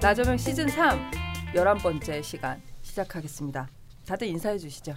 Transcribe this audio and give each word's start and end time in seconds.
나저명 0.00 0.36
시즌 0.36 0.68
3 0.68 1.10
11번째 1.54 2.22
시간 2.22 2.60
시작하겠습니다. 2.82 3.68
다들 4.06 4.28
인사해 4.28 4.58
주시죠. 4.58 4.94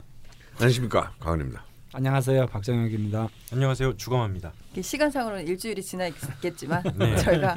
안녕하십니까 0.56 1.12
강원입니다. 1.20 1.64
안녕하세요 1.94 2.46
박정혁입니다. 2.48 3.28
안녕하세요 3.52 3.98
주검합니다. 3.98 4.54
시간상으로는 4.80 5.48
일주일이 5.48 5.82
지나 5.82 6.08
있겠지만 6.08 6.84
네. 6.96 7.16
저희가 7.24 7.56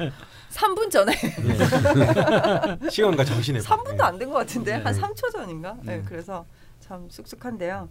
3분 0.51 0.89
전에 0.89 1.13
시간과 2.89 3.23
정신의 3.23 3.61
3분도 3.61 4.01
안 4.01 4.17
된 4.17 4.29
것 4.29 4.39
같은데 4.39 4.77
네. 4.77 4.83
한 4.83 4.93
3초 4.93 5.31
전인가? 5.31 5.77
네. 5.83 5.97
네. 5.97 6.03
그래서 6.05 6.45
참 6.79 7.07
쑥쑥한데요. 7.09 7.87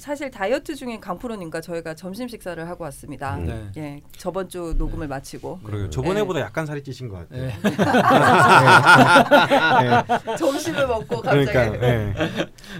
사실 0.00 0.30
다이어트 0.30 0.74
중인 0.74 1.00
강프로님과 1.00 1.60
저희가 1.60 1.94
점심 1.94 2.26
식사를 2.26 2.68
하고 2.68 2.84
왔습니다. 2.84 3.36
음. 3.36 3.46
네. 3.46 3.70
예, 3.76 4.00
저번 4.16 4.48
주 4.48 4.74
녹음을 4.76 5.06
마치고 5.06 5.60
그러게요. 5.60 5.90
저번에보다 5.90 6.40
약간 6.40 6.66
살이 6.66 6.82
찌신 6.82 7.08
것 7.08 7.28
같아요. 7.28 7.46
네. 7.46 7.54
점심을 10.36 10.86
먹고 10.86 11.20
갑자기 11.20 11.46
그러니까 11.46 11.78
네. 11.78 12.14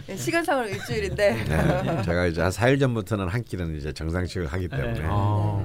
예, 0.09 0.17
시간상으로 0.17 0.69
일주일인데 0.69 1.45
네, 1.45 2.03
제가 2.03 2.27
이제 2.27 2.41
한 2.41 2.51
4일 2.51 2.81
전부터는 2.81 3.29
한 3.29 3.45
끼는 3.45 3.77
이제 3.77 3.93
정상식을 3.93 4.47
하기 4.47 4.69
때문에 4.69 4.93
네. 4.95 5.03
아. 5.05 5.65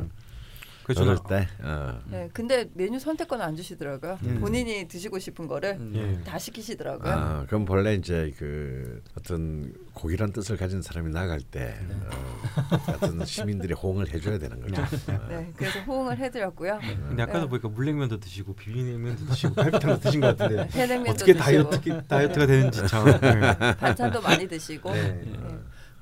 그럴 0.86 0.96
저는 0.96 1.18
때 1.28 1.48
어, 1.64 2.00
예, 2.14 2.30
근데 2.32 2.70
메뉴 2.76 3.00
선택권 3.00 3.42
안 3.42 3.56
주시더라고요. 3.56 4.20
음. 4.24 4.40
본인이 4.40 4.88
드시고 4.88 5.18
싶은 5.18 5.48
거를 5.48 5.80
예. 5.96 6.24
다 6.24 6.38
시키시더라고요. 6.38 7.12
아, 7.12 7.46
그럼 7.48 7.66
본래 7.66 7.96
이제 7.96 8.32
그 8.38 9.02
어떤 9.18 9.74
고기란 9.94 10.32
뜻을 10.32 10.58
가진 10.58 10.84
사람이 10.84 11.12
나갈 11.12 11.42
때 11.42 11.76
어, 11.90 12.78
같은 12.86 13.26
시민들이 13.26 13.74
호응을 13.74 14.14
해줘야 14.14 14.38
되는 14.38 14.62
거죠. 14.62 14.84
어, 15.12 15.28
네, 15.28 15.52
그래서 15.58 15.80
호응을 15.80 16.20
해드렸고요. 16.20 16.80
근데 17.08 17.24
아까도 17.24 17.42
네. 17.42 17.48
보니까 17.48 17.70
물냉면도 17.70 18.20
드시고 18.20 18.54
비빔냉면도 18.56 19.26
드시고 19.26 19.56
갈비탕도 19.56 20.00
드신 20.02 20.22
것 20.22 20.38
같은데 20.38 20.70
해냉면도 20.72 21.12
어떻게 21.12 21.34
드시고 21.34 21.70
다이어트 21.70 22.08
다이어트가 22.08 22.46
되는지 22.46 22.88
참. 22.88 23.06
네. 23.22 23.76
반찬도 23.78 24.22
많이 24.22 24.48
드시고. 24.48 24.92
네. 24.92 25.24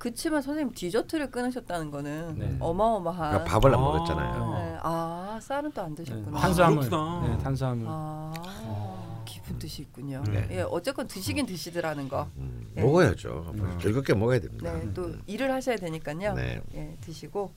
네. 0.04 0.10
그치만 0.10 0.42
선생님 0.42 0.74
디저트를 0.74 1.32
끊으셨다는 1.32 1.90
거는 1.90 2.36
네. 2.38 2.58
어마어마한. 2.60 3.30
그러니까 3.32 3.44
밥을 3.52 3.74
안 3.74 3.80
아. 3.80 3.82
먹었잖아요. 3.84 4.54
네. 4.54 4.78
아 4.84 5.40
쌀은 5.42 5.72
또 5.72 5.82
안 5.82 5.96
드셨구나. 5.96 6.38
아, 6.38 6.42
탄수화물. 6.42 6.90
네, 6.90 7.38
탄수화물. 7.42 7.86
아, 7.88 9.24
깊은 9.26 9.60
뜻이 9.60 9.84
있군요. 9.84 10.22
네. 10.30 10.48
예, 10.52 10.62
어쨌건 10.62 11.08
드시긴 11.08 11.46
드시더라는 11.46 12.10
거. 12.10 12.28
음, 12.36 12.68
네. 12.74 12.84
먹어야죠. 12.84 13.52
음. 13.56 13.78
즐겁게 13.82 14.14
먹어야 14.14 14.40
됩니다. 14.42 14.74
네, 14.74 14.94
또 14.94 15.14
일을 15.26 15.52
하셔야 15.54 15.78
되니까요. 15.78 16.34
네. 16.34 16.62
예, 16.76 16.98
드시고 17.00 17.54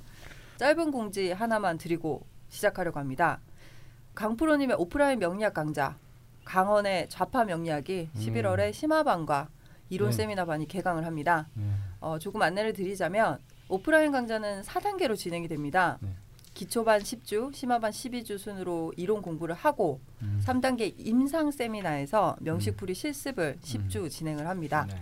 짧은 0.58 0.92
공지 0.92 1.32
하나만 1.32 1.78
드리고 1.78 2.24
시작하려고 2.48 3.00
합니다. 3.00 3.40
강프로님의 4.14 4.76
오프라인 4.78 5.18
명리학 5.18 5.52
강좌 5.52 5.96
강원의 6.44 7.08
좌파 7.08 7.44
명리학이 7.44 8.10
음. 8.14 8.20
11월에 8.20 8.72
심화반과 8.72 9.48
이론 9.90 10.10
네. 10.10 10.16
세미나반이 10.16 10.68
개강을 10.68 11.04
합니다. 11.04 11.48
네. 12.00 12.06
어, 12.06 12.18
조금 12.18 12.42
안내를 12.42 12.72
드리자면 12.72 13.38
오프라인 13.68 14.12
강좌는 14.12 14.62
4단계로 14.62 15.16
진행이 15.16 15.48
됩니다. 15.48 15.98
네. 16.00 16.10
기초반 16.54 17.02
10주, 17.02 17.54
심화반 17.54 17.90
12주 17.90 18.38
순으로 18.38 18.94
이론 18.96 19.20
공부를 19.20 19.54
하고 19.54 20.00
음. 20.22 20.40
3단계 20.44 20.94
임상 20.98 21.50
세미나에서 21.50 22.36
명식풀이 22.40 22.94
실습을 22.94 23.58
10주 23.62 24.10
진행을 24.10 24.46
합니다. 24.46 24.86
네. 24.88 24.96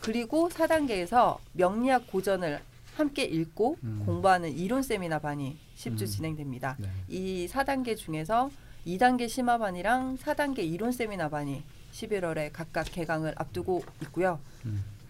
그리고 0.00 0.48
4단계에서 0.50 1.38
명리학 1.54 2.08
고전을 2.08 2.60
함께 2.94 3.24
읽고 3.24 3.78
음. 3.84 4.02
공부하는 4.04 4.52
이론 4.52 4.82
세미나 4.82 5.20
반이 5.20 5.56
10주 5.76 6.02
음. 6.02 6.06
진행됩니다. 6.06 6.76
네. 6.78 6.88
이 7.08 7.48
4단계 7.50 7.96
중에서 7.96 8.50
2단계 8.86 9.28
심화반이랑 9.28 10.18
4단계 10.18 10.58
이론 10.58 10.92
세미나 10.92 11.28
반이 11.30 11.62
11월에 11.92 12.50
각각 12.52 12.84
개강을 12.84 13.34
앞두고 13.36 13.82
있고요. 14.02 14.40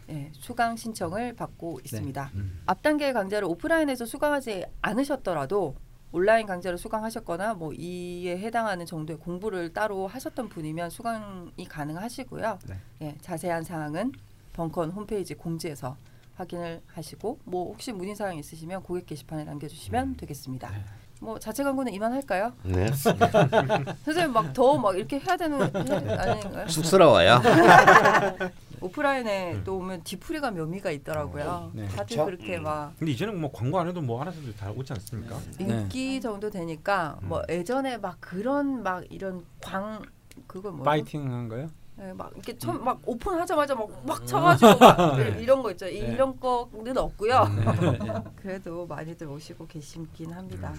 음. 0.09 0.15
예, 0.15 0.31
수강 0.33 0.77
신청을 0.77 1.35
받고 1.35 1.81
있습니다. 1.85 2.31
음. 2.35 2.63
앞 2.67 2.83
단계 2.83 3.13
강좌를 3.13 3.47
오프라인에서 3.49 4.07
수강하지 4.07 4.65
않으셨더라도 4.83 5.77
온라인 6.11 6.47
강좌를 6.47 6.79
수강하셨거나 6.79 7.55
뭐 7.55 7.73
이에 7.75 8.39
해당하는 8.39 8.87
정도의 8.87 9.19
공부를 9.19 9.73
따로 9.73 10.07
하셨던 10.07 10.49
분이면 10.49 10.91
수강이 10.91 11.67
가능하시고요. 11.69 12.59
네. 12.67 12.77
예, 13.03 13.19
자세한 13.21 13.63
사항은 13.65 14.13
벙컨 14.55 14.91
홈페이지 14.91 15.35
공지에서 15.35 15.97
확인을 16.37 16.81
하시고 16.87 17.41
뭐 17.45 17.67
혹시 17.67 17.93
문의 17.93 18.15
사항 18.15 18.37
있으시면 18.37 18.83
고객 18.83 19.07
게시판에 19.07 19.45
남겨주시면 19.45 20.17
되겠습니다. 20.17 20.71
네. 20.71 20.85
뭐 21.21 21.39
자체 21.39 21.65
광고는 21.65 21.93
이만할까요? 21.93 22.53
네. 22.63 22.87
선생님 24.05 24.33
막 24.33 24.53
더 24.53 24.79
막 24.79 24.97
이렇게 24.97 25.19
해야 25.19 25.37
되는 25.37 25.61
아닌가요? 25.63 26.69
쑥스러워요. 26.69 27.41
오프라인에 28.81 29.63
또 29.65 29.79
오면 29.79 30.05
뒤풀이가 30.05 30.53
묘미가 30.53 30.93
있더라고요. 30.93 31.73
네. 31.75 31.89
다들 31.89 32.17
그렇죠? 32.17 32.25
그렇게 32.27 32.59
막 32.59 32.93
근데 32.99 33.13
이제는 33.13 33.41
뭐 33.41 33.51
광고 33.51 33.79
안 33.81 33.89
해도 33.89 34.01
뭐 34.01 34.21
알아서 34.23 34.39
다 34.59 34.71
오지 34.71 34.93
않습니까? 34.93 35.37
네. 35.59 35.65
인기 35.67 36.21
정도 36.21 36.49
되니까 36.49 37.19
뭐 37.23 37.41
음. 37.41 37.45
예전에 37.49 37.99
막 37.99 38.17
그런 38.21 38.85
막 38.85 39.03
이런 39.11 39.45
광 39.61 40.01
그걸 40.47 40.71
뭐죠? 40.71 40.85
파이팅한 40.85 41.49
거요? 41.49 41.69
네, 41.97 42.13
막 42.13 42.31
이렇게 42.33 42.57
처음 42.57 42.85
막 42.85 43.01
오픈하자마자 43.05 43.75
막, 43.75 43.89
막 44.07 44.25
쳐가지고 44.25 44.79
막 44.79 45.19
이런 45.41 45.61
거 45.65 45.73
있죠. 45.73 45.89
이- 45.89 46.01
네. 46.01 46.13
이런 46.13 46.39
거는 46.39 46.97
없고요. 46.97 47.45
네. 47.49 48.23
그래도 48.37 48.87
많이들 48.87 49.27
오시고 49.27 49.67
계시긴 49.67 50.33
합니다. 50.33 50.73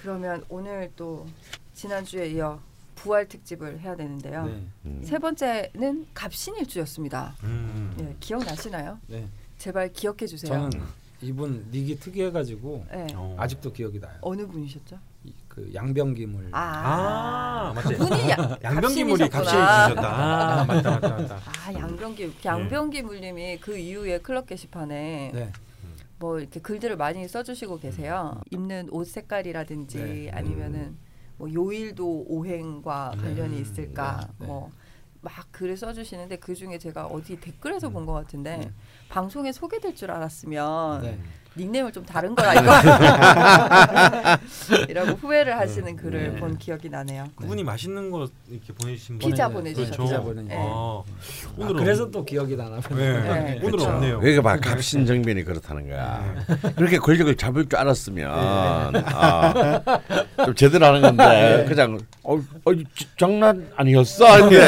그러면 0.00 0.42
오늘 0.48 0.90
또 0.96 1.26
지난주에 1.74 2.28
이어 2.30 2.58
부활 2.94 3.28
특집을 3.28 3.80
해야 3.80 3.96
되는데요. 3.96 4.46
네. 4.46 4.62
음. 4.86 5.02
세 5.04 5.18
번째는 5.18 6.06
갑신일주였습니다. 6.14 7.34
음. 7.44 7.94
예, 8.00 8.16
기억나시나요? 8.20 8.98
네. 9.08 9.26
제발 9.58 9.92
기억해 9.92 10.26
주세요. 10.26 10.52
저는 10.52 10.70
이분 11.22 11.66
닉이 11.70 11.98
특이해가지고 11.98 12.86
네. 12.90 13.06
어. 13.14 13.36
아직도 13.38 13.72
기억이 13.72 14.00
나요. 14.00 14.14
어느 14.22 14.46
분이셨죠? 14.46 14.98
이- 15.24 15.34
그 15.48 15.70
양병기물. 15.74 16.48
아, 16.52 17.72
맞지. 17.74 17.94
그분이 17.94 18.30
야, 18.30 18.36
양병기물이 18.62 19.28
갑신이셨구나. 19.28 19.88
주셨다. 19.88 20.08
아, 20.60 20.64
맞다, 20.64 20.90
맞다, 20.92 21.08
맞다. 21.10 21.40
아 21.66 21.74
양병기 21.74 22.32
양병기 22.44 23.02
물님이 23.02 23.58
그 23.58 23.76
이후에 23.76 24.18
클럽 24.20 24.46
게시판에 24.46 25.30
네. 25.34 25.52
뭐 26.20 26.38
이렇게 26.38 26.60
글들을 26.60 26.96
많이 26.96 27.26
써주시고 27.26 27.80
계세요. 27.80 28.40
입는 28.50 28.90
옷 28.92 29.06
색깔이라든지 29.08 29.98
네. 29.98 30.30
아니면은 30.30 30.96
뭐 31.38 31.52
요일도 31.52 32.26
오행과 32.28 33.14
네. 33.16 33.22
관련이 33.22 33.60
있을까 33.60 34.28
네. 34.38 34.46
뭐. 34.46 34.70
막 35.22 35.34
글을 35.50 35.76
써주시는데 35.76 36.38
그 36.38 36.54
중에 36.54 36.78
제가 36.78 37.04
어디 37.04 37.38
댓글에서 37.38 37.88
음. 37.88 37.92
본것 37.92 38.24
같은데 38.24 38.56
네. 38.56 38.72
방송에 39.10 39.52
소개될 39.52 39.94
줄 39.94 40.10
알았으면 40.10 41.02
네. 41.02 41.18
닉네임을 41.56 41.92
좀 41.92 42.04
다른 42.04 42.34
걸 42.34 42.46
알고 42.46 42.70
이라고 44.88 45.10
후회를 45.12 45.58
하시는 45.58 45.96
글을 45.96 46.34
네. 46.34 46.40
본 46.40 46.56
기억이 46.58 46.88
나네요. 46.88 47.26
그분이 47.36 47.64
맛있는 47.64 48.10
거 48.10 48.28
이렇게 48.48 48.72
보내주신 48.72 49.18
피자 49.18 49.48
보내주셨죠. 49.48 50.04
그렇죠. 50.04 50.28
피자. 50.30 50.42
네. 50.42 50.56
아, 50.56 50.60
아, 50.60 51.02
오늘은 51.56 51.82
그래서 51.82 52.10
또 52.10 52.24
기억이 52.24 52.56
나나 52.56 52.78
보네. 52.80 53.02
네. 53.02 53.20
네, 53.20 53.28
오늘은 53.56 53.60
그렇죠. 53.72 53.88
없네요. 53.90 54.14
여기가 54.16 54.42
봐 54.42 54.56
갑신정변이 54.58 55.44
그렇다는 55.44 55.88
거야. 55.88 56.34
그렇게 56.76 56.98
권력을 56.98 57.34
잡을 57.36 57.68
줄 57.68 57.78
알았으면 57.78 58.30
아, 59.06 59.82
좀 60.44 60.54
제대로 60.54 60.86
하는 60.86 61.02
건데 61.02 61.64
그냥 61.68 61.98
어, 62.22 62.36
어 62.64 62.74
지- 62.94 63.06
장난 63.18 63.68
아니었어 63.76 64.46
이게 64.46 64.58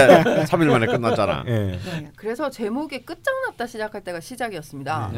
3일 0.45 0.67
만에 0.71 0.87
끝났잖아. 0.87 1.45
예. 1.47 1.53
네, 1.53 1.79
그래서 2.17 2.51
제목이 2.51 3.05
끝장났다 3.05 3.67
시작할 3.67 4.03
때가 4.03 4.21
시작이었습니다. 4.21 5.13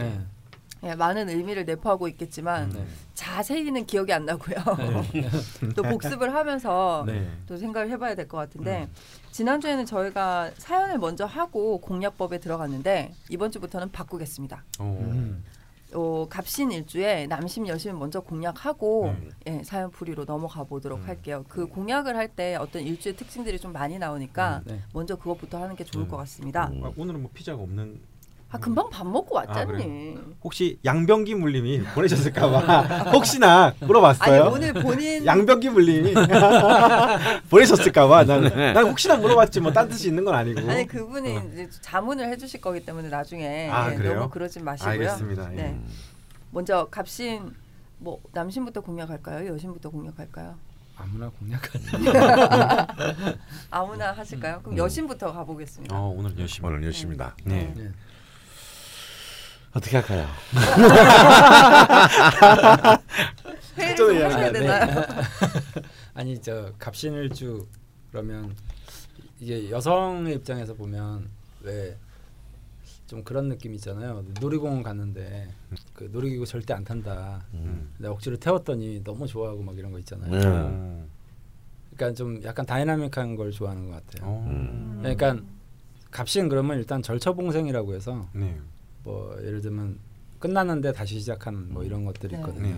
네. 0.85 0.91
예, 0.91 0.95
많은 0.95 1.29
의미를 1.29 1.65
내포하고 1.65 2.09
있겠지만 2.09 2.69
네. 2.71 2.85
자세히는 3.15 3.87
기억이 3.87 4.13
안 4.13 4.25
나고요. 4.27 4.57
또 5.75 5.83
복습을 5.83 6.35
하면서 6.35 7.05
네. 7.07 7.29
또 7.47 7.57
생각을 7.57 7.91
해봐야 7.91 8.15
될 8.15 8.29
것 8.29 8.37
같은데 8.39 8.89
지난주에는 9.33 9.87
저희가 9.87 10.51
사연을 10.57 10.99
먼저 10.99 11.25
하고 11.25 11.79
공략법에 11.79 12.39
들어갔는데 12.39 13.13
이번 13.31 13.51
주부터는 13.51 13.91
바꾸겠습니다. 13.93 14.65
어. 14.79 14.99
음. 15.01 15.45
어, 15.97 16.27
갑신 16.29 16.73
일주에 16.73 17.27
남심 17.29 17.69
여심 17.69 17.97
먼저 17.99 18.19
공략하고 18.21 19.05
음. 19.11 19.31
예, 19.47 19.63
사연 19.63 19.91
풀이로 19.93 20.25
넘어가 20.25 20.65
보도록 20.65 21.01
음. 21.01 21.07
할게요. 21.07 21.45
그 21.49 21.67
공략을 21.69 22.17
할 22.17 22.29
때 22.35 22.57
어떤 22.57 22.83
일주의 22.83 23.15
특징들이 23.15 23.61
좀 23.61 23.73
많이 23.73 23.97
나오니까 23.99 24.63
네. 24.65 24.81
먼저 24.93 25.15
그것부터 25.15 25.63
하는 25.63 25.77
게 25.77 25.85
좋을 25.85 26.07
음. 26.07 26.09
것 26.09 26.17
같습니다. 26.17 26.69
음. 26.73 26.83
아, 26.85 26.91
오늘은 26.97 27.23
뭐 27.23 27.31
피자가 27.33 27.63
없는. 27.63 28.01
아 28.55 28.59
금방 28.59 28.89
밥 28.89 29.05
먹고 29.05 29.37
아, 29.37 29.43
왔잖니. 29.49 30.17
혹시 30.45 30.79
양병기 30.85 31.35
물님이 31.35 31.83
보내셨을까봐 31.93 33.11
혹시나 33.11 33.65
아니 33.67 33.75
물어봤어요. 33.81 34.51
오늘 34.55 34.73
본인 34.73 35.27
양병기 35.27 35.71
물님이 35.71 36.15
보내셨을까봐 37.51 38.25
난, 38.25 38.43
난 38.73 38.85
혹시나 38.87 39.17
물어봤지 39.17 39.59
뭐 39.61 39.73
딴 39.73 39.89
뜻이 39.89 40.07
있는 40.07 40.25
건 40.25 40.37
아니고. 40.37 40.71
아니 40.71 40.87
그분이 40.87 41.37
어. 41.37 41.43
이제 41.53 41.69
자문을 41.81 42.29
해주실 42.29 42.61
거기 42.61 42.79
때문에 42.85 43.09
나중에 43.09 43.69
아, 43.73 43.91
예, 43.91 43.97
그래요? 43.97 44.15
너무 44.15 44.31
그러지 44.31 44.63
마시고요. 44.63 44.93
알겠습니다. 44.93 45.53
예. 45.55 45.57
네. 45.57 45.81
먼저 46.53 46.87
갑신 46.93 47.53
뭐 47.99 48.21
남신부터 48.33 48.83
공략할까요? 48.83 49.53
여신부터 49.53 49.91
공략할까요? 49.91 50.55
아무나 50.97 51.29
공략하지. 51.29 51.87
아무나 53.73 54.13
하실까요? 54.13 54.61
그럼 54.61 54.75
음. 54.75 54.79
여신부터 54.79 55.33
가보겠습니다. 55.33 55.97
어 55.99 56.15
오늘 56.17 56.39
열심히. 56.39 56.69
오늘 56.69 56.85
열심입니다. 56.85 57.35
네. 57.45 57.73
네. 57.77 57.91
어떻게 59.75 59.97
할까요? 59.97 60.27
회의 63.77 63.97
좀 63.97 64.15
하셔야 64.23 64.53
네. 64.53 64.61
되나요? 64.61 65.03
아니 66.15 66.41
저 66.41 66.73
갑신일주 66.79 67.67
그러면 68.11 68.55
이게 69.41 69.71
여성의 69.71 70.37
입장에서 70.37 70.75
보면 70.75 71.29
왜 71.63 71.97
좀 73.07 73.23
그런 73.23 73.51
느낌 73.51 73.75
있잖아요. 73.75 74.25
놀이공원 74.41 74.83
갔는데 74.83 75.51
그 75.93 76.09
놀이기구 76.11 76.47
절대 76.47 76.73
안 76.73 76.85
탄다. 76.85 77.45
음. 77.53 77.93
내가 77.99 78.15
억지로 78.15 78.39
태웠더니 78.39 79.05
너무 79.05 79.27
좋아하고 79.27 79.63
막 79.63 79.77
이런 79.79 79.93
거 79.93 79.99
있잖아요. 79.99 80.31
네. 80.31 80.47
어. 80.47 81.07
그러니까 81.95 82.17
좀 82.17 82.43
약간 82.45 82.65
dynamic한 82.65 83.37
걸 83.37 83.53
좋아하는 83.53 83.91
것 83.91 84.07
같아요. 84.07 84.27
어. 84.31 84.47
음. 84.49 85.01
그러니까 85.03 85.37
갑신 86.11 86.49
그러면 86.49 86.79
일단 86.79 87.03
절처봉생이라고 87.03 87.95
해서 87.95 88.27
네. 88.33 88.59
뭐 89.05 89.37
예를 89.43 89.61
들면 89.61 89.99
끝났는데 90.41 90.93
다시 90.93 91.21
시작하는 91.21 91.73
뭐 91.73 91.85
이런 91.85 92.05
것들이 92.05 92.33
네. 92.33 92.39
있거든요. 92.41 92.77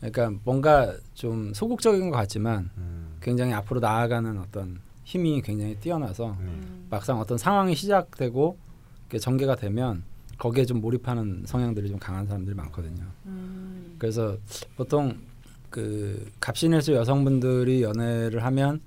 네. 0.00 0.10
그러니까 0.10 0.40
뭔가 0.44 0.94
좀 1.14 1.52
소극적인 1.54 2.10
것 2.10 2.16
같지만 2.16 2.70
음. 2.76 3.16
굉장히 3.20 3.52
앞으로 3.52 3.80
나아가는 3.80 4.38
어떤 4.38 4.80
힘이 5.04 5.42
굉장히 5.42 5.76
뛰어나서 5.76 6.36
네. 6.40 6.46
음. 6.46 6.86
막상 6.90 7.18
어떤 7.20 7.38
상황이 7.38 7.74
시작되고 7.74 8.56
전개가 9.20 9.56
되면 9.56 10.02
거기에 10.38 10.64
좀 10.64 10.80
몰입하는 10.80 11.44
성향들이 11.46 11.88
좀 11.88 11.98
강한 11.98 12.26
사람들이 12.26 12.56
많거든요. 12.56 13.04
음. 13.26 13.94
그래서 13.98 14.36
보통 14.76 15.16
그 15.70 16.30
갑신일수 16.40 16.92
여성분들이 16.92 17.82
연애를 17.82 18.44
하면 18.44 18.80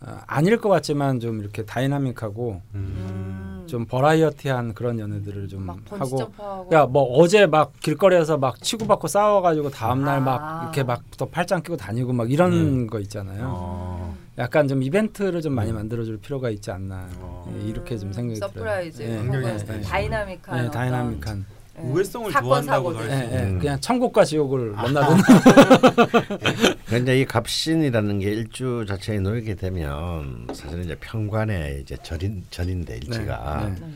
어, 0.00 0.18
아닐 0.26 0.58
것 0.58 0.68
같지만 0.68 1.20
좀 1.20 1.40
이렇게 1.40 1.64
다이나믹하고 1.64 2.60
음. 2.74 3.55
좀 3.66 3.86
버라이어티한 3.86 4.74
그런 4.74 4.98
연애들을 4.98 5.48
좀막 5.48 5.78
하고 5.90 6.32
야뭐 6.72 7.18
어제 7.18 7.46
막 7.46 7.72
길거리에서 7.80 8.38
막 8.38 8.60
치고받고 8.62 9.08
싸워가지고 9.08 9.70
다음날 9.70 10.18
아. 10.18 10.20
막 10.20 10.62
이렇게 10.64 10.82
막 10.82 11.02
또 11.16 11.26
팔짱 11.26 11.62
끼고 11.62 11.76
다니고 11.76 12.12
막 12.12 12.30
이런 12.30 12.52
음. 12.52 12.86
거 12.86 13.00
있잖아요. 13.00 13.52
어. 13.56 14.16
약간 14.38 14.68
좀 14.68 14.82
이벤트를 14.82 15.40
좀 15.40 15.54
많이 15.54 15.70
음. 15.70 15.76
만들어줄 15.76 16.18
필요가 16.18 16.50
있지 16.50 16.70
않나 16.70 17.08
어. 17.18 17.50
예, 17.56 17.68
이렇게 17.68 17.96
좀 17.96 18.12
생각이 18.12 18.38
surprise 18.38 18.98
들어요. 18.98 19.54
예, 19.54 19.58
스타일이시네요. 19.58 19.82
dynamic한 19.82 20.56
예, 20.58 20.60
어떤, 20.60 20.70
dynamic한 20.70 21.38
예, 21.38 21.55
의외성을 21.78 22.30
사건 22.32 22.48
좋아한다고도 22.48 22.98
사고들. 22.98 23.16
할 23.16 23.24
예, 23.24 23.28
수 23.28 23.34
예, 23.34 23.38
음. 23.44 23.58
그냥 23.58 23.80
천국과 23.80 24.24
지옥을 24.24 24.70
만나든 24.72 25.16
그러니까 26.86 27.12
이 27.12 27.24
갑신이라는 27.24 28.18
게 28.20 28.30
일주 28.30 28.84
자체에 28.88 29.18
놓이게 29.18 29.54
되면 29.56 30.46
사실은 30.52 30.84
이제 30.84 30.94
편관의 31.00 31.80
이제 31.82 31.96
절인 32.02 32.44
절인데 32.50 32.96
일지가 32.96 33.60
네, 33.64 33.70
네. 33.80 33.86
네. 33.86 33.92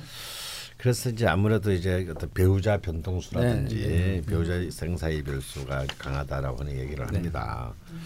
그래서 0.76 1.10
이제 1.10 1.26
아무래도 1.26 1.72
이제 1.72 2.06
어떤 2.10 2.30
배우자 2.32 2.78
변동수라든지 2.78 3.76
네, 3.76 3.88
네. 3.88 4.22
배우자 4.26 4.54
생사의 4.70 5.22
별수가 5.22 5.86
강하다라고 5.98 6.60
하는 6.60 6.72
얘기를 6.78 7.06
네. 7.06 7.16
합니다. 7.16 7.72
그러니까 7.86 8.00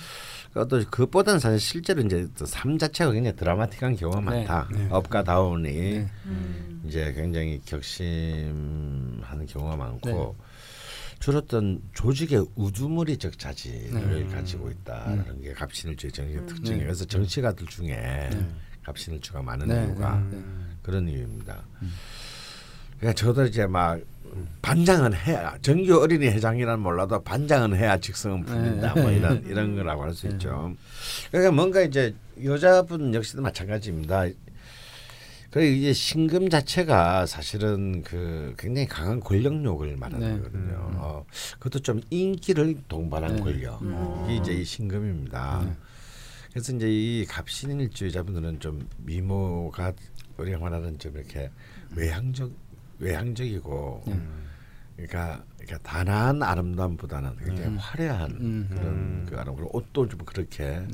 또 0.54 0.78
그것보다는 0.78 1.40
사실 1.40 1.58
실제로 1.58 2.00
이제 2.00 2.28
또삶 2.38 2.78
자체가 2.78 3.10
굉장히 3.10 3.36
드라마틱한 3.36 3.96
경우가 3.96 4.20
네, 4.20 4.26
많다. 4.46 4.68
네. 4.72 4.86
업과 4.88 5.24
다운이 5.24 5.72
네. 5.72 6.08
음. 6.26 6.82
이제 6.86 7.12
굉장히 7.12 7.60
격심하는 7.64 9.46
경우가 9.48 9.76
많고 9.76 10.08
네. 10.08 10.44
주로 11.18 11.38
어떤 11.38 11.80
조직의 11.94 12.46
우두머리 12.54 13.16
적 13.16 13.36
자질을 13.36 14.28
네. 14.28 14.34
가지고 14.34 14.70
있다는 14.70 15.42
게 15.42 15.52
갑신일주의 15.54 16.12
정의 16.12 16.36
음. 16.36 16.46
특징이에요. 16.46 16.78
네. 16.78 16.84
그래서 16.84 17.04
정치가들 17.04 17.66
중에 17.66 18.30
갑신일주가 18.84 19.42
많은 19.42 19.66
네, 19.66 19.86
이유가 19.86 20.20
네, 20.30 20.36
네. 20.36 20.44
그런 20.82 21.08
이유입니다. 21.08 21.64
그러니까 23.00 23.14
저도 23.20 23.46
이제 23.46 23.66
막 23.66 24.00
반장은 24.62 25.14
해야 25.14 25.56
정규 25.62 26.00
어린이 26.00 26.26
회장이란 26.26 26.81
몰라도 26.81 27.22
반장은 27.22 27.76
해야 27.76 27.98
직성은 27.98 28.44
풀린다 28.44 28.94
네. 28.94 29.02
뭐 29.02 29.10
이런 29.10 29.44
이런 29.46 29.76
거라고 29.76 30.02
할 30.02 30.14
수 30.14 30.26
있죠. 30.28 30.75
그러니까 31.31 31.52
뭔가 31.52 31.82
이제 31.82 32.14
여자분 32.44 33.14
역시도 33.14 33.42
마찬가지입니다. 33.42 34.26
그리고 35.50 35.76
이제 35.76 35.92
신금 35.92 36.50
자체가 36.50 37.26
사실은 37.26 38.02
그 38.02 38.54
굉장히 38.58 38.88
강한 38.88 39.20
권력욕을 39.20 39.96
말하는 39.96 40.28
네. 40.28 40.37
거거든요. 40.38 40.88
음. 40.90 40.94
어, 40.96 41.25
그것도 41.60 41.78
좀 41.80 42.00
인기를 42.10 42.76
동반한 42.88 43.37
네. 43.37 43.42
권력. 43.42 43.80
음. 43.82 44.25
이게 44.25 44.37
이제 44.37 44.52
이 44.52 44.64
신금입니다. 44.64 45.62
네. 45.64 45.72
그래서 46.50 46.72
이제 46.75 46.88
이 46.88 47.25
갑신일주의자분들은 47.26 48.58
좀 48.60 48.88
미모가 48.98 49.92
우리가 50.38 50.58
말하는 50.58 50.98
좀 50.98 51.16
이렇게 51.16 51.50
외향적 51.94 52.50
외향적이고 52.99 54.02
네. 54.06 54.20
그러니까, 54.96 55.44
그러니까 55.58 55.79
단아한 55.79 56.43
아름다움보다는 56.43 57.37
굉장히 57.38 57.70
음. 57.70 57.76
화려한 57.79 58.31
음. 58.31 58.67
그런 58.70 58.87
음. 58.87 59.26
그 59.29 59.37
아름 59.38 59.56
그리고 59.56 59.76
옷도 59.76 60.08
좀 60.08 60.20
그렇게 60.25 60.87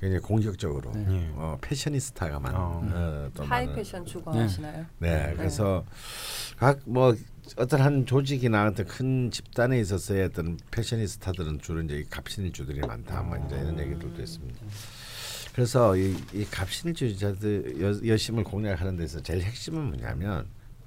굉장히 0.00 0.20
공격적으로 0.20 0.92
네. 0.92 1.04
네. 1.04 1.32
어, 1.34 1.56
패셔니스타가 1.60 2.40
많은 2.40 2.58
어. 2.58 2.82
어, 2.92 3.30
또 3.34 3.44
하이 3.44 3.66
많은 3.66 3.76
패션 3.76 4.04
추구하시나요? 4.04 4.86
네, 4.98 5.34
그래서 5.36 5.84
각 6.56 6.80
뭐 6.86 7.14
어떤 7.56 7.80
한 7.80 8.06
조직이나 8.06 8.66
어떤 8.66 8.86
큰 8.86 9.30
집단에 9.30 9.78
있어서의 9.80 10.24
어떤 10.24 10.58
패셔니스타들은 10.70 11.60
주로 11.60 11.80
이제 11.82 11.98
이 11.98 12.04
갑신일주들이 12.04 12.80
많다, 12.80 13.22
뭐 13.22 13.36
이제 13.46 13.56
이런 13.56 13.78
얘기들도 13.78 14.20
있습니다. 14.20 14.60
그래서 15.54 15.96
이, 15.96 16.16
이 16.34 16.44
갑신일주의자들 16.44 17.80
여, 17.80 18.12
여심을 18.12 18.44
공략하는 18.44 18.96
데서 18.96 19.20
제일 19.22 19.42
핵심은 19.42 19.80
뭐냐면 19.80 20.46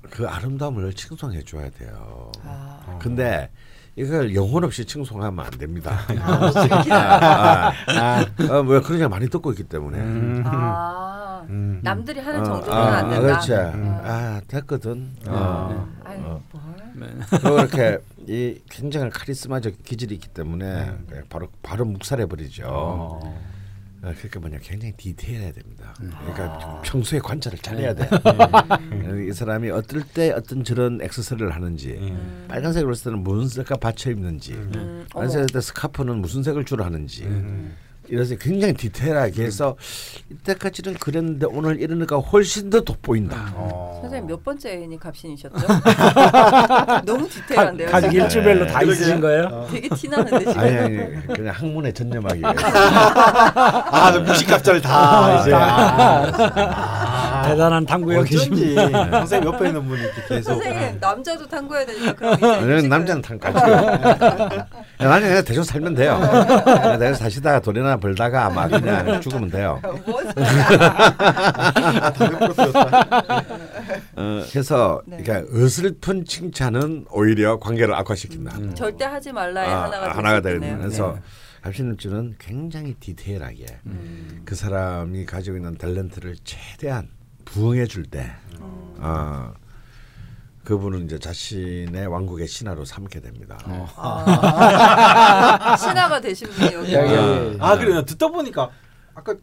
그 0.10 0.28
아름다움을 0.28 0.94
칭송해 0.94 1.44
줘야 1.44 1.70
돼요. 1.70 2.32
아. 2.44 2.98
근데 3.02 3.50
이걸 3.96 4.34
영혼 4.34 4.64
없이 4.64 4.86
칭송하면 4.86 5.46
안 5.46 5.52
됩니다. 5.52 6.00
아, 6.22 6.52
아, 6.90 7.72
아, 7.88 8.26
아, 8.50 8.62
뭐 8.62 8.80
그런 8.82 9.00
얘기 9.00 9.08
많이 9.08 9.30
듣고 9.30 9.52
있기 9.52 9.64
때문에. 9.64 9.98
음. 9.98 10.44
아, 10.46 11.44
음. 11.50 11.82
남들이 11.84 12.20
하는 12.20 12.42
어, 12.42 12.44
정도는 12.44 12.74
아, 12.74 12.98
안 12.98 13.10
된다. 13.10 13.22
그렇지. 13.22 13.52
음. 13.54 14.00
아 14.04 14.42
됐거든. 14.48 15.16
네. 15.24 15.30
어. 15.30 15.88
아유, 16.06 16.20
어. 16.24 16.42
뭘? 17.44 17.60
이렇게 17.60 17.98
이 18.28 18.62
굉장한 18.70 19.10
카리스마적 19.10 19.84
기질이 19.84 20.16
있기 20.16 20.30
때문에 20.30 20.94
바로 21.30 21.50
바로 21.62 21.86
묵살해 21.86 22.26
버리죠. 22.26 22.64
어. 22.68 23.59
어, 24.02 24.14
그러니까 24.16 24.40
뭐냐 24.40 24.60
굉장히 24.62 24.94
디테일해야 24.96 25.52
됩니다. 25.52 25.94
음. 26.02 26.12
그러니까 26.20 26.44
아. 26.46 26.82
평소에 26.84 27.20
관찰을 27.20 27.58
잘해야 27.60 27.94
돼. 27.94 28.10
음. 28.92 29.28
이 29.30 29.34
사람이 29.34 29.70
어떨 29.72 30.04
때 30.04 30.32
어떤 30.32 30.64
저런 30.64 31.02
액세서리를 31.02 31.54
하는지, 31.54 31.92
음. 32.00 32.46
빨간색으로 32.48 32.94
쓸 32.94 33.12
때는 33.12 33.24
무슨 33.24 33.50
색깔 33.50 33.78
받쳐 33.80 34.12
입는지, 34.12 34.54
음, 34.54 34.72
어머. 34.76 35.06
빨간색일 35.14 35.48
때 35.48 35.62
스카프는 35.62 36.18
무슨 36.20 36.44
색을 36.44 36.66
주로 36.66 36.84
하는지. 36.86 37.24
음. 38.10 38.14
이래서 38.14 38.36
굉장히 38.36 38.74
디테일하게 38.74 39.44
해서 39.44 39.76
이때까지는 40.32 40.96
그랬는데 40.96 41.46
오늘 41.50 41.80
이러니까 41.82 42.18
훨씬 42.18 42.70
더 42.70 42.82
돋보인다. 42.82 43.54
어. 43.56 44.00
선생님 44.02 44.28
몇 44.28 44.44
번째 44.44 44.70
애인이 44.72 45.00
갑신이셨죠? 45.00 45.56
너무 47.06 47.28
디테일한데요. 47.30 47.88
지금? 48.02 48.12
일주별로 48.14 48.68
다. 48.68 48.82
있으신 48.84 49.20
거예요? 49.22 49.68
되게 49.72 49.90
티나는데 49.90 50.40
지금. 50.40 50.60
아니 50.60 50.78
아니 50.78 51.28
그냥 51.28 51.54
학문에 51.56 51.92
전념하기 51.92 52.40
위해서. 52.42 52.60
아, 52.68 54.12
나 54.12 54.20
무식갑자를 54.20 54.82
다 54.82 55.42
이제. 55.42 55.52
아, 55.54 57.44
대단한 57.48 57.86
탐구역이십니다. 57.86 58.84
어쩐지 58.84 59.12
선생님 59.12 59.54
옆에 59.54 59.68
있는 59.68 59.88
분이 59.88 60.02
이렇게 60.02 60.22
계속. 60.28 60.54
선생님 60.54 60.98
남자도 61.00 61.48
탐구해야 61.48 61.86
되니까 61.86 62.38
그럼 62.38 62.90
남자는 62.90 63.22
다 63.22 63.38
같이. 63.38 63.72
나중에 65.00 65.30
그냥 65.30 65.44
대충 65.46 65.64
살면 65.64 65.96
돼요. 65.96 66.20
내가 67.00 67.14
사시다가 67.14 67.60
돈이나 67.60 67.98
벌다가 68.00 68.46
아마 68.46 68.68
그냥 68.68 69.20
죽으면 69.22 69.50
돼요. 69.50 69.82
어, 74.16 74.44
그래서 74.52 75.02
네. 75.06 75.22
그러니까 75.24 75.56
어슬픈 75.56 76.26
칭찬은 76.26 77.06
오히려 77.12 77.60
관계를 77.60 77.94
악화시킨다. 77.94 78.58
음. 78.58 78.74
절대 78.76 79.06
하지 79.06 79.32
말라의 79.32 79.70
아, 79.70 79.84
하나가 79.84 80.18
하나가 80.18 80.42
되는. 80.42 80.80
그래서 80.80 81.14
네. 81.14 81.22
합신일주는 81.62 82.36
굉장히 82.40 82.94
디테일하게 82.96 83.66
음. 83.86 84.42
그 84.46 84.56
사람이 84.56 85.26
가지고 85.26 85.58
있는 85.58 85.78
탤런트를 85.78 86.38
최대한 86.44 87.10
부응해 87.46 87.86
줄 87.88 88.04
때, 88.06 88.32
음. 88.62 88.96
어, 89.00 89.54
그분은 90.70 91.06
이제 91.06 91.18
자신의 91.18 92.06
왕국의 92.06 92.48
신하로 92.48 92.86
삼게 92.86 93.22
됩니다. 93.22 93.58
아. 93.96 95.76
신하가 95.82 96.22
되신 96.22 96.48
분이 96.48 96.74
여기. 96.76 96.94
야, 96.94 97.00
야, 97.00 97.10
아, 97.10 97.16
야. 97.16 97.56
아 97.60 97.76
그래 97.76 97.96
나 97.96 98.06
듣다 98.06 98.28
보니까 98.28 98.70
아까 99.16 99.34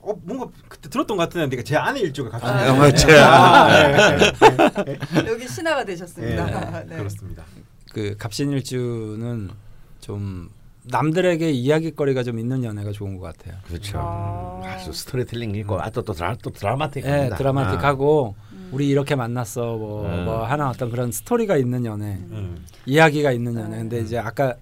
어 0.00 0.16
뭔가 0.24 0.48
그때 0.68 0.88
들었던 0.90 1.16
것 1.16 1.22
같은데 1.22 1.62
제 1.62 1.76
아내 1.76 2.00
일주가 2.00 2.28
갑자기. 2.30 2.68
아, 2.68 2.72
어, 2.72 2.76
맞지. 2.76 3.06
아, 3.12 4.16
네. 4.84 4.98
여기 5.28 5.46
신하가 5.46 5.84
되셨습니다. 5.84 6.44
네, 6.44 6.84
네. 6.88 6.96
그렇습니다. 6.96 7.44
그 7.92 8.16
갑신일주는 8.18 9.50
좀 10.00 10.50
남들에게 10.86 11.52
이야기거리가 11.52 12.24
좀 12.24 12.40
있는 12.40 12.64
연애가 12.64 12.90
좋은 12.90 13.16
것 13.16 13.26
같아요. 13.26 13.60
그렇죠. 13.68 13.98
아. 14.00 14.60
아주 14.64 14.92
스토리텔링 14.92 15.54
있고 15.54 15.80
아, 15.80 15.88
또, 15.90 16.02
또, 16.02 16.12
드라, 16.12 16.34
또 16.42 16.50
예, 16.52 16.58
드라마틱합니다. 16.58 17.36
드라마틱하고 17.36 18.34
음. 18.36 18.43
우리 18.72 18.88
이렇게 18.88 19.14
만났어 19.14 19.76
뭐, 19.76 20.06
음. 20.06 20.24
뭐 20.24 20.44
하나 20.44 20.70
어떤 20.70 20.90
그런 20.90 21.12
스토리가 21.12 21.56
있는 21.56 21.84
연애, 21.84 22.18
음. 22.30 22.64
이야기가 22.86 23.32
있는 23.32 23.54
연애. 23.54 23.76
음. 23.76 23.88
근데 23.88 24.00
이제 24.00 24.18
아까 24.18 24.54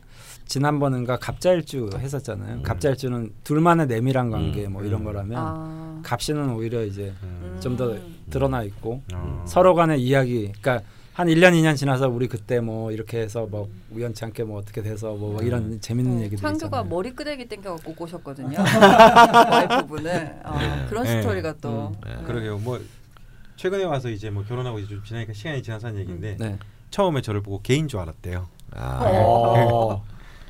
지난번인가 0.53 1.17
갑자일주 1.17 1.91
했었잖아요. 1.97 2.57
음. 2.57 2.63
갑자일주는 2.63 3.33
둘만의 3.43 3.87
내밀한 3.87 4.31
관계 4.31 4.67
음. 4.67 4.73
뭐 4.73 4.85
이런 4.85 5.01
음. 5.01 5.05
거라면 5.05 5.39
아. 5.39 6.01
갑신은 6.03 6.51
오히려 6.51 6.85
이제 6.85 7.13
음. 7.23 7.59
좀더 7.61 7.93
음. 7.93 8.17
드러나 8.29 8.63
있고 8.63 9.01
어. 9.15 9.45
서로 9.47 9.75
간의 9.75 10.03
이야기. 10.03 10.53
그러니까 10.61 10.83
한 11.15 11.27
1년 11.29 11.53
2년 11.53 11.77
지나서 11.77 12.09
우리 12.09 12.27
그때 12.27 12.61
뭐 12.61 12.91
이렇게 12.91 13.21
해서 13.21 13.47
뭐 13.51 13.69
우연치 13.91 14.25
않게 14.25 14.45
뭐 14.45 14.59
어떻게 14.59 14.83
돼서 14.83 15.15
뭐, 15.15 15.33
뭐 15.33 15.43
이런 15.43 15.81
재밌는 15.81 16.19
어, 16.19 16.21
얘기들 16.21 16.39
창조가 16.39 16.79
있잖아요. 16.79 16.91
머리 16.91 17.13
끄댕이 17.13 17.49
땡겨갖고 17.49 17.95
꼬셨거든요. 17.95 18.59
와이프분을 19.51 20.41
어, 20.45 20.59
네. 20.59 20.87
그런 20.89 21.05
네. 21.05 21.23
스토리가 21.23 21.55
또 21.61 21.89
음. 21.89 21.95
네. 22.07 22.25
그러게요. 22.27 22.59
뭐 22.59 22.79
최근에 23.57 23.85
와서 23.85 24.09
이제 24.11 24.31
뭐 24.31 24.45
결혼하고 24.45 24.79
이제 24.79 24.89
좀 24.89 25.03
지나니까 25.05 25.33
시간이 25.33 25.63
지나서 25.63 25.89
한 25.89 25.99
얘기인데 25.99 26.37
네. 26.39 26.59
처음에 26.91 27.21
저를 27.23 27.43
보고 27.43 27.61
개인 27.63 27.89
줄 27.89 28.01
알았대요. 28.01 28.49
아, 28.75 29.01
어. 29.05 30.05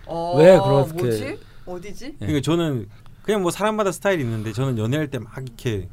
어, 0.06 0.36
왜 0.38 0.58
그렇게- 0.58 0.92
뭐지? 1.02 1.38
어디지? 1.66 2.04
네. 2.06 2.14
그러니까 2.18 2.40
저는 2.42 2.88
그냥 3.22 3.42
뭐 3.42 3.50
사람마다 3.50 3.92
스타일이 3.92 4.22
있는데 4.22 4.52
저는 4.52 4.78
연애할 4.78 5.08
때 5.10 5.18
막 5.18 5.32
이렇게 5.38 5.88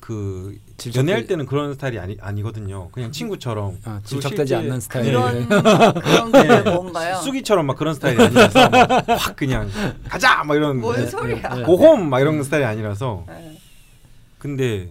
그 0.00 0.58
연애할 0.94 1.26
때는 1.26 1.46
그런 1.46 1.72
스타일이 1.72 1.98
아니 1.98 2.16
아니거든요. 2.20 2.90
그냥 2.90 3.10
친구처럼 3.10 3.78
아, 3.84 4.00
실제 4.04 4.54
않는 4.56 4.80
스타일. 4.80 5.06
그런 5.06 5.48
그런 5.48 6.32
게 6.32 6.42
네. 6.42 6.60
뭔가요? 6.70 7.16
쑥이처럼 7.22 7.64
막 7.66 7.76
그런 7.78 7.94
스타일이 7.94 8.20
아니라서 8.22 8.68
막확 8.68 9.36
그냥 9.36 9.70
가자 10.08 10.44
막 10.44 10.54
이런 10.56 10.80
뭔 10.80 10.96
네, 10.96 11.06
소리야? 11.06 11.54
네. 11.54 11.62
고홈 11.62 12.10
막 12.10 12.20
이런 12.20 12.42
스타일이 12.42 12.66
아니라서 12.66 13.24
네. 13.28 13.58
근데 14.38 14.90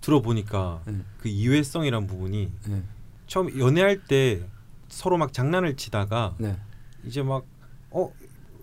들어보니까 0.00 0.82
음. 0.88 1.04
그 1.18 1.28
이회성이란 1.28 2.06
부분이 2.06 2.50
네. 2.68 2.82
처음 3.26 3.58
연애할 3.58 4.04
때 4.06 4.42
서로 4.88 5.16
막 5.16 5.32
장난을 5.32 5.76
치다가 5.76 6.34
네. 6.38 6.56
이제 7.04 7.22
막 7.22 7.44
어 7.90 8.10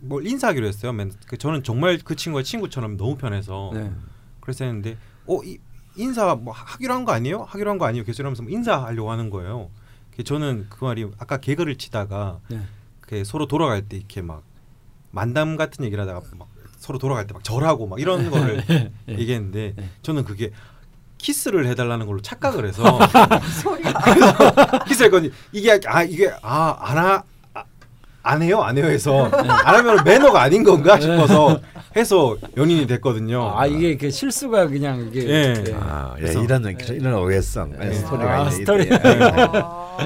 뭘 0.04 0.26
인사하기로 0.26 0.66
했어요. 0.66 0.92
맨 0.94 1.12
그 1.28 1.38
저는 1.38 1.62
정말 1.64 2.00
그 2.04 2.16
친구가 2.16 2.42
친구처럼 2.44 2.98
너무 2.98 3.18
편해서 3.18 3.70
네. 3.74 3.92
그래서 4.40 4.66
했는데 4.66 4.98
어 5.28 5.38
이, 5.44 5.60
인사 5.96 6.34
뭐 6.36 6.52
하- 6.54 6.66
하기로 6.74 6.92
한 6.94 7.06
거 7.06 7.12
아니에요? 7.12 7.44
하기로 7.44 7.70
한 7.70 7.78
거 7.78 7.86
아니에요? 7.86 8.04
계속 8.04 8.24
이러면서 8.24 8.42
뭐 8.42 8.52
인사하려고 8.52 9.12
하는 9.12 9.30
거예요. 9.30 9.70
그 10.16 10.24
저는 10.24 10.66
그 10.70 10.84
말이 10.86 11.06
아까 11.20 11.38
개그를 11.38 11.78
치다가 11.78 12.40
네. 12.50 12.62
그 13.02 13.24
서로 13.24 13.46
돌아갈 13.48 13.88
때 13.88 13.98
이렇게 13.98 14.24
막 14.24 14.42
만담 15.12 15.56
같은 15.56 15.86
얘기를 15.86 16.02
하다가 16.02 16.22
막 16.36 16.48
서로 16.80 16.98
돌아갈 16.98 17.28
때 17.28 17.34
막 17.36 17.44
절하고 17.44 17.86
막 17.86 18.00
이런 18.00 18.28
거를 18.32 18.64
얘기했는데 19.08 19.74
네. 19.76 19.90
저는 20.02 20.24
그게 20.26 20.52
키스를 21.22 21.68
해달라는 21.68 22.06
걸로 22.08 22.22
착각을 22.22 22.68
해서 22.68 22.84
소리야. 23.62 23.94
키스를 24.88 25.06
했거든요. 25.08 25.32
이게 25.52 25.80
아 25.86 26.04
이게 26.04 26.32
아안하 26.42 27.24
안 28.24 28.42
해요 28.44 28.62
안 28.62 28.78
해요 28.78 28.86
해서 28.86 29.26
안 29.26 29.76
하면 29.76 30.04
매너가 30.04 30.42
아닌 30.42 30.64
건가 30.64 31.00
싶어서 31.00 31.60
해서 31.96 32.38
연인이 32.58 32.86
됐거든요. 32.88 33.54
아 33.58 33.66
이게 33.66 33.98
그 33.98 34.10
실수가 34.10 34.68
그냥 34.68 35.08
이게 35.12 35.28
예. 35.28 35.54
네. 35.54 35.74
아, 35.76 36.16
예, 36.22 36.32
이런 36.32 36.64
이런 36.90 37.14
오해성 37.16 37.74
네. 37.78 37.94
스토리가 37.94 38.40
아, 38.42 38.50
스토리. 38.50 38.90
아, 38.92 39.98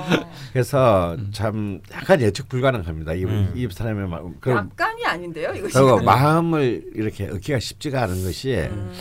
그래서 0.51 1.15
참 1.33 1.81
약간 1.93 2.21
예측 2.21 2.47
불가능합니다. 2.49 3.13
이, 3.13 3.25
음. 3.25 3.51
이 3.55 3.67
사람의 3.71 4.07
마음. 4.07 4.35
그럼 4.39 4.69
약간이 4.71 5.05
아닌데요, 5.05 5.53
이거. 5.53 6.01
마음을 6.01 6.83
이렇게 6.95 7.27
얻기가 7.27 7.59
쉽지가 7.59 8.03
않은 8.03 8.23
것이 8.23 8.55
음, 8.55 8.91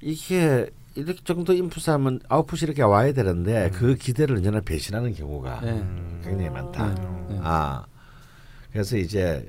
이게 0.00 0.66
이렇게 0.94 1.20
정도 1.24 1.52
인풋하면 1.52 2.20
아웃풋이 2.28 2.64
이렇게 2.64 2.82
와야 2.82 3.12
되는데 3.12 3.70
그 3.74 3.94
기대를 3.94 4.36
언제나 4.36 4.60
배신하는 4.60 5.14
경우가 5.14 5.60
네. 5.62 5.70
음. 5.72 6.20
굉장히 6.24 6.50
많다. 6.50 6.86
음. 6.86 7.26
네. 7.30 7.40
아 7.42 7.84
그래서 8.72 8.96
이제 8.96 9.48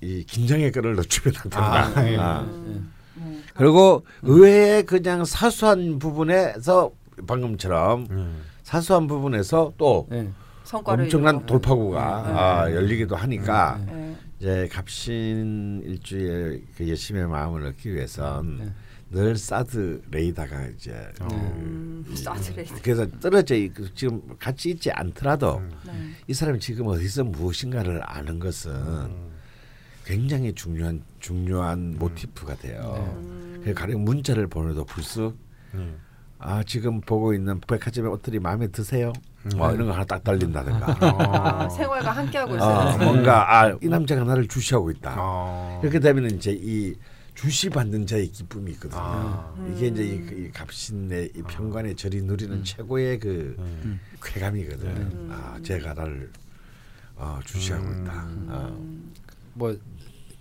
이 0.00 0.24
긴장의 0.24 0.72
끈을 0.72 0.94
놓치면 0.96 1.34
안 1.36 1.42
된다. 1.42 1.92
아, 1.96 2.08
예. 2.08 2.16
아. 2.16 2.40
음, 2.42 2.92
음. 3.16 3.44
그리고 3.54 4.04
의외의 4.22 4.84
그냥 4.84 5.24
사소한 5.24 5.98
부분에서 5.98 6.92
방금처럼 7.26 8.06
음. 8.10 8.42
사소한 8.62 9.06
부분에서 9.06 9.72
또 9.78 10.06
네. 10.10 10.30
엄청난. 10.84 11.46
돌파구가 11.46 12.24
네. 12.26 12.32
아, 12.38 12.72
열리기도 12.72 13.16
하니까 13.16 13.80
네. 13.86 13.92
네. 13.92 14.16
이제 14.38 14.68
갑신 14.70 15.82
일주의 15.84 16.62
그 16.76 16.88
열심의 16.88 17.26
마음을 17.26 17.66
얻기 17.66 17.92
위해선 17.92 18.58
네. 18.58 18.72
늘 19.10 19.36
사드 19.36 20.02
레이다가 20.10 20.66
이제 20.66 20.92
어. 21.20 21.28
음, 21.32 22.04
사트레이트. 22.14 22.82
그래서 22.82 23.06
떨어져 23.20 23.54
있- 23.54 23.72
지금 23.96 24.20
같이 24.38 24.70
있지 24.70 24.90
않더라도 24.90 25.58
음. 25.58 25.70
네. 25.86 25.92
이 26.26 26.34
사람이 26.34 26.60
지금 26.60 26.86
어디서 26.88 27.24
무엇인가를 27.24 28.02
아는 28.04 28.38
것은 28.38 28.70
음. 28.72 29.28
굉장히 30.04 30.52
중요한 30.52 31.02
중요한 31.20 31.96
모티프가 31.98 32.56
돼요. 32.56 33.14
음. 33.22 33.62
그 33.64 33.72
가령 33.72 34.04
문자를 34.04 34.46
보내도 34.46 34.84
불쑥 34.84 35.36
음. 35.74 35.98
아 36.38 36.62
지금 36.64 37.00
보고 37.00 37.32
있는 37.32 37.60
백화점의 37.60 38.10
옷들이 38.12 38.38
마음에 38.40 38.68
드세요? 38.68 39.12
뭐 39.56 39.70
음. 39.70 39.74
이런 39.74 39.86
거 39.86 39.94
하나 39.94 40.04
딱 40.04 40.22
달린다든가. 40.22 40.96
아, 41.00 41.64
어. 41.64 41.68
생활과 41.70 42.10
함께하고 42.10 42.52
어, 42.52 42.56
있어요. 42.56 42.98
뭔가 43.04 43.58
아, 43.64 43.76
이 43.82 43.88
남자가 43.88 44.24
나를 44.24 44.46
주시하고 44.48 44.90
있다. 44.90 45.14
어. 45.18 45.80
이렇게 45.82 45.98
되면 45.98 46.26
이제 46.30 46.52
이 46.52 46.94
주시 47.38 47.70
받는 47.70 48.06
자의 48.06 48.28
기쁨이 48.28 48.72
있거든요. 48.72 49.00
아. 49.00 49.54
이게 49.72 49.86
이제 49.86 50.04
이, 50.04 50.46
이 50.46 50.50
갑신의 50.50 51.32
이 51.36 51.42
평관의 51.42 51.94
절이 51.94 52.22
누리는 52.22 52.64
최고의 52.64 53.20
그 53.20 53.54
음. 53.58 54.00
쾌감이거든. 54.22 54.88
음. 54.88 55.28
아, 55.30 55.58
제가 55.62 55.94
나를 55.94 56.32
어, 57.14 57.38
주시하고 57.44 57.86
음. 57.86 58.02
있다. 58.02 58.12
어. 58.48 58.76
음, 58.80 59.12
뭐 59.54 59.76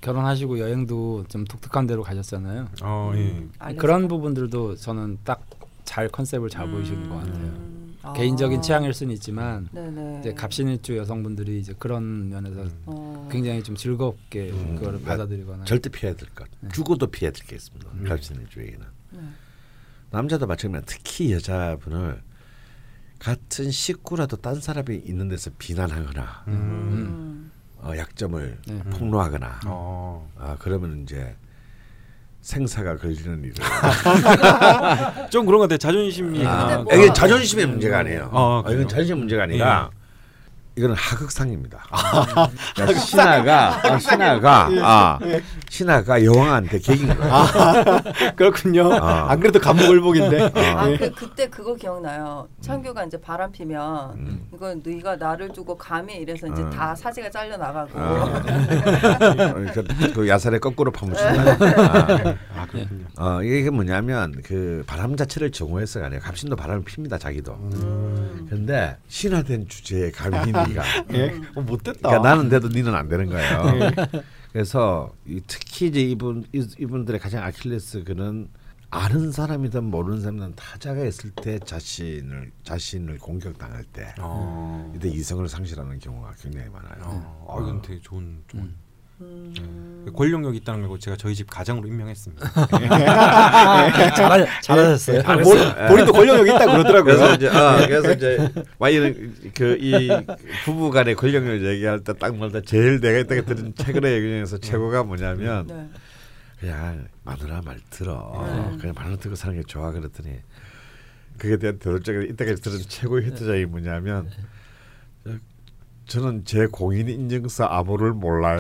결혼하시고 0.01 0.57
여행도 0.59 1.25
좀 1.27 1.45
독특한 1.45 1.85
데로 1.85 2.01
가셨잖아요. 2.01 2.67
어, 2.81 3.11
예. 3.15 3.47
알려서. 3.59 3.79
그런 3.81 4.07
부분들도 4.07 4.75
저는 4.75 5.19
딱 5.23 5.47
잘 5.87 6.09
컨셉을 6.09 6.49
잘 6.49 6.69
보이시는 6.69 7.09
것 7.09 7.15
같아요. 7.15 7.76
음. 8.07 8.09
아. 8.09 8.13
개인적인 8.13 8.61
취향일 8.61 8.93
수는 8.93 9.13
있지만 9.15 9.67
네네. 9.71 10.19
이제 10.19 10.33
갑신일주 10.33 10.97
여성분들이 10.97 11.59
이제 11.59 11.73
그런 11.77 12.29
면에서 12.29 12.65
어. 12.85 13.27
굉장히 13.31 13.61
좀 13.63 13.75
즐겁게 13.75 14.49
음. 14.51 14.75
그거를 14.75 14.99
나- 15.01 15.09
받아들이거나 15.09 15.65
절대 15.65 15.89
피해야 15.89 16.15
될 16.15 16.29
것. 16.29 16.47
죽어도 16.71 17.07
피해야 17.07 17.31
될 17.31 17.45
게 17.45 17.55
있습니다. 17.55 17.89
음. 17.93 18.05
갑신의 18.07 18.45
주에게는. 18.49 18.85
네. 19.11 19.19
남자도 20.11 20.47
마찬가지로 20.47 20.85
특히 20.87 21.33
여자분을 21.33 22.21
같은 23.19 23.71
식구라도 23.71 24.37
딴 24.37 24.59
사람이 24.61 24.95
있는 25.05 25.27
데서 25.27 25.49
비난하거나 25.57 26.43
음. 26.47 26.53
음. 26.53 27.51
어, 27.79 27.91
약점을 27.95 28.57
네. 28.67 28.79
폭로하거나 28.91 29.61
어. 29.65 30.31
아, 30.37 30.55
그러면 30.59 31.01
이제 31.03 31.35
생사가 32.47 32.95
걸리는 32.95 33.43
일을 33.43 33.53
좀 35.29 35.45
그런 35.45 35.59
것 35.59 35.63
같아요. 35.69 35.77
자존심이 35.77 36.45
아, 36.45 36.85
이게 36.93 37.11
자존심의 37.11 37.65
문제가 37.65 37.99
아니에요. 37.99 38.29
어, 38.31 38.63
어, 38.65 38.71
이건? 38.71 38.87
자존심 38.87 39.17
문제가 39.19 39.43
아니라 39.43 39.89
이거는 40.77 40.95
하극상입니다. 40.95 41.83
그러니까 42.75 42.99
신하가 42.99 43.81
아, 43.83 43.99
신하가 43.99 44.69
아, 44.83 45.19
신하가 45.69 46.23
여왕한테 46.23 46.79
개긴 46.79 47.07
거예요. 47.07 47.33
그렇군요. 48.35 48.93
아. 48.93 49.31
안 49.31 49.39
그래도 49.39 49.59
감목을복인데. 49.59 50.43
어. 50.43 50.51
아, 50.55 50.87
그 50.97 51.11
그때 51.15 51.49
그거 51.49 51.73
기억나요. 51.73 52.47
창규가 52.61 53.05
이제 53.05 53.19
바람 53.19 53.51
피면 53.51 54.13
음. 54.13 54.47
이건 54.53 54.83
네가 54.85 55.15
나를 55.15 55.49
두고 55.49 55.75
감히 55.75 56.15
이래서 56.17 56.45
이제 56.47 56.61
음. 56.61 56.69
다 56.69 56.93
사지가 56.93 57.31
잘려 57.31 57.57
나가고. 57.57 57.91
아. 57.95 58.43
그러니까 59.17 59.83
그 60.13 60.27
야살에 60.27 60.59
거꾸로 60.59 60.91
파묻힌다. 60.91 61.41
아. 61.41 62.35
아 62.55 62.67
그렇군요. 62.67 63.05
어, 63.17 63.41
이게 63.41 63.71
뭐냐면 63.71 64.43
그 64.43 64.83
바람 64.85 65.17
자체를 65.17 65.51
정오해서가 65.51 66.05
아니라 66.05 66.21
갑신도 66.21 66.55
바람을 66.55 66.83
핍니다 66.83 67.17
자기도. 67.17 67.53
음. 67.53 68.45
근데 68.47 68.95
신화된 69.07 69.67
주제에 69.67 70.11
감히 70.11 70.37
네가 70.69 70.83
예, 71.13 71.41
어, 71.55 71.61
못됐다. 71.61 71.99
그러니까 72.09 72.29
나는 72.29 72.49
돼도 72.49 72.67
니는 72.69 72.93
안 72.95 73.07
되는 73.07 73.27
거예요. 73.29 73.91
그래서 74.51 75.13
이 75.25 75.41
특히 75.47 75.87
이제 75.87 75.99
이분 76.01 76.45
이- 76.53 76.67
이분들의 76.79 77.19
가장 77.19 77.43
아킬레스 77.43 78.03
그는 78.03 78.49
아는 78.89 79.31
사람이든 79.33 79.83
모르는 79.83 80.21
사람이든 80.21 80.53
타자가 80.55 81.03
있을 81.03 81.31
때 81.31 81.59
자신을 81.59 82.51
자신을 82.63 83.17
공격당할 83.17 83.83
때 83.85 84.13
어. 84.19 84.91
이때 84.95 85.09
이성을 85.09 85.47
상실하는 85.47 85.99
경우가 85.99 86.33
굉장히 86.41 86.69
많아요. 86.69 87.01
어. 87.03 87.55
아 87.59 87.61
이건 87.61 87.81
되게 87.81 87.99
좋은 88.01 88.41
좋은. 88.47 88.63
음. 88.63 88.75
그 89.19 90.11
권력력 90.15 90.55
있다는 90.55 90.87
걸 90.87 90.99
제가 90.99 91.17
저희 91.17 91.33
집 91.35 91.49
가장으로 91.49 91.87
임명했습니다. 91.87 92.49
잘, 94.15 94.47
잘하셨어요. 94.61 95.21
아, 95.25 95.37
본, 95.37 95.87
본인도 95.87 96.13
권력력 96.13 96.47
있다 96.47 96.65
그러더라고요. 96.65 97.03
그래서 97.03 97.33
이제 97.33 97.49
아 97.49 97.77
그래서 97.87 98.13
이제 98.13 98.53
와이는 98.77 99.51
그이 99.55 100.09
부부간의 100.65 101.15
권력을 101.15 101.65
얘기할 101.65 102.01
때 102.01 102.13
딱 102.13 102.35
말다 102.35 102.61
제일 102.61 102.99
내가 102.99 103.19
이때 103.19 103.43
들은 103.43 103.73
최근의 103.75 104.13
얘기 104.13 104.27
중에서 104.27 104.57
최고가 104.59 105.03
뭐냐면 105.03 105.67
네. 105.67 105.89
그냥 106.59 107.07
마누라 107.23 107.61
말 107.65 107.79
들어 107.89 108.43
네. 108.71 108.77
그냥 108.79 108.95
마누라 108.95 109.17
듣고 109.17 109.35
사는 109.35 109.55
게 109.55 109.63
좋아 109.63 109.91
그랬더니 109.91 110.29
그에 111.37 111.57
대한 111.57 111.77
대답적으로 111.79 112.23
이때까지 112.23 112.61
들은 112.61 112.79
최고의 112.87 113.25
히트작이 113.27 113.65
뭐냐면 113.65 114.29
저는 116.07 116.45
제 116.45 116.67
공인 116.67 117.09
인증서 117.09 117.65
암호를 117.65 118.13
몰라요. 118.13 118.59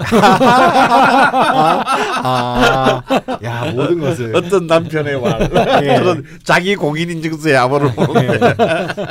아, 2.23 3.01
야 3.43 3.71
모든 3.71 3.99
것을 3.99 4.35
어떤 4.35 4.67
남편의 4.67 5.21
말. 5.21 5.49
예. 5.83 5.95
저는 5.95 6.25
자기 6.43 6.75
공인 6.75 7.09
인증서의 7.09 7.55
암호를 7.55 7.93
모르는데. 7.93 8.63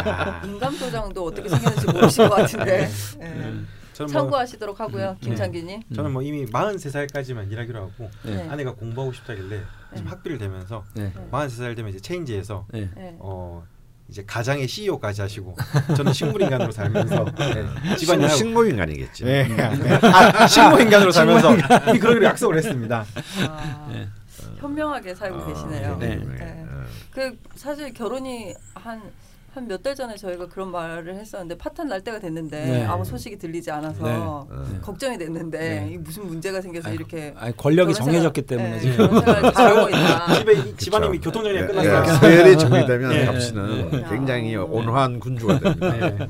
아, 0.07 0.43
인감 0.45 0.79
도장도 0.79 1.25
어떻게 1.25 1.49
생겼는지 1.49 1.87
모르실 1.87 2.29
것 2.29 2.35
같은데 2.37 2.91
예. 3.23 3.55
저는 3.95 4.13
뭐, 4.13 4.21
참고하시도록 4.23 4.79
하고요, 4.79 5.17
김창기님. 5.23 5.81
저는 5.95 6.13
뭐 6.13 6.21
이미 6.21 6.45
43살까지만 6.45 7.51
일하기로 7.51 7.79
하고 7.81 8.11
네. 8.25 8.47
아내가 8.51 8.75
공부하고 8.75 9.15
싶다길래 9.15 9.63
지금 9.95 10.11
학비를 10.11 10.37
대면서 10.37 10.85
네. 10.95 11.11
43살 11.33 11.75
되면 11.75 11.89
이제 11.91 12.01
체인지에서 12.01 12.67
네. 12.73 12.91
네. 12.95 13.17
어 13.19 13.65
이제 14.09 14.25
가장의 14.25 14.69
CEO까지 14.69 15.21
하시고 15.21 15.57
저는 15.97 16.13
식물인간으로 16.13 16.71
살면서 16.71 17.25
네, 17.37 17.97
집안일 17.97 18.27
하고 18.27 18.37
식물인간이겠지. 18.37 19.25
네. 19.25 19.49
아, 20.03 20.47
식물인간으로 20.47 21.11
살면서 21.11 21.57
그러기로 21.99 22.25
약속을 22.25 22.57
했습니다. 22.57 23.05
아, 23.49 23.89
네. 23.93 24.09
현명하게 24.59 25.15
살고 25.15 25.43
아, 25.43 25.47
계시네요. 25.47 25.97
네. 25.99 26.17
네. 26.17 26.65
그 27.11 27.37
사실 27.57 27.93
결혼이 27.93 28.55
한 28.75 29.03
한 29.57 29.67
몇 29.69 29.83
달 29.83 29.95
전에 29.95 30.17
저희가 30.17 30.47
그런 30.49 30.71
말을 30.71 31.15
했었는데 31.17 31.57
파탄 31.57 31.89
날 31.89 32.03
때가 32.03 32.19
됐는데 32.19 32.65
네. 32.65 32.85
아무 32.85 33.05
소식이 33.05 33.39
들리지 33.39 33.71
않아서 33.71 34.47
네. 34.71 34.79
걱정이 34.81 35.17
됐는데 35.17 35.59
네. 35.59 35.87
이게 35.89 35.99
무슨 35.99 36.27
문제가 36.27 36.61
생겨서 36.61 36.93
이렇게 36.93 37.33
아니, 37.39 37.57
권력이 37.57 37.95
정해졌기 37.95 38.43
생활- 38.47 38.47
때문에 38.47 38.79
네, 38.79 38.81
지금. 38.81 39.09
집에 40.39 40.53
이- 40.53 40.77
집안 40.77 41.05
이미 41.05 41.19
교통 41.19 41.43
정리가 41.43 41.63
예, 41.63 41.67
끝났어요. 41.67 42.03
예, 42.03 42.19
서열이 42.19 42.59
정리되면 42.59 43.13
예. 43.15 43.25
갑시는 43.27 43.91
네. 43.91 44.05
굉장히 44.09 44.57
아. 44.57 44.63
온화한 44.63 45.19
군주가 45.21 45.59
됩니다. 45.59 45.91
네. 45.97 46.17
네. 46.19 46.29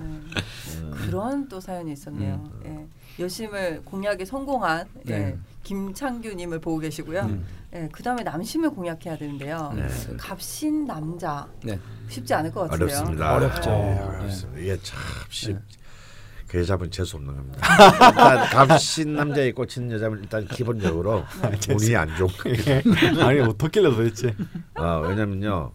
그런 1.06 1.48
또 1.48 1.60
사연이 1.60 1.92
있었네요. 1.92 2.42
예. 2.64 2.86
여심을 3.18 3.82
공약에 3.84 4.24
성공한 4.24 4.86
예. 5.08 5.18
네. 5.18 5.38
김창규님을 5.62 6.60
보고 6.60 6.78
계시고요. 6.78 7.22
음. 7.22 7.44
예, 7.74 7.88
그 7.90 8.02
다음에 8.02 8.22
남심을 8.22 8.70
공약해야 8.70 9.16
되는데요. 9.16 9.72
네. 9.74 9.88
갑신 10.16 10.84
남자 10.86 11.46
네. 11.62 11.78
쉽지 12.08 12.34
않을 12.34 12.52
것 12.52 12.68
같은데요. 12.68 12.96
어렵습니다. 12.96 13.34
어렵죠. 13.34 13.70
네, 13.70 13.94
네. 13.94 14.00
어렵습니다. 14.00 14.60
이게 14.60 14.78
참 14.82 14.98
쉽. 15.28 15.56
그 16.46 16.60
여자분 16.60 16.88
재수 16.90 17.16
없는 17.16 17.34
겁니다. 17.34 17.58
일단 18.08 18.46
갑신 18.50 19.14
남자에 19.14 19.50
꽂힌 19.50 19.90
여자분 19.90 20.20
일단 20.20 20.46
기본적으로 20.46 21.24
운이 21.68 21.96
안 21.96 22.08
거예요. 22.08 23.18
아니 23.26 23.40
어떻길래 23.40 23.90
도대체? 23.90 24.32
아, 24.74 24.98
왜냐면요. 24.98 25.72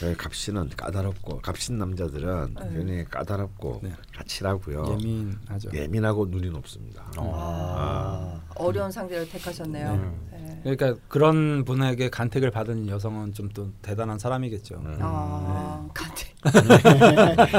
그 0.00 0.14
갑신은 0.16 0.70
까다롭고 0.76 1.40
갑신 1.40 1.78
남자들은 1.78 2.54
네. 2.60 2.68
굉장히 2.72 3.04
까다롭고 3.04 3.80
네. 3.82 3.92
까칠하고요. 4.14 4.98
예민하죠. 5.00 5.70
예민하고 5.72 6.26
눈이 6.26 6.50
높습니다. 6.50 7.10
아, 7.16 8.40
어려운 8.56 8.90
상대를 8.92 9.28
택하셨네요. 9.30 10.14
예. 10.34 10.60
그러니까 10.62 11.00
그런 11.08 11.64
분에게 11.64 12.10
간택을 12.10 12.50
받은 12.50 12.88
여성은 12.88 13.32
좀 13.32 13.46
또 13.54 13.70
대단한 13.80 14.18
사람이겠죠. 14.18 14.74
음. 14.74 14.98
아, 15.00 15.88
간대. 15.94 16.26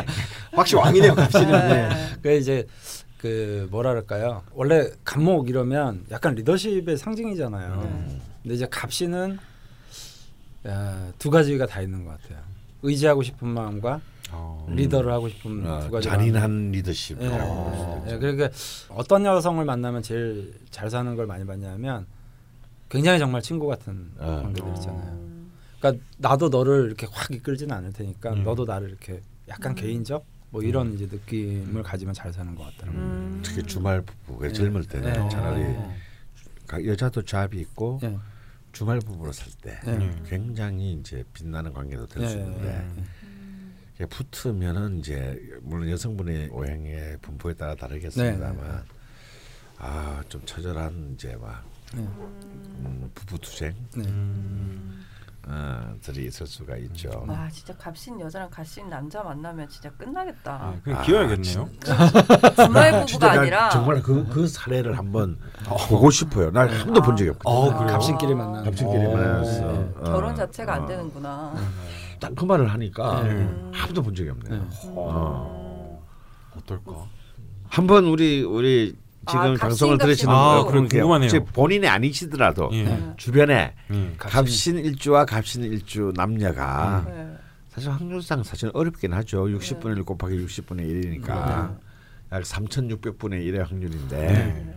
확실히 0.53 0.81
왕이네요, 0.81 1.15
갑시는. 1.15 1.51
네. 1.69 1.89
그 2.21 2.31
이제 2.35 2.67
그 3.17 3.67
뭐랄까요? 3.71 4.43
원래 4.53 4.89
간목 5.03 5.49
이러면 5.49 6.05
약간 6.11 6.35
리더십의 6.35 6.97
상징이잖아요. 6.97 7.81
네. 7.81 8.21
근데 8.43 8.55
이제 8.55 8.67
갑신은 8.69 9.39
야, 10.67 11.11
두 11.17 11.29
가지가 11.29 11.65
다 11.65 11.81
있는 11.81 12.03
것 12.03 12.19
같아요. 12.21 12.39
의지하고 12.81 13.23
싶은 13.23 13.47
마음과 13.47 14.01
어. 14.31 14.67
리더를 14.69 15.11
하고 15.11 15.29
싶은 15.29 15.65
어, 15.65 15.79
두 15.81 15.91
가지. 15.91 16.09
잔인한 16.09 16.71
리더십. 16.71 17.17
예. 17.21 17.27
어. 17.31 18.05
예, 18.09 18.17
그러니까 18.17 18.49
어떤 18.89 19.25
여성을 19.25 19.63
만나면 19.63 20.01
제일 20.03 20.53
잘 20.69 20.89
사는 20.89 21.15
걸 21.15 21.25
많이 21.25 21.45
봤냐면 21.45 22.05
굉장히 22.89 23.19
정말 23.19 23.41
친구 23.41 23.67
같은 23.67 24.11
어. 24.17 24.41
관계들 24.43 24.69
있잖아요. 24.75 25.11
음. 25.13 25.51
그러니까 25.79 26.03
나도 26.17 26.49
너를 26.49 26.85
이렇게 26.87 27.07
확 27.11 27.31
이끌지는 27.31 27.75
않을 27.75 27.93
테니까 27.93 28.33
음. 28.33 28.43
너도 28.43 28.65
나를 28.65 28.89
이렇게 28.89 29.21
약간 29.47 29.71
음. 29.71 29.75
개인적 29.75 30.25
뭐 30.49 30.61
이런 30.61 30.93
이제 30.93 31.07
느낌을 31.09 31.83
가지면 31.83 32.13
잘 32.13 32.33
사는 32.33 32.53
것 32.55 32.63
같더라고요. 32.65 33.01
음. 33.01 33.39
특히 33.43 33.63
주말 33.63 34.01
부부가 34.01 34.51
젊을 34.51 34.83
때는 34.85 35.25
예. 35.25 35.29
차라리 35.29 35.61
예. 35.61 35.89
가- 36.65 36.83
여자도 36.85 37.21
잡이 37.23 37.59
있고 37.61 37.99
예. 38.03 38.17
주말 38.71 38.99
부부로 38.99 39.31
살때 39.31 39.79
예. 39.87 40.23
굉장히 40.27 40.93
이제 40.93 41.23
빛나는 41.33 41.73
관계도 41.73 42.07
될수 42.07 42.37
예, 42.37 42.41
있는데 42.41 42.67
예, 42.67 43.01
예. 43.01 43.03
이게 43.95 44.05
붙으면은 44.05 44.99
이제 44.99 45.39
물론 45.61 45.89
여성분의 45.89 46.49
오행의 46.49 47.17
분포에 47.21 47.53
따라 47.53 47.75
다르겠습니다만 47.75 48.57
네, 48.57 48.63
네, 48.63 48.73
네. 48.73 48.83
아좀 49.77 50.45
처절한 50.45 51.13
이제 51.15 51.35
막 51.35 51.63
예. 51.95 51.99
음, 51.99 53.09
부부 53.15 53.39
투쟁 53.39 53.73
네. 53.95 54.07
음. 54.07 55.03
어, 55.49 55.95
들이 56.01 56.25
있을 56.27 56.45
수가 56.45 56.75
있죠. 56.77 57.23
와 57.25 57.47
진짜 57.49 57.73
값신 57.77 58.19
여자랑 58.19 58.49
값신 58.49 58.89
남자 58.89 59.23
만나면 59.23 59.69
진짜 59.69 59.89
끝나겠다. 59.91 60.71
네, 60.75 60.81
그냥 60.83 60.99
아, 60.99 61.03
기어야겠네요. 61.03 61.69
주말 62.55 63.05
부부가 63.05 63.31
아니라 63.31 63.69
정말 63.69 64.01
그, 64.01 64.27
그 64.27 64.47
사례를 64.47 64.97
한번 64.97 65.37
보고 65.87 66.09
싶어요. 66.11 66.51
난 66.51 66.67
한 66.69 66.85
번도 66.85 67.01
본 67.01 67.15
적이 67.15 67.29
없거든. 67.31 67.49
어, 67.49 67.77
그래요? 67.77 67.91
갑신끼리 67.93 68.35
만나는 68.35 68.63
갑신끼리 68.65 69.05
어. 69.05 69.11
만났어. 69.15 69.71
네. 69.71 69.89
어, 69.99 70.03
결혼 70.03 70.35
자체가 70.35 70.73
안 70.73 70.83
어. 70.83 70.85
되는구나. 70.85 71.53
딱 72.19 72.33
그 72.35 72.45
말을 72.45 72.67
하니까 72.73 73.21
음. 73.21 73.71
아무도 73.79 74.01
본 74.01 74.13
적이 74.15 74.31
없네요. 74.31 74.61
네. 74.61 74.67
어. 74.95 76.03
어떨까? 76.57 77.05
한번 77.69 78.05
우리 78.05 78.43
우리 78.43 78.95
지금 79.27 79.41
아, 79.41 79.53
방송을 79.55 79.97
들으시는. 79.97 80.33
아, 80.33 80.63
분 80.63 80.67
그럼 80.71 80.87
궁금하네요. 80.87 81.29
혹시 81.29 81.51
본인이 81.53 81.87
아니시더라도 81.87 82.69
예. 82.73 82.83
네. 82.83 83.13
주변에 83.17 83.73
예. 83.91 84.13
갑신 84.17 84.77
일주와 84.77 85.25
갑신 85.25 85.63
일주 85.63 86.11
남녀가 86.15 87.03
네. 87.07 87.27
사실 87.69 87.91
확률상 87.91 88.43
사실 88.43 88.71
어렵긴 88.73 89.13
하죠. 89.13 89.45
60분의 89.45 89.97
1 89.97 90.03
곱하기 90.03 90.45
60분의 90.45 91.21
1이니까 91.21 91.77
약 92.31 92.43
3,600분의 92.43 93.45
1의 93.45 93.67
확률인데 93.67 94.17
네. 94.17 94.75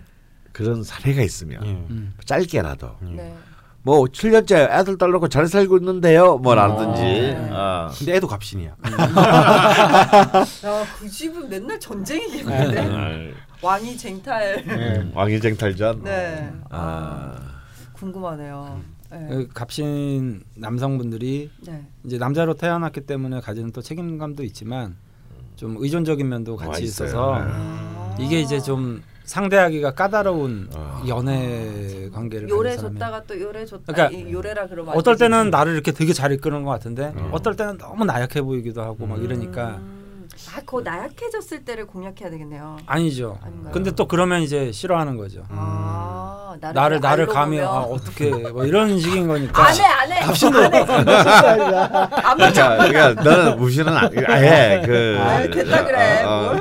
그런 0.52 0.82
사례가 0.82 1.22
있으면 1.22 1.64
예. 1.64 1.70
음. 1.70 2.12
짧게라도 2.24 2.96
네. 3.02 3.34
뭐 3.82 4.04
7년째 4.04 4.70
애들 4.70 4.98
딸 4.98 5.10
놓고 5.10 5.28
잘 5.28 5.46
살고 5.46 5.78
있는데요. 5.78 6.36
뭐라든지 6.38 7.00
네. 7.02 7.48
어. 7.50 7.90
근데 7.96 8.16
애도 8.16 8.26
갑신이야. 8.26 8.76
야 10.64 10.84
그 10.98 11.08
집은 11.08 11.48
맨날 11.48 11.80
전쟁이겠는데 11.80 12.82
네. 12.88 13.32
왕이 13.62 13.96
쟁탈. 13.96 14.64
음, 14.66 15.12
왕위쟁탈전. 15.14 16.02
네. 16.04 16.52
아. 16.68 17.36
궁금하네요. 17.94 18.80
네. 19.10 19.26
그 19.28 19.48
갑신 19.52 20.42
남성분들이 20.54 21.50
네. 21.66 21.86
이제 22.04 22.18
남자로 22.18 22.54
태어났기 22.54 23.02
때문에 23.02 23.40
가지는 23.40 23.72
또 23.72 23.82
책임감도 23.82 24.42
있지만 24.44 24.96
좀 25.56 25.76
의존적인 25.78 26.26
면도 26.28 26.56
와, 26.56 26.66
같이 26.66 26.84
있어요. 26.84 27.08
있어서 27.08 27.34
네. 27.38 27.44
아. 27.50 28.16
이게 28.18 28.40
이제 28.40 28.60
좀 28.60 29.02
상대하기가 29.30 29.92
까다로운 29.92 30.68
아. 30.74 31.04
연애 31.06 32.08
관계를 32.12 32.48
요래 32.48 32.76
줬다가 32.76 33.22
또 33.28 33.40
요래 33.40 33.64
줬다. 33.64 33.92
그러니까 33.92 34.18
이 34.18 34.32
요래라 34.32 34.66
그러면 34.66 34.96
어떨. 34.96 35.16
때는 35.16 35.50
나를 35.50 35.74
이렇게 35.74 35.92
되게 35.92 36.12
잘 36.12 36.32
이끄는 36.32 36.64
것 36.64 36.70
같은데 36.70 37.12
음. 37.16 37.28
어떨 37.30 37.54
때는 37.54 37.78
너무 37.78 38.04
나약해 38.04 38.42
보이기도 38.42 38.82
하고 38.82 39.06
막 39.06 39.22
이러니까 39.22 39.76
음. 39.76 39.99
아, 40.48 40.60
그 40.64 40.80
나약해졌을 40.80 41.64
때를 41.64 41.86
공략해야 41.86 42.30
되겠네요. 42.30 42.78
아니죠. 42.86 43.38
아닌가요? 43.42 43.72
근데 43.72 43.90
또 43.92 44.06
그러면 44.08 44.40
이제 44.42 44.72
싫어하는 44.72 45.16
거죠. 45.16 45.44
아, 45.50 46.56
나를 46.60 46.74
나를 46.74 47.00
나를 47.00 47.22
알고 47.24 47.32
감히 47.32 47.60
아, 47.60 47.70
어떻게 47.80 48.30
뭐 48.30 48.64
이런 48.64 48.98
식인 48.98 49.28
거니까. 49.28 49.64
안 49.66 49.74
해, 49.76 49.82
안 49.84 50.10
해. 50.12 50.20
갑신도 50.20 50.58
안 50.58 50.70
맞아. 52.38 52.76
그러니까, 52.76 52.88
그러니까 52.88 53.22
너는 53.22 53.58
무시는 53.58 53.96
안, 53.96 54.10
아예 54.28 54.82
그 54.84 55.16
아유, 55.20 55.48
됐다 55.50 55.84
그래. 55.84 56.22
어, 56.24 56.30
어, 56.30 56.56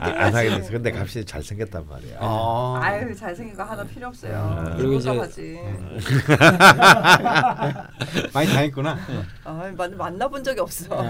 아, 0.00 0.06
안 0.24 0.34
하게 0.34 0.48
됐어. 0.50 0.70
근데 0.70 0.90
갑신이 0.90 1.24
잘 1.26 1.42
생겼단 1.42 1.84
말이야. 1.88 2.16
아. 2.20 2.80
아유 2.82 3.14
잘생긴 3.14 3.54
거 3.56 3.62
하나 3.64 3.84
필요 3.84 4.08
없어요. 4.08 4.64
음. 4.66 4.74
그리고 4.78 4.94
이제-. 4.94 5.12
많이 8.32 8.48
당했구나. 8.48 8.98
아, 9.44 9.70
만, 9.76 9.96
만나본 9.96 10.42
적이 10.44 10.60
없어. 10.60 11.02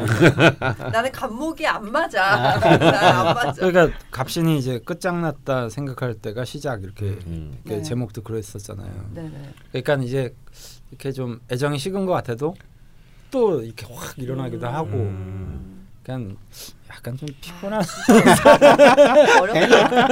나는 0.92 1.12
간목이 1.42 1.66
안 1.66 1.90
맞아. 1.90 2.58
난안 2.78 3.34
맞아. 3.34 3.52
그러니까 3.66 3.98
갑신이 4.10 4.58
이제 4.58 4.78
끝장났다 4.78 5.68
생각할 5.68 6.14
때가 6.14 6.44
시작 6.44 6.84
이렇게, 6.84 7.06
음. 7.26 7.58
이렇게 7.64 7.78
네. 7.78 7.82
제목도 7.82 8.22
그랬었잖아요. 8.22 9.10
네네. 9.14 9.54
그러니까 9.72 9.94
이제 9.96 10.34
이렇게 10.90 11.10
좀 11.10 11.40
애정이 11.50 11.78
식은 11.78 12.06
것 12.06 12.12
같아도 12.12 12.54
또 13.30 13.62
이렇게 13.62 13.86
확 13.92 14.16
일어나기도 14.18 14.66
하고 14.68 14.90
음. 14.90 15.88
그냥 16.04 16.36
약간 16.88 17.16
좀 17.16 17.28
피곤한 17.40 17.82
어렵다. 19.40 20.08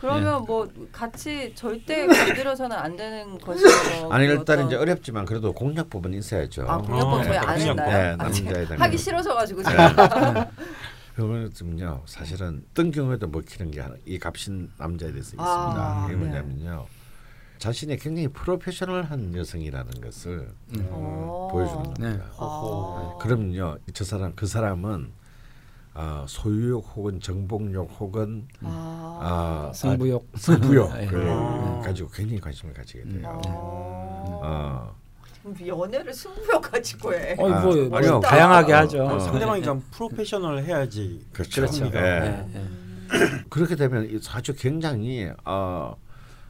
그러면 0.00 0.44
뭐 0.46 0.66
같이 0.90 1.52
절대 1.54 2.06
건드려서는 2.06 2.74
안 2.74 2.96
되는 2.96 3.38
것이고 3.38 3.68
아니 4.10 4.24
일단 4.24 4.66
이제 4.66 4.74
어렵지만 4.76 5.26
그래도 5.26 5.52
공약 5.52 5.90
부분 5.90 6.14
있어야죠. 6.14 6.64
아 6.66 6.78
공약법 6.78 7.12
어, 7.12 7.22
저희 7.22 7.36
안 7.36 7.58
공약법. 7.58 7.68
했나요? 7.68 8.16
네, 8.16 8.24
아, 8.24 8.64
대한 8.64 8.80
하기 8.80 8.96
거. 8.96 9.02
싫어져가지고 9.02 9.62
네. 9.62 9.70
제가 9.70 10.50
그거는요 11.14 12.02
사실은 12.06 12.64
어떤 12.70 12.90
경우에도 12.90 13.28
먹히는 13.28 13.72
게이 13.72 14.18
갑신 14.18 14.70
남자에 14.78 15.10
대해서 15.10 15.28
있습니다. 15.28 15.44
아, 15.44 16.06
이게 16.06 16.16
네. 16.16 16.18
뭐냐면요. 16.18 16.86
자신이 17.58 17.98
굉장히 17.98 18.28
프로페셔널한 18.28 19.36
여성이라는 19.36 20.00
것을 20.00 20.48
어. 20.88 21.48
보여주는 21.52 21.82
네. 21.98 22.06
겁니다. 22.06 22.24
아. 22.38 23.18
그러면요, 23.20 23.76
저 23.92 24.02
사람 24.02 24.34
그 24.34 24.46
사람은 24.46 25.12
어, 25.94 26.24
소유욕 26.28 26.92
혹은 26.94 27.20
정복욕 27.20 27.90
혹은 27.98 28.46
아. 28.62 29.18
아, 29.70 29.72
승부욕 29.74 30.28
승부욕을 30.36 31.28
아. 31.28 31.82
가지고 31.84 32.10
굉장히 32.10 32.40
관심을 32.40 32.72
가지게 32.74 33.02
돼요. 33.04 33.40
어. 33.44 34.94
어, 35.42 35.54
연애를 35.66 36.12
승부욕 36.12 36.62
가지고 36.62 37.14
해. 37.14 37.34
어, 37.38 37.50
아, 37.50 37.60
뭐, 37.60 37.96
아니요. 37.96 38.12
뭐 38.12 38.20
다양하게 38.20 38.72
어, 38.72 38.76
하죠. 38.76 39.04
어. 39.04 39.18
상대방이 39.18 39.62
좀 39.62 39.82
프로페셔널 39.90 40.62
해야지. 40.62 41.26
그렇죠. 41.32 41.62
그렇죠. 41.62 41.86
예. 41.86 41.90
네, 41.90 42.46
네. 42.52 42.64
그렇게 43.50 43.74
되면 43.74 44.08
이 44.08 44.20
아주 44.30 44.54
굉장히 44.54 45.28
어, 45.44 45.96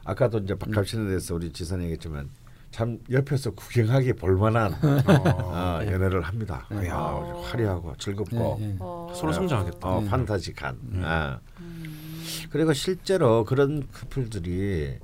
아까도 0.03 0.37
이제 0.37 0.53
박갑신에 0.53 1.07
대해서 1.07 1.33
우리 1.33 1.51
지선이 1.51 1.83
얘기했지만 1.85 2.29
참 2.71 2.99
옆에서 3.09 3.51
구경하기 3.51 4.13
볼만한 4.13 4.73
어, 5.05 5.79
연애를 5.85 6.21
합니다. 6.21 6.65
네. 6.71 6.85
이야, 6.85 6.95
화려하고 7.43 7.95
즐겁고 7.97 8.57
네, 8.59 8.67
네. 8.67 8.75
어. 8.79 9.11
서로 9.13 9.33
성장하겠다. 9.33 9.87
어, 9.87 10.01
네. 10.01 10.09
판타지한. 10.09 10.77
아. 11.03 11.39
음. 11.59 12.23
그리고 12.49 12.71
실제로 12.73 13.43
그런 13.43 13.87
커플들이 13.91 14.97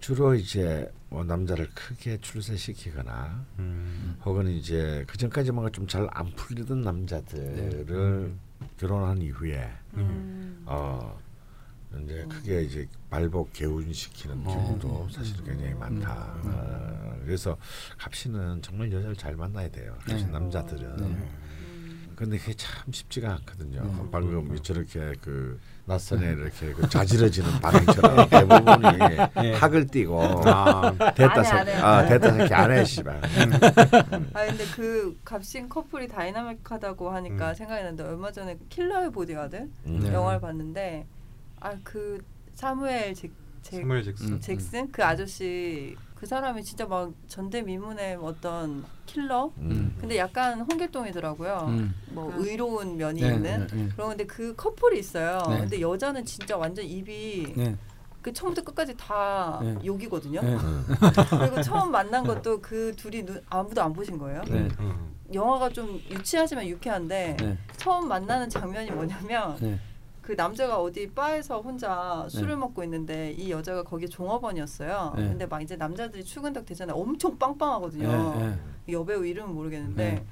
주로 0.00 0.34
이제 0.34 0.90
뭐 1.10 1.24
남자를 1.24 1.68
크게 1.74 2.18
출세시키거나 2.20 3.44
음. 3.58 4.16
혹은 4.24 4.48
이제 4.48 5.04
그 5.08 5.16
전까지 5.18 5.52
뭔가 5.52 5.70
좀 5.70 5.86
잘 5.86 6.08
안 6.12 6.30
풀리던 6.36 6.80
남자들을 6.82 8.32
결혼한 8.78 9.20
이후에 9.22 9.68
음. 9.94 10.62
어 10.66 11.18
이제 12.04 12.26
크게 12.28 12.62
이제 12.62 12.88
발복 13.10 13.52
개운시키는 13.52 14.44
경우도 14.44 15.08
사실 15.10 15.42
굉장히 15.42 15.74
많다. 15.74 16.34
어, 16.44 17.16
그래서 17.24 17.56
갑신은 17.98 18.62
정말 18.62 18.92
여자를 18.92 19.16
잘 19.16 19.34
만나야 19.36 19.68
돼요. 19.70 19.94
갑신 20.00 20.26
네. 20.26 20.32
남자들은. 20.32 20.98
음. 21.00 21.28
근데 22.14 22.36
그게 22.36 22.52
참 22.54 22.92
쉽지가 22.92 23.30
않거든요. 23.36 23.80
네. 23.80 24.08
방금 24.10 24.60
저렇게 24.60 25.14
그 25.20 25.58
낯선에 25.84 26.32
이렇게 26.32 26.72
그 26.72 26.88
자지러지는 26.88 27.48
반응처럼 27.60 28.26
대부분이 28.28 28.98
네. 29.36 29.54
학을 29.54 29.86
띠고 29.86 30.42
아, 30.44 30.92
됐다 31.14 31.32
안 31.32 31.38
해, 31.38 31.44
새안 31.44 31.68
해. 31.68 31.72
아 31.76 32.06
됐다 32.06 32.32
새끼 32.32 32.54
안해 32.54 32.84
씨발. 32.84 33.20
아 34.34 34.46
근데 34.46 34.64
그 34.74 35.16
갑신 35.24 35.68
커플이 35.68 36.08
다이나믹하다고 36.08 37.08
하니까 37.08 37.54
생각이 37.54 37.82
나는데 37.84 38.02
얼마 38.02 38.32
전에 38.32 38.58
킬러의 38.68 39.12
보디가드 39.12 39.68
음. 39.86 40.00
네. 40.00 40.12
영화를 40.12 40.40
봤는데 40.40 41.06
아그 41.60 42.22
사무엘 42.54 43.14
잭, 43.14 43.32
잭 43.62 43.80
사무엘 43.80 44.02
잭슨. 44.02 44.32
음. 44.32 44.40
잭슨 44.40 44.92
그 44.92 45.04
아저씨 45.04 45.96
그 46.14 46.26
사람이 46.26 46.64
진짜 46.64 46.84
막 46.84 47.12
전대미문의 47.28 48.16
어떤 48.20 48.84
킬러 49.06 49.52
음. 49.58 49.96
근데 50.00 50.18
약간 50.18 50.60
홍길동이더라고요 50.60 51.66
음. 51.68 51.94
뭐 52.10 52.32
의로운 52.36 52.96
면이 52.96 53.20
네, 53.20 53.34
있는 53.34 53.66
네, 53.68 53.76
네. 53.76 53.88
그런데 53.94 54.26
그 54.26 54.54
커플이 54.56 54.98
있어요 54.98 55.42
네. 55.48 55.60
근데 55.60 55.80
여자는 55.80 56.24
진짜 56.24 56.56
완전 56.56 56.84
입이 56.84 57.54
네. 57.56 57.76
그 58.20 58.32
처음부터 58.32 58.64
끝까지 58.64 58.96
다 58.96 59.60
네. 59.62 59.76
욕이거든요 59.84 60.40
네. 60.40 60.56
음. 60.56 60.84
그리고 61.38 61.62
처음 61.62 61.92
만난 61.92 62.26
것도 62.26 62.60
그 62.60 62.92
둘이 62.96 63.24
눈, 63.24 63.40
아무도 63.48 63.80
안 63.80 63.92
보신 63.92 64.18
거예요 64.18 64.42
네. 64.48 64.68
음. 64.80 65.14
영화가 65.32 65.68
좀 65.68 66.00
유치하지만 66.10 66.66
유쾌한데 66.66 67.36
네. 67.38 67.58
처음 67.76 68.08
만나는 68.08 68.48
장면이 68.50 68.90
뭐냐면 68.90 69.56
네. 69.60 69.78
그 70.28 70.34
남자가 70.36 70.78
어디 70.78 71.10
바에서 71.10 71.62
혼자 71.62 72.26
술을 72.28 72.48
네. 72.48 72.56
먹고 72.56 72.84
있는데 72.84 73.32
이 73.32 73.50
여자가 73.50 73.82
거기 73.82 74.06
종업원이었어요. 74.06 75.14
네. 75.16 75.22
근데 75.26 75.46
막 75.46 75.62
이제 75.62 75.74
남자들이 75.74 76.22
출근덕 76.22 76.66
되잖아요. 76.66 76.98
엄청 76.98 77.38
빵빵하거든요. 77.38 78.34
네, 78.36 78.46
네. 78.46 78.92
여배우 78.92 79.24
이름은 79.24 79.54
모르겠는데 79.54 80.10
네. 80.10 80.24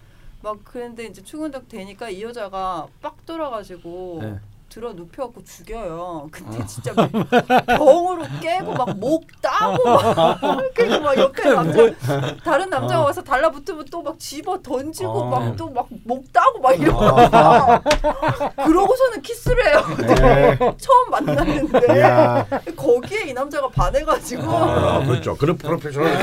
막 0.43 0.59
그런데 0.65 1.07
이제 1.07 1.23
출근덕 1.23 1.67
되니까 1.71 2.11
이 2.11 2.23
여자가 2.23 2.89
빡 3.01 3.25
돌아가지고 3.25 4.19
네. 4.21 4.39
들어 4.77 4.93
눕혀갖고 4.93 5.43
죽여요. 5.43 6.29
근데 6.31 6.59
아. 6.63 6.67
진짜 6.67 6.93
막 6.95 7.11
병으로 7.67 8.25
깨고 8.43 8.75
막 8.75 8.87
목 8.99 9.25
따고 9.41 9.83
막 9.85 10.39
그리고 10.77 11.01
막 11.01 11.17
옆에 11.17 11.49
남자 11.51 11.91
다른 12.45 12.69
남자가 12.69 13.05
와서 13.05 13.23
달라붙으면 13.23 13.87
또 13.91 14.03
막 14.03 14.19
집어 14.19 14.61
던지고 14.61 15.11
어. 15.13 15.25
막또 15.31 15.71
막 15.71 15.87
목 16.05 16.31
따고 16.31 16.61
막 16.61 16.79
이러고 16.79 17.01
막 17.03 17.83
그러고서는 18.67 19.23
키스를 19.23 19.67
해요. 19.67 19.83
네. 19.97 20.59
처음 20.77 21.11
만났는데. 21.11 22.45
거기에 22.77 23.23
이 23.29 23.33
남자가 23.33 23.69
반해가지고 23.71 24.43
아, 24.53 25.03
그렇죠. 25.05 25.35
그런 25.37 25.57
프로페셔널. 25.57 26.19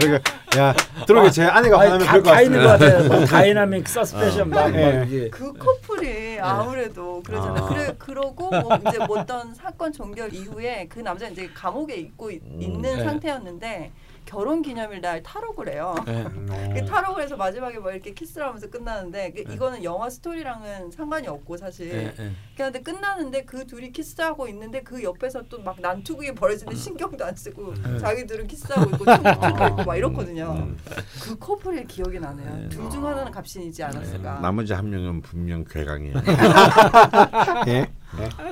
그러게 0.00 0.20
야 0.56 0.74
들어게 1.06 1.30
제 1.30 1.44
아내가 1.44 1.78
화나면 1.78 2.06
다, 2.06 2.12
그럴 2.12 2.22
것다 2.22 2.40
있는 2.40 2.62
것 2.62 2.68
같습니다. 2.68 2.98
같아요. 2.98 3.08
뭐 3.18 3.26
다이나믹 3.26 3.88
서스펜션 3.88 4.48
막, 4.50 4.70
네. 4.70 4.98
막 4.98 5.06
이게 5.06 5.28
그 5.28 5.52
커플이 5.52 6.40
아무래도 6.40 7.22
그러잖아요. 7.22 7.64
아. 7.64 7.68
그래 7.68 7.94
그러고 7.98 8.48
뭐 8.50 8.78
이제 8.88 8.98
뭐 9.04 9.20
어떤 9.20 9.54
사건 9.54 9.92
종결 9.92 10.32
이후에 10.32 10.86
그 10.88 11.00
남자 11.00 11.28
이제 11.28 11.50
감옥에 11.52 11.96
있고 11.96 12.30
있- 12.30 12.42
음. 12.44 12.62
있는 12.62 12.96
네. 12.96 13.04
상태였는데 13.04 13.92
결혼 14.28 14.60
기념일 14.60 15.00
날 15.00 15.22
탈옥을 15.22 15.70
해요. 15.72 15.94
네. 16.04 16.22
음. 16.22 16.46
그 16.74 16.84
탈옥을 16.84 17.22
해서 17.22 17.34
마지막에 17.34 17.78
뭐 17.78 17.90
이렇게 17.90 18.12
키스를 18.12 18.46
하면서 18.46 18.68
끝나는데 18.68 19.32
그 19.32 19.44
네. 19.44 19.54
이거는 19.54 19.82
영화 19.82 20.10
스토리랑은 20.10 20.90
상관이 20.90 21.26
없고 21.28 21.56
사실. 21.56 21.88
네, 21.88 22.14
네. 22.14 22.32
그런데 22.54 22.82
끝나는데 22.82 23.44
그 23.46 23.66
둘이 23.66 23.90
키스하고 23.90 24.46
있는데 24.48 24.82
그 24.82 25.02
옆에서 25.02 25.42
또 25.48 25.58
막 25.58 25.80
난투극이 25.80 26.34
벌어지는데 26.34 26.76
음. 26.76 26.78
신경도 26.78 27.24
안 27.24 27.34
쓰고 27.34 27.74
네. 27.74 27.98
자기들은 27.98 28.46
키스하고 28.46 28.90
있고 28.90 29.04
있고 29.12 29.84
막 29.84 29.96
이러거든요. 29.96 30.52
음. 30.58 30.78
그 31.22 31.38
커플이 31.38 31.86
기억이 31.86 32.20
나네요. 32.20 32.54
네. 32.56 32.68
둘중 32.68 33.04
하나는 33.06 33.32
갑신이지 33.32 33.82
않았을까. 33.82 34.40
나머지 34.40 34.72
한 34.74 34.88
명은 34.90 35.22
분명 35.22 35.64
괴강이에요. 35.64 36.14
예. 37.68 37.88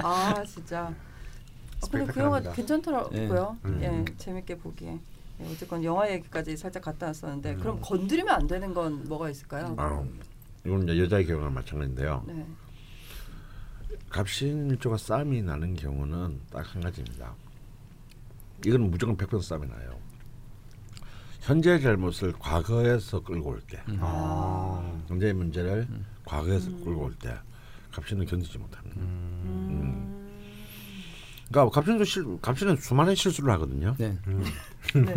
아 0.03 0.43
진짜. 0.45 0.85
어, 1.83 1.87
근데 1.91 2.11
그 2.13 2.21
영화. 2.21 2.41
괜찮더라고요. 2.41 3.57
네. 3.63 3.69
음. 3.69 4.05
예, 4.09 4.15
재밌게 4.17 4.57
보기에. 4.57 4.99
예, 5.41 5.53
어쨌건 5.53 5.85
영화 5.85 6.11
얘기까지 6.11 6.57
살짝 6.57 6.83
갔다 6.83 7.07
왔었는데 7.07 7.55
음. 7.55 7.59
그럼 7.61 7.81
건드리면 7.83 8.35
안 8.35 8.47
되는 8.47 8.73
건 8.73 9.05
뭐가 9.05 9.29
있을까요? 9.31 9.75
아, 9.79 10.05
이건 10.65 10.83
이제 10.85 10.99
여자의 10.99 11.27
경우는 11.27 11.53
마찬가지인데요. 11.53 12.25
네. 12.27 12.47
갑신일조가 14.09 14.97
싸움이 14.97 15.43
나는 15.43 15.75
경우는 15.75 16.41
딱 16.51 16.67
한 16.75 16.83
가지입니다. 16.83 17.35
이건 18.65 18.91
무조건 18.91 19.17
100% 19.17 19.43
싸움이 19.43 19.67
나요. 19.69 19.99
현재의 21.41 21.81
잘못을 21.81 22.33
과거에서 22.39 23.23
끌고 23.23 23.51
올 23.51 23.61
때, 23.61 23.81
음. 23.89 23.99
아. 24.01 25.01
현재의 25.07 25.33
문제를 25.35 25.87
과거에서 26.25 26.71
끌고 26.83 27.05
올 27.05 27.15
때, 27.15 27.35
갑신은 27.93 28.27
견디지 28.27 28.59
못합니다. 28.59 29.01
음. 29.01 30.13
그러니까 31.49 31.73
갑신도 31.73 32.05
실, 32.05 32.25
갑신은 32.43 32.77
수많은 32.77 33.15
실수를 33.15 33.53
하거든요. 33.53 33.95
네. 33.99 34.19
네. 34.95 35.15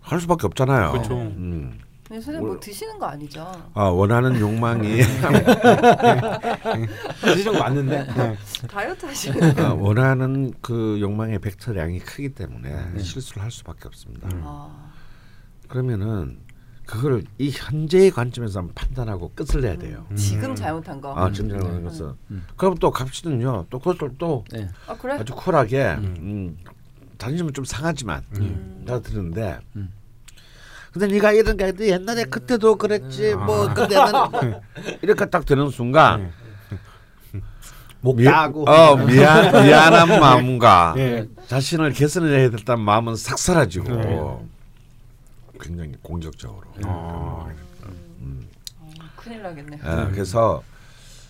할 0.00 0.20
수밖에 0.20 0.46
없잖아요. 0.46 0.92
그렇죠. 0.92 1.16
음. 1.18 1.78
선생님 2.08 2.44
뭐 2.44 2.58
드시는 2.58 2.98
거 2.98 3.06
아니죠? 3.06 3.46
어, 3.72 3.84
원하는 3.84 4.40
욕망이 4.40 5.00
사실 7.20 7.52
맞는데. 7.56 8.04
네. 8.14 8.36
다이어트 8.68 9.06
하시는 9.06 9.54
거. 9.54 9.68
어, 9.68 9.74
원하는 9.76 10.52
그 10.60 10.98
욕망의 11.00 11.38
벡터량이 11.38 12.00
크기 12.00 12.30
때문에 12.30 12.98
실수를 12.98 13.44
할 13.44 13.52
수밖에 13.52 13.86
없습니다. 13.86 14.28
아, 14.42 14.90
그러면은 15.68 16.40
그걸 16.84 17.22
이 17.38 17.52
현재의 17.54 18.10
관점에서 18.10 18.58
한번 18.58 18.74
판단하고 18.74 19.30
끝을 19.36 19.60
내야 19.60 19.76
돼요. 19.76 20.04
지금 20.16 20.56
잘못한 20.56 21.00
거. 21.00 21.14
아, 21.16 21.30
지금 21.30 21.50
잘못한 21.50 21.84
것은. 21.84 22.12
그럼 22.56 22.74
또 22.80 22.90
값이는요. 22.90 23.66
또 23.70 23.78
그것을 23.78 24.16
또 24.18 24.44
네. 24.50 24.68
아 24.88 24.96
그래? 24.96 25.14
아주 25.14 25.32
쿨하게 25.32 25.96
음. 27.20 27.22
다니면 27.22 27.52
좀 27.52 27.64
상하지만 27.64 28.22
음. 28.36 28.82
내가 28.84 29.00
들었는데 29.00 29.60
근데 30.92 31.06
네가 31.06 31.32
이런 31.32 31.56
게 31.56 31.72
옛날에 31.80 32.24
그때도 32.24 32.76
그랬지 32.76 33.34
뭐 33.34 33.72
근데 33.72 33.94
나는 33.94 34.60
이렇게 35.02 35.26
딱 35.26 35.44
되는 35.44 35.68
순간 35.70 36.32
목 38.00 38.16
미, 38.16 38.24
따고. 38.24 38.64
어 38.68 38.96
미안 38.96 39.52
미안한 39.52 40.08
마음과 40.08 40.94
예. 40.98 41.28
자신을 41.46 41.92
개선해야 41.92 42.50
됐다는 42.50 42.82
마음은 42.82 43.14
싹 43.14 43.38
사라지고 43.38 44.48
굉장히 45.60 45.92
공격적으로 46.02 46.66
어. 46.86 47.46
어, 48.78 48.90
큰일 49.16 49.42
나겠네. 49.42 49.78
어, 49.84 50.08
그래서 50.10 50.62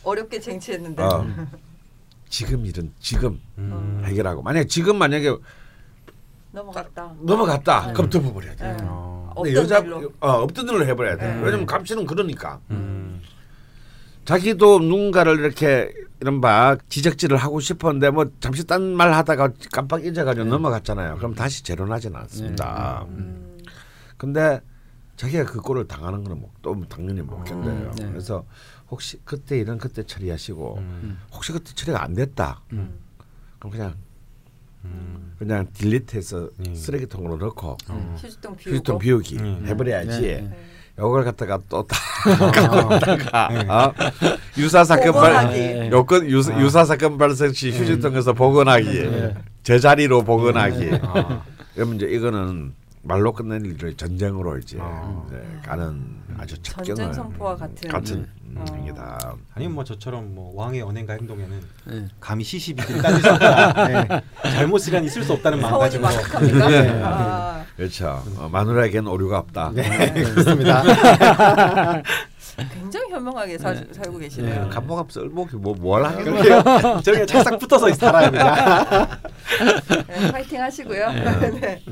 어렵게 0.05 0.38
쟁취했는데. 0.38 1.03
어, 1.03 1.26
지금 2.29 2.64
일은 2.64 2.92
지금 3.00 3.40
음. 3.59 4.03
해결하고 4.05 4.42
만약 4.42 4.61
에 4.61 4.64
지금 4.66 4.96
만약에 4.96 5.37
넘어갔다. 6.53 7.15
넘어갔다 7.21 7.93
그럼 7.93 8.11
덮어버려야 8.11 8.57
돼. 8.57 8.73
네. 8.73 8.77
어. 8.83 9.33
근데 9.37 9.51
없던 9.51 9.65
여자 9.65 9.79
일로. 9.79 10.13
어, 10.21 10.31
없던 10.43 10.69
일로 10.69 10.85
해버려야 10.87 11.17
돼. 11.17 11.35
네. 11.35 11.43
왜냐면 11.43 11.67
감시는 11.67 12.07
그러니까 12.07 12.61
음. 12.71 13.23
자기도 14.25 14.79
누군가를 14.81 15.39
이렇게 15.39 15.93
이런 16.21 16.41
바 16.41 16.77
지적질을 16.89 17.37
하고 17.37 17.61
싶었는데 17.61 18.11
뭐 18.11 18.27
잠시 18.41 18.67
딴 18.67 18.83
말 18.83 19.13
하다가 19.13 19.51
깜빡 19.73 20.05
잊어가지고 20.05 20.47
넘어갔잖아요. 20.47 21.17
그럼 21.17 21.35
다시 21.35 21.63
재론하지는 21.63 22.19
않습니다. 22.21 23.07
음. 23.09 23.59
근데 24.17 24.61
자기가 25.17 25.45
그 25.45 25.61
꼴을 25.61 25.87
당하는 25.87 26.23
거는 26.25 26.41
뭐, 26.41 26.51
또 26.63 26.79
당연히 26.89 27.23
못 27.23 27.43
견뎌요. 27.45 27.93
네. 27.93 28.07
그래서 28.09 28.45
혹시 28.91 29.19
그때 29.25 29.59
일은 29.59 29.79
그때 29.79 30.03
처리하시고 30.03 30.77
음. 30.79 31.19
혹시 31.33 31.53
그때 31.53 31.73
처리가 31.75 32.03
안 32.03 32.15
됐다. 32.15 32.61
음. 32.73 32.99
그럼 33.59 33.73
그냥 33.73 33.95
음. 34.85 35.33
그냥 35.38 35.66
딜리트해서 35.73 36.51
음. 36.66 36.75
쓰레기통으로 36.75 37.37
넣고 37.37 37.77
음. 37.90 38.14
휴지통. 38.19 38.57
휴지통 38.59 38.99
비우기 38.99 39.37
음. 39.38 39.64
해버려야지. 39.66 40.21
네, 40.21 40.21
네. 40.21 40.40
네. 40.43 40.57
요걸 40.99 41.25
갖다가 41.25 41.59
또다 41.69 41.97
갖다가 42.99 43.49
어? 43.69 43.95
유사 44.59 44.85
사건. 44.85 45.12
발 45.14 45.49
네. 45.49 45.88
요건 45.90 46.27
유사, 46.27 46.59
유사 46.61 46.85
사건 46.85 47.16
발생 47.16 47.53
시 47.53 47.71
휴지통에서 47.71 48.35
복원하기 48.35 49.09
제자리로 49.62 50.25
복원하기 50.25 50.90
아. 51.03 51.43
그러면 51.75 51.97
이제 51.97 52.07
이거는 52.07 52.75
말로 53.03 53.33
끝내는 53.33 53.65
일을 53.75 53.97
전쟁으로 53.97 54.59
이제 54.59 54.77
아. 54.81 55.23
네, 55.31 55.39
가는 55.65 56.19
아주 56.39 56.61
첩경을 56.63 56.97
전쟁 56.97 57.13
선포와 57.13 57.57
같은. 57.57 57.91
같은 57.91 58.27
어. 58.57 58.65
행위다. 58.75 59.35
아니면 59.55 59.75
뭐 59.75 59.85
저처럼 59.85 60.35
뭐 60.35 60.53
왕의 60.55 60.83
언행과 60.83 61.15
행동에는 61.15 61.61
네. 61.87 62.09
감히 62.19 62.45
시시비비 62.45 63.01
따질 63.01 63.23
수 63.23 63.31
없다. 63.33 63.87
네. 63.89 64.23
잘못 64.43 64.79
시간이 64.79 65.07
있을 65.07 65.23
수 65.23 65.33
없다는 65.33 65.61
마음 65.61 65.71
서원이 65.73 65.99
가지고. 66.01 66.23
막합니까? 66.23 66.69
네. 66.69 67.01
아, 67.03 67.65
그렇죠. 67.77 68.23
어, 68.37 68.49
마누라에겐 68.51 69.07
오류가 69.07 69.39
없다. 69.39 69.73
네, 69.75 70.13
그렇습니다. 70.13 70.83
굉장히 72.75 73.11
현명하게 73.13 73.57
사, 73.57 73.75
살고 73.75 74.19
계시네요. 74.19 74.69
간모가 74.69 75.07
썰목이 75.09 75.57
뭐뭘? 75.57 76.03
그렇게 76.23 76.49
저렇게 77.03 77.27
착싹 77.27 77.59
붙어서 77.59 77.91
살아요 77.95 78.31
그냥. 78.31 79.09
네, 80.07 80.33
파이팅 80.33 80.61
하시고요. 80.61 81.11
네. 81.13 81.83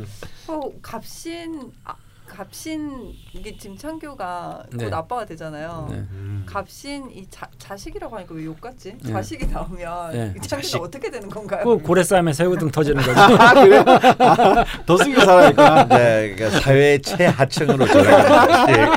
어, 0.48 0.72
갑신 0.80 1.72
아, 1.84 1.94
갑신 2.42 3.12
이게 3.32 3.56
지금 3.56 3.76
창규가 3.76 4.62
곧 4.70 4.76
네. 4.76 4.88
아빠가 4.92 5.24
되잖아요. 5.24 5.88
네. 5.90 5.96
음. 5.96 6.44
갑신 6.46 7.10
이 7.10 7.26
자, 7.28 7.48
자식이라고 7.58 8.14
하니까 8.14 8.32
왜 8.32 8.44
욕 8.44 8.60
같지? 8.60 8.94
네. 9.02 9.12
자식이 9.12 9.48
나오면 9.48 10.12
네. 10.12 10.34
이 10.36 10.40
창규가 10.40 10.62
자식. 10.62 10.76
어떻게 10.80 11.10
되는 11.10 11.28
건가요? 11.28 11.64
그 11.64 11.78
고래 11.78 12.04
싸움에 12.04 12.32
새우등 12.32 12.70
터지는 12.70 13.02
거죠. 13.02 13.20
아 13.42 13.54
그래? 13.54 13.78
아, 14.20 14.64
더 14.86 14.96
숨겨 14.98 15.24
살아니까. 15.24 15.88
네, 15.88 16.32
그러니까 16.36 16.60
사회 16.60 16.98
최하층으로 16.98 17.84
돌아가는 17.86 18.96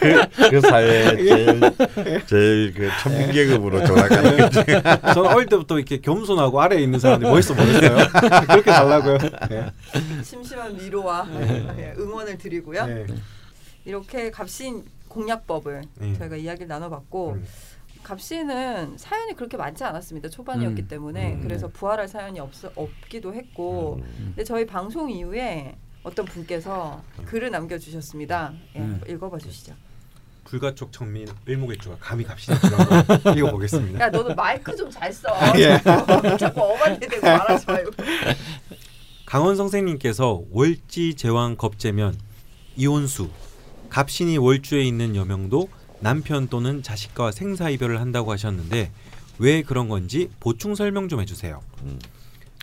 그, 0.00 0.50
그 0.50 0.60
사회 0.60 1.16
제일 1.16 1.60
제일 2.26 2.74
그 2.74 2.90
천문계급으로 3.02 3.84
돌아가는 3.84 4.36
거지. 4.36 4.64
저는 5.14 5.30
어릴 5.32 5.46
때부터 5.46 5.76
이렇게 5.76 6.00
겸손하고 6.00 6.60
아래에 6.60 6.80
있는 6.80 6.98
사람들이 6.98 7.30
멋있어 7.30 7.54
보였어요. 7.54 7.96
그렇게 8.50 8.70
달라고요. 8.72 9.18
네. 9.48 9.70
심심한 10.24 10.76
위로와 10.76 11.24
네, 11.76 11.94
응원을 11.96 12.36
드리고요. 12.36 12.79
네. 12.86 13.06
이렇게 13.84 14.30
갑신 14.30 14.84
공략법을 15.08 15.82
네. 15.96 16.14
저희가 16.14 16.36
이야기를 16.36 16.68
나눠봤고 16.68 17.32
음. 17.32 17.44
갑신은 18.02 18.96
사연이 18.96 19.34
그렇게 19.34 19.56
많지 19.56 19.84
않았습니다. 19.84 20.28
초반이었기 20.30 20.82
음. 20.82 20.88
때문에 20.88 21.34
음. 21.34 21.40
그래서 21.42 21.68
부활할 21.68 22.08
사연이 22.08 22.40
없, 22.40 22.50
없기도 22.74 23.34
했고 23.34 24.00
근데 24.16 24.44
저희 24.44 24.64
방송 24.66 25.10
이후에 25.10 25.76
어떤 26.02 26.24
분께서 26.24 27.02
글을 27.26 27.50
남겨주셨습니다. 27.50 28.52
예, 28.76 28.78
음. 28.78 29.00
읽어봐 29.06 29.36
주시죠. 29.38 29.74
불가촉 30.44 30.90
청민 30.92 31.28
을목일주가 31.46 31.96
감히 32.00 32.24
갑시다. 32.24 32.56
읽어보겠습니다. 33.36 34.00
야 34.00 34.08
너도 34.08 34.34
마이크 34.34 34.74
좀 34.74 34.90
잘 34.90 35.12
써. 35.12 35.28
예. 35.58 35.78
자꾸 36.38 36.62
어반데 36.62 37.06
대고 37.06 37.26
말하지 37.26 37.66
말고. 37.66 37.90
강원 39.26 39.56
선생님께서 39.56 40.42
월지 40.50 41.14
제왕 41.14 41.56
겁재면 41.56 42.16
이혼수 42.76 43.30
갑신이 43.88 44.38
월주에 44.38 44.82
있는 44.82 45.16
여명도 45.16 45.68
남편 46.00 46.48
또는 46.48 46.82
자식과 46.82 47.32
생사 47.32 47.68
이별을 47.70 48.00
한다고 48.00 48.32
하셨는데 48.32 48.90
왜 49.38 49.62
그런 49.62 49.88
건지 49.88 50.30
보충 50.40 50.74
설명 50.74 51.08
좀 51.08 51.20
해주세요. 51.20 51.60
음. 51.82 51.98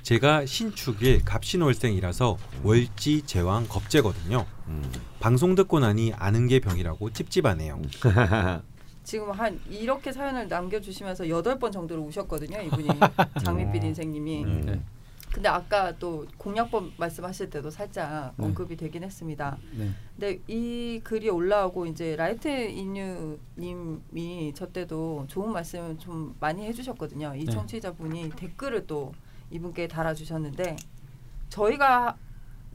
제가 0.04 0.46
신축일 0.46 1.26
갑신월생이라서 1.26 2.38
월지 2.64 3.24
제왕 3.24 3.68
겁재거든요. 3.68 4.46
음. 4.68 4.92
방송 5.20 5.54
듣고 5.56 5.80
나니 5.80 6.14
아는 6.14 6.48
게 6.48 6.60
병이라고 6.60 7.12
찝찝하네요. 7.12 7.82
지금 9.04 9.32
한 9.32 9.60
이렇게 9.70 10.12
사연을 10.12 10.48
남겨주시면서 10.48 11.30
여덟 11.30 11.58
번 11.58 11.72
정도로 11.72 12.04
우셨거든요 12.04 12.62
이분이 12.62 12.88
장밋빛 13.44 13.84
인생님이. 13.84 14.44
음. 14.44 14.86
네. 15.28 15.34
근데 15.34 15.50
아까 15.50 15.96
또 15.98 16.26
공약법 16.38 16.94
말씀하실 16.98 17.50
때도 17.50 17.70
살짝 17.70 18.34
네. 18.38 18.46
언급이 18.46 18.76
되긴 18.76 19.04
했습니다. 19.04 19.58
네. 19.78 19.90
근데 20.16 20.40
이 20.48 21.00
글이 21.04 21.30
올라오고 21.30 21.86
이제 21.86 22.16
라이트 22.16 22.48
인유님이 22.48 24.54
저 24.56 24.68
때도 24.68 25.26
좋은 25.28 25.52
말씀을 25.52 25.98
좀 26.00 26.36
많이 26.40 26.66
해주셨거든요. 26.66 27.36
이 27.36 27.46
네. 27.46 27.52
청취자분이 27.52 28.32
댓글을 28.32 28.88
또 28.88 29.14
이분께 29.52 29.88
달아주셨는데 29.88 30.76
저희가 31.50 32.18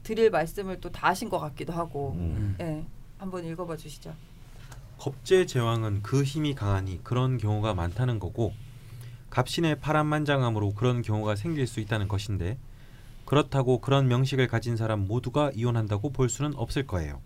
드릴 0.03 0.29
말씀을 0.29 0.79
또 0.81 0.89
다 0.89 1.09
하신 1.09 1.29
것 1.29 1.39
같기도 1.39 1.71
하고, 1.73 2.13
음. 2.17 2.55
예, 2.59 2.83
한번 3.17 3.45
읽어봐 3.45 3.77
주시죠. 3.77 4.13
겁제 4.97 5.45
제왕은 5.45 6.01
그 6.01 6.23
힘이 6.23 6.55
강하니 6.55 7.03
그런 7.03 7.37
경우가 7.37 7.73
많다는 7.73 8.19
거고 8.19 8.53
갑신의 9.33 9.79
파란만장함으로 9.79 10.75
그런 10.75 11.01
경우가 11.01 11.35
생길 11.35 11.65
수 11.65 11.79
있다는 11.79 12.07
것인데 12.07 12.59
그렇다고 13.25 13.81
그런 13.81 14.07
명식을 14.07 14.47
가진 14.47 14.77
사람 14.77 15.07
모두가 15.07 15.49
이혼한다고 15.55 16.11
볼 16.11 16.29
수는 16.29 16.53
없을 16.53 16.85
거예요. 16.85 17.19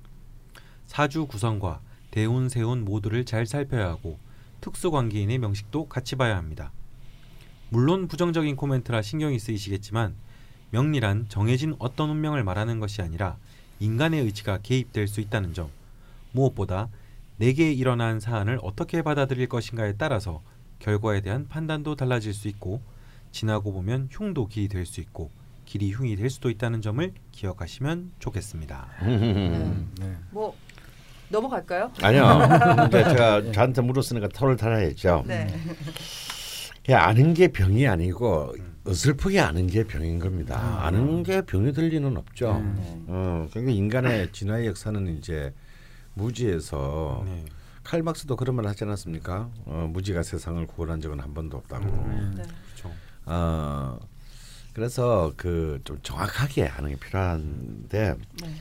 사주 0.86 1.26
구성과 1.28 1.82
대운 2.10 2.48
세운 2.48 2.86
모두를 2.86 3.26
잘 3.26 3.46
살펴야 3.46 3.90
하고 3.90 4.18
특수관계인의 4.62 5.38
명식도 5.40 5.90
같이 5.90 6.16
봐야 6.16 6.38
합니다. 6.38 6.72
물론 7.68 8.08
부정적인 8.08 8.56
코멘트라 8.56 9.02
신경이 9.02 9.38
쓰이시겠지만 9.38 10.16
명리란 10.72 11.26
정해진 11.28 11.76
어떤 11.78 12.10
운명을 12.10 12.42
말하는 12.46 12.80
것이 12.80 13.02
아니라 13.02 13.36
인간의 13.82 14.22
의지가 14.22 14.60
개입될 14.64 15.10
수 15.10 15.20
있다는 15.20 15.54
점 15.54 15.70
무엇보다 16.32 16.88
내게 17.36 17.74
일어난 17.74 18.22
사안을 18.22 18.60
어떻게 18.64 19.02
받아들일 19.02 19.50
것인가에 19.50 19.96
따라서 19.98 20.42
결과에 20.80 21.22
대한 21.22 21.48
판단도 21.48 21.96
달라질 21.96 22.34
수 22.34 22.48
있고 22.48 22.82
지나고 23.32 23.74
보면 23.74 24.08
흉도 24.12 24.48
길이 24.48 24.68
될 24.68 24.86
수 24.86 25.02
있고 25.02 25.32
길이 25.66 25.92
흉이 25.92 26.16
될 26.16 26.30
수도 26.30 26.50
있다는 26.50 26.82
점을 26.82 27.12
기억하시면 27.34 28.12
좋겠습니다. 28.20 28.88
음. 29.02 29.92
네. 30.00 30.16
뭐 30.32 30.56
넘어갈까요? 31.30 31.92
아니요. 32.02 32.24
이제 32.88 33.04
제가 33.04 33.52
저한테 33.52 33.82
물었으니까 33.82 34.30
털을 34.30 34.56
달아야죠. 34.56 35.24
네. 35.28 35.48
그냥 36.86 37.02
아는 37.04 37.34
게 37.34 37.50
병이 37.50 37.86
아니고 37.86 38.56
어설프게 38.86 39.42
아는 39.42 39.68
게 39.68 39.84
병인 39.84 40.20
겁니다. 40.20 40.80
아는 40.86 41.24
게 41.24 41.42
병이 41.42 41.74
될 41.74 41.90
리는 41.90 42.16
없죠. 42.16 42.52
음. 42.56 42.76
네. 42.78 43.04
어, 43.08 43.48
그러니까 43.52 43.74
인간의 43.74 44.32
진화의 44.32 44.68
역사는 44.68 45.18
이제 45.18 45.54
무지에서 46.14 47.24
네. 47.26 47.44
칼 47.88 48.04
막스도 48.04 48.36
그런 48.36 48.56
말 48.58 48.68
하지 48.68 48.84
않았습니까? 48.84 49.50
어, 49.64 49.90
무지가 49.94 50.22
세상을 50.22 50.68
구원한 50.68 51.00
적은 51.00 51.22
한 51.22 51.34
번도 51.34 51.56
없다고. 51.56 51.86
음. 51.86 52.34
네. 52.36 52.44
그렇죠. 52.44 52.92
어, 53.26 53.98
그래서 54.74 55.32
그 55.38 55.80
좀 55.86 55.98
정확하게 56.04 56.66
하는 56.66 56.90
게 56.90 56.96
필요한데 56.98 58.16
네. 58.44 58.56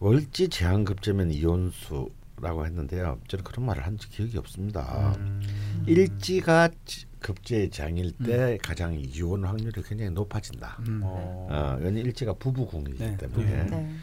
월지 0.00 0.48
제한 0.48 0.84
급제면 0.84 1.30
이혼수 1.30 2.10
라고 2.42 2.64
했는데요. 2.66 3.18
저는 3.28 3.44
그런 3.44 3.66
말을 3.66 3.86
한 3.86 3.96
기억이 3.98 4.36
없습니다. 4.38 5.14
음. 5.18 5.40
일지가 5.86 6.70
지- 6.86 7.04
급제 7.20 7.68
장일 7.70 8.12
때 8.24 8.58
가장 8.62 8.94
이혼 8.98 9.44
확률이 9.44 9.80
굉장히 9.82 10.10
높아진다. 10.10 10.78
음. 10.88 11.02
어. 11.04 11.46
어, 11.50 11.78
왜냐 11.80 12.00
일지가 12.00 12.32
부부궁이기 12.32 12.98
네. 12.98 13.16
때문에 13.16 13.64
네. 13.64 13.70
네. 13.70 13.96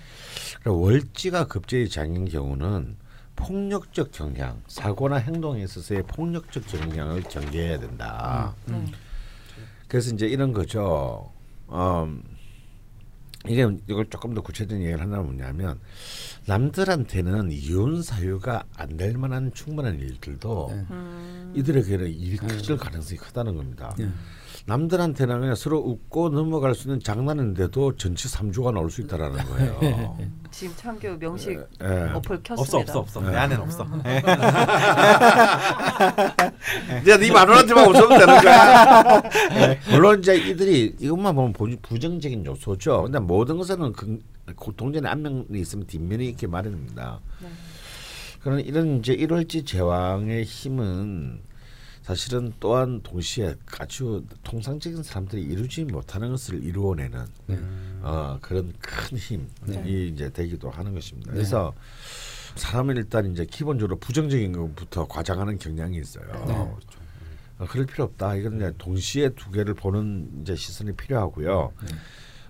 월지가 0.66 1.48
급제의 1.48 1.90
장인 1.90 2.30
경우는 2.30 2.96
폭력적 3.38 4.12
경향, 4.12 4.62
사고나 4.68 5.16
행동에 5.18 5.64
있어서의 5.64 6.04
폭력적 6.04 6.68
경향을 6.68 7.22
경계해야 7.24 7.80
된다. 7.80 8.54
네. 8.66 8.84
그래서 9.88 10.14
이제 10.14 10.28
이런 10.28 10.52
거죠. 10.52 11.32
음, 11.70 12.24
이게 13.48 13.66
이걸 13.88 14.10
조금 14.10 14.34
더 14.34 14.42
구체적인 14.42 14.84
얘기를 14.84 15.00
하나 15.00 15.22
뭐냐면 15.22 15.80
남들한테는 16.48 17.52
이혼 17.52 18.02
사유가 18.02 18.64
안 18.76 18.98
될 18.98 19.18
만한 19.18 19.54
충분한 19.54 20.00
일들도 20.00 20.68
네. 20.72 20.86
음. 20.90 21.54
이들에게는 21.56 22.10
일으킬 22.10 22.76
가능성이 22.78 23.18
크다는 23.20 23.56
겁니다. 23.56 23.94
네. 23.98 24.10
남들한테는 24.68 25.40
그냥 25.40 25.56
서로 25.56 25.78
웃고 25.80 26.28
넘어갈 26.30 26.76
수 26.76 26.90
있는 26.90 27.00
장난인데도 27.00 27.96
전치 27.96 28.28
3주가 28.28 28.74
나올 28.74 28.92
수 28.92 29.00
있다라는 29.00 29.38
거예요. 29.46 30.18
지금 30.52 30.74
창규 30.76 31.18
명식 31.20 31.52
예. 31.82 31.86
어플 32.14 32.44
켰습니다. 32.44 32.62
없어 32.62 32.78
없어 32.80 33.00
없어. 33.00 33.22
네. 33.22 33.32
내 33.32 33.38
안에는 33.38 33.64
없어. 33.64 33.88
네. 34.04 34.22
내가 37.06 37.18
네 37.18 37.32
마누라한테만 37.32 37.88
없으면 37.88 38.20
되는 38.20 38.42
거야. 38.42 39.24
물론 39.92 40.20
이제 40.20 40.36
이들이 40.36 40.98
이것만 41.00 41.34
보면 41.34 41.54
부- 41.54 41.78
부정적인 41.82 42.46
요소죠. 42.46 43.04
근데 43.04 43.20
모든 43.20 43.58
것에는 43.58 43.94
그, 43.94 44.20
동전의 44.76 45.10
앞면이 45.10 45.46
있으면 45.62 45.88
뒷면이 45.88 46.28
있게 46.30 46.46
마련입니다. 46.48 47.22
네. 47.42 47.48
그런 48.42 48.60
이런 48.60 48.98
이제 49.00 49.14
일월지 49.14 49.64
제왕의 49.64 50.44
힘은 50.44 51.40
사실은 52.08 52.54
또한 52.62 53.02
동시에 53.04 53.56
아주 53.80 54.24
통상적인 54.44 55.04
사람들이 55.04 55.42
이루지 55.42 55.84
못하는 55.84 56.30
것을 56.30 56.64
이루어내는 56.64 57.26
네. 57.48 57.60
어, 58.02 58.40
그런 58.42 58.72
큰 58.80 59.18
힘이 59.18 59.46
네. 59.66 60.08
이제 60.08 60.30
되기도 60.30 60.70
하는 60.70 60.94
것입니다. 60.94 61.32
네. 61.32 61.36
그래서 61.36 61.74
사람은 62.56 62.96
일단 62.96 63.30
이제 63.30 63.46
기본적으로 63.46 64.00
부정적인 64.00 64.54
것부터 64.54 65.06
과장하는 65.06 65.58
경향이 65.58 65.98
있어요. 65.98 66.26
네. 66.48 66.54
어, 67.60 67.66
그럴 67.68 67.86
필요 67.86 68.06
없다. 68.06 68.36
이건 68.36 68.56
이제 68.56 68.72
동시에 68.78 69.32
두 69.32 69.52
개를 69.52 69.74
보는 69.74 70.44
이제 70.44 70.56
시선이 70.56 70.94
필요하고요. 70.94 71.74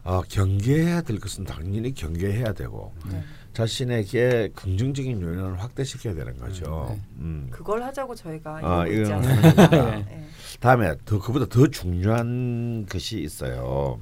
네. 0.08 0.14
어, 0.14 0.24
경계해야 0.30 1.02
될 1.02 1.20
것은 1.20 1.44
당연히 1.44 1.94
경계해야 1.94 2.54
되고 2.54 2.94
네. 3.12 3.22
자신에게 3.52 4.52
긍정적인 4.56 5.22
요인을 5.22 5.62
확대시켜야 5.62 6.16
되는 6.16 6.38
거죠. 6.38 6.88
네. 6.90 7.02
음. 7.18 7.48
그걸 7.52 7.84
하자고 7.84 8.16
저희가 8.16 8.60
아, 8.64 8.88
이건. 8.88 9.22
네. 9.22 10.28
다음에 10.62 10.96
더 11.04 11.20
그보다 11.20 11.46
더 11.46 11.68
중요한 11.68 12.86
것이 12.86 13.20
있어요. 13.20 14.00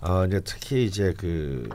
어 0.00 0.26
이제 0.26 0.40
특히 0.44 0.84
이제 0.84 1.12
그 1.16 1.68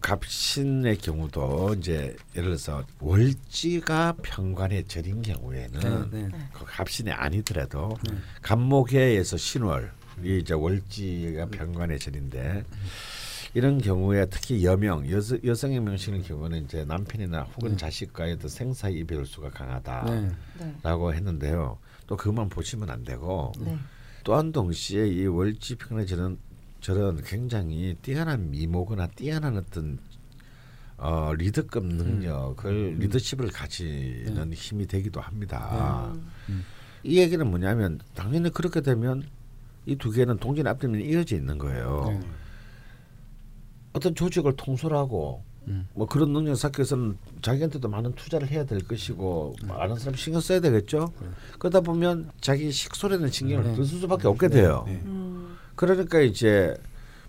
갑신의 0.00 0.98
경우도 0.98 1.74
이제 1.78 2.16
예를 2.34 2.50
들어서 2.50 2.84
월지가 3.00 4.16
편관에 4.22 4.82
절인 4.84 5.22
경우에는 5.22 6.10
네. 6.10 6.28
네. 6.28 6.48
그 6.52 6.64
갑신이 6.64 7.10
아니더라도 7.12 7.96
네. 8.10 8.16
갑목해에서 8.42 9.36
신월 9.36 9.92
이 10.24 10.38
이제 10.38 10.54
월지가 10.54 11.46
편관에 11.46 11.98
절인데 11.98 12.64
이런 13.54 13.78
경우에 13.78 14.26
특히 14.26 14.64
여명 14.64 15.08
여성, 15.10 15.38
여성의 15.44 15.80
명식의 15.80 16.22
경우는 16.22 16.64
이제 16.64 16.84
남편이나 16.84 17.42
혹은 17.42 17.72
네. 17.72 17.76
자식과의 17.76 18.38
또 18.38 18.48
생사 18.48 18.88
이별 18.88 19.26
수가 19.26 19.50
강하다. 19.50 20.04
네. 20.04 20.30
네. 20.58 20.74
라고 20.82 21.12
했는데요. 21.12 21.78
또 22.06 22.16
그만 22.16 22.48
보시면 22.48 22.88
안 22.90 23.04
되고 23.04 23.52
네. 23.60 23.76
또한 24.24 24.52
동시에 24.52 25.06
이 25.08 25.26
월지 25.26 25.76
평에 25.76 26.06
저는 26.06 26.38
저런 26.80 27.22
굉장히 27.22 27.96
뛰어난 28.02 28.50
미모거나 28.50 29.08
뛰어난 29.08 29.56
어떤 29.56 29.98
어, 30.96 31.32
리더급 31.34 31.84
능력을 31.84 32.96
리더십을 32.98 33.50
가지는 33.50 34.52
힘이 34.52 34.86
되기도 34.86 35.20
합니다. 35.20 36.12
음. 36.48 36.64
이 37.02 37.18
얘기는 37.18 37.44
뭐냐면 37.46 38.00
당연히 38.14 38.50
그렇게 38.50 38.80
되면 38.80 39.24
이 39.86 39.96
두 39.96 40.10
개는 40.10 40.38
동전 40.38 40.66
앞뒤면 40.66 41.00
이어져 41.00 41.36
있는 41.36 41.58
거예요. 41.58 42.04
네. 42.08 42.20
어떤 43.92 44.14
조직을 44.14 44.54
통솔하고 44.56 45.42
음. 45.68 45.86
뭐 45.94 46.06
그런 46.06 46.32
능력 46.32 46.54
쌓기 46.56 46.80
위해서는 46.80 47.16
자기한테도 47.40 47.88
많은 47.88 48.12
투자를 48.14 48.48
해야 48.48 48.64
될 48.64 48.80
것이고 48.86 49.54
많은 49.66 49.96
사람 49.96 50.14
신경 50.14 50.40
써야 50.40 50.60
되겠죠. 50.60 51.12
그러다 51.58 51.80
보면 51.80 52.30
자기 52.40 52.70
식솔에는 52.72 53.28
신경을 53.30 53.64
네. 53.64 53.74
더쓸 53.76 53.98
수밖에 54.00 54.28
없게 54.28 54.48
돼요. 54.48 54.84
네. 54.86 55.00
음. 55.04 55.56
그러니까 55.74 56.20
이제 56.20 56.74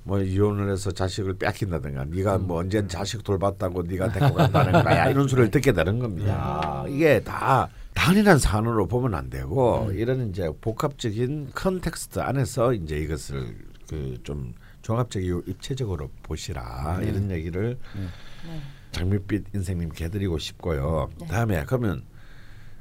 뭐 0.04 0.20
이혼을 0.20 0.72
해서 0.72 0.92
자식을 0.92 1.36
뺏긴다든가 1.36 2.06
네가 2.06 2.38
뭐 2.40 2.60
언제 2.60 2.86
자식 2.88 3.24
돌봤다고 3.24 3.84
네가 3.84 4.12
데리고 4.12 4.36
간다는 4.52 4.84
거야 4.84 5.10
이런 5.10 5.28
소리를 5.28 5.50
듣게 5.52 5.72
되는 5.72 6.00
겁니다. 6.00 6.86
이게 6.90 7.22
다 7.24 7.70
단일한 7.94 8.38
사안으로 8.40 8.88
보면 8.88 9.14
안 9.16 9.30
되고 9.30 9.90
이런 9.94 10.30
이제 10.30 10.50
복합적인 10.62 11.52
context 11.54 12.20
안에서 12.20 12.74
이제 12.74 12.98
이것을 12.98 13.56
그 13.90 14.18
좀 14.24 14.54
종합적이고 14.82 15.44
입체적으로 15.48 16.10
보시라 16.24 16.98
네. 17.00 17.08
이런 17.08 17.32
얘기를 17.32 17.78
네. 17.96 18.60
장밋빛 18.92 19.46
인생님께 19.54 20.06
해드리고 20.06 20.38
싶고요. 20.40 21.10
네. 21.20 21.28
다음에 21.28 21.64
그러면 21.66 22.04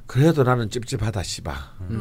그래도 0.07 0.42
나는 0.42 0.68
찝찝하다 0.68 1.22
씨바. 1.22 1.55
네. 1.88 1.98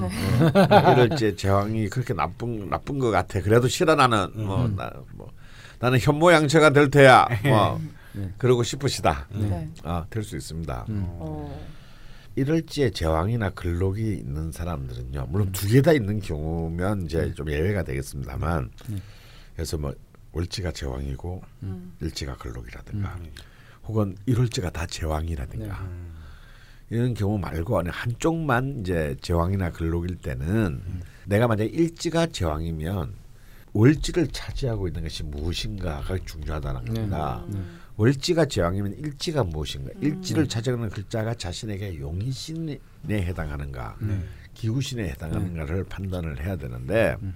이럴 0.93 1.09
때 1.09 1.35
제왕이 1.35 1.89
그렇게 1.89 2.13
나쁜 2.13 2.69
나쁜 2.69 2.97
것 2.99 3.11
같아. 3.11 3.41
그래도 3.41 3.67
싫어 3.67 3.93
나는 3.95 4.27
뭐나뭐 4.35 5.31
나는 5.79 5.99
현모양처가 5.99 6.71
될 6.71 6.89
테야. 6.89 7.27
뭐 7.43 7.79
네. 8.13 8.33
그러고 8.39 8.63
싶으시다. 8.63 9.27
네. 9.33 9.69
아, 9.83 10.05
될 10.09 10.23
수 10.23 10.35
있습니다. 10.35 10.85
음. 10.89 11.05
어. 11.19 11.80
이럴지에 12.41 12.89
제왕이나 12.89 13.51
근록이 13.51 14.13
있는 14.17 14.51
사람들은요. 14.51 15.27
물론 15.29 15.51
두 15.51 15.67
개 15.67 15.81
다 15.81 15.93
있는 15.93 16.19
경우면 16.19 17.05
이제 17.05 17.33
좀 17.35 17.49
예외가 17.51 17.83
되겠습니다만. 17.83 18.71
그래서 19.55 19.77
뭐 19.77 19.93
월지가 20.31 20.71
제왕이고 20.71 21.43
음. 21.63 21.93
일지가 22.01 22.37
근록이라든가 22.37 23.17
혹은 23.85 24.15
일월지가 24.25 24.71
다 24.71 24.85
제왕이라든가 24.87 25.79
음. 25.81 26.15
이런 26.89 27.13
경우 27.13 27.37
말고 27.37 27.79
아니 27.79 27.89
한쪽만 27.89 28.79
이제 28.81 29.15
제왕이나 29.21 29.71
근록일 29.71 30.17
때는 30.17 30.81
내가 31.25 31.47
만약 31.47 31.65
일지가 31.65 32.27
제왕이면 32.27 33.13
월지를 33.73 34.27
차지하고 34.27 34.87
있는 34.87 35.03
것이 35.03 35.23
무엇인가가 35.23 36.17
중요하다는 36.25 36.85
네. 36.85 36.93
겁니다. 36.93 37.43
음. 37.49 37.79
월지가 38.01 38.45
제왕이면 38.45 38.93
일지가 38.97 39.43
무엇인가? 39.43 39.91
음. 39.95 40.03
일지를 40.03 40.47
차지하는 40.47 40.89
글자가 40.89 41.35
자신에게 41.35 41.99
용신에 41.99 42.79
해당하는가, 43.07 43.95
네. 44.01 44.23
기구신에 44.55 45.09
해당하는가를 45.09 45.83
판단을 45.83 46.43
해야 46.43 46.55
되는데 46.55 47.15
음. 47.21 47.31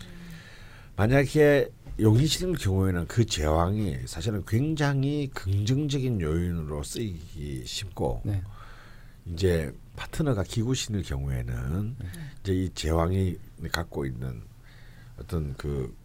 만약에 0.95 1.69
용신일 1.99 2.57
경우에는 2.57 3.05
그 3.05 3.25
제왕이 3.25 4.07
사실은 4.07 4.43
굉장히 4.47 5.29
긍정적인 5.35 6.19
요인으로 6.19 6.81
쓰이기 6.81 7.63
쉽고 7.63 8.21
네. 8.25 8.41
이제 9.27 9.71
파트너가 9.95 10.41
기구신일 10.41 11.03
경우에는 11.03 11.95
이제 12.41 12.53
이 12.53 12.69
제왕이 12.73 13.37
갖고 13.71 14.07
있는 14.07 14.41
어떤 15.19 15.53
그 15.57 15.95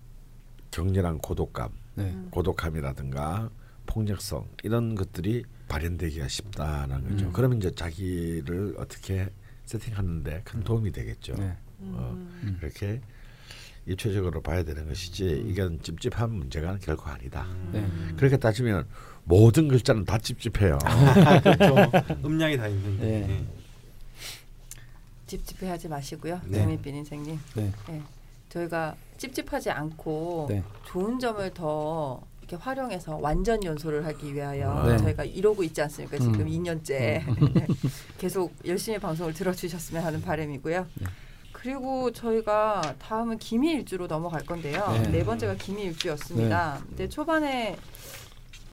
격렬한 0.71 1.19
고독감, 1.19 1.71
네. 1.95 2.15
고독함이라든가 2.31 3.51
폭력성 3.91 4.49
이런 4.63 4.95
것들이 4.95 5.45
발현되기가 5.69 6.29
쉽다는 6.29 7.09
거죠. 7.09 7.27
음. 7.27 7.33
그러면 7.33 7.59
이제 7.59 7.71
자기를 7.75 8.77
어떻게 8.79 9.29
세팅하는데 9.67 10.43
큰 10.45 10.63
도움이 10.63 10.93
되겠죠. 10.93 11.35
네. 11.35 11.57
어, 11.81 12.13
음. 12.15 12.57
그렇게 12.61 13.01
입체적으로 13.87 14.41
봐야 14.43 14.63
되는 14.63 14.87
것이지 14.87 15.45
이건 15.49 15.83
찝찝한 15.83 16.31
문제가 16.33 16.79
결코 16.79 17.11
아니다. 17.11 17.47
네. 17.73 17.87
그렇게 18.17 18.37
따지면 18.37 18.87
모든 19.25 19.69
글자는 19.69 20.05
다 20.05 20.19
찝찝해요. 20.19 20.79
그렇죠. 21.43 21.91
음량이 22.25 22.57
다 22.57 22.69
있는데. 22.69 23.05
네. 23.05 23.27
네. 23.27 23.47
찝찝해하지 25.27 25.89
마시고요, 25.89 26.41
네. 26.47 26.59
장밋빛 26.59 26.95
인생님. 26.95 27.39
네. 27.55 27.73
네. 27.89 28.03
저희가 28.49 28.97
찝찝하지 29.17 29.71
않고 29.71 30.47
네. 30.49 30.63
좋은 30.85 31.21
점을 31.21 31.49
더 31.55 32.21
이렇게 32.51 32.57
활용해서 32.57 33.19
완전 33.21 33.63
연소를 33.63 34.05
하기 34.07 34.35
위하여 34.35 34.83
네. 34.85 34.97
저희가 34.99 35.25
이러고 35.25 35.63
있지 35.63 35.81
않습니까? 35.83 36.19
지금 36.19 36.41
음. 36.41 36.47
2년째 36.49 37.23
계속 38.19 38.53
열심히 38.67 38.99
방송을 38.99 39.33
들어주셨으면 39.35 40.03
하는 40.03 40.21
바람이고요. 40.21 40.87
네. 40.95 41.07
그리고 41.53 42.11
저희가 42.11 42.97
다음은 42.99 43.39
기미일주로 43.39 44.09
넘어갈 44.09 44.45
건데요. 44.45 44.89
네. 44.93 45.03
네, 45.11 45.25
번째가 45.25 45.55
기미일주였습니다. 45.55 46.79
네. 46.81 46.87
근데 46.89 47.09
초반에 47.09 47.77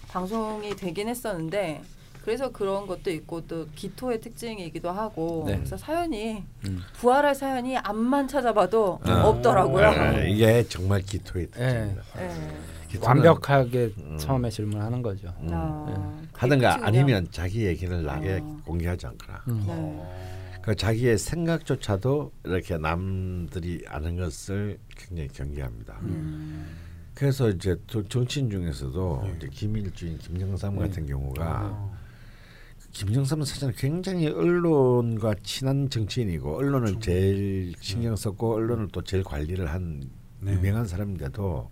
방송이 0.08 0.76
되긴 0.76 1.08
했었는데 1.10 1.82
그래서 2.24 2.52
그런 2.52 2.88
것도 2.88 3.12
있고 3.12 3.46
또 3.46 3.68
기토의 3.76 4.22
특징이기도 4.22 4.90
하고 4.90 5.44
네. 5.48 5.58
그래서 5.58 5.78
사연이 5.78 6.44
음. 6.66 6.82
부활할 6.94 7.36
사연이 7.36 7.78
앞만 7.78 8.28
찾아봐도 8.28 9.02
아. 9.04 9.24
없더라고요. 9.28 9.92
네, 10.14 10.32
이게 10.32 10.64
정말 10.68 11.02
기토의 11.02 11.46
예. 11.46 11.50
특징입니다. 11.52 12.02
네. 12.16 12.28
기토는 12.28 12.77
완벽하게 13.02 13.94
음. 13.98 14.18
처음에 14.18 14.50
질문하는 14.50 15.02
거죠. 15.02 15.34
음. 15.42 15.50
아, 15.52 16.22
하든가 16.34 16.86
아니면 16.86 17.28
자기 17.32 17.66
얘기를 17.66 18.04
나게 18.04 18.40
어. 18.42 18.62
공개하지 18.66 19.08
않거나 19.08 19.44
음. 19.50 19.64
네. 19.68 20.60
그 20.62 20.76
자기의 20.76 21.18
생각조차도 21.18 22.32
이렇게 22.46 22.78
남들이 22.78 23.84
아는 23.88 24.18
것을 24.18 24.78
굉장히 24.96 25.30
경계합니다. 25.30 26.00
음. 26.04 26.76
그래서 27.14 27.50
이제 27.50 27.76
또 27.88 28.08
정치인 28.08 28.50
중에서도 28.50 29.22
네. 29.24 29.34
이제 29.38 29.48
김일주인 29.52 30.18
김영삼 30.18 30.76
네. 30.76 30.82
같은 30.82 31.06
경우가 31.06 31.46
아. 31.46 31.98
김영삼은 32.92 33.46
사실 33.46 33.72
굉장히 33.74 34.28
언론과 34.28 35.36
친한 35.44 35.90
정치인이고 35.90 36.58
언론을 36.58 37.00
제일 37.00 37.74
신경 37.80 38.16
썼고 38.16 38.56
언론을 38.56 38.90
또 38.92 39.02
제일 39.04 39.24
관리를 39.24 39.68
한 39.68 40.04
네. 40.40 40.54
유명한 40.54 40.86
사람인데도 40.86 41.70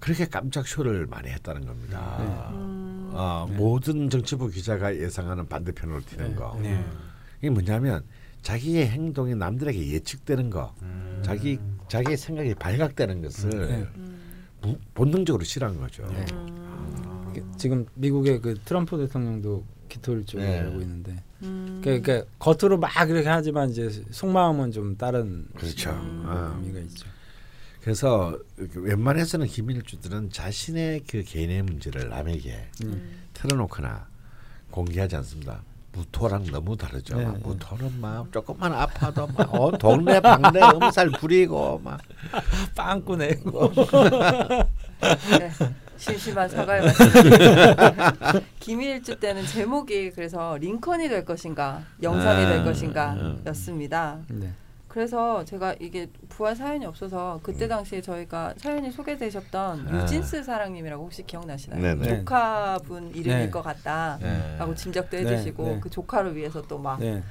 그렇게 0.00 0.26
깜짝 0.26 0.66
쇼를 0.66 1.06
많이 1.06 1.28
했다는 1.30 1.66
겁니다. 1.66 2.48
음. 2.52 3.10
어, 3.12 3.46
네. 3.48 3.56
모든 3.56 4.08
정치부 4.10 4.48
기자가 4.48 4.94
예상하는 4.96 5.46
반대편으로 5.48 6.00
튀는 6.02 6.28
네. 6.30 6.34
거. 6.34 6.58
네. 6.62 6.84
이게 7.38 7.50
뭐냐면 7.50 8.04
자기의 8.42 8.88
행동이 8.88 9.34
남들에게 9.34 9.88
예측되는 9.92 10.50
거, 10.50 10.72
음. 10.82 11.20
자기 11.24 11.58
자기의 11.88 12.16
생각이 12.16 12.54
발각되는 12.54 13.22
것을 13.22 13.50
네. 13.50 13.88
음. 13.96 14.18
부- 14.60 14.78
본능적으로 14.94 15.42
싫어한 15.44 15.78
거죠. 15.80 16.06
네. 16.06 16.24
음. 16.32 17.28
이게 17.30 17.42
지금 17.56 17.84
미국의 17.94 18.40
그 18.40 18.54
트럼프 18.64 18.96
대통령도 18.98 19.64
기토일 19.88 20.24
쪽에 20.26 20.44
네. 20.44 20.58
알고 20.60 20.80
있는데 20.82 21.22
음. 21.42 21.80
그러니까 21.82 22.22
겉으로 22.38 22.78
막 22.78 22.90
이렇게 23.08 23.28
하지만 23.28 23.70
이제 23.70 23.88
속마음은 24.10 24.70
좀 24.72 24.96
다른 24.96 25.46
그렇죠. 25.56 25.90
음. 25.90 26.24
어. 26.26 26.56
의미가 26.60 26.78
있죠. 26.80 27.08
그래서 27.88 28.38
그 28.54 28.82
웬만해서는 28.82 29.46
기밀주들은 29.46 30.28
자신의 30.30 31.04
그 31.08 31.22
개인의 31.22 31.62
문제를 31.62 32.10
남에게 32.10 32.68
음. 32.84 33.30
털어놓거나 33.32 34.06
공개하지 34.70 35.16
않습니다. 35.16 35.62
무토랑 35.92 36.44
너무 36.52 36.76
다르죠. 36.76 37.16
네, 37.16 37.24
막 37.24 37.32
네. 37.32 37.40
무토는 37.44 37.98
막 37.98 38.30
조금만 38.30 38.74
아파도 38.74 39.26
막 39.28 39.54
어, 39.54 39.70
동네 39.78 40.20
방네 40.20 40.60
음살 40.74 41.12
부리고 41.12 41.80
막 41.82 41.98
빵꾸 42.76 43.16
내고 43.16 43.72
네. 45.38 45.50
심심한 45.96 46.46
사과의 46.46 46.82
말씀. 46.82 47.06
기밀주 48.60 49.16
때는 49.18 49.46
제목이 49.46 50.10
그래서 50.10 50.58
링컨이 50.58 51.08
될 51.08 51.24
것인가, 51.24 51.84
영상이 52.02 52.44
될 52.44 52.60
아, 52.60 52.64
것인가였습니다. 52.64 54.18
네. 54.28 54.52
그래서 54.98 55.44
제가 55.44 55.76
이게 55.78 56.08
부활 56.28 56.56
사연이 56.56 56.84
없어서 56.84 57.38
그때 57.44 57.68
당시에 57.68 58.00
저희가 58.00 58.54
사연이 58.56 58.90
소개되셨던 58.90 59.78
음. 59.78 59.94
아. 59.94 60.02
유진스 60.02 60.42
사랑님이라고 60.42 61.04
혹시 61.04 61.24
기억나시나요? 61.24 61.80
네네. 61.80 62.18
조카분 62.18 63.14
이름일 63.14 63.38
네. 63.38 63.48
것 63.50 63.62
같다. 63.62 64.18
네. 64.20 64.56
라고 64.58 64.74
짐작도 64.74 65.16
네, 65.16 65.22
해주시고 65.22 65.62
네. 65.62 65.78
그 65.80 65.88
조카를 65.88 66.34
위해서 66.34 66.62
또막 66.62 66.98
네. 66.98 67.22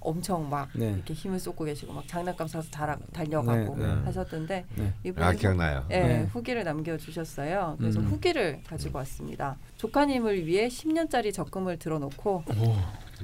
엄청 0.00 0.50
막 0.50 0.68
네. 0.74 0.94
이렇게 0.94 1.14
힘을 1.14 1.38
쏟고 1.38 1.62
계시고 1.62 1.92
막 1.92 2.08
장난감 2.08 2.48
사서 2.48 2.68
달아, 2.70 2.98
달려가고 3.12 3.76
네, 3.76 3.86
네. 3.86 3.92
하셨던데 4.02 4.64
네. 4.74 4.92
이분이 5.04 5.24
아 5.24 5.30
기억나요. 5.30 5.86
예, 5.92 6.00
네. 6.00 6.22
후기를 6.24 6.64
남겨주셨어요. 6.64 7.76
그래서 7.78 8.00
음. 8.00 8.06
후기를 8.06 8.62
가지고 8.66 8.98
왔습니다. 8.98 9.56
조카님을 9.76 10.44
위해 10.44 10.66
10년짜리 10.66 11.32
적금을 11.32 11.78
들어놓고 11.78 12.42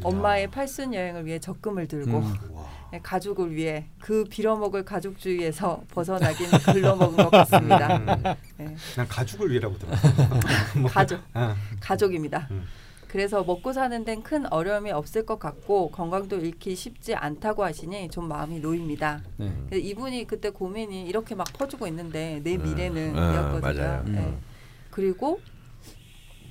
엄마의 0.05 0.47
팔순 0.53 0.95
여행을 0.95 1.27
위해 1.27 1.41
적금을 1.41 1.89
들고 1.89 2.19
음. 2.19 2.35
예, 2.93 3.01
가족을 3.03 3.55
위해 3.55 3.87
그 4.01 4.25
빌어먹을 4.25 4.85
가족주의에서 4.85 5.83
벗어나긴 5.91 6.47
글러먹은 6.73 7.17
것 7.17 7.31
같습니다. 7.31 7.97
음. 7.97 8.07
예, 8.61 8.77
난 8.97 9.09
가족을 9.09 9.51
위해라고 9.51 9.77
들었어. 9.79 10.09
가족, 10.89 11.21
아. 11.35 11.55
가족입니다. 11.81 12.49
음. 12.51 12.65
그래서 13.09 13.43
먹고 13.43 13.73
사는 13.73 14.05
데는 14.05 14.23
큰 14.23 14.51
어려움이 14.53 14.91
없을 14.91 15.25
것 15.25 15.39
같고 15.39 15.91
건강도 15.91 16.37
잃기 16.37 16.75
쉽지 16.77 17.15
않다고 17.15 17.65
하시니 17.65 18.11
좀 18.11 18.29
마음이 18.29 18.61
놓입니다. 18.61 19.23
네. 19.39 19.47
근데 19.49 19.79
이분이 19.79 20.27
그때 20.27 20.51
고민이 20.51 21.07
이렇게 21.07 21.35
막 21.35 21.47
퍼주고 21.55 21.87
있는데 21.87 22.41
내 22.45 22.57
음, 22.57 22.63
미래는 22.63 23.17
음, 23.17 23.17
이었거든요. 23.17 23.61
맞아요. 23.83 24.03
네. 24.07 24.19
음. 24.19 24.39
그리고 24.91 25.41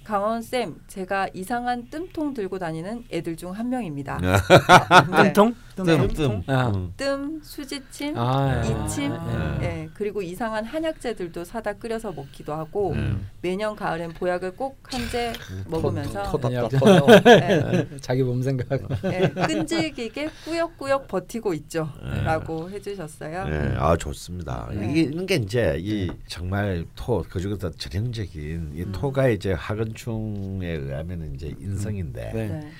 강원 0.03 0.41
쌤 0.41 0.77
제가 0.88 1.27
이상한 1.33 1.89
뜸통 1.89 2.33
들고 2.33 2.57
다니는 2.57 3.05
애들 3.11 3.35
중 3.38 3.51
한 3.51 3.69
명입니다. 3.69 4.17
네. 5.11 5.23
뜸통? 5.23 5.53
뜸, 5.86 6.07
뜸. 6.09 6.43
아. 6.47 6.67
음. 6.75 6.93
뜸, 6.97 7.39
수지침, 7.43 8.17
아, 8.17 8.61
이침, 8.63 9.11
아. 9.13 9.59
예, 9.61 9.89
그리고 9.93 10.21
이상한 10.21 10.65
한약재들도 10.65 11.43
사다 11.43 11.73
끓여서 11.73 12.11
먹기도 12.11 12.53
하고 12.53 12.91
음. 12.93 13.28
매년 13.41 13.75
가을엔 13.75 14.13
보약을 14.13 14.55
꼭 14.55 14.78
한 14.91 15.07
재 15.11 15.34
먹으면서 15.67 16.23
터- 16.23 16.38
터- 16.38 16.47
그냥- 16.49 16.69
터- 16.69 16.78
터- 16.80 17.05
터- 17.21 17.32
예, 17.32 17.88
자기 18.01 18.23
몸 18.23 18.41
생각. 18.41 18.67
예, 19.05 19.30
끈질기게 19.30 20.30
꾸역꾸역 20.45 21.07
버티고 21.07 21.53
있죠라고 21.53 22.69
해주셨어요. 22.71 23.45
네, 23.47 23.75
아 23.78 23.95
좋습니다. 23.97 24.69
네. 24.73 24.89
이게 24.91 25.01
이런 25.01 25.25
게 25.25 25.36
이제 25.36 25.78
이 25.80 26.09
정말 26.28 26.86
토 26.95 27.23
그중에서 27.30 27.71
전형적인 27.71 28.71
이 28.75 28.82
음. 28.84 28.91
토가 28.91 29.28
이제 29.30 29.53
학원충에 29.53 30.67
의하면 30.67 31.34
이제 31.36 31.53
인성인데 31.59 32.32
네. 32.34 32.71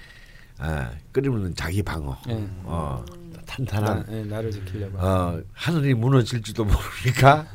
네. 0.60 0.66
아 0.66 0.92
끓이면 1.12 1.54
자기 1.56 1.84
방어, 1.84 2.18
네. 2.26 2.48
어 2.64 3.04
음. 3.16 3.32
나, 3.34 3.42
탄탄한 3.46 4.06
네, 4.10 4.24
나를 4.24 4.52
지키려고. 4.52 4.98
어 4.98 5.40
하늘이 5.54 5.94
무너질지도 5.94 6.66
모르니까 6.66 7.46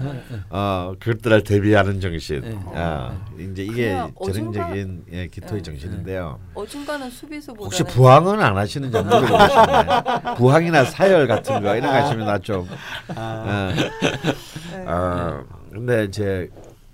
어 0.50 0.94
그것들을 1.00 1.42
대비하는 1.44 2.00
정신. 2.00 2.40
네. 2.42 2.59
아 2.74 3.24
이제 3.38 3.64
이게 3.64 3.98
전형적인 4.24 5.05
예, 5.12 5.26
기토의 5.28 5.62
네. 5.62 5.62
정신인데요. 5.62 6.38
어중간한 6.55 7.11
수비수보다는 7.11 7.64
혹시 7.64 7.82
부항은 7.84 8.40
안 8.40 8.57
하시는지 8.57 8.96
물어보시네. 8.96 10.34
부항이나 10.38 10.84
사열 10.84 11.26
같은 11.26 11.61
거 11.61 11.74
이런 11.76 11.90
거 11.92 11.96
하시면 11.98 12.26
나좀 12.26 12.68
어. 13.16 13.72
네. 13.74 14.84
아 14.86 15.42
근데 15.72 16.05
이제 16.05 16.48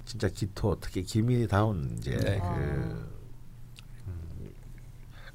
진짜 0.06 0.26
기토 0.28 0.74
특히 0.80 1.02
기미다운 1.02 1.96
이제 1.98 2.12
네. 2.16 2.38
그 2.40 3.07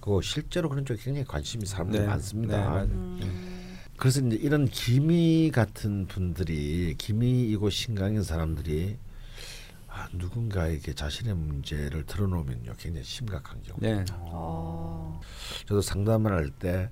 그거 0.04 0.20
실제로 0.22 0.68
그런 0.68 0.86
쪽에 0.86 1.02
굉장히 1.02 1.26
관심이 1.26 1.66
사람들이 1.66 2.00
네. 2.00 2.04
네, 2.06 2.10
많습니다. 2.12 2.58
맞아요. 2.58 2.84
음, 2.88 3.78
그래서 3.96 4.20
이제 4.20 4.36
이런 4.36 4.66
기미 4.66 5.50
같은 5.50 6.08
분들이 6.08 6.94
기미이고 6.98 7.70
신강인 7.70 8.22
사람들이 8.22 8.98
아, 9.88 10.10
누군가에게 10.12 10.94
자신의 10.94 11.36
문제를 11.36 12.04
털어놓으면요 12.06 12.74
굉장히 12.78 13.06
심각한 13.06 13.64
경우. 13.64 13.80
네. 13.80 14.04
어, 14.12 15.22
저도 15.68 15.80
상담을 15.82 16.34
할 16.34 16.52
때 16.60 16.90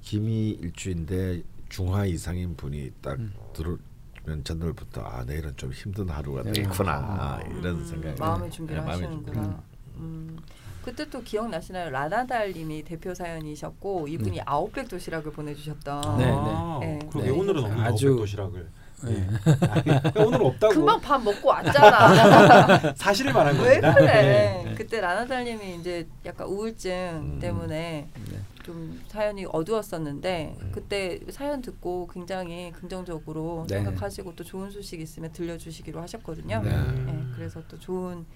기미 0.00 0.48
일주인데 0.52 1.42
중하 1.68 2.06
이상인 2.06 2.56
분이 2.56 2.92
딱 3.02 3.18
음. 3.18 3.30
들어오면 3.52 4.44
전날부터 4.44 5.02
아 5.02 5.22
내일은 5.24 5.52
좀 5.58 5.70
힘든 5.70 6.08
하루가 6.08 6.44
네. 6.44 6.52
되겠구나 6.52 6.92
아, 6.94 7.40
이런 7.42 7.76
음, 7.76 7.84
생각이 7.84 8.18
마음의 8.18 8.50
준비를 8.50 8.80
네, 8.80 8.86
마음의 8.88 9.06
하시는구나. 9.06 9.42
준비. 9.42 9.58
음. 9.98 10.38
그때 10.82 11.08
또 11.10 11.22
기억나시나요? 11.22 11.90
라나달님이 11.90 12.82
대표 12.84 13.14
사연이셨고 13.14 14.08
이분이 14.08 14.40
아웃백 14.44 14.88
도시락을 14.88 15.32
보내주셨던. 15.32 16.18
네, 16.18 16.24
네. 16.26 16.32
아, 16.34 16.78
네. 16.80 16.98
그러게 17.10 17.30
네. 17.30 17.38
오늘은 17.38 17.64
없는 17.64 17.80
아주- 17.80 17.92
아주 17.94 18.16
도시락을. 18.16 18.68
네. 19.04 19.28
아니, 19.70 20.26
오늘은 20.26 20.46
없다고. 20.46 20.74
금방 20.74 21.00
밥 21.00 21.22
먹고 21.22 21.48
왔잖아. 21.50 22.94
사실을 22.96 23.32
말한 23.32 23.54
왜 23.56 23.80
겁니다. 23.80 23.94
그래? 23.94 24.62
네. 24.64 24.74
그때 24.76 25.00
라나달님이 25.00 25.76
이제 25.76 26.06
약간 26.26 26.48
우울증 26.48 26.90
음. 27.34 27.38
때문에 27.38 28.08
네. 28.30 28.38
좀 28.64 29.00
사연이 29.08 29.46
어두웠었는데 29.50 30.56
음. 30.60 30.72
그때 30.74 31.20
사연 31.30 31.62
듣고 31.62 32.08
굉장히 32.12 32.72
긍정적으로 32.72 33.66
네. 33.68 33.76
생각하시고 33.76 34.34
또 34.34 34.42
좋은 34.42 34.70
소식 34.70 35.00
있으면 35.00 35.32
들려주시기로 35.32 36.00
하셨거든요. 36.02 36.60
네. 36.64 36.70
네, 36.70 37.24
그래서 37.36 37.62
또 37.68 37.78
좋은 37.78 38.26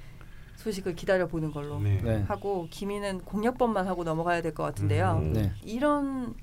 소식을 0.57 0.95
기다려 0.95 1.27
보는 1.27 1.51
걸로 1.51 1.79
네. 1.81 2.01
네. 2.03 2.25
하고 2.29 2.69
기미는 2.71 3.21
공략법만 3.23 3.87
하고 3.89 4.05
넘어가야 4.05 4.43
될 4.43 4.55
것 4.55 4.63
같은데요. 4.65 5.21
음. 5.23 5.33
네. 5.33 5.53
이런 5.65 6.35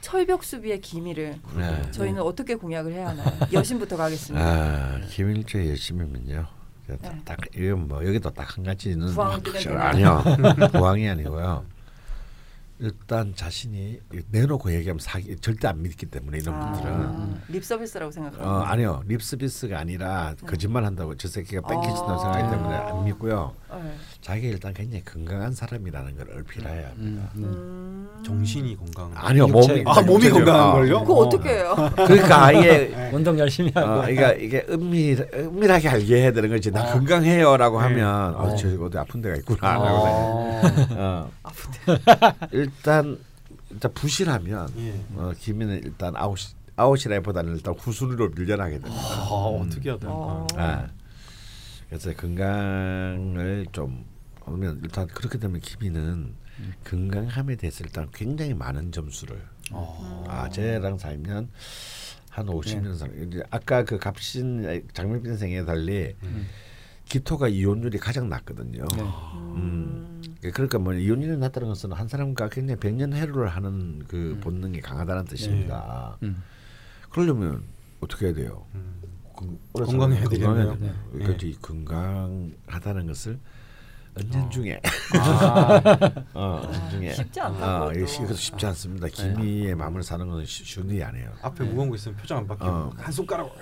철벽 0.00 0.44
수비의 0.44 0.80
기미를 0.80 1.38
네. 1.56 1.90
저희는 1.90 2.22
어떻게 2.22 2.54
공략을 2.54 2.92
해야 2.92 3.08
하나요? 3.08 3.30
여신부터 3.52 3.96
가겠습니다. 3.96 4.44
아 4.46 5.00
김일주의 5.08 5.68
열심히면요 5.70 6.46
네. 6.86 6.98
딱 7.24 7.38
이건 7.54 7.86
뭐 7.88 8.04
여기도 8.06 8.30
딱 8.30 8.56
한 8.56 8.64
가지는 8.64 9.08
뜯어야 9.42 9.80
아니요 9.88 10.22
부항이 10.72 11.08
아니고요. 11.08 11.64
일단 12.80 13.34
자신이 13.34 14.00
내놓고 14.30 14.72
얘기하면 14.72 14.98
사기 15.00 15.36
절대 15.36 15.68
안 15.68 15.82
믿기 15.82 16.06
때문에 16.06 16.38
이런 16.38 16.58
분들은 16.58 16.92
아, 16.92 17.34
립 17.48 17.62
서비스라고 17.62 18.10
생각하는 18.10 18.44
어 18.44 18.60
아니요 18.62 19.02
립서비스가 19.06 19.78
아니라 19.78 20.34
거짓말 20.46 20.84
한다고 20.84 21.14
저 21.16 21.28
새끼가 21.28 21.60
뺑기친다고 21.68 22.12
어. 22.12 22.18
생각하기 22.18 22.50
때문에 22.50 22.74
안 22.76 23.04
믿고요. 23.04 23.54
네. 23.70 23.94
자기가 24.22 24.48
일단 24.48 24.74
굉장히 24.74 25.04
건강한 25.04 25.52
사람이라는 25.52 26.16
걸 26.16 26.30
얼필해야 26.36 26.88
합니다. 26.90 27.30
음, 27.34 27.42
음. 27.42 27.44
음. 27.44 28.22
정신이 28.24 28.76
건강. 28.76 29.12
아니요 29.14 29.46
몸이 29.46 29.84
아, 29.86 30.00
몸이. 30.00 30.30
건강한 30.30 30.72
걸요? 30.72 31.00
그거 31.00 31.14
어떻게 31.20 31.50
해요? 31.50 31.74
그러니까 31.96 32.46
아예 32.46 33.10
운동 33.12 33.38
열심히 33.38 33.70
하고 33.74 33.90
어, 33.90 34.00
그러니까 34.02 34.32
이게 34.32 34.64
은밀 34.70 35.28
은밀하게 35.34 35.88
알게 35.88 36.16
해야 36.22 36.32
되는 36.32 36.48
거지. 36.48 36.70
나 36.70 36.82
아. 36.82 36.92
건강해요라고 36.92 37.78
네. 37.80 37.88
하면 37.88 38.34
어, 38.34 38.52
어. 38.52 38.56
저 38.56 38.68
어디 38.82 38.96
아픈 38.98 39.20
데가 39.20 39.36
있구나. 39.36 39.74
라고 39.74 39.84
어. 39.86 40.62
어. 40.90 41.30
일단 42.76 43.18
일단 43.70 43.92
부실하면 43.92 44.72
예. 44.78 45.00
어, 45.16 45.32
김이는 45.38 45.82
일단 45.84 46.14
아웃 46.16 46.38
아웃이라기보다는 46.76 47.56
일단 47.56 47.74
후순위로 47.74 48.30
밀려나게 48.30 48.78
됩니다. 48.78 48.96
아, 48.96 49.28
어떻게 49.32 49.90
해야 49.90 49.98
될까? 49.98 50.14
어. 50.14 50.46
아. 50.56 50.88
그래서 51.88 52.14
건강을 52.14 53.66
좀 53.72 54.04
하면 54.44 54.80
일단 54.82 55.06
그렇게 55.08 55.38
되면 55.38 55.60
김이는 55.60 56.34
건강함에 56.84 57.56
대해서 57.56 57.84
일단 57.84 58.08
굉장히 58.12 58.54
많은 58.54 58.92
점수를 58.92 59.40
어. 59.72 60.24
아 60.28 60.48
쟤랑 60.48 60.98
살면 60.98 61.50
한 62.30 62.46
50년 62.46 62.96
살. 62.96 63.10
이제 63.26 63.42
아까 63.50 63.84
그 63.84 63.98
갑신 63.98 64.84
장명빈 64.92 65.36
생에 65.36 65.64
달리 65.64 66.14
음. 66.22 66.46
기토가 67.10 67.48
이혼율이 67.48 67.98
가장 67.98 68.28
낮거든요. 68.28 68.84
네. 68.96 69.02
음. 69.56 70.22
그러니까 70.40 70.78
뭐 70.78 70.94
이혼율이 70.94 71.36
낮다는 71.38 71.68
것은 71.68 71.92
한 71.92 72.06
사람과 72.06 72.48
굉장히 72.48 72.78
백년 72.78 73.12
해로를 73.12 73.48
하는 73.48 74.04
그 74.06 74.38
본능이 74.40 74.80
강하다는 74.80 75.24
뜻입니다. 75.24 76.16
음. 76.22 76.40
그러려면 77.10 77.64
어떻게 78.00 78.26
해야 78.26 78.34
돼요? 78.34 78.64
음. 78.76 78.94
건- 79.34 79.58
오래 79.72 79.86
건강해야 79.86 80.24
되겠네요. 80.28 80.76
네. 80.80 80.92
그러니까 81.12 81.46
이 81.46 81.52
건강하다는 81.60 83.06
것을 83.08 83.38
은연 84.20 84.50
중에. 84.50 84.80
아, 85.18 85.80
어, 86.34 86.62
은연 86.68 86.90
중에. 86.90 87.12
쉽지 87.14 87.40
않다, 87.40 87.84
어, 87.84 87.92
쉽- 88.06 88.20
이것도 88.22 88.34
쉽지 88.34 88.66
않습니다. 88.66 89.06
기미의 89.08 89.74
마음을 89.74 90.02
사는 90.02 90.26
건 90.28 90.44
쉬- 90.44 90.64
쉬운 90.64 90.88
일이 90.90 91.02
아니에요. 91.02 91.30
앞에 91.42 91.64
무거운 91.64 91.88
거 91.90 91.94
있으면 91.96 92.16
표정 92.16 92.38
안 92.38 92.46
바뀌고 92.46 92.68
어. 92.68 92.92
한 92.96 93.12
손가락 93.12 93.50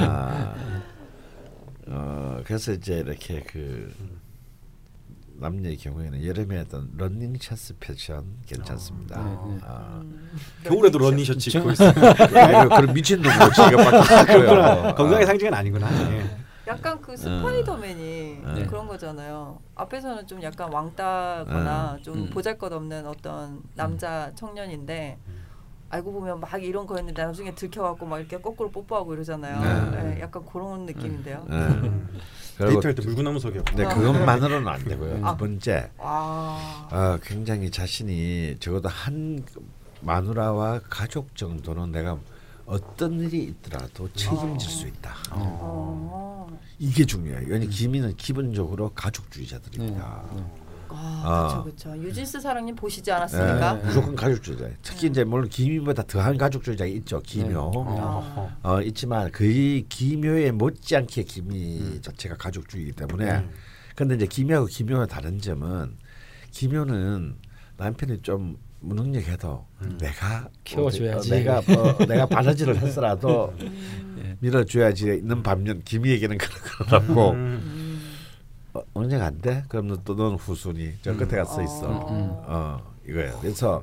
아, 0.00 0.54
어, 1.88 2.40
그래서 2.44 2.72
이제 2.72 2.94
이렇게 2.98 3.40
그 3.46 3.92
남녀의 5.38 5.76
경우에는 5.76 6.24
여름에 6.24 6.60
어떤 6.60 6.90
러닝 6.96 7.36
셔츠 7.40 7.74
패션 7.78 8.24
괜찮습니다. 8.46 9.22
네, 9.22 9.54
네. 9.54 9.60
아, 9.64 10.02
겨울에도 10.64 10.98
러닝 10.98 11.24
셔츠 11.24 11.50
입고 11.56 11.70
있어. 11.72 11.92
그리고 11.92 12.68
그런 12.76 12.92
미친 12.94 13.22
놈으로 13.22 13.44
없고요. 13.46 14.94
건강의 14.94 15.26
상징은 15.26 15.54
아니구나. 15.54 16.12
예. 16.12 16.46
약간 16.66 17.00
그 17.00 17.16
스파이더맨이 17.16 18.40
네. 18.54 18.66
그런 18.66 18.88
거잖아요. 18.88 19.60
앞에서는 19.76 20.26
좀 20.26 20.42
약간 20.42 20.72
왕따거나 20.72 21.98
좀 22.02 22.14
음. 22.22 22.30
보잘것없는 22.30 23.06
어떤 23.06 23.62
남자 23.74 24.32
청년인데 24.34 25.16
알고 25.88 26.12
보면 26.12 26.40
막 26.40 26.62
이런 26.62 26.86
거였는데 26.86 27.22
나중에 27.22 27.54
들켜갖고 27.54 28.06
막 28.06 28.18
이렇게 28.18 28.40
거꾸로 28.40 28.70
뽀뽀하고 28.70 29.14
이러잖아요. 29.14 29.90
네. 29.90 30.02
네, 30.02 30.20
약간 30.20 30.44
그런 30.44 30.84
느낌인데요. 30.86 31.46
네. 31.48 31.56
그리고 32.56 32.72
데이트할 32.80 32.94
때 32.94 33.02
물구나무 33.04 33.38
석이었고. 33.38 33.76
네, 33.76 33.84
그것만으로는 33.84 34.66
안 34.66 34.82
되고요. 34.84 35.24
아. 35.24 35.32
두 35.32 35.38
번째, 35.38 35.90
와. 35.98 36.88
어, 36.90 37.18
굉장히 37.22 37.70
자신이 37.70 38.56
적어도 38.58 38.88
한 38.88 39.44
마누라와 40.00 40.80
가족 40.88 41.36
정도는 41.36 41.92
내가 41.92 42.18
어떤 42.64 43.20
일이 43.20 43.44
있더라도 43.44 44.10
책임질 44.12 44.68
수 44.68 44.88
있다. 44.88 45.14
어. 45.30 46.48
이게 46.78 47.04
중요해요. 47.04 47.46
왜냐 47.48 47.66
김이는 47.66 48.16
기본적으로 48.16 48.90
가족주의자들입니다. 48.90 50.22
네, 50.88 50.94
네. 50.94 50.98
아, 50.98 51.22
아. 51.24 51.62
그렇죠, 51.62 51.64
그렇죠. 51.84 52.02
유진스 52.02 52.40
사랑님 52.40 52.74
보시지 52.74 53.10
않았습니까? 53.10 53.74
네. 53.74 53.82
무조건 53.84 54.16
가족주의자. 54.16 54.68
특히 54.82 55.08
이제 55.08 55.24
물론 55.24 55.48
김이보다 55.48 56.04
더한 56.04 56.36
가족주의자가 56.38 56.88
있죠. 56.88 57.20
기묘. 57.20 57.70
네. 57.74 57.96
아. 57.98 58.56
어, 58.62 58.82
있지만 58.82 59.30
그 59.32 59.82
기묘에 59.88 60.52
못지않게 60.52 61.22
김이 61.24 62.00
자체가 62.00 62.36
가족주의이기 62.36 62.92
때문에 62.92 63.30
음. 63.30 63.50
근데 63.94 64.14
이제 64.14 64.26
기묘하고 64.26 64.66
기묘가 64.66 65.06
다른 65.06 65.40
점은 65.40 65.96
기묘는 66.50 67.36
남편이 67.76 68.22
좀 68.22 68.56
무능력해도 68.80 69.66
내가 69.98 70.48
키워줘야지. 70.64 71.32
어, 71.32 71.36
내가 71.36 71.62
뭐 71.66 71.96
내가 72.06 72.26
바느질을 72.26 72.76
했더라도 72.76 73.52
예. 73.60 74.36
밀어줘야지 74.40 75.18
있는 75.18 75.42
반면 75.42 75.82
김이에게는 75.84 76.38
그런 76.38 76.60
거라고 76.88 77.30
음. 77.32 77.75
어, 78.94 79.02
안 79.02 79.40
돼? 79.40 79.64
그럼 79.68 80.02
또넌 80.04 80.34
후순위 80.34 80.94
저 81.02 81.16
끝에 81.16 81.36
가서 81.38 81.62
있어. 81.62 81.86
어. 81.88 82.44
어 82.46 82.94
이거예요. 83.08 83.38
그래서 83.40 83.82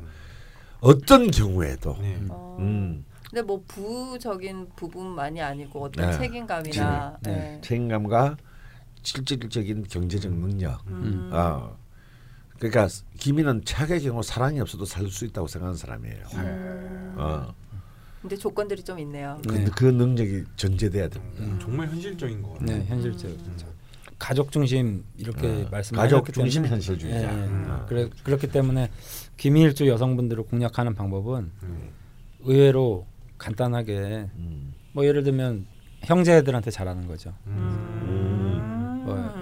어떤 0.80 1.32
경우에도 1.32 1.98
네. 2.02 2.20
어. 2.30 2.58
음, 2.60 3.06
근데 3.30 3.42
뭐 3.42 3.64
부적인 3.68 4.70
부분만이 4.76 5.42
아니고 5.42 5.86
어떤 5.86 6.10
네. 6.12 6.18
책임감이나 6.18 7.18
네. 7.22 7.32
네. 7.32 7.62
책임감과 7.62 8.38
실질적인 9.02 9.84
경제적 9.84 10.32
능력. 10.34 10.82
음. 10.88 11.30
어. 11.34 11.76
그러니까 12.60 12.88
김이는 13.20 13.64
최악의 13.66 14.02
경우 14.04 14.24
사랑이 14.24 14.60
없어도 14.62 14.86
살 14.86 15.10
수 15.10 15.26
있다고 15.26 15.48
생각하는 15.48 15.78
사람이에요. 15.78 16.26
음. 16.36 17.16
어. 17.18 17.54
근데 18.22 18.38
조건들이 18.38 18.84
좀 18.84 19.00
있네요. 19.00 19.38
근데 19.46 19.66
네. 19.66 19.72
그 19.76 19.84
능력이 19.84 20.46
전제돼야 20.56 21.10
됩니다. 21.10 21.44
음, 21.44 21.60
정말 21.62 21.90
현실적인 21.90 22.42
거 22.42 22.54
같아요. 22.54 22.78
네, 22.78 22.86
현실적. 22.86 23.30
가족 24.20 24.52
중심 24.52 25.04
이렇게 25.18 25.48
어, 25.48 25.68
말씀 25.72 25.96
가족 25.98 26.32
중심 26.34 26.66
현실주의자. 26.66 27.20
예, 27.20 27.24
예. 27.24 27.28
음. 27.28 27.86
그래 27.88 28.10
그렇기 28.24 28.48
때문에 28.48 28.90
기밀주 29.38 29.88
여성분들을 29.88 30.44
공략하는 30.44 30.96
방법은 30.96 31.52
음. 31.64 31.90
의외로 32.42 33.06
간단하게 33.38 34.30
음. 34.36 34.74
뭐 34.94 35.06
예를 35.06 35.24
들면 35.24 35.66
형제들한테 36.02 36.72
잘하는 36.72 37.08
거죠. 37.08 37.34
음. 37.48 39.04
뭐 39.06 39.34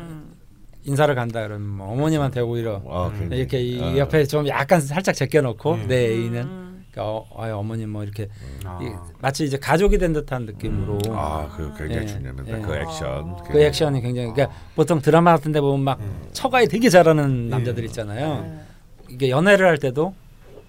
인사를 0.83 1.13
간다 1.13 1.41
그러면 1.43 1.67
뭐 1.67 1.91
어머님한테 1.91 2.41
오히려 2.41 2.81
어, 2.85 3.11
굉장히. 3.11 3.39
이렇게 3.39 3.61
이 3.61 3.79
어. 3.79 3.97
옆에 3.97 4.25
좀 4.25 4.47
약간 4.47 4.81
살짝 4.81 5.15
제껴놓고 5.15 5.77
네. 5.77 5.87
내 5.87 5.95
애인은 6.09 6.41
음. 6.43 6.70
그러니까 6.91 7.25
어, 7.29 7.57
어머님 7.57 7.89
뭐 7.89 8.03
이렇게 8.03 8.27
아. 8.65 8.79
이- 8.81 8.91
마치 9.19 9.45
이제 9.45 9.57
가족이 9.57 9.97
된 9.97 10.13
듯한 10.13 10.45
느낌으로 10.45 10.99
아, 11.09 11.47
그 11.55 11.73
굉장히 11.77 12.03
예, 12.03 12.05
중요합니다. 12.07 12.57
예. 12.57 12.61
그 12.61 12.75
액션. 12.75 13.07
아. 13.29 13.43
그 13.43 13.59
액션이 13.61 14.01
굉장히 14.01 14.31
그러니까 14.33 14.55
보통 14.75 15.01
드라마 15.01 15.31
같은 15.31 15.51
데 15.51 15.61
보면 15.61 15.83
막 15.83 15.99
네. 15.99 16.05
처가에 16.33 16.67
되게 16.67 16.89
잘하는 16.89 17.45
예. 17.45 17.49
남자들 17.49 17.85
있잖아요. 17.85 18.41
네. 18.43 18.61
이게 19.09 19.29
연애를 19.29 19.65
할 19.67 19.77
때도 19.77 20.13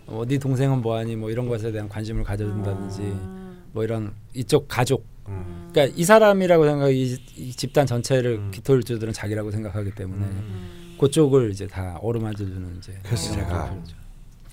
어, 0.06 0.22
네 0.26 0.38
동생은 0.38 0.80
뭐하니 0.82 1.16
뭐 1.16 1.30
이런 1.30 1.48
것에 1.48 1.72
대한 1.72 1.88
관심을 1.88 2.24
가져준다든지 2.24 3.00
음. 3.02 3.62
뭐 3.72 3.82
이런 3.84 4.12
이쪽 4.34 4.66
가족 4.68 5.06
음. 5.28 5.70
그러니까 5.72 5.94
이 5.96 6.04
사람이라고 6.04 6.64
생각하고 6.64 6.90
이, 6.92 7.16
이 7.36 7.52
집단 7.52 7.86
전체를 7.86 8.32
음. 8.34 8.50
기토일주들은 8.52 9.12
자기라고 9.12 9.50
생각하기 9.50 9.92
때문에 9.92 10.24
음. 10.24 10.96
그쪽을 11.00 11.50
이제 11.50 11.66
다 11.66 11.98
어루만져주는 12.00 12.76
이제 12.78 12.96
그래서 13.02 13.32
제가. 13.34 13.76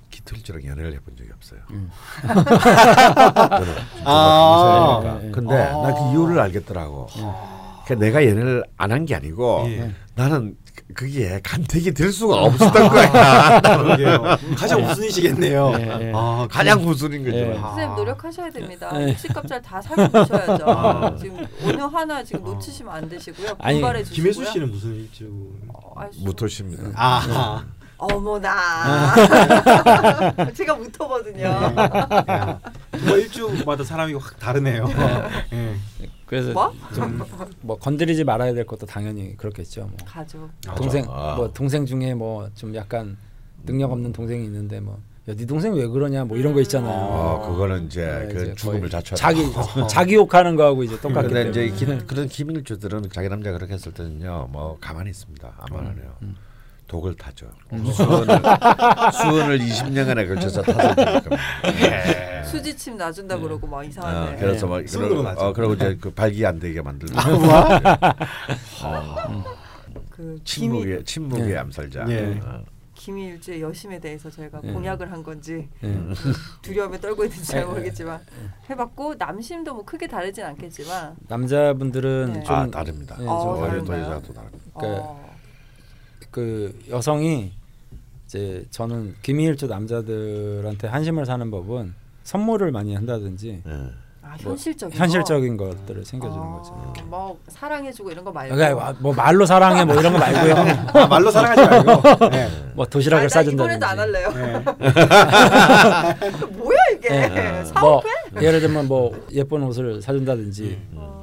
기틀즈랑 0.09 0.65
연애를 0.65 0.93
해본 0.93 1.15
적이 1.17 1.29
없어요. 1.35 1.59
음. 1.71 1.89
아. 4.05 5.01
아, 5.03 5.19
예, 5.21 5.27
예. 5.27 5.31
근데 5.31 5.55
아. 5.55 5.81
나그 5.81 6.11
이유를 6.11 6.39
알겠더라고. 6.39 7.07
그러니까 7.85 7.95
내가 8.05 8.25
연애를 8.27 8.63
안 8.77 8.91
한 8.91 9.05
게 9.05 9.15
아니고 9.15 9.63
예. 9.67 9.91
나는 10.15 10.55
그게 10.95 11.39
간택이 11.43 11.93
될 11.93 12.11
수가 12.11 12.35
없었던 12.43 12.89
거야. 12.89 13.59
그러게요. 13.61 14.23
가장 14.57 14.83
우순이시겠네요. 14.83 15.73
예, 15.79 15.83
예. 16.07 16.11
아, 16.15 16.47
가장 16.49 16.79
후순인 16.81 17.23
거죠. 17.23 17.37
예. 17.37 17.53
선생님 17.55 17.95
노력하셔야 17.95 18.49
됩니다. 18.49 18.91
네. 18.93 19.09
육식값 19.09 19.47
잘다 19.47 19.81
살고 19.81 20.11
계셔야죠. 20.11 20.63
아. 20.67 21.15
지금 21.15 21.45
어느 21.63 21.81
하나 21.81 22.23
지금 22.23 22.43
놓치시면 22.43 22.93
안 22.93 23.09
되시고요. 23.09 23.55
분발해 23.55 24.03
주시고요. 24.03 24.31
김혜수 24.31 24.51
씨는 24.51 24.71
무슨 24.71 24.95
일주? 24.95 25.29
어. 25.73 26.01
무토십니다. 26.21 26.83
아, 26.95 27.63
어머나. 27.99 29.13
제가 30.55 30.75
무토거든요. 30.75 31.43
야. 31.45 32.59
정말 32.91 33.19
일주마다 33.19 33.83
사람이 33.83 34.13
확 34.13 34.39
다르네요. 34.39 34.85
예. 35.53 35.75
그래서 36.25 36.51
뭐? 36.53 36.73
좀뭐 36.95 37.77
건드리지 37.79 38.23
말아야 38.23 38.53
될 38.53 38.65
것도 38.65 38.85
당연히 38.85 39.35
그렇겠죠. 39.35 39.81
뭐 39.81 39.97
가족. 40.05 40.49
동생 40.75 41.05
아. 41.09 41.35
뭐 41.35 41.51
동생 41.51 41.85
중에 41.85 42.13
뭐 42.13 42.49
좀 42.55 42.73
약간 42.75 43.17
능력 43.65 43.91
없는 43.91 44.13
동생이 44.13 44.43
있는데 44.45 44.79
뭐네 44.79 45.45
동생 45.47 45.73
왜 45.73 45.85
그러냐 45.87 46.23
뭐 46.25 46.37
이런 46.37 46.53
거 46.53 46.61
있잖아요. 46.61 46.93
어, 46.97 47.49
그거는 47.51 47.85
이제 47.87 48.05
네, 48.05 48.33
그 48.33 48.41
이제 48.43 48.55
죽음을 48.55 48.89
자처. 48.89 49.15
자기 49.15 49.43
자기 49.89 50.15
욕하는 50.15 50.55
거하고 50.55 50.83
이제 50.83 50.99
똑같기 50.99 51.33
때문에. 51.33 51.49
이제 51.49 51.69
기, 51.69 51.85
그런 52.05 52.27
기밀주들은 52.27 53.09
자기 53.11 53.27
남자 53.29 53.51
그렇게 53.51 53.73
했을 53.73 53.91
때는요, 53.93 54.47
뭐 54.51 54.77
가만히 54.79 55.09
있습니다. 55.09 55.51
아무 55.57 55.79
안 55.79 55.85
해요. 55.97 56.15
독을 56.89 57.15
타죠. 57.15 57.47
수은을 57.69 58.41
수은을 59.13 59.59
20년간에 59.59 60.27
걸쳐서 60.27 60.61
타서 60.63 60.95
겁니다. 60.95 62.43
수지침 62.43 62.97
놔준다 62.97 63.37
그러고 63.37 63.67
막 63.67 63.77
어, 63.77 63.83
이상한데. 63.83 64.37
그래서 64.41 64.65
막 64.67 64.83
그러고, 64.83 65.21
나죠. 65.21 65.39
어, 65.39 65.53
그러고 65.53 65.75
이제 65.75 65.97
그 66.01 66.09
발기 66.11 66.45
안 66.45 66.59
되게 66.59 66.81
만들고 66.81 67.15
그 70.09 70.39
기밀 70.43 70.43
침묵의 70.43 71.05
침묵의 71.05 71.47
네. 71.47 71.57
암살자. 71.57 72.05
예. 72.09 72.39
어. 72.43 72.63
기밀주의 72.95 73.61
여심에 73.61 73.99
대해서 73.99 74.29
저희가 74.29 74.59
네. 74.61 74.73
공약을 74.73 75.09
한 75.09 75.23
건지 75.23 75.69
네. 75.79 75.97
두려움에 76.61 76.99
떨고 76.99 77.23
있는지 77.23 77.45
잘 77.45 77.61
네. 77.61 77.65
모르겠지만 77.67 78.19
해봤고 78.69 79.15
남심도 79.17 79.73
뭐 79.73 79.85
크게 79.85 80.07
다르진 80.07 80.43
않겠지만 80.43 81.15
남자분들은 81.29 82.33
네. 82.33 82.43
좀아 82.43 82.67
다릅니다. 82.67 83.15
네, 83.17 83.25
어, 83.25 83.41
좀 83.41 83.69
다른가요? 83.69 84.21
또 84.25 84.33
다릅니다. 84.33 84.65
그러니까 84.73 85.01
어, 85.01 85.38
그 86.39 86.73
여성이 86.89 87.51
이제 88.25 88.65
저는 88.71 89.15
기밀주 89.21 89.67
남자들한테 89.67 90.87
한심을 90.87 91.25
사는 91.25 91.51
법은 91.51 91.93
선물을 92.23 92.71
많이 92.71 92.95
한다든지 92.95 93.61
예. 93.67 93.71
아, 94.21 94.37
뭐 94.43 94.51
현실적인 94.51 94.97
거? 94.97 95.03
현실적인 95.03 95.57
것들을 95.57 96.03
챙겨주는 96.05 96.41
어, 96.41 96.61
거죠. 96.61 97.05
뭐 97.07 97.37
사랑해주고 97.49 98.11
이런 98.11 98.23
거 98.23 98.31
말고 98.31 98.55
그러니까 98.55 98.95
뭐 98.99 99.13
말로 99.13 99.45
사랑해 99.45 99.83
뭐 99.83 99.95
이런 99.99 100.13
거 100.13 100.19
말고요. 100.19 100.53
아, 100.93 101.07
말로 101.07 101.29
사랑하지 101.29 101.61
말고. 101.61 102.29
네. 102.29 102.49
뭐 102.73 102.85
아, 102.85 102.89
도시락을 102.89 103.27
나 103.27 103.41
이번에도 103.41 103.85
안. 103.85 103.99
할래요. 103.99 104.31
네. 104.33 104.59
뭐야 106.55 106.77
이게 106.95 107.09
네. 107.09 107.65
사업? 107.65 108.03
뭐 108.31 108.41
예를 108.41 108.61
들면 108.61 108.87
뭐 108.87 109.27
예쁜 109.31 109.63
옷을 109.63 110.01
사준다든지 110.01 110.79
어, 110.95 111.01
아, 111.01 111.18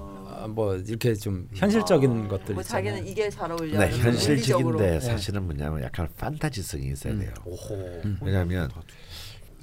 뭐 0.48 0.76
이렇게 0.76 1.14
좀 1.14 1.48
현실적인 1.54 2.28
것들 2.28 2.54
뭐 2.54 2.62
있잖아요. 2.62 2.84
자기는 2.92 3.06
이게 3.06 3.28
잘 3.30 3.50
어울려. 3.50 3.78
네, 3.78 3.90
현실적인데 3.90 4.84
의리적으로. 4.84 5.00
사실은 5.00 5.44
뭐냐면 5.44 5.82
약간 5.82 6.08
판타지성이 6.16 6.88
있어야 6.92 7.12
음. 7.14 7.18
돼요. 7.20 7.32
오호. 7.44 8.02
왜냐하면 8.22 8.70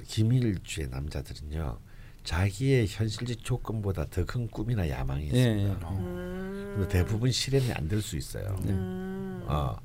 기밀주의 0.08 0.88
남자들은요 0.90 1.80
자기의 2.24 2.88
현실적 2.88 3.44
조건보다 3.44 4.06
더 4.10 4.24
큰 4.26 4.48
꿈이나 4.48 4.88
야망이 4.88 5.24
예, 5.34 5.38
있습니다. 5.38 5.88
예. 5.92 5.96
음, 5.98 6.74
근데 6.78 6.88
대부분 6.88 7.32
실현이 7.32 7.72
안 7.74 7.88
될 7.90 8.02
수 8.02 8.16
있어요. 8.18 8.56
음, 8.66 9.44
어, 9.46 9.76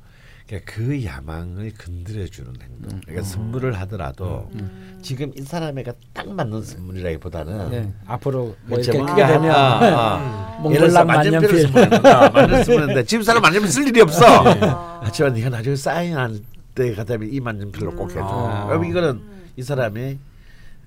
그러니까 0.49 0.73
그 0.73 1.05
야망을 1.05 1.73
건드려주는 1.79 2.51
행동. 2.63 2.91
음. 2.91 3.01
그러니까 3.05 3.23
선물을 3.29 3.79
하더라도 3.81 4.49
음. 4.55 4.99
지금 5.03 5.31
이 5.37 5.43
사람에게 5.43 5.93
딱 6.15 6.27
맞는 6.27 6.63
선물이라기보다는 6.63 7.71
네, 7.71 7.93
앞으로 8.07 8.57
뭐 8.65 8.79
이렇게 8.79 8.97
뭐, 8.97 9.07
크게 9.07 9.23
아, 9.23 9.27
되면 9.27 9.51
아, 9.51 9.81
네. 9.81 9.93
아. 9.95 10.65
예를 10.73 10.91
만년필을. 11.05 11.71
만년 12.33 12.65
쓰는데 12.65 13.05
지금 13.05 13.23
사람 13.23 13.43
만년필 13.43 13.71
쓸 13.71 13.87
일이 13.87 14.01
없어. 14.01 14.25
아. 14.25 15.01
하지만 15.05 15.35
네가 15.35 15.51
나중에 15.51 15.77
사인할 15.77 16.41
때 16.75 16.95
가다면 16.95 17.29
이 17.31 17.41
만년필로 17.41 17.95
꼭 17.95 18.11
해줘. 18.11 18.23
아. 18.23 18.67
그럼 18.69 18.87
이거는 18.87 19.21
이 19.57 19.63
사람이 19.63 20.19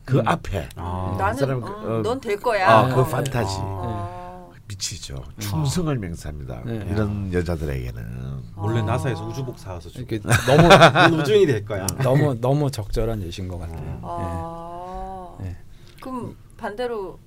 그 0.05 0.23
앞에 0.25 0.69
아. 0.75 1.15
나는 1.19 1.35
사람 1.35 1.61
어, 1.61 1.65
그- 1.65 1.71
어, 1.71 2.01
넌될 2.01 2.37
거야. 2.37 2.67
아, 2.67 2.95
그 2.95 3.01
어. 3.01 3.05
판타지 3.05 3.55
어. 3.59 4.00
미치죠. 4.71 5.23
충성을 5.39 5.95
맹세합니다. 5.97 6.61
네. 6.65 6.87
이런 6.89 7.31
여자들에게는 7.33 8.03
몰래 8.55 8.79
아. 8.79 8.83
나사에서 8.83 9.27
우주복 9.27 9.59
사와서 9.59 9.89
주. 9.89 9.99
이렇게 9.99 10.19
너무 10.19 10.67
우주인이 11.21 11.45
될 11.45 11.65
거야. 11.65 11.85
너무 12.01 12.39
너무 12.39 12.71
적절한 12.71 13.21
예신 13.23 13.47
것 13.47 13.59
같아요. 13.59 13.99
아. 14.01 15.35
네. 15.41 15.57
그럼 16.01 16.35
반대로 16.57 17.19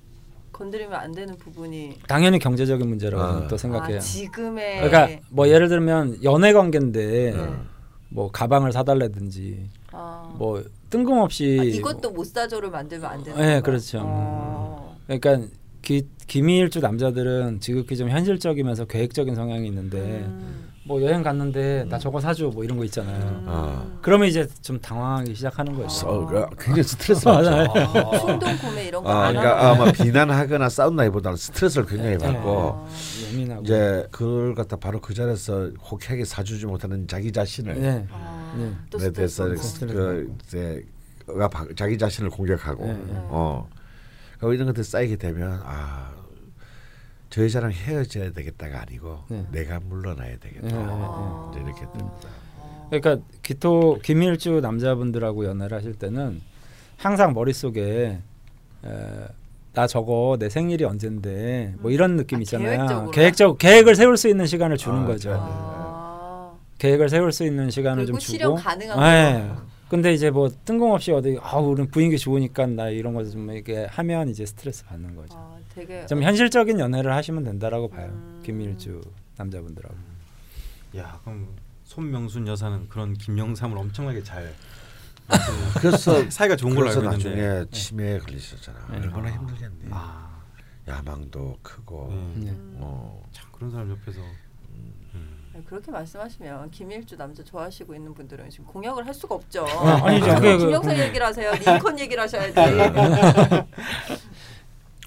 건드리면 0.51 0.93
안 0.93 1.11
되는 1.11 1.37
부분이 1.37 1.99
당연히 2.07 2.39
경제적인 2.39 2.87
문제라고 2.87 3.23
아. 3.23 3.33
저는 3.33 3.47
또 3.47 3.57
생각해요. 3.57 3.97
아, 3.97 3.99
지금의 3.99 4.89
그러니까 4.89 5.21
뭐 5.29 5.47
예를 5.47 5.67
들면 5.69 6.23
연애 6.23 6.53
관계인데 6.53 7.31
네. 7.35 7.53
뭐 8.09 8.31
가방을 8.31 8.71
사달라든지 8.71 9.69
아. 9.91 10.33
뭐 10.37 10.63
뜬금없이 10.89 11.57
아, 11.59 11.63
이것도 11.63 12.11
못 12.11 12.25
사줘를 12.25 12.71
만들면 12.71 13.05
안 13.09 13.23
되는 13.23 13.37
네, 13.37 13.43
건가요? 13.45 13.61
그렇죠. 13.63 13.99
어. 14.03 14.97
그러니까 15.05 15.47
기, 15.85 16.07
기밀주 16.27 16.79
남자들은 16.81 17.59
지극히 17.61 17.95
좀 17.95 18.09
현실적이면서 18.09 18.85
계획적인 18.85 19.35
성향이 19.35 19.67
있는데 19.67 19.97
음. 19.99 20.65
뭐 20.87 21.01
여행 21.01 21.23
갔는데 21.23 21.85
나 21.89 21.97
저거 21.97 22.19
사줘 22.19 22.47
뭐 22.49 22.63
이런 22.63 22.77
거 22.77 22.83
있잖아요. 22.85 23.17
음. 23.23 23.45
어. 23.47 23.99
그러면 24.01 24.27
이제 24.27 24.47
좀 24.61 24.79
당황하기 24.81 25.33
시작하는 25.35 25.73
거예요. 25.73 25.87
어, 26.05 26.25
그- 26.25 26.45
굉장히 26.57 26.83
스트레스 26.83 27.23
받죠. 27.25 27.49
아, 27.49 28.17
충동 28.19 28.57
구매 28.57 28.85
이런 28.87 29.03
거 29.03 29.09
아, 29.11 29.27
안 29.27 29.35
그러니까 29.35 29.71
아마 29.71 29.91
비난하거나 29.91 30.67
싸운다기보다는 30.69 31.37
스트레스를 31.37 31.85
굉장히 31.87 32.17
네. 32.17 32.25
받고 32.33 32.87
예민하고. 33.31 33.63
이제 33.63 34.07
그걸 34.11 34.53
갖다 34.55 34.75
바로 34.75 34.99
그 34.99 35.13
자리에서 35.13 35.69
호쾌하게 35.91 36.25
사주지 36.25 36.65
못하는 36.65 37.07
자기 37.07 37.31
자신을 37.31 37.79
네. 37.79 38.07
아, 38.11 38.55
네. 38.57 38.71
또에 38.89 39.11
대해서 39.11 39.55
스트레스 39.55 39.79
받고. 39.85 39.93
그 39.93 40.35
이제 40.47 40.83
자기 41.75 41.97
자신을 41.97 42.29
공격하고 42.31 42.85
네, 42.85 42.93
네. 42.93 43.13
어 43.29 43.67
그리고 44.45 44.53
이런 44.53 44.67
것들 44.67 44.83
쌓이게 44.83 45.15
되면 45.15 45.59
아. 45.65 46.11
저 47.31 47.43
여자랑 47.43 47.71
헤어져야 47.71 48.31
되겠다가 48.31 48.81
아니고 48.81 49.23
네. 49.27 49.45
내가 49.51 49.79
물러나야 49.79 50.37
되겠다. 50.37 50.67
아. 50.73 51.51
이렇게 51.55 51.81
됩니다. 51.81 52.29
그러니까 52.89 53.17
기토 53.41 53.99
기밀주 54.01 54.61
남자분들하고 54.61 55.45
연애를 55.45 55.75
하실 55.75 55.93
때는 55.95 56.41
항상 56.97 57.33
머릿속에 57.33 58.19
에, 58.85 59.27
나 59.73 59.87
저거 59.87 60.37
내 60.39 60.47
생일이 60.49 60.85
언젠데 60.85 61.73
뭐 61.79 61.91
이런 61.91 62.15
느낌 62.15 62.37
아, 62.37 62.41
있잖아요. 62.41 62.77
계획적으로? 62.77 63.11
계획적 63.11 63.57
계획을 63.57 63.95
세울 63.95 64.15
수 64.15 64.29
있는 64.29 64.45
시간을 64.45 64.77
주는 64.77 64.99
아, 64.99 65.05
거죠. 65.07 65.31
네. 65.31 65.35
아. 65.39 66.53
계획을 66.77 67.09
세울 67.09 67.31
수 67.33 67.43
있는 67.43 67.69
시간을 67.71 68.05
좀 68.05 68.19
실현 68.19 68.51
주고. 68.51 68.55
가능한 68.63 68.99
네. 68.99 69.51
거. 69.85 69.89
근데 69.89 70.13
이제 70.13 70.29
뭐 70.31 70.49
뜬금없이 70.65 71.11
어디 71.11 71.37
아 71.41 71.57
우리 71.57 71.87
분위기 71.87 72.17
좋으니까 72.17 72.65
나 72.67 72.89
이런 72.89 73.13
거 73.13 73.23
좀 73.23 73.49
이렇게 73.51 73.85
하면 73.85 74.29
이제 74.29 74.45
스트레스 74.45 74.83
받는 74.85 75.15
거죠. 75.15 75.35
아, 75.37 75.57
되게 75.73 76.05
좀 76.07 76.21
현실적인 76.23 76.79
연애를 76.79 77.13
하시면 77.13 77.43
된다라고 77.43 77.89
봐요. 77.89 78.07
음. 78.11 78.41
김일주 78.45 79.01
남자분들하고. 79.37 79.95
야 80.97 81.19
그럼 81.23 81.47
손명순 81.83 82.47
여사는 82.47 82.89
그런 82.89 83.13
김영삼을 83.13 83.77
엄청나게 83.77 84.23
잘. 84.23 84.53
그래서 85.79 86.29
사이가 86.29 86.55
좋은 86.55 86.75
걸로 86.75 86.89
알고 86.89 87.01
있는데. 87.03 87.29
나중에 87.35 87.65
치매에 87.71 88.19
걸리셨잖아. 88.19 88.87
네. 88.91 88.97
얼마나 88.97 89.29
아. 89.29 89.31
힘들겠니. 89.31 89.75
아, 89.89 90.41
야망도 90.87 91.57
크고 91.63 92.09
네. 92.35 92.45
네. 92.45 92.51
음. 92.51 92.75
어. 92.79 93.23
참 93.31 93.49
그런 93.51 93.71
사람 93.71 93.89
옆에서. 93.91 94.19
네, 95.55 95.61
그렇게 95.65 95.89
말씀하시면 95.89 96.69
김일주 96.71 97.15
남자 97.15 97.41
좋아하시고 97.41 97.95
있는 97.95 98.13
분들은 98.13 98.49
지금 98.49 98.65
공약을 98.65 99.07
할 99.07 99.13
수가 99.13 99.35
없죠. 99.35 99.65
아니죠. 99.65 100.35
그게 100.35 100.57
그- 100.57 100.65
김영삼 100.65 100.97
얘기를 100.97 101.25
하세요. 101.25 101.51
링컨 101.53 101.97
얘기를 101.99 102.21
하셔야지. 102.23 102.53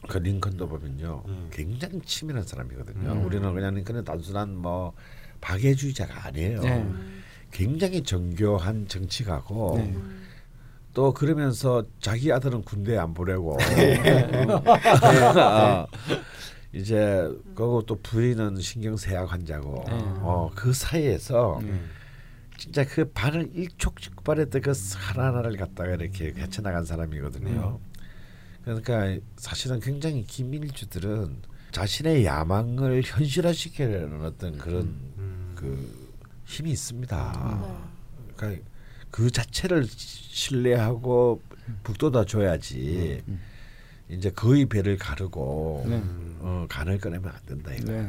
그 0.08 0.16
링컨도 0.16 0.66
보면요 0.68 1.22
음. 1.26 1.48
굉장히 1.52 2.00
치밀한 2.00 2.42
사람이거든요. 2.44 3.12
음. 3.12 3.24
우리는 3.26 3.52
그냥 3.52 3.74
링컨은 3.74 4.04
단순한 4.04 4.56
뭐 4.56 4.94
박애주의자가 5.42 6.28
아니에요. 6.28 6.60
네. 6.62 6.78
음. 6.78 7.22
굉장히 7.50 8.02
정교한 8.02 8.88
정치가고 8.88 9.74
네. 9.76 9.94
또 10.94 11.12
그러면서 11.12 11.84
자기 12.00 12.32
아들은 12.32 12.62
군대 12.62 12.96
안 12.96 13.12
보내고 13.12 13.58
네. 13.76 14.00
어, 16.68 16.76
이제 16.76 17.28
그거 17.54 17.82
또 17.86 17.96
부인은 17.96 18.60
신경쇠약 18.60 19.32
환자고 19.32 19.84
네. 19.86 19.92
어, 19.94 20.50
그 20.54 20.72
사이에서 20.72 21.58
음. 21.60 21.90
진짜 22.56 22.84
그 22.84 23.10
반을 23.10 23.50
일촉즉발했던 23.54 24.62
그 24.62 24.72
하나하나를 24.96 25.56
갖다가 25.56 25.94
이렇게 25.94 26.34
헤쳐나간 26.36 26.84
사람이거든요. 26.84 27.78
그러니까 28.64 29.16
사실은 29.36 29.80
굉장히 29.80 30.24
김일주들은 30.24 31.42
자신의 31.70 32.24
야망을 32.24 33.02
현실화시키려는 33.04 34.24
어떤 34.24 34.58
그런 34.58 34.82
음. 35.18 35.52
그 35.54 36.08
힘이 36.44 36.72
있습니다. 36.72 37.60
네. 37.62 38.34
그러니까 38.36 38.64
그 39.10 39.30
자체를 39.30 39.86
신뢰하고 39.86 41.40
북돋아 41.84 42.24
줘야지 42.24 43.22
음. 43.28 43.40
이제 44.10 44.30
거의 44.30 44.66
배를 44.66 44.96
가르고 44.96 45.84
네. 45.86 46.02
어, 46.40 46.66
간을 46.68 46.98
꺼내면 46.98 47.30
안 47.30 47.36
된다 47.46 47.72
이거. 47.74 47.92
네. 47.92 48.08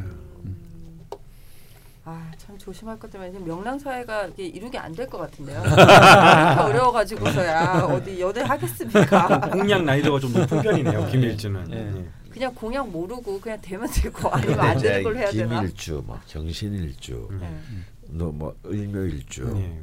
아, 2.05 2.31
참 2.37 2.57
조심할 2.57 2.97
것 2.97 3.11
때문에 3.11 3.37
명랑 3.39 3.77
사회가 3.77 4.27
이게 4.27 4.47
이루게 4.47 4.77
안 4.79 4.93
될 4.95 5.07
것 5.07 5.19
같은데요. 5.19 5.61
이렇게 5.61 5.81
어려워가지고서야 6.61 7.81
어디 7.91 8.19
연애 8.19 8.41
하겠습니까? 8.41 9.39
공약 9.51 9.83
나이도가 9.83 10.19
좀 10.19 10.33
높은 10.33 10.61
편이네요. 10.61 11.07
김일주는. 11.11 11.71
예. 11.71 11.99
예. 11.99 12.05
그냥 12.31 12.53
공약 12.55 12.89
모르고 12.89 13.39
그냥 13.41 13.59
되면 13.61 13.87
되고 13.91 14.29
아니면 14.29 14.59
안 14.59 14.77
이제 14.77 14.87
되는 14.87 15.03
걸 15.03 15.17
해야 15.17 15.29
되나? 15.29 15.59
김일주, 15.61 16.03
뭐 16.05 16.19
경신일주, 16.27 17.27
음. 17.31 17.39
네. 17.41 18.17
너뭐 18.17 18.55
을묘일주. 18.65 19.53
예. 19.57 19.81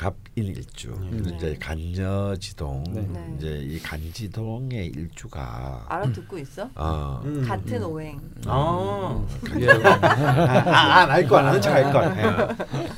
갑인일주 0.00 0.98
네. 1.10 1.36
이제 1.36 1.56
간여지동 1.60 2.84
네. 2.88 3.02
네. 3.02 3.34
이제 3.36 3.58
이 3.58 3.78
간지동의 3.80 4.86
일주가 4.86 5.84
알아듣고 5.90 6.38
있어? 6.38 6.70
어 6.74 7.20
음. 7.22 7.46
같은 7.46 7.82
오행. 7.84 8.18
아. 8.46 9.26
예. 9.58 9.68
아알거 9.68 11.36
아는 11.36 11.60
척할 11.60 11.92
거. 11.92 12.02
예. 12.16 12.88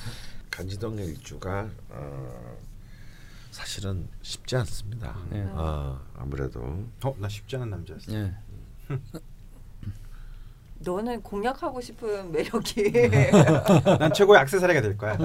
간지동의 0.49 1.07
일주가 1.07 1.69
어, 1.89 2.57
사실은 3.51 4.07
쉽지 4.23 4.55
않습니다. 4.55 5.17
네. 5.29 5.43
어, 5.49 6.01
아무래도 6.15 6.61
어, 7.03 7.17
나 7.19 7.29
쉽지 7.29 7.57
않은 7.57 7.71
남자였어. 7.71 8.13
예. 8.13 8.33
너는 10.85 11.23
공략하고 11.23 11.81
싶은 11.81 12.31
매력이 12.33 12.93
난 13.99 14.13
최고의 14.13 14.41
악세사리가 14.41 14.81
될 14.81 14.97
거야. 14.97 15.17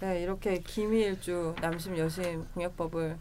네 0.00 0.20
이렇게 0.22 0.58
기미일주 0.58 1.54
남심 1.60 1.96
여심 1.96 2.44
공략법을 2.54 3.16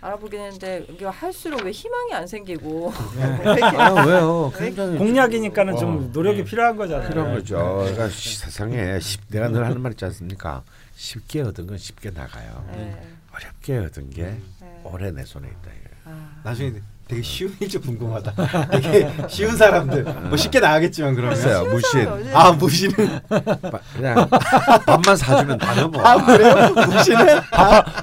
알아보긴 0.00 0.40
했는데 0.40 0.84
이게 0.88 1.04
할수록 1.06 1.62
왜 1.62 1.70
희망이 1.72 2.12
안 2.14 2.26
생기고 2.26 2.92
왜 3.18 3.52
이렇게 3.52 3.64
아 3.76 4.04
왜요? 4.04 4.52
공략이니까는 4.98 5.74
어, 5.74 5.76
좀 5.76 6.12
노력이 6.12 6.38
네. 6.38 6.44
필요한 6.44 6.76
거잖아요. 6.76 7.08
필요한 7.08 7.34
거죠. 7.34 7.56
그러니까 7.80 8.08
시- 8.08 8.38
세상에 8.38 8.98
쉽, 9.00 9.20
내가 9.28 9.48
늘 9.48 9.64
하는 9.64 9.80
말 9.80 9.92
있지 9.92 10.04
않습니까? 10.04 10.62
쉽게 10.94 11.42
얻은 11.42 11.66
건 11.66 11.78
쉽게 11.78 12.10
나가요. 12.10 12.64
네, 12.72 13.00
어렵게 13.34 13.78
얻은 13.78 14.10
게 14.10 14.22
네. 14.60 14.80
오래 14.84 15.10
내 15.10 15.24
손에 15.24 15.48
있다. 15.48 15.58
이거예요. 15.62 15.88
아, 16.04 16.40
나중에 16.44 16.74
되게 17.08 17.22
쉬운 17.22 17.56
일좀 17.58 17.80
궁금하다. 17.80 18.32
되게 18.70 19.10
쉬운 19.28 19.56
사람들 19.56 20.04
뭐 20.28 20.36
쉽게 20.36 20.60
나가겠지만 20.60 21.14
그러면 21.14 21.38
무신. 21.70 22.06
어제- 22.06 22.30
아 22.34 22.52
무신은 22.52 23.20
바- 23.28 23.78
그냥 23.96 24.28
밥만 24.84 25.16
사주면 25.16 25.56
다 25.56 25.74
넘어. 25.74 26.00
아 26.06 26.22
그래요? 26.22 26.70
무신은 26.74 27.40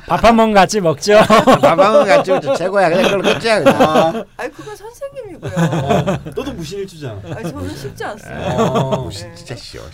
밥한번 0.08 0.54
같이 0.54 0.82
먹죠. 0.82 1.20
밥만 1.62 2.04
같이 2.06 2.32
먹자 2.32 2.56
최고야. 2.56 2.90
그냥 2.90 3.04
그걸 3.04 3.22
끝이야. 3.40 3.60
그냥. 3.64 3.82
아 3.84 4.24
아니 4.38 4.52
그건 4.52 4.76
선 4.76 4.92
생님이고요. 5.26 6.34
너도 6.36 6.54
무신일주잖아. 6.54 7.22
아니 7.36 7.52
저는 7.52 7.76
쉽지 7.76 8.04
않습니다. 8.04 8.64
어. 8.64 9.02
무신 9.04 9.30
네. 9.30 9.36
진짜 9.36 9.56
쉬워. 9.56 9.86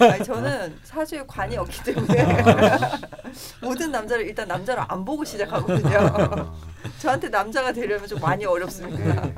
아니 0.00 0.24
저는 0.24 0.76
사실 0.84 1.26
관이 1.26 1.56
없기 1.56 1.82
때문에 1.82 2.26
모든 3.60 3.90
남자를 3.90 4.26
일단 4.26 4.48
남자로 4.48 4.82
안 4.88 5.04
보고 5.04 5.24
시작하거든요. 5.24 6.54
저한테 6.98 7.28
남자가 7.28 7.72
되려면 7.72 8.06
좀 8.06 8.20
많이 8.20 8.44
어렵습니다. 8.44 9.30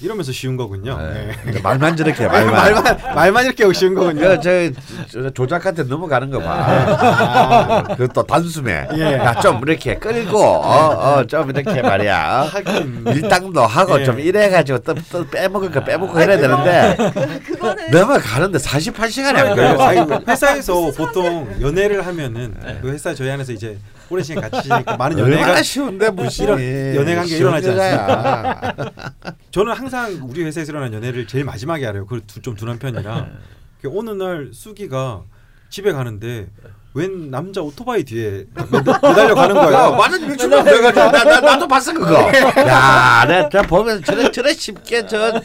이러면서 0.00 0.32
쉬운 0.32 0.56
거군요. 0.56 0.98
네. 0.98 1.12
네. 1.26 1.32
근데 1.44 1.60
말만 1.60 1.96
저렇게 1.96 2.24
해, 2.24 2.28
말만. 2.28 2.54
말만 2.54 2.98
말만 3.14 3.44
이렇게 3.46 3.72
쉬운 3.72 3.94
거군요. 3.94 4.20
그, 4.20 4.40
저, 4.40 5.20
저 5.22 5.30
조작한테 5.30 5.84
넘어가는 5.84 6.30
거 6.30 6.38
봐. 6.40 7.84
그것도 7.96 8.24
단숨에. 8.24 8.88
예. 8.96 9.14
야, 9.14 9.34
좀 9.40 9.60
이렇게 9.66 9.94
끌고, 9.96 10.38
어, 10.38 11.18
어, 11.18 11.26
좀 11.26 11.50
이렇게 11.50 11.82
말이야. 11.82 12.48
하긴 12.52 13.04
밀당도 13.04 13.60
하고 13.66 14.00
예. 14.00 14.04
좀 14.04 14.18
이래 14.20 14.50
가지고 14.50 14.78
또, 14.80 14.94
또 15.10 15.26
빼먹을 15.28 15.70
거 15.70 15.82
빼먹고 15.82 16.18
해야 16.18 16.36
되는데 16.36 16.96
그 17.46 17.57
거는 17.58 17.90
넘어가는데 17.90 18.58
48시간이 18.58 19.36
안. 19.36 19.56
걸려. 19.56 20.20
회사에서 20.28 20.90
보통 20.96 21.48
연애를 21.60 22.06
하면은 22.06 22.54
그 22.82 22.90
회사 22.90 23.14
저희 23.14 23.30
안에서 23.30 23.52
이제 23.52 23.78
오랜 24.10 24.24
시간 24.24 24.48
같이 24.50 24.68
지니까 24.68 24.96
많은 24.96 25.18
연애가 25.18 25.62
쉬운데 25.62 26.10
무슨 26.10 26.44
이런 26.44 26.96
연애 26.96 27.14
관계 27.14 27.36
일어나지 27.36 27.68
여자야. 27.68 28.74
저는 29.50 29.72
항상 29.74 30.18
우리 30.28 30.44
회사에서 30.44 30.72
일어난 30.72 30.92
연애를 30.92 31.26
제일 31.26 31.44
마지막에 31.44 31.86
알아요. 31.86 32.04
그걸 32.04 32.20
두- 32.26 32.40
좀 32.40 32.54
둔한 32.56 32.78
편이라 32.78 33.26
그 33.82 33.90
어느 33.96 34.10
날 34.10 34.50
수기가 34.52 35.22
집에 35.70 35.92
가는데 35.92 36.46
웬 36.98 37.30
남자 37.30 37.60
오토바이 37.60 38.02
뒤에 38.02 38.44
매달려 38.72 39.32
가는 39.36 39.54
야, 39.56 39.60
거예요. 39.62 39.92
많은 39.94 40.28
유튜브 40.30 40.56
내가 40.56 40.90
나, 40.90 41.12
나, 41.12 41.40
나도 41.40 41.68
봤어 41.68 41.92
그거. 41.92 42.12
야, 42.66 43.24
내가 43.28 43.48
저 43.52 43.62
보면 43.62 44.02
저래 44.02 44.28
저래 44.32 44.52
쉽게 44.52 45.06
저 45.06 45.40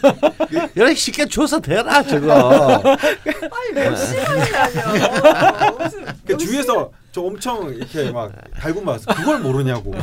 이렇게 0.74 0.96
쉽게 0.96 1.28
줘서 1.28 1.60
되나 1.60 2.02
저거. 2.02 2.82
아니 2.84 3.72
몇 3.76 3.96
시간이라뇨. 3.96 5.78
무슨 5.78 6.06
그몇 6.26 6.40
주위에서 6.40 6.90
저 7.12 7.22
엄청 7.22 7.70
이렇게 7.72 8.10
막 8.10 8.32
갈굼 8.60 8.84
받았어. 8.84 9.14
그걸 9.14 9.38
모르냐고. 9.40 9.94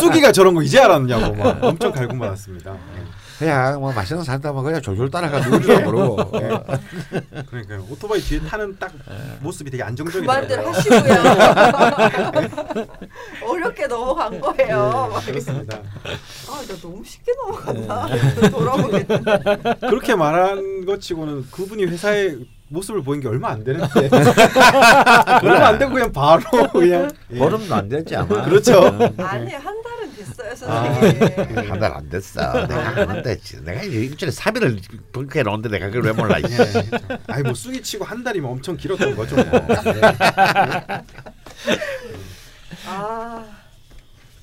수기가 0.00 0.32
저런 0.32 0.54
거 0.54 0.62
이제 0.62 0.80
알았냐고 0.80 1.36
막 1.36 1.62
엄청 1.62 1.92
갈굼 1.92 2.18
받았습니다. 2.18 2.74
그냥 3.38 3.80
뭐 3.80 3.92
맛있는 3.92 4.20
거 4.20 4.24
산다면 4.24 4.64
그냥 4.64 4.80
졸졸 4.80 5.10
따라가 5.10 5.40
누구도 5.40 5.80
모르고. 5.80 6.16
그러니까 7.50 7.78
오토바이 7.90 8.20
뒤에 8.20 8.40
타는 8.40 8.76
딱 8.78 8.92
모습이 9.40 9.70
되게 9.70 9.84
그만들 9.84 10.58
안정적이더라고요. 10.58 10.68
하시고요. 10.68 11.00
어렵게 13.48 13.86
넘어간 13.86 14.40
거예요. 14.40 15.10
막 15.12 15.22
이러면서. 15.24 15.52
그렇습니다. 15.52 15.78
아, 16.48 16.62
나 16.66 16.76
너무 16.80 17.04
쉽게 17.04 17.32
넘어갔나? 17.42 18.08
돌아보겠는데. 18.50 19.74
그렇게 19.80 20.14
말한 20.14 20.86
것 20.86 21.00
치고는 21.00 21.50
그분이 21.50 21.84
회사에 21.86 22.36
모습을 22.68 23.02
보인 23.02 23.20
게 23.20 23.28
얼마 23.28 23.50
안 23.50 23.62
되는데 23.62 24.08
얼마 25.42 25.68
안 25.68 25.78
되고 25.78 25.92
그냥 25.92 26.10
바로 26.10 26.40
그냥 26.72 27.08
예. 27.32 27.38
보름도 27.38 27.74
안 27.74 27.88
됐지 27.88 28.16
아마. 28.16 28.42
그렇죠. 28.44 28.86
아니, 29.18 29.52
한 29.52 29.82
달은 29.82 29.95
됐어요, 30.16 30.50
아. 30.70 30.94
선생님. 30.94 31.70
한달 31.70 31.92
안 31.92 32.08
됐어. 32.08 32.66
내가 32.66 32.96
하는데 32.96 33.38
내가 33.64 33.82
이제 33.82 33.96
일주일에 33.98 34.32
3일을 34.32 35.12
벙커에 35.12 35.42
놓는데 35.42 35.68
내가 35.68 35.86
그걸 35.86 36.04
왜 36.04 36.12
몰라. 36.12 36.38
예. 36.40 36.46
아니 37.28 37.42
뭐 37.42 37.54
쑥이 37.54 37.82
치고 37.82 38.04
한 38.04 38.24
달이면 38.24 38.50
엄청 38.50 38.76
길었던 38.76 39.14
거죠. 39.14 39.36
뭐. 39.36 39.44
아. 42.86 43.44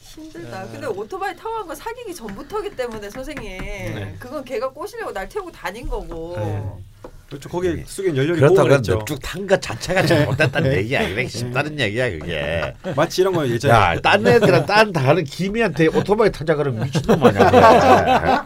힘들다. 0.01 0.67
근데 0.67 0.85
오토바이 0.85 1.35
타고 1.35 1.55
간거 1.55 1.73
사귀기 1.73 2.13
전부터기 2.13 2.75
때문에 2.75 3.09
선생님 3.09 4.17
그건 4.19 4.43
걔가 4.45 4.69
꼬시려고 4.69 5.11
날 5.11 5.27
태우고 5.27 5.51
다닌 5.51 5.87
거고. 5.87 6.83
그렇죠. 7.29 7.49
거기에 7.49 7.83
쑥이는 7.87 8.15
열렬히 8.17 8.39
그렇다고. 8.39 9.05
쭉탄 9.05 9.47
거 9.47 9.57
자체가 9.59 10.05
잘못됐다는 10.05 10.71
얘기야. 10.73 11.01
이게 11.01 11.27
쉽다는 11.27 11.79
얘기야 11.79 12.11
그게. 12.11 12.73
마치 12.95 13.21
이런 13.21 13.33
거 13.33 13.47
예전에 13.47 13.73
야, 13.73 13.95
딴 14.01 14.25
애들은 14.27 14.65
딴 14.67 14.91
다른 14.93 15.23
김이한테 15.23 15.87
오토바이 15.87 16.31
타자 16.31 16.53
그러면 16.55 16.83
미친놈 16.83 17.23
아니야. 17.23 18.43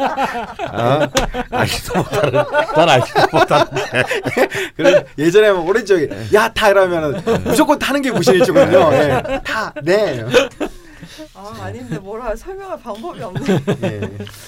어? 0.71 1.09
알지도 1.51 1.97
못하는, 1.97 2.43
난 2.75 2.89
알지도 2.89 3.21
못하는데. 3.33 4.03
그래 4.77 5.05
예전에 5.17 5.51
막 5.51 5.67
오렌지 5.67 5.93
형이 5.93 6.07
야타 6.33 6.69
이러면은 6.69 7.21
무조건 7.43 7.77
타는 7.79 8.01
게 8.01 8.11
무신일주거든요. 8.11 8.89
예. 8.93 9.41
타 9.43 9.73
네. 9.83 10.23
아 11.39 11.55
아닌데 11.61 11.99
뭐라 11.99 12.35
설명할 12.35 12.79
방법이 12.81 13.21
없네. 13.21 13.63
예. 13.83 14.01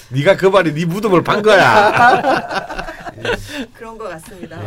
네가 0.08 0.36
그 0.36 0.46
말이 0.46 0.74
네 0.74 0.84
무덤을 0.84 1.22
판 1.22 1.40
거야. 1.40 2.84
그런 3.74 3.96
것 3.96 4.08
같습니다. 4.08 4.56
네. 4.56 4.66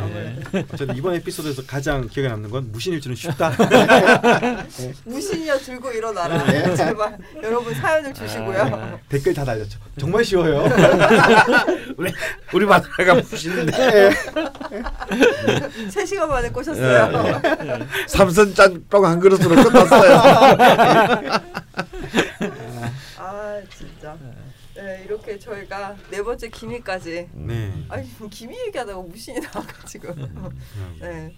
아무래도 0.51 0.77
저는 0.77 0.95
이번 0.95 1.15
에피소드에서 1.15 1.63
가장 1.65 2.07
기억에 2.07 2.29
남는 2.29 2.49
건 2.49 2.71
무신일주는 2.71 3.13
쉽다. 3.17 3.51
무신이여 5.03 5.57
들고 5.57 5.91
일어나라. 5.91 6.45
제발 6.75 7.17
여러분 7.41 7.73
사연을 7.73 8.13
주시고요. 8.13 8.99
댓글 9.09 9.33
다 9.33 9.43
달렸죠. 9.43 9.79
정말 9.99 10.23
쉬워요. 10.23 10.63
우리 11.97 12.13
우리 12.53 12.65
마누라가 12.65 13.15
부시는데 13.21 14.11
3 15.89 16.05
시간 16.05 16.29
만에 16.29 16.49
꼬셨어요. 16.49 17.41
삼선 18.07 18.53
짬뽕 18.53 19.05
한 19.05 19.19
그릇으로 19.19 19.55
끝났어요. 19.61 20.21
아 23.17 23.61
진짜. 23.75 24.17
네 24.75 25.03
이렇게 25.05 25.37
저희가 25.37 25.95
네 26.09 26.21
번째 26.21 26.49
기미까지. 26.49 27.29
네. 27.33 27.85
아니 27.89 28.09
뭐 28.17 28.27
기미 28.29 28.57
얘기하다가 28.67 29.01
무신이 29.01 29.39
나와가지고. 29.39 30.07
음. 30.09 30.59
네. 30.99 31.35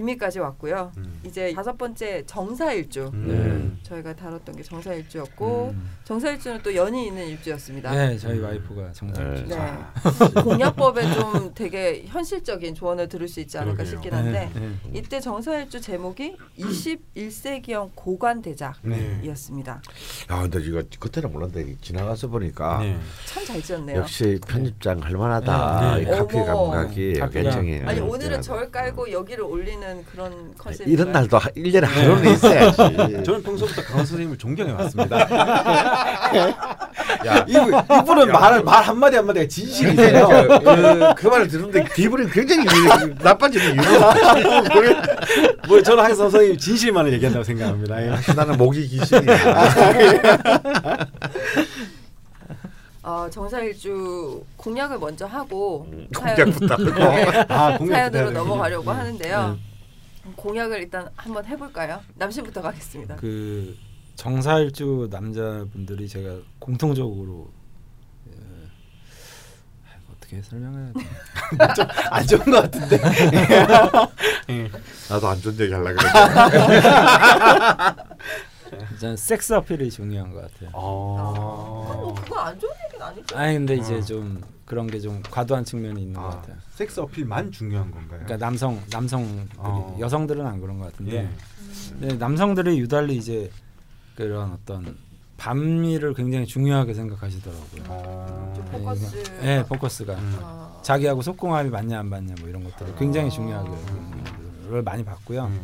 기미까지 0.00 0.38
왔고요. 0.38 0.92
음. 0.96 1.20
이제 1.24 1.52
다섯 1.54 1.76
번째 1.76 2.24
정사일주. 2.26 3.10
음. 3.12 3.78
저희가 3.82 4.14
다뤘던 4.14 4.56
게 4.56 4.62
정사일주였고 4.62 5.70
음. 5.74 5.90
정사일주는 6.04 6.60
또 6.62 6.74
연이 6.74 7.06
있는 7.06 7.26
일주였습니다. 7.28 7.90
네, 7.94 8.16
저희 8.16 8.38
와이프가 8.38 8.92
정상. 8.92 9.34
네. 9.34 9.44
네. 9.44 10.42
공약법에 10.42 11.12
좀 11.12 11.52
되게 11.54 12.04
현실적인 12.06 12.74
조언을 12.74 13.08
들을 13.08 13.28
수 13.28 13.40
있지 13.40 13.58
않을까 13.58 13.78
그러게요. 13.84 13.90
싶긴 13.92 14.14
한데 14.14 14.50
네. 14.54 14.70
이때 14.98 15.20
정사일주 15.20 15.80
제목이 15.80 16.36
21세기형 16.58 17.90
고관 17.94 18.40
대작이었습니다. 18.42 19.82
야, 20.30 20.40
근데 20.42 20.60
이거 20.62 20.82
그때는 20.98 21.32
몰랐는데 21.32 21.76
지나가서 21.82 22.28
보니까 22.28 22.78
네. 22.80 22.96
참잘 23.26 23.62
지었네요. 23.62 23.98
역시 23.98 24.38
편집장 24.46 25.02
할 25.02 25.12
만하다. 25.12 25.96
네. 25.96 26.02
이 26.02 26.04
카피. 26.06 26.36
감각이 26.38 27.12
굉장히. 27.32 27.80
아니 27.80 28.00
음, 28.00 28.08
오늘은. 28.08 28.40
절 28.40 28.70
깔고 28.70 29.10
여기를 29.12 29.44
올리는 29.44 29.89
그런 30.10 30.54
컨셉. 30.56 30.86
이런 30.88 31.12
날도 31.12 31.38
하- 31.38 31.48
1년에 31.50 31.82
하루는 31.84 32.32
있어야지. 32.32 32.76
저는 33.24 33.42
평소부터 33.42 33.82
강원 33.82 34.06
선생님을 34.06 34.38
존경해 34.38 34.72
왔습니다. 34.72 35.20
야, 37.26 37.44
이분 37.48 37.72
이분은 38.02 38.32
말 38.32 38.62
말 38.64 38.82
한마디 38.84 39.16
한마디가 39.16 39.46
진실이세요. 39.48 40.28
그, 40.28 41.14
그 41.16 41.26
말을 41.28 41.48
듣는데 41.48 41.84
기분이 41.94 42.30
굉장히 42.30 42.64
나빠지는 43.20 43.74
이유가 43.74 44.14
뭐 45.68 45.82
저는 45.82 46.04
항상 46.04 46.30
선생님 46.30 46.56
진실만을 46.58 47.12
얘기한다고 47.14 47.44
생각합니다. 47.44 48.02
예. 48.02 48.10
나는 48.34 48.56
목이 48.56 48.86
귀신이야. 48.88 49.36
어, 53.02 53.26
정사일주 53.30 54.42
공약을 54.58 54.98
먼저 54.98 55.24
하고 55.26 55.86
공약부터 56.14 56.74
하고. 56.74 56.84
네, 57.00 57.44
아, 57.48 57.78
공약 57.78 57.94
사연으로. 58.12 58.30
넘어가려고 58.32 58.90
하는데요. 58.90 59.56
공약을 60.36 60.78
일단 60.82 61.08
한번 61.16 61.44
해볼까요? 61.46 62.00
남신부터 62.16 62.62
가겠습니다. 62.62 63.16
그 63.16 63.76
정사일주 64.16 65.08
남자분들이 65.10 66.06
제가 66.08 66.36
공통적으로 66.58 67.50
예, 68.28 68.32
어떻게 70.14 70.42
설명해야 70.42 70.92
돼? 70.92 71.00
안 72.10 72.26
좋은 72.26 72.44
것 72.44 72.70
같은데. 72.70 72.98
나도 75.08 75.28
안 75.28 75.40
좋은 75.40 75.58
얘기 75.58 75.72
하려고 75.72 75.96
그랬는데. 75.96 76.80
저는 79.00 79.16
섹스 79.16 79.52
어필이 79.54 79.90
중요한 79.90 80.32
것 80.32 80.42
같아요. 80.42 80.70
어, 80.74 81.86
어. 81.88 82.14
그거 82.22 82.38
안 82.38 82.58
좋은 82.60 82.72
얘기는 82.86 83.04
아니죠. 83.04 83.36
아니 83.36 83.54
근데 83.54 83.76
이제 83.76 84.00
좀 84.02 84.40
그런 84.70 84.86
게 84.86 85.00
좀 85.00 85.20
과도한 85.28 85.64
측면이 85.64 86.00
있는 86.02 86.14
것 86.14 86.26
아, 86.26 86.30
같아요. 86.30 86.54
섹스 86.76 87.00
어필만 87.00 87.50
중요한 87.50 87.90
건가요? 87.90 88.20
그러니까 88.24 88.36
남성 88.36 88.80
남성들이 88.92 89.48
어. 89.56 89.96
여성들은 89.98 90.46
안 90.46 90.60
그런 90.60 90.78
것 90.78 90.92
같은데 90.92 91.12
예. 92.00 92.06
네, 92.06 92.14
남성들이 92.14 92.78
유달리 92.78 93.16
이제 93.16 93.50
그런 94.14 94.52
어떤 94.52 94.96
반미를 95.38 96.14
굉장히 96.14 96.46
중요하게 96.46 96.94
생각하시더라고요. 96.94 97.82
어. 97.88 98.52
좀 98.54 98.64
포커스. 98.66 99.22
네, 99.40 99.56
네, 99.56 99.64
포커스가 99.64 100.14
음. 100.14 100.38
어, 100.40 100.80
자기하고 100.84 101.22
속궁합이 101.22 101.68
맞냐 101.70 101.98
안 101.98 102.06
맞냐 102.08 102.34
뭐 102.38 102.48
이런 102.48 102.62
것들을 102.62 102.94
굉장히 102.94 103.26
아. 103.26 103.30
중요하게 103.30 103.70
를 104.68 104.82
많이 104.82 105.04
봤고요. 105.04 105.46
음. 105.46 105.60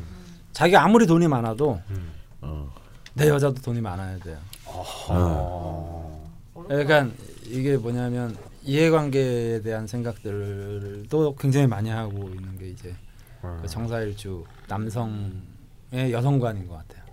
자기가 0.52 0.82
아무리 0.82 1.06
돈이 1.06 1.28
많아도 1.28 1.80
음. 1.90 2.10
어. 2.40 2.68
내 3.14 3.28
여자도 3.28 3.62
돈이 3.62 3.80
많아야 3.80 4.18
돼요. 4.18 4.38
어. 4.64 6.28
그러니까 6.66 7.08
이게 7.44 7.76
뭐냐면 7.76 8.36
이해관계에 8.66 9.62
대한 9.62 9.86
생각들도 9.86 11.36
굉장히 11.36 11.66
많이 11.66 11.88
하고 11.88 12.28
있는 12.28 12.58
게 12.58 12.68
이제 12.68 12.94
어. 13.42 13.58
그 13.62 13.68
정사일주 13.68 14.44
남성의 14.68 16.12
여성관인 16.12 16.66
것 16.66 16.74
같아요. 16.74 17.04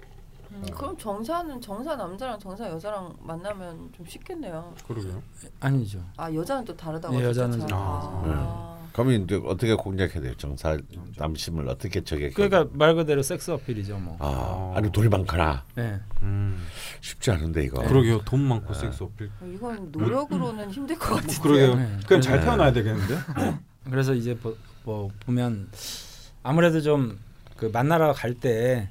음, 0.52 0.66
그럼 0.74 0.98
정사는 0.98 1.62
정사 1.62 1.96
남자랑 1.96 2.40
정사 2.40 2.68
여자랑 2.68 3.16
만나면 3.22 3.92
좀 3.96 4.06
쉽겠네요. 4.06 4.74
그러게요. 4.88 5.22
아니죠. 5.60 6.04
아 6.18 6.34
여자는 6.34 6.66
또 6.66 6.76
다르다고. 6.76 7.16
네, 7.18 7.26
하셨죠? 7.26 7.42
여자는 7.42 7.68
좀 7.68 7.78
아. 7.80 8.83
그러면 8.94 9.24
이제 9.24 9.42
어떻게 9.44 9.74
공략해야 9.74 10.22
돼요? 10.22 10.34
정사 10.38 10.78
남심을 11.18 11.68
어떻게 11.68 12.04
저게? 12.04 12.30
그러니까 12.30 12.68
말 12.74 12.94
그대로 12.96 13.22
섹스 13.24 13.50
어필이죠, 13.52 13.98
뭐. 13.98 14.18
아, 14.20 14.74
아니 14.78 14.92
돈이 14.92 15.10
많거나 15.10 15.66
네. 15.76 16.00
음. 16.22 16.64
쉽지 17.02 17.32
않은데 17.32 17.64
이거. 17.64 17.82
그러게요. 17.84 18.22
돈 18.24 18.42
많고 18.42 18.74
섹스 18.74 19.04
어필. 19.04 19.30
어, 19.42 19.46
이건 19.54 19.92
노력으로는 19.92 20.70
힘들 20.72 20.98
것 20.98 21.16
같은데. 21.16 21.42
그러게요. 21.42 21.76
네. 21.76 21.98
그럼 22.08 22.22
잘 22.22 22.40
네. 22.40 22.46
태어나야 22.46 22.72
되겠는데? 22.72 23.18
그래서 23.90 24.14
이제 24.14 24.36
보, 24.38 24.56
뭐 24.84 25.10
보면 25.26 25.70
아무래도 26.44 26.80
좀 26.82 27.18
그 27.58 27.68
만나러 27.72 28.14
갈 28.14 28.34
때 28.36 28.90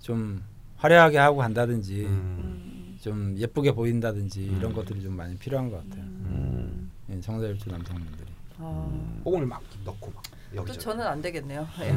좀 0.00 0.42
화려하게 0.78 1.16
하고 1.18 1.36
간다든지 1.38 2.04
음. 2.06 2.08
음, 2.10 2.98
좀 3.00 3.34
예쁘게 3.38 3.72
보인다든지 3.72 4.48
음. 4.48 4.56
이런 4.58 4.72
것들이 4.72 5.00
좀 5.02 5.16
많이 5.16 5.36
필요한 5.36 5.70
것 5.70 5.76
같아요. 5.78 6.02
음. 6.04 6.90
예, 7.10 7.20
정사일주 7.20 7.68
남성분들이. 7.70 8.31
아, 8.64 9.20
뽕을 9.24 9.44
막 9.46 9.60
넣고 9.84 10.10
막또 10.12 10.30
여기저기. 10.54 10.78
저는 10.80 11.06
안 11.06 11.20
되겠네요. 11.20 11.66
예. 11.82 11.90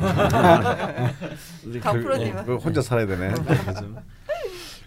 우리 1.68 1.80
강프로님은? 1.80 2.45
그 2.45 2.55
혼자 2.57 2.82
살아야 2.82 3.05
되네. 3.05 3.34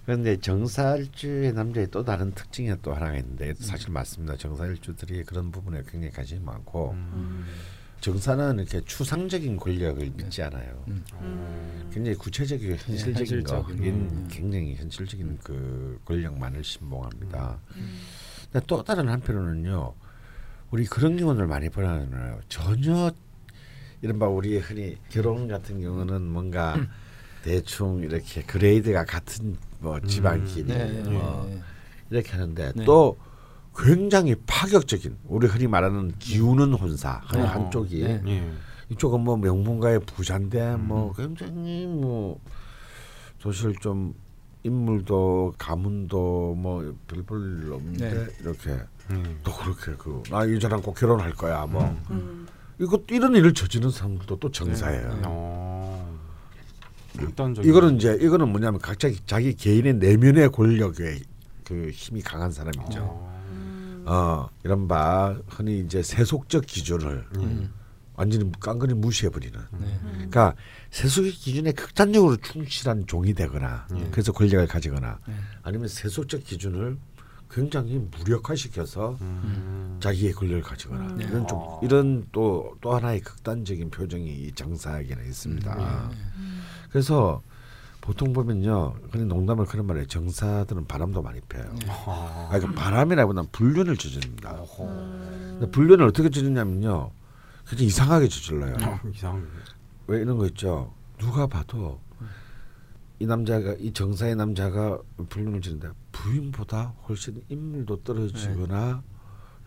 그런데 0.04 0.36
정사일주의 0.38 1.52
남자의 1.52 1.86
또 1.90 2.02
다른 2.02 2.32
특징이 2.32 2.74
또 2.82 2.94
하나가 2.94 3.16
있는데 3.18 3.52
사실 3.54 3.90
맞습니다. 3.90 4.36
정사일주들이 4.36 5.24
그런 5.24 5.50
부분에 5.52 5.82
굉장히 5.86 6.10
관심이 6.10 6.40
많고 6.40 6.92
음, 6.92 7.44
정사는 8.00 8.58
이렇게 8.58 8.80
추상적인 8.86 9.58
권력을 9.58 10.02
믿지 10.16 10.42
않아요. 10.42 10.82
음. 10.88 11.04
음, 11.20 11.90
굉장히 11.92 12.16
구체적이고 12.16 12.74
현실적인 12.76 13.44
거, 13.44 13.56
현실적인, 13.56 13.84
인- 13.84 13.94
음. 14.10 14.28
굉장히 14.30 14.74
현실적인 14.76 15.38
그 15.44 16.00
권력만을 16.06 16.64
신봉합니다. 16.64 17.58
음. 17.76 17.98
근데 18.50 18.64
또 18.66 18.82
다른 18.82 19.10
한편으로는요, 19.10 19.92
우리 20.70 20.84
그런 20.84 21.16
경우를 21.16 21.46
많이 21.46 21.68
보나요. 21.70 22.38
전혀 22.48 23.10
이른바 24.02 24.28
우리 24.28 24.58
흔히 24.58 24.96
결혼 25.08 25.48
같은 25.48 25.80
경우는 25.80 26.22
뭔가 26.22 26.76
대충 27.42 28.00
이렇게 28.02 28.42
그레이드가 28.42 29.04
같은 29.04 29.56
뭐 29.80 29.98
집안끼리 30.00 30.64
네, 30.64 31.02
네, 31.02 31.10
뭐 31.10 31.46
네. 31.48 31.60
이렇게 32.10 32.30
하는데 32.32 32.72
네. 32.74 32.84
또 32.84 33.16
굉장히 33.76 34.34
파격적인 34.46 35.16
우리 35.24 35.46
흔히 35.46 35.66
말하는 35.66 36.12
기우는 36.18 36.74
혼사 36.74 37.20
한- 37.24 37.40
네. 37.40 37.46
한쪽이 37.46 38.02
네. 38.02 38.22
예. 38.26 38.52
이쪽은 38.90 39.20
뭐 39.20 39.36
명문가의 39.36 40.00
부자인데 40.00 40.74
음. 40.74 40.88
뭐 40.88 41.12
굉장히 41.14 41.86
뭐 41.86 42.40
사실 43.42 43.74
좀 43.80 44.14
인물도 44.62 45.54
가문도 45.58 46.54
뭐 46.56 46.94
별볼 47.06 47.64
일 47.64 47.72
없는데 47.72 48.10
네. 48.10 48.26
이렇게 48.40 48.78
음. 49.10 49.38
또 49.42 49.52
그렇게 49.52 49.92
그 49.96 50.22
나이 50.30 50.54
여자랑 50.54 50.82
꼭 50.82 50.94
결혼할 50.94 51.32
거야 51.32 51.66
뭐 51.66 51.84
음. 52.10 52.46
이거 52.78 53.00
이런 53.10 53.34
일을 53.34 53.54
저지르는 53.54 53.90
사람들도 53.90 54.38
또 54.38 54.50
정사예요. 54.50 55.08
네. 55.14 55.22
어. 55.26 56.18
이거는 57.64 57.96
이제 57.96 58.16
이거는 58.20 58.48
뭐냐면 58.50 58.80
각자 58.80 59.10
자기 59.26 59.54
개인의 59.54 59.94
내면의 59.94 60.52
권력에 60.52 61.18
그 61.64 61.90
힘이 61.92 62.22
강한 62.22 62.52
사람이죠. 62.52 63.00
어. 63.00 63.44
음. 63.50 64.04
어 64.06 64.48
이른바 64.64 65.36
흔히 65.48 65.80
이제 65.80 66.02
세속적 66.02 66.66
기준을 66.66 67.26
음. 67.36 67.72
완전히 68.18 68.50
깡그리 68.60 68.94
무시해버리는. 68.94 69.58
네. 69.78 70.00
그러니까 70.12 70.54
세속의 70.90 71.30
기준에 71.32 71.72
극단적으로 71.72 72.36
충실한 72.36 73.06
종이 73.06 73.32
되거나 73.32 73.86
예. 73.96 74.08
그래서 74.10 74.32
권력을 74.32 74.66
가지거나 74.66 75.20
네. 75.26 75.34
아니면 75.62 75.88
세속적 75.88 76.44
기준을 76.44 76.98
굉장히 77.50 78.06
무력화시켜서 78.18 79.16
음. 79.20 79.96
자기의 80.00 80.32
권력을 80.32 80.62
가지거나 80.62 81.06
음. 81.12 81.20
이런 81.20 81.46
좀 81.46 81.58
아. 81.58 81.78
이런 81.82 82.26
또 82.32 82.76
또 82.80 82.94
하나의 82.94 83.20
극단적인 83.20 83.90
표정이 83.90 84.26
이 84.26 84.52
정사에게는 84.52 85.24
있습니다. 85.26 86.10
음. 86.36 86.62
그래서 86.90 87.40
보통 88.00 88.32
보면요, 88.32 88.94
그냥 89.10 89.28
농담을 89.28 89.66
그런 89.66 89.86
말에 89.86 90.06
정사들은 90.06 90.86
바람도 90.86 91.22
많이 91.22 91.40
펴요. 91.42 91.66
아. 91.88 92.48
아, 92.50 92.58
그 92.58 92.72
바람이라기보다는 92.72 93.50
불륜을 93.52 93.96
저지릅니다. 93.96 94.56
음. 94.80 95.68
불륜을 95.70 96.06
어떻게 96.06 96.30
저지르냐면요, 96.30 97.10
굉장히 97.68 97.86
이상하게 97.88 98.28
저질러요. 98.28 98.76
어, 98.82 99.00
이상한. 99.12 99.46
왜 100.06 100.20
이런 100.20 100.38
거 100.38 100.46
있죠? 100.46 100.92
누가 101.18 101.46
봐도 101.46 102.00
이 103.18 103.26
남자가 103.26 103.74
이 103.78 103.92
정사의 103.92 104.36
남자가 104.36 104.98
불륜을 105.28 105.60
지는데 105.60 105.88
부인보다 106.12 106.94
훨씬 107.08 107.42
인물도 107.48 108.02
떨어지거나 108.04 109.02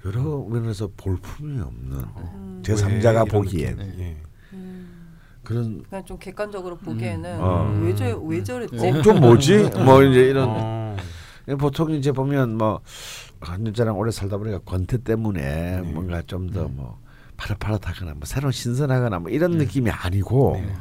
여러 0.06 0.40
면에서 0.46 0.90
볼품이 0.98 1.60
없는 1.60 1.98
음. 1.98 2.62
제 2.66 2.74
3자가 2.74 2.88
왜 2.88 3.12
이런 3.12 3.26
보기엔 3.26 3.76
느낌? 3.78 4.00
예. 4.00 4.18
음. 4.54 5.18
그런 5.44 5.84
그냥 5.84 6.06
좀 6.06 6.18
객관적으로 6.18 6.78
보기에는 6.78 7.42
어. 7.42 7.80
왜, 7.84 7.94
저, 7.94 8.18
왜 8.20 8.44
저랬지? 8.44 8.90
어, 8.90 9.02
좀 9.02 9.20
뭐지? 9.20 9.70
뭐 9.86 10.02
이제 10.04 10.30
이런 10.30 10.48
어. 10.50 10.96
보통 11.60 11.92
이제 11.92 12.12
보면 12.12 12.58
뭐 12.58 12.82
한 13.42 13.66
여자랑 13.66 13.98
오래 13.98 14.12
살다 14.12 14.38
보니까 14.38 14.60
권태 14.60 15.00
때문에 15.00 15.82
네. 15.82 15.92
뭔가 15.92 16.22
좀 16.22 16.50
더뭐 16.50 17.00
파릇파릇하거나 17.42 18.12
뭐 18.14 18.22
새로 18.26 18.52
신선하거나 18.52 19.20
뭐 19.20 19.32
이런 19.32 19.52
느낌이 19.52 19.90
아니고 19.90 20.60
네. 20.62 20.74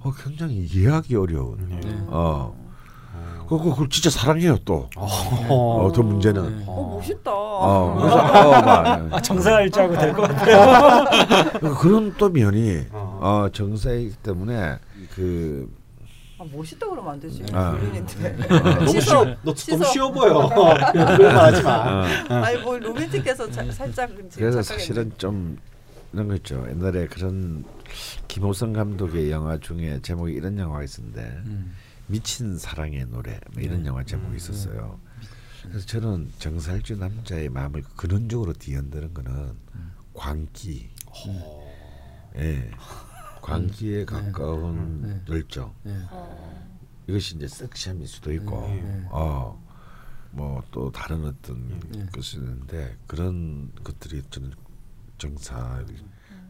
어, 0.00 0.12
굉장히 0.22 0.56
이해하기 0.56 1.16
어려운 1.16 1.56
네. 1.80 1.80
어 2.08 2.54
그거 3.48 3.62
그걸 3.70 3.88
진짜 3.88 4.10
사랑해요 4.10 4.58
또 4.64 4.90
어. 4.96 5.06
어, 5.86 5.92
더 5.94 6.02
문제는 6.02 6.58
네. 6.58 6.64
어 6.66 6.96
멋있다. 6.96 7.30
어 7.32 7.96
그래서 7.98 8.16
어, 8.18 8.50
막, 8.62 8.86
아, 9.14 9.22
정사일주하고 9.22 9.96
될 9.96 10.12
것 10.12 10.22
같아요. 10.22 11.54
그런 11.80 12.12
또 12.18 12.28
면이 12.28 12.86
어. 12.90 13.18
어 13.22 13.48
정사이기 13.52 14.16
때문에 14.16 14.78
그 15.14 15.72
아, 16.38 16.44
멋있다 16.52 16.86
그러면 16.90 17.14
안 17.14 17.20
되지. 17.20 17.44
아. 17.52 17.70
불륜인데. 17.70 18.36
너무 18.48 18.88
씻어. 18.88 19.00
쉬워. 19.00 19.24
너. 19.42 19.54
너무 19.54 19.84
쉬워 19.86 20.12
보여. 20.12 20.48
그런 20.92 21.34
말 21.34 21.36
하지 21.36 21.62
마. 21.62 22.04
어, 22.28 22.34
아니 22.44 22.58
뭐 22.58 22.78
로맨틱해서 22.78 23.50
자, 23.50 23.64
살짝 23.70 24.10
그래서. 24.34 24.60
사실은 24.60 25.10
좀 25.16 25.56
이런 26.16 26.28
거 26.28 26.34
있죠 26.36 26.66
옛날에 26.70 27.06
그런 27.08 27.62
김호성 28.26 28.72
감독의 28.72 29.30
영화 29.30 29.58
중에 29.58 30.00
제목이 30.00 30.32
이런 30.32 30.58
영화가 30.58 30.82
있었는데 30.82 31.20
음. 31.44 31.74
미친 32.06 32.56
사랑의 32.56 33.04
노래 33.06 33.38
뭐 33.52 33.62
이런 33.62 33.82
네. 33.82 33.88
영화 33.88 34.02
제목이 34.02 34.30
음, 34.30 34.36
있었어요. 34.36 34.98
그래서 35.62 35.84
저는 35.84 36.32
정살주 36.38 36.96
남자의 36.96 37.50
마음을 37.50 37.82
근원적으로 37.96 38.54
뒤흔드는 38.54 39.12
거는 39.12 39.52
광기. 40.14 40.88
예. 42.36 42.70
광기에 43.42 44.04
가까운 44.04 45.02
네. 45.02 45.20
열정. 45.28 45.74
이것이 47.08 47.36
이제 47.36 47.48
섹시함일 47.48 48.06
수도 48.06 48.32
있고, 48.32 48.68
네. 48.68 49.06
어, 49.10 49.60
뭐 50.30 50.62
또 50.70 50.92
다른 50.92 51.24
어떤 51.24 51.80
네. 51.90 52.06
것이 52.12 52.36
있는데 52.36 52.96
그런 53.06 53.72
것들이 53.82 54.22
저는 54.30 54.52
정사 55.18 55.82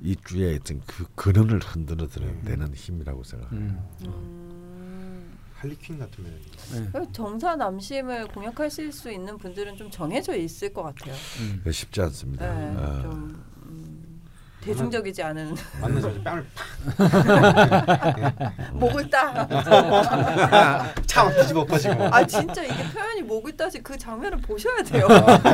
이 0.03 0.17
주의 0.25 0.57
어떤 0.57 0.81
그 0.87 1.07
근원을 1.15 1.61
흔들어 1.61 2.07
내는 2.43 2.75
힘이라고 2.75 3.23
생각합니다. 3.25 3.83
음. 4.03 4.07
음. 4.07 5.39
할리퀸 5.55 5.99
같은 5.99 6.23
면이. 6.23 6.37
예. 6.75 6.89
그리고 6.93 7.11
정사 7.13 7.57
남심을 7.57 8.29
공략하실 8.29 8.93
수 8.93 9.11
있는 9.11 9.39
분들은 9.39 9.77
좀 9.77 9.91
정해져 9.91 10.37
있을 10.37 10.73
것 10.75 10.83
같아요. 10.83 11.15
음. 11.41 11.57
그게 11.59 11.73
쉽지 11.73 12.03
않습니다. 12.03 12.47
네, 12.55 12.77
어. 12.77 13.01
좀 13.01 13.43
음, 13.65 14.21
대중적이지 14.61 15.23
않은 15.23 15.55
만나서 15.81 16.13
뺨을 16.23 16.47
목을 18.75 19.09
따. 19.09 19.49
참 21.07 21.33
뒤집어 21.35 21.61
엎어지고. 21.61 22.05
아 22.05 22.27
진짜 22.27 22.63
이게 22.63 22.83
표현이 22.93 23.23
목을 23.23 23.57
따지 23.57 23.81
그 23.83 23.97
장면을 23.97 24.37
보셔야 24.39 24.83
돼요. 24.83 25.09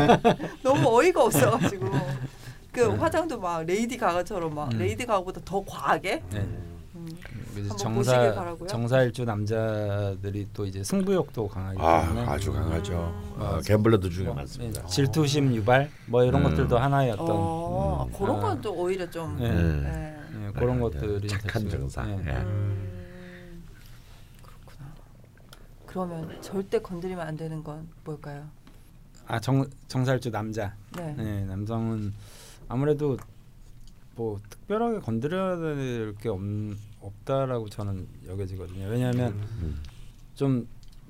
너무 0.65 0.99
어이가 0.99 1.23
없어가지고 1.23 1.91
그 2.73 2.89
화장도 2.95 3.39
막 3.39 3.65
레이디 3.67 3.97
가가처럼 3.99 4.55
막 4.55 4.73
음. 4.73 4.79
레이디 4.79 5.05
가가보다 5.05 5.41
더 5.45 5.63
과하게. 5.65 6.23
네. 6.31 6.39
음. 6.95 7.09
보시길 7.55 7.77
정사 7.77 8.35
바라고요. 8.35 8.67
정사일주 8.67 9.25
남자들이 9.25 10.49
또 10.55 10.65
이제 10.65 10.83
승부욕도 10.83 11.49
강하기 11.49 11.79
아, 11.81 12.01
때문에 12.03 12.27
아 12.27 12.39
주 12.39 12.51
강하죠. 12.53 12.93
음. 13.37 13.43
어, 13.43 13.61
갬블러들 13.61 14.11
중에 14.11 14.25
뭐, 14.27 14.35
많습니다. 14.37 14.83
예, 14.83 14.87
질투심 14.87 15.55
유발 15.55 15.91
뭐 16.07 16.25
이런 16.25 16.43
음. 16.45 16.51
것들도 16.51 16.79
하나의 16.79 17.11
어떤 17.13 17.27
어, 17.31 18.07
음. 18.09 18.13
그런 18.17 18.37
아. 18.39 18.41
건또 18.41 18.73
오히려 18.75 19.09
좀. 19.11 19.37
네. 19.39 19.51
네. 19.53 20.17
예, 20.47 20.53
그런 20.53 20.77
네, 20.77 20.81
것들이 20.83 21.29
착한 21.29 21.69
정사. 21.69 22.03
음, 22.05 22.89
그렇구나. 24.43 24.95
그러면 25.87 26.39
절대 26.41 26.79
건드리면 26.81 27.27
안 27.27 27.37
되는 27.37 27.63
건 27.63 27.87
뭘까요? 28.05 28.45
아정 29.27 29.67
정사일주 29.89 30.31
남자 30.31 30.75
네. 30.97 31.15
네, 31.17 31.45
남성은 31.45 32.13
아무래도 32.77 33.19
뭐 34.17 34.41
특별하게 34.49 34.99
건드려야 35.01 35.57
될 35.59 36.15
게 36.21 36.31
없다라고 37.01 37.69
저는 37.69 38.07
여겨지거든요. 38.29 38.89
왜냐하면 38.89 39.33
음. 39.33 39.83
좀 40.35 40.67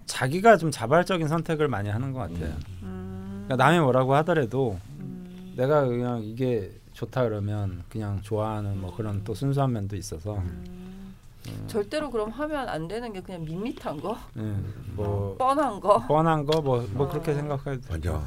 자기가 0.06 0.56
좀 0.56 0.70
자발적인 0.70 1.28
선택을 1.28 1.68
많이 1.68 1.88
하는 1.88 2.12
것 2.12 2.20
같아요. 2.20 2.54
음, 2.82 3.44
그러니까 3.46 3.56
남이 3.64 3.78
뭐라고 3.80 4.14
하더라도 4.16 4.78
음, 4.98 5.52
내가 5.56 5.84
그냥 5.86 6.22
이게 6.22 6.72
좋다 6.94 7.24
그러면 7.24 7.84
그냥 7.88 8.20
좋아하는 8.22 8.80
뭐 8.80 8.94
그런 8.96 9.22
또 9.24 9.34
순수한 9.34 9.72
면도 9.72 9.96
있어서 9.96 10.36
음. 10.38 11.14
음, 11.48 11.64
절대로 11.66 12.10
그럼 12.10 12.30
하면 12.30 12.68
안 12.68 12.88
되는 12.88 13.12
게 13.12 13.20
그냥 13.20 13.44
밋밋한 13.44 14.00
거, 14.00 14.16
예, 14.38 14.54
뭐 14.94 15.36
뻔한 15.36 15.78
거, 15.80 16.06
뻔한 16.06 16.44
거 16.46 16.60
뭐뭐 16.62 16.86
어. 17.04 17.08
그렇게 17.08 17.34
생각해도 17.34 17.80
맞아. 17.92 18.26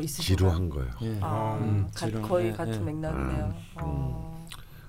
어? 0.00 0.22
지루한 0.24 0.68
거예요. 0.70 0.90
예. 1.02 1.18
아, 1.20 1.58
음, 1.60 1.88
가- 1.94 2.06
지루- 2.06 2.22
거의 2.22 2.48
예, 2.48 2.52
같은 2.52 2.74
예. 2.74 2.78
맥락이네요. 2.78 3.44
음, 3.46 3.54
어, 3.76 4.46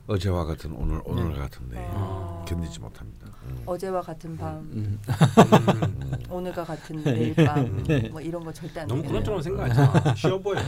어제와 0.08 0.46
같은 0.46 0.74
오늘 0.74 1.02
오늘 1.06 1.30
네. 1.34 1.36
같은 1.40 1.70
내일 1.70 1.86
어. 1.94 2.44
견디지 2.48 2.80
못합니다. 2.80 3.23
음. 3.48 3.64
어제와 3.66 4.02
같은 4.02 4.38
밤, 4.38 4.56
음. 4.74 5.00
음. 5.06 6.18
오늘과 6.30 6.64
같은 6.64 7.04
내일 7.04 7.34
밤, 7.36 7.84
네. 7.84 8.10
뭐 8.10 8.20
이런 8.22 8.44
거 8.44 8.52
절대 8.52 8.82
안 8.82 8.88
너무 8.88 9.02
되겠네요. 9.02 9.24
그런 9.24 9.42
쪽으로 9.42 9.42
생각하지 9.42 9.80
마. 10.10 10.16
쉬워 10.16 10.40
보여. 10.40 10.60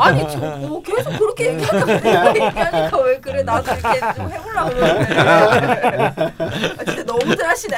아니 0.00 0.20
저 0.30 0.56
뭐 0.64 0.82
계속 0.82 1.10
그렇게 1.18 1.52
얘기하니까 1.54 1.84
내가 2.00 2.28
얘기하니까 2.34 3.02
왜 3.02 3.20
그래 3.20 3.42
나도 3.42 3.72
이렇게 3.72 4.00
좀 4.14 4.30
해보려고 4.30 4.70
그러는데 4.70 5.18
아, 5.18 6.84
진짜 6.84 7.02
너무들 7.04 7.44
하시네 7.48 7.76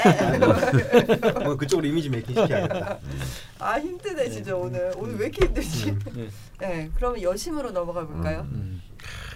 뭐 1.45 1.57
그쪽으로 1.57 1.87
이미지 1.87 2.09
메이킹 2.11 2.35
시켜야겠다. 2.35 2.99
아 3.59 3.79
힘드네 3.81 4.29
진짜 4.31 4.55
오늘 4.55 4.93
오늘 4.97 5.17
왜 5.19 5.27
이렇게 5.27 5.47
힘들지 5.47 5.97
예. 6.17 6.29
네 6.61 6.91
그러면 6.97 7.23
여심으로 7.23 7.71
넘어가 7.71 8.05
볼까요 8.07 8.47
음. 8.53 8.83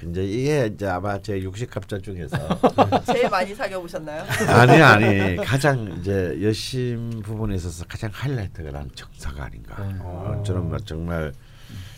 이제 0.09 0.25
이게 0.25 0.71
이제 0.75 0.87
아마 0.87 1.21
제 1.21 1.41
60갑자 1.41 2.03
중에서 2.03 2.37
제일 3.13 3.29
많이 3.29 3.55
사귀어 3.55 3.81
보셨나요 3.81 4.25
아니 4.49 4.73
아니 4.83 5.37
가장 5.37 5.99
이제 6.01 6.39
여심 6.43 7.21
부분에 7.23 7.57
있어서 7.57 7.85
가장 7.87 8.11
하이라이트가 8.13 8.71
난 8.71 8.91
정사가 8.95 9.45
아닌가. 9.45 9.85
네. 9.87 9.95
어, 10.01 10.43
저는 10.47 10.69
뭐 10.69 10.79
정말 10.79 11.33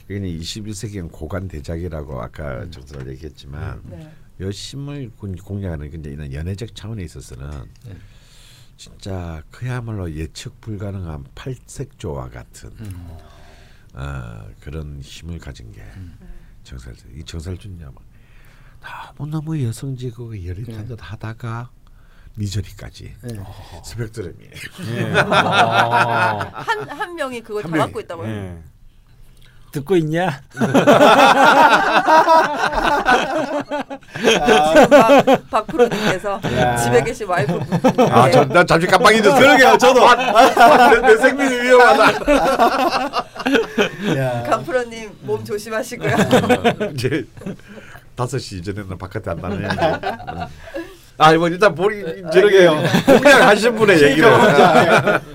이게 0.08 0.18
21세기엔 0.20 1.10
고관 1.12 1.46
대작이라고 1.48 2.20
아까 2.20 2.68
정사가 2.70 3.08
얘기했지만 3.10 3.80
네 3.84 4.10
여심을 4.40 5.10
공- 5.16 5.36
공략하는 5.36 5.90
게 5.90 5.98
이제 5.98 6.10
이런 6.10 6.32
연애적 6.32 6.74
차원에 6.74 7.04
있어서는 7.04 7.48
네. 7.86 7.96
진짜 8.76 9.42
그야말로 9.52 10.12
예측 10.12 10.60
불가능한 10.60 11.24
팔색조와 11.36 12.30
같은 12.30 12.70
음. 12.80 13.08
어, 13.94 14.48
그런 14.60 14.98
힘을 15.02 15.38
가진 15.38 15.70
게 15.70 15.82
정살주. 16.64 17.04
이 17.14 17.24
정살주냐 17.24 17.86
뭐 17.86 18.02
너무 19.16 19.26
너무 19.26 19.62
여성지고 19.62 20.44
열이 20.44 20.64
탄듯 20.64 20.98
하다가 21.00 21.70
미저리까지 22.36 23.14
예. 23.24 23.28
스펙트럼이 23.84 24.48
한한 25.92 27.14
명이 27.14 27.42
그걸 27.42 27.64
한다 27.64 27.76
명이. 27.76 27.86
갖고 27.86 28.00
있다고요 28.00 28.28
예. 28.28 28.62
듣고 29.72 29.96
있냐? 29.96 30.40
박, 34.90 35.50
박프로님께서 35.50 36.40
야. 36.58 36.76
집에 36.76 37.02
계신 37.02 37.26
와이프 37.26 37.58
아, 38.10 38.30
저, 38.30 38.44
나 38.44 38.64
잠시 38.64 38.86
깜빡 38.86 39.14
잊었어요. 39.14 39.34
그러게요, 39.40 39.78
저도. 39.78 40.00
내, 40.14 41.00
내 41.00 41.16
생명이 41.16 41.60
위험하다. 41.62 42.04
야. 44.18 44.42
강프로님 44.44 45.10
몸 45.22 45.42
조심하시고요 45.44 46.14
이제 46.94 47.24
다섯 48.14 48.38
시 48.38 48.58
이전에는 48.58 48.98
바깥에 48.98 49.30
안 49.30 49.38
나는 49.38 49.68
아, 51.22 51.32
이거 51.32 51.48
일단 51.48 51.72
본인 51.74 52.04
저러게요. 52.32 52.72
공략 53.06 53.42
하신 53.48 53.76
분의 53.76 54.02
얘기를. 54.02 54.28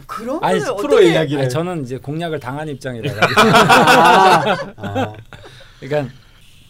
그런 0.06 0.44
아니 0.44 0.60
어떻게 0.62 1.12
이야기를. 1.12 1.42
아니, 1.44 1.50
저는 1.50 1.84
이제 1.84 1.98
공략을 1.98 2.40
당한 2.42 2.68
입장이라 2.68 3.10
아. 4.76 5.14
그러니까 5.80 6.14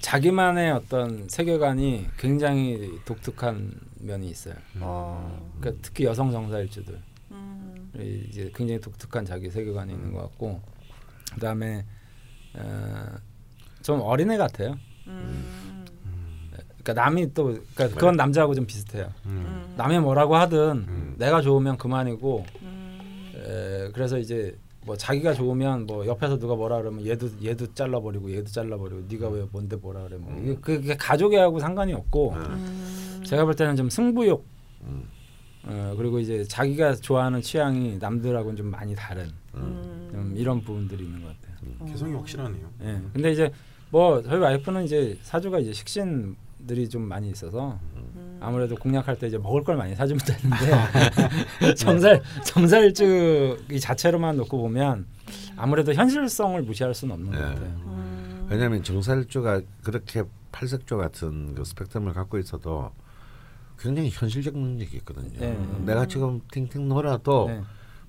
자기만의 0.02 0.72
어떤 0.72 1.28
세계관이 1.28 2.06
굉장히 2.18 2.92
독특한 3.06 3.72
면이 4.00 4.28
있어요. 4.30 4.54
어, 4.80 5.50
그러니까 5.60 5.82
특히 5.82 6.06
여성 6.06 6.32
정사일주들 6.32 7.00
음, 7.32 7.92
이제 8.30 8.52
굉장히 8.56 8.80
독특한 8.80 9.26
자기 9.26 9.50
세계관이 9.50 9.92
있는 9.94 10.14
것 10.14 10.22
같고 10.22 10.62
그다음에 11.34 11.84
어, 12.54 13.06
좀 13.82 14.00
어린애 14.02 14.38
같아요. 14.38 14.78
음, 15.08 15.67
그러니까 16.88 16.94
남이 17.04 17.34
또 17.34 17.58
그러니까 17.76 17.88
그건 18.00 18.16
남자하고 18.16 18.56
좀 18.56 18.66
비슷해요. 18.66 19.12
음. 19.26 19.44
음, 19.46 19.74
남이 19.76 20.00
뭐라고 20.00 20.38
하든 20.38 20.86
음. 20.88 21.16
내가 21.18 21.42
좋으면 21.42 21.78
그만이고 21.78 22.46
음. 22.62 23.00
에, 23.36 23.92
그래서 23.92 24.18
이제 24.18 24.56
뭐 24.86 24.96
자기가 24.96 25.34
좋으면 25.34 25.86
뭐 25.86 26.06
옆에서 26.08 26.40
누가 26.40 26.56
뭐라 26.56 26.78
그러면 26.78 27.06
얘도 27.06 27.30
얘도 27.44 27.74
잘라버리고 27.74 28.32
얘도 28.32 28.46
잘라버리고 28.46 29.04
네가 29.10 29.28
왜 29.28 29.46
뭔데 29.52 29.76
뭐라 29.76 30.04
그래 30.04 30.18
뭐 30.18 30.34
이게 30.42 30.56
그게 30.56 30.96
가족애하고 30.96 31.60
상관이 31.60 31.94
없고 31.94 32.32
음. 32.34 33.22
제가 33.26 33.44
볼 33.44 33.54
때는 33.54 33.76
좀 33.76 33.90
승부욕 33.90 34.46
음. 34.84 35.04
어, 35.66 35.94
그리고 35.98 36.20
이제 36.20 36.46
자기가 36.46 36.96
좋아하는 36.96 37.42
취향이 37.42 37.98
남들하고는 37.98 38.56
좀 38.56 38.68
많이 38.68 38.96
다른 38.96 39.30
음. 39.56 40.10
좀 40.10 40.34
이런 40.38 40.62
부분들이 40.62 41.04
있는 41.04 41.22
것 41.22 41.36
같아요. 41.36 41.92
개성이 41.92 42.14
확실하네요. 42.14 42.70
예. 42.84 43.02
근데 43.12 43.32
이제 43.32 43.52
뭐 43.90 44.22
저희 44.22 44.40
와이프는 44.40 44.86
이제 44.86 45.18
사주가 45.24 45.60
이제 45.60 45.74
식신 45.74 46.38
들이 46.68 46.88
좀 46.90 47.02
많이 47.04 47.30
있어서 47.30 47.80
음. 47.96 48.38
아무래도 48.40 48.76
공략할 48.76 49.18
때 49.18 49.28
이제 49.28 49.38
먹을 49.38 49.64
걸 49.64 49.78
많이 49.78 49.96
사주면 49.96 50.20
되는데 50.26 51.74
정살 51.76 52.22
정살주 52.46 53.66
이 53.72 53.80
자체로만 53.80 54.38
놓고 54.38 54.58
보면 54.60 55.08
아무래도 55.56 55.94
현실성을 55.94 56.62
무시할 56.62 56.94
수는 56.94 57.16
없는 57.16 57.32
것 57.32 57.38
네. 57.38 57.44
같아요. 57.44 57.66
음. 57.66 58.48
왜냐하면 58.50 58.84
정살주가 58.84 59.62
그렇게 59.84 60.24
팔색조 60.52 60.98
같은 60.98 61.56
그 61.56 61.66
스펙트럼을 61.66 62.14
갖고 62.14 62.38
있어도 62.38 62.92
굉장히 63.80 64.10
현실적 64.10 64.58
능력이 64.58 64.98
있거든요. 64.98 65.30
네. 65.40 65.58
내가 65.86 66.06
지금 66.06 66.42
팅팅 66.52 66.88
놀아도 66.88 67.48
네. 67.48 67.62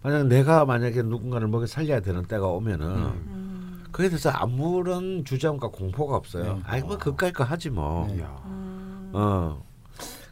만약 0.02 0.26
내가 0.26 0.64
만약에 0.64 1.02
누군가를 1.02 1.48
먹여 1.48 1.66
살려야 1.66 2.00
되는 2.00 2.24
때가 2.24 2.46
오면은 2.46 2.86
음. 2.86 3.47
그에 3.92 4.08
대해서 4.08 4.30
아무런 4.30 5.24
주장과 5.24 5.68
공포가 5.68 6.16
없어요. 6.16 6.54
네. 6.56 6.62
아이 6.64 6.82
뭐 6.82 6.98
그까이 6.98 7.32
거 7.32 7.44
하지 7.44 7.70
뭐. 7.70 8.06
네. 8.08 8.22
음. 8.46 9.10
어 9.14 9.68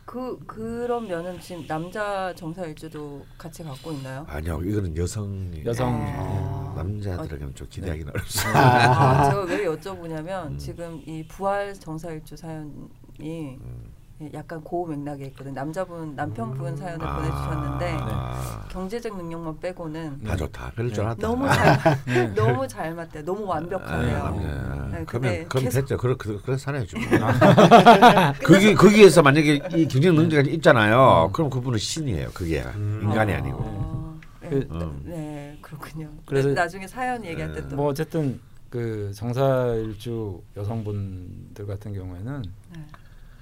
그 0.07 0.39
그런 0.47 1.09
면은 1.09 1.39
지금 1.41 1.67
남자 1.67 2.33
정사일주도 2.35 3.27
같이 3.37 3.65
갖고 3.65 3.91
있나요? 3.91 4.25
아니요 4.29 4.63
이거는 4.63 4.97
여성이 4.97 5.65
여성 5.67 5.93
아. 6.01 6.73
남자들에게는 6.77 7.55
좀 7.57 7.67
기대하기는 7.69 8.13
어렵습니다. 8.15 8.59
아, 8.61 9.29
제가 9.29 9.43
왜 9.51 9.67
여쭤보냐면 9.67 10.53
음. 10.53 10.59
지금 10.59 11.03
이 11.05 11.27
부활 11.27 11.75
정사일주 11.75 12.37
사연이 12.37 12.89
음. 13.21 13.93
예, 14.23 14.31
약간 14.33 14.63
고우 14.63 14.89
맥락에 14.89 15.27
있거든. 15.27 15.53
남자분 15.53 16.17
남편분 16.17 16.69
음. 16.69 16.77
사연을 16.77 17.07
아. 17.07 17.17
보내주셨는데 17.17 17.97
아, 18.01 18.65
경제적 18.71 19.15
능력만 19.15 19.61
빼고는 19.61 20.23
다 20.25 20.35
좋다. 20.35 20.73
그럴 20.75 20.89
줄 20.91 21.03
네. 21.03 21.07
알았다. 21.07 21.21
너무 21.29 21.47
아, 21.47 21.53
잘 21.53 21.99
네. 22.07 22.27
너무 22.35 22.67
잘 22.69 22.95
맞대. 22.95 23.23
너무 23.23 23.45
완벽하네요. 23.45 24.31
네, 24.31 24.47
네, 24.47 24.51
근데 24.91 25.05
그러면 25.07 25.49
그럼 25.49 25.65
계속- 25.65 25.81
됐죠. 25.83 25.97
그래 25.99 26.15
그 26.17 26.41
그래 26.43 26.57
살아야죠. 26.57 26.97
거기 28.43 28.75
거기에서 28.75 29.21
만약에 29.21 29.61
이 29.75 29.87
경쟁 29.87 30.15
능력이 30.15 30.51
있잖아요. 30.55 31.29
그럼 31.35 31.51
그분은 31.51 31.79
신이에요. 31.79 32.31
그게 32.33 32.63
음. 32.75 33.01
인간이 33.03 33.35
어, 33.35 33.37
아니고. 33.37 33.59
어, 33.61 34.19
네, 34.41 34.49
그- 34.49 34.69
음. 34.71 35.03
네 35.05 35.59
그렇군요. 35.61 36.09
그래서- 36.25 36.49
나중에 36.51 36.87
사연 36.87 37.23
얘기할 37.23 37.53
때 37.53 37.69
또 37.69 37.77
뭐 37.77 37.89
어쨌든 37.89 38.41
그 38.71 39.13
정사일주 39.15 40.41
여성분들 40.57 41.67
같은 41.67 41.93
경우에는 41.93 42.43
네. 42.75 42.87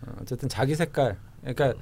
어, 0.06 0.16
어쨌든 0.22 0.48
자기 0.48 0.74
색깔 0.74 1.16
그러니까 1.40 1.74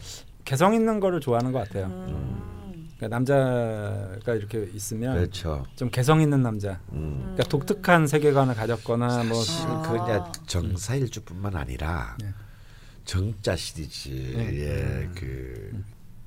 개성 0.44 0.74
있는 0.74 1.00
거를 1.00 1.20
좋아하는 1.20 1.52
것 1.52 1.60
같아요. 1.60 1.86
음. 1.86 2.52
그러니까 2.96 3.08
남자가 3.08 4.34
이렇게 4.34 4.68
있으면 4.74 5.16
그렇죠. 5.16 5.64
좀 5.76 5.90
개성 5.90 6.20
있는 6.20 6.42
남자. 6.42 6.80
음. 6.92 7.18
그러니까 7.20 7.44
독특한 7.44 8.06
세계관을 8.06 8.54
가졌거나 8.54 9.24
뭐 9.24 9.42
사실 9.42 9.66
아. 9.68 9.82
그 9.82 9.96
이제 9.96 10.40
정사일주뿐만 10.46 11.56
아니라 11.56 12.16
네. 12.20 12.28
정자 13.04 13.56
시리즈의 13.56 14.34
네. 14.34 15.10
그 15.16 15.82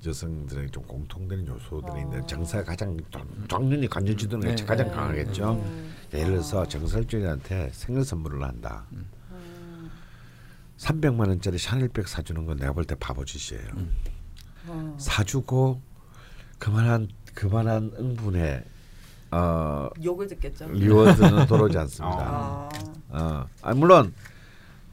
여성들의 0.06 0.70
좀 0.70 0.84
공통되는 0.84 1.48
요소들이 1.48 1.92
어. 1.92 2.00
있는데 2.00 2.28
정사가 2.28 2.64
가장 2.64 2.98
당연히 3.48 3.88
관종 3.88 4.18
지수는 4.18 4.56
네. 4.56 4.66
가장 4.66 4.88
네. 4.88 4.94
강하겠죠. 4.94 5.54
음. 5.54 5.94
예를 6.14 6.32
들어서 6.34 6.68
정사일주인한테 6.68 7.70
생일 7.74 8.04
선물을 8.04 8.44
한다. 8.44 8.86
음. 8.92 9.06
300만 10.78 11.28
원짜리 11.30 11.58
샤넬백 11.58 12.08
사주는 12.08 12.46
건 12.46 12.58
내가 12.58 12.74
볼 12.74 12.86
때 12.86 12.96
바보 12.96 13.24
짓이에요. 13.26 13.68
어. 14.68 14.96
사주고 15.00 15.82
그만한 16.60 17.08
그만한 17.34 17.92
응분의 17.98 18.64
어, 19.32 19.90
욕을 20.04 20.28
듣겠죠. 20.28 20.68
reward는 20.70 21.46
돌아오지 21.48 21.78
않습니다. 21.78 22.18
아. 22.20 22.70
어, 23.10 23.46
아, 23.62 23.74
물론 23.74 24.14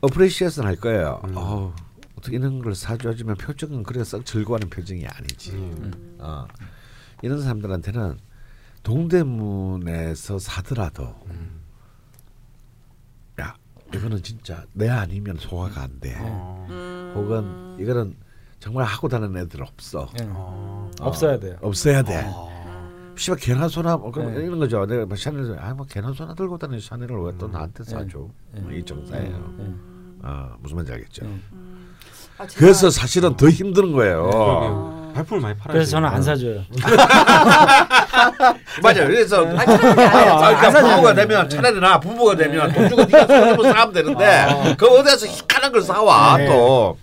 appreciation 0.01 0.67
할 0.67 0.77
거예요. 0.77 1.21
음. 1.25 1.33
어, 1.37 1.75
어떻게 2.17 2.37
이런 2.37 2.61
걸 2.61 2.75
사줘주면 2.75 3.37
표정은 3.37 3.83
그래 3.83 4.03
썩 4.05 4.25
즐거워하는 4.27 4.69
표정이 4.71 5.07
아니지. 5.07 5.53
음. 5.53 6.17
어, 6.19 6.47
이런 7.23 7.41
사람들한테는 7.43 8.19
동대문에서 8.83 10.39
사더라도 10.39 11.15
음. 11.31 11.62
야 13.95 13.99
이거는 13.99 14.23
진짜 14.23 14.65
내 14.73 14.89
아니면 14.89 15.37
소화가 15.39 15.83
안 15.83 16.01
돼. 16.01 16.17
어. 16.19 16.67
음. 16.71 17.13
혹은 17.15 17.81
이거는 17.81 18.17
정말 18.59 18.85
하고 18.85 19.09
다니는 19.09 19.43
애들 19.43 19.63
없어. 19.63 20.09
예. 20.21 20.27
어. 20.31 20.91
없어야 21.01 21.39
돼요. 21.39 21.57
없어야 21.61 22.03
돼. 22.03 22.21
음. 22.21 23.15
씨발 23.17 23.39
개나 23.39 23.69
소나 23.69 23.97
뭐 23.97 24.11
그럼 24.11 24.35
네. 24.35 24.45
이런 24.45 24.59
거죠. 24.59 24.87
내가 24.87 25.05
뭐 25.05 25.17
샤넬 25.17 25.59
아뭐 25.59 25.87
개나 25.87 26.13
소나 26.13 26.35
들고 26.35 26.59
다니는 26.59 26.81
샤넬을 26.81 27.15
왜또 27.23 27.47
음. 27.47 27.53
나한테 27.53 27.85
사줘? 27.85 28.29
네. 28.53 28.61
뭐이 28.61 28.85
정사예요. 28.85 29.37
음. 29.59 30.21
어, 30.23 30.57
무슨 30.61 30.77
말인지 30.77 30.93
알겠죠. 30.93 31.27
네. 32.39 32.45
음. 32.45 32.45
아, 32.45 32.47
그래서 32.57 32.91
사실은 32.91 33.37
더 33.37 33.49
힘든 33.49 33.93
거예요. 33.93 34.31
그러게요. 34.31 35.13
발품을 35.15 35.43
많이 35.43 35.59
팔아야 35.59 35.73
그래서 35.75 35.91
저는. 35.93 36.09
안 36.09 36.23
사줘요. 36.23 36.63
맞아요. 38.83 39.07
그래서 39.07 39.45
아, 39.45 39.49
해요. 39.51 40.33
아, 40.33 40.49
그러니까 40.49 40.67
안 40.67 40.73
사줘요. 40.73 40.91
부부가 40.97 41.15
되면 41.15 41.49
차라리 41.49 41.81
나 41.81 42.01
부부가 42.01 42.37
되면 42.37 42.73
돈 42.73 42.89
주고 42.89 43.05
네가 43.05 43.27
손으로 43.27 43.63
사면 43.65 43.93
되는데 43.93 44.75
그 44.79 44.87
어디서 44.87 45.27
희한한 45.27 45.73
걸 45.73 45.83
사와 45.83 46.39
네. 46.39 46.47
또. 46.49 46.97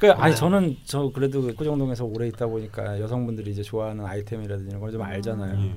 그 0.00 0.10
아니 0.12 0.34
저는 0.34 0.76
저 0.86 1.10
그래도 1.14 1.46
꾸정동에서 1.54 2.04
오래 2.06 2.26
있다 2.28 2.46
보니까 2.46 2.98
여성분들이 3.00 3.50
이제 3.50 3.62
좋아하는 3.62 4.06
아이템이라든지 4.06 4.70
이런 4.70 4.80
걸 4.80 4.90
좀 4.90 5.02
알잖아요. 5.02 5.54
예. 5.60 5.72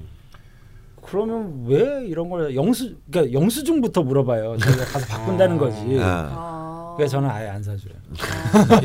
그러면 1.05 1.65
왜 1.67 2.05
이런 2.07 2.29
걸 2.29 2.55
영수 2.55 2.95
그러니까 3.11 3.33
영수증부터 3.37 4.03
물어봐요. 4.03 4.55
저희가 4.57 4.85
가서 4.85 5.05
바꾼다는 5.07 5.57
거지. 5.57 5.97
아. 6.01 6.82
아. 6.93 6.95
그래서 6.95 7.11
저는 7.13 7.29
아예 7.29 7.49
안 7.49 7.61
사줘요. 7.63 7.93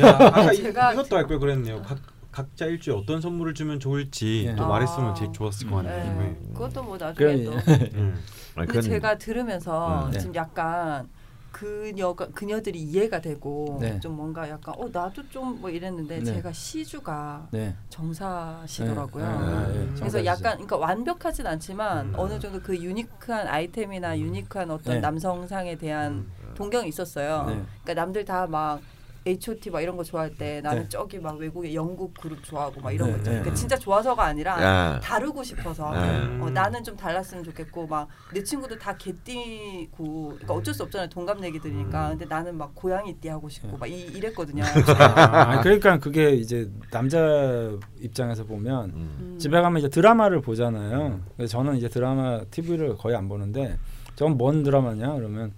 야, 0.01 0.15
아까 0.15 0.51
이- 0.53 0.57
제가- 0.63 0.93
이것도 0.93 1.15
할걸 1.17 1.39
그랬네요. 1.39 1.81
각 1.83 1.99
각자 2.31 2.65
일주에 2.65 2.93
어떤 2.93 3.19
선물을 3.21 3.53
주면 3.55 3.79
좋을지 3.79 4.45
네. 4.47 4.55
또 4.55 4.65
아. 4.65 4.67
말했으면 4.67 5.15
제일 5.15 5.31
좋았을 5.33 5.69
것 5.69 5.81
네. 5.81 5.89
같네요. 5.89 6.21
네. 6.21 6.37
그것도 6.53 6.83
뭐 6.83 6.97
나중에 6.97 7.43
또. 7.43 7.51
음. 7.53 8.15
아니, 8.55 8.67
근데 8.67 8.67
그건- 8.67 8.81
제가 8.81 9.17
들으면서 9.17 10.05
음. 10.05 10.11
네. 10.11 10.19
지금 10.19 10.35
약간 10.35 11.09
그녀가 11.51 12.27
그녀들이 12.27 12.79
이해가 12.79 13.19
되고 13.21 13.79
네. 13.81 13.99
좀 13.99 14.15
뭔가 14.15 14.47
약간 14.47 14.75
어 14.77 14.87
나도 14.91 15.27
좀 15.29 15.59
뭐 15.59 15.69
이랬는데 15.71 16.19
네. 16.19 16.23
제가 16.23 16.51
시주가 16.53 17.47
네. 17.49 17.75
정사시더라고요. 17.89 19.25
네. 19.25 19.31
아, 19.33 19.67
예. 19.73 19.87
그래서. 19.95 20.23
약간 20.25 20.53
그러니까 20.53 20.77
완벽하진 20.77 21.47
않지만 21.47 22.09
음. 22.09 22.13
어느 22.15 22.39
정도 22.39 22.61
그 22.61 22.77
유니크한 22.77 23.47
아이템이나 23.47 24.17
유니크한 24.19 24.69
어떤 24.69 24.95
네. 24.95 24.99
남성상에 25.01 25.75
대한 25.77 26.11
음. 26.13 26.31
동경이 26.59 26.89
있었어요. 26.89 27.45
네. 27.47 27.53
그러니까 27.83 27.93
남들 27.93 28.25
다 28.25 28.45
막 28.49 28.81
H.O.T 29.27 29.69
막 29.69 29.81
이런 29.81 29.97
거 29.97 30.03
좋아할 30.03 30.33
때 30.33 30.61
나는 30.61 30.83
네. 30.83 30.89
저기 30.89 31.19
막 31.19 31.37
외국의 31.37 31.75
영국 31.75 32.13
그룹 32.13 32.41
좋아하고 32.41 32.79
막 32.81 32.91
이런 32.93 33.07
네, 33.09 33.13
거 33.13 33.17
있잖아요. 33.19 33.39
네. 33.39 33.43
그러니까 33.43 33.53
진짜 33.53 33.77
좋아서가 33.77 34.23
아니라 34.23 34.63
야. 34.63 34.99
다르고 35.03 35.43
싶어서 35.43 35.91
네. 35.91 36.39
어, 36.41 36.49
나는 36.49 36.81
좀 36.83 36.95
달랐으면 36.95 37.43
좋겠고 37.43 37.85
막 37.87 38.07
내 38.33 38.41
친구들 38.41 38.77
다 38.79 38.95
개띠고 38.97 40.29
그러니까 40.29 40.53
어쩔 40.53 40.73
수 40.73 40.83
없잖아요 40.83 41.09
동갑내기들이니까 41.09 42.09
근데 42.09 42.25
나는 42.25 42.57
막 42.57 42.71
고양이 42.73 43.13
띠 43.15 43.27
하고 43.27 43.49
싶고 43.49 43.77
막 43.77 43.87
이, 43.87 43.99
이랬거든요. 44.01 44.63
아, 44.63 45.61
그러니까 45.61 45.99
그게 45.99 46.31
이제 46.31 46.69
남자 46.89 47.19
입장에서 47.99 48.45
보면 48.45 48.85
음. 48.91 49.17
음. 49.19 49.37
집에 49.39 49.59
가면 49.61 49.79
이제 49.79 49.89
드라마를 49.89 50.41
보잖아요. 50.41 51.19
그래서 51.35 51.51
저는 51.57 51.75
이제 51.75 51.89
드라마 51.89 52.41
TV를 52.51 52.95
거의 52.95 53.15
안 53.15 53.27
보는데 53.27 53.77
저건 54.15 54.37
뭔 54.37 54.63
드라마냐 54.63 55.13
그러면 55.13 55.51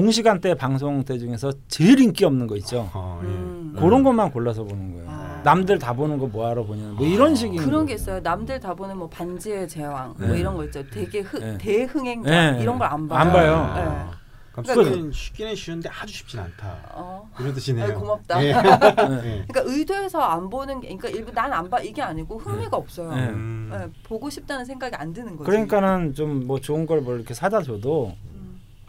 동시간대 0.00 0.52
방송대 0.56 1.16
중에서 1.16 1.50
제일 1.68 1.98
인기 2.00 2.26
없는 2.26 2.46
거 2.46 2.54
있죠. 2.56 2.90
어, 2.92 3.18
예. 3.22 3.26
음. 3.28 3.74
그런 3.78 4.02
것만 4.02 4.30
골라서 4.30 4.62
보는 4.62 4.92
거예요. 4.92 5.06
아. 5.08 5.40
남들 5.42 5.78
다 5.78 5.94
보는 5.94 6.18
거 6.18 6.26
뭐하러 6.26 6.64
보냐. 6.64 6.92
뭐 6.98 7.06
이런 7.06 7.34
식인 7.34 7.56
그런. 7.64 7.86
게 7.86 7.94
있어요. 7.94 8.20
남들 8.20 8.60
다 8.60 8.74
보는 8.74 8.98
뭐 8.98 9.08
반지의 9.08 9.66
제왕 9.66 10.14
뭐 10.18 10.28
네. 10.28 10.40
이런 10.40 10.54
거 10.54 10.64
있죠. 10.66 10.84
되게 10.90 11.20
흥, 11.20 11.40
네. 11.40 11.56
대흥행자 11.56 12.52
네. 12.52 12.62
이런 12.62 12.78
걸 12.78 12.86
안 12.88 13.08
봐요. 13.08 13.18
안 13.20 13.32
봐요. 13.32 13.72
네. 13.74 13.80
아. 13.80 14.10
그러니까 14.52 14.84
쉽기는 14.84 15.12
쉽기는 15.12 15.54
쉬운데 15.54 15.88
아주 15.88 16.12
쉽진 16.12 16.40
않다. 16.40 16.76
어. 16.92 17.30
이런 17.40 17.54
뜻이네요. 17.54 17.86
아유, 17.86 17.94
고맙다. 17.94 18.44
예. 18.44 18.52
네. 18.52 19.44
그러니까 19.48 19.62
의도해서 19.64 20.20
안 20.20 20.50
보는 20.50 20.80
게, 20.80 20.88
그러니까 20.94 21.08
일부 21.08 21.32
난 21.32 21.50
안 21.54 21.70
봐 21.70 21.80
이게 21.80 22.02
아니고 22.02 22.36
흥미가 22.38 22.76
없어요. 22.76 23.14
네. 23.14 23.28
음. 23.28 23.70
네, 23.72 23.86
보고 24.02 24.28
싶다는 24.28 24.66
생각이 24.66 24.94
안 24.94 25.14
드는 25.14 25.36
거지. 25.38 25.46
그러니까는 25.50 26.12
좀 26.12 26.46
뭐 26.46 26.60
좋은 26.60 26.84
걸 26.84 27.00
뭐 27.00 27.14
이렇게 27.14 27.32
사다 27.32 27.62
줘도 27.62 28.12
음. 28.34 28.35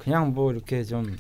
그냥 0.08 0.34
뭐 0.34 0.54
이렇게 0.54 0.86
좀 0.86 1.18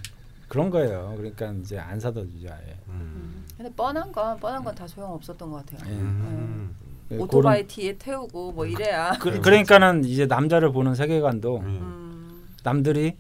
그런 0.48 0.70
거예요. 0.70 1.14
그러니까 1.18 1.52
이제 1.62 1.78
안 1.78 2.00
사다 2.00 2.22
주지 2.22 2.48
아예. 2.50 2.78
음. 2.88 3.44
근데 3.58 3.70
뻔한 3.76 4.10
건 4.14 4.40
뻔한 4.40 4.64
건 4.64 4.74
다 4.74 4.88
소용 4.88 5.12
없었던 5.12 5.52
것 5.52 5.66
같아요. 5.66 5.92
예. 5.92 5.98
음. 6.00 6.74
그 7.10 7.18
오토바이 7.20 7.68
뒤에 7.68 7.98
태우고 7.98 8.54
뭐 8.54 8.66
이래야. 8.66 9.12
그런- 9.20 9.36
그, 9.38 9.42
그러니까는 9.42 10.06
이제 10.06 10.26
남자를 10.26 10.72
보는 10.72 10.96
세계관도 10.96 11.58
음. 11.58 11.66
음. 11.66 12.48
남들이 12.64 13.18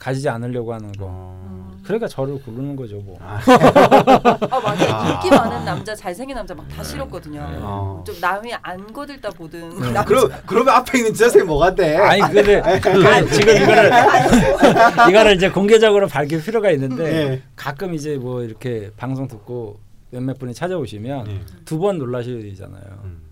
가지지 0.00 0.28
않으려고 0.28 0.72
하는 0.72 0.90
거. 0.92 1.06
어. 1.08 1.40
음. 1.44 1.60
그러니까 1.84 2.06
저를 2.08 2.40
고르는 2.42 2.76
거죠 2.76 2.96
뭐. 3.00 3.16
아 3.20 3.40
맞아 4.62 5.12
인기 5.14 5.30
많은 5.30 5.64
남자 5.64 5.94
잘생긴 5.94 6.36
남자 6.36 6.54
막 6.54 6.66
다 6.68 6.82
싫었거든요. 6.84 7.40
어. 7.62 8.04
좀 8.06 8.14
남이 8.20 8.52
안 8.62 8.92
거들다 8.92 9.30
보든 9.30 9.68
네. 9.70 9.80
남자 9.92 10.04
그럼 10.04 10.30
그러면 10.46 10.74
앞에 10.74 10.98
있는 10.98 11.12
저 11.12 11.24
선생님 11.24 11.48
뭐가 11.48 11.74
돼? 11.74 11.96
아니 11.96 12.20
근데 12.32 12.60
그 12.80 13.30
지금 13.32 13.56
이거를 13.56 13.90
이거를 15.10 15.36
이제 15.36 15.50
공개적으로 15.50 16.06
밝힐 16.06 16.42
필요가 16.42 16.70
있는데 16.70 17.04
예. 17.04 17.42
가끔 17.56 17.92
이제 17.94 18.16
뭐 18.16 18.42
이렇게 18.42 18.90
방송 18.96 19.26
듣고 19.28 19.80
몇몇 20.10 20.38
분이 20.38 20.54
찾아오시면 20.54 21.28
예. 21.30 21.40
두번 21.64 21.98
놀라시잖아요. 21.98 23.00
음. 23.04 23.22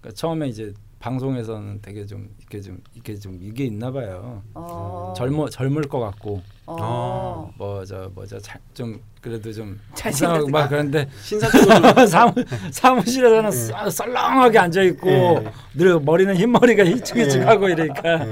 그러니까 0.00 0.16
처음에 0.16 0.48
이제 0.48 0.72
방송에서는 1.00 1.80
되게 1.82 2.06
좀 2.06 2.28
이렇게 2.50 2.60
좀 2.60 2.78
이렇게 2.94 3.14
좀 3.16 3.38
이게 3.40 3.64
있나 3.64 3.92
봐요. 3.92 4.42
어. 4.54 5.14
젊어 5.16 5.48
젊을 5.48 5.82
것 5.82 6.00
같고 6.00 6.42
어. 6.66 7.52
뭐저 7.56 8.10
뭐저 8.12 8.38
좀 8.74 9.00
그래도 9.20 9.52
좀 9.52 9.78
잘생겼다. 9.94 10.50
막 10.50 10.68
그런데 10.68 11.08
신사적으로 11.22 12.06
사무 12.08 12.32
사무실에서는 12.72 13.50
썰- 13.52 13.90
썰렁하게 13.90 14.58
앉아 14.58 14.82
있고 14.82 15.08
예. 15.08 15.44
늘 15.74 16.00
머리는 16.00 16.34
흰머리가 16.36 16.84
휘쭉휘쭉하고 16.84 17.68
이러니까 17.68 18.24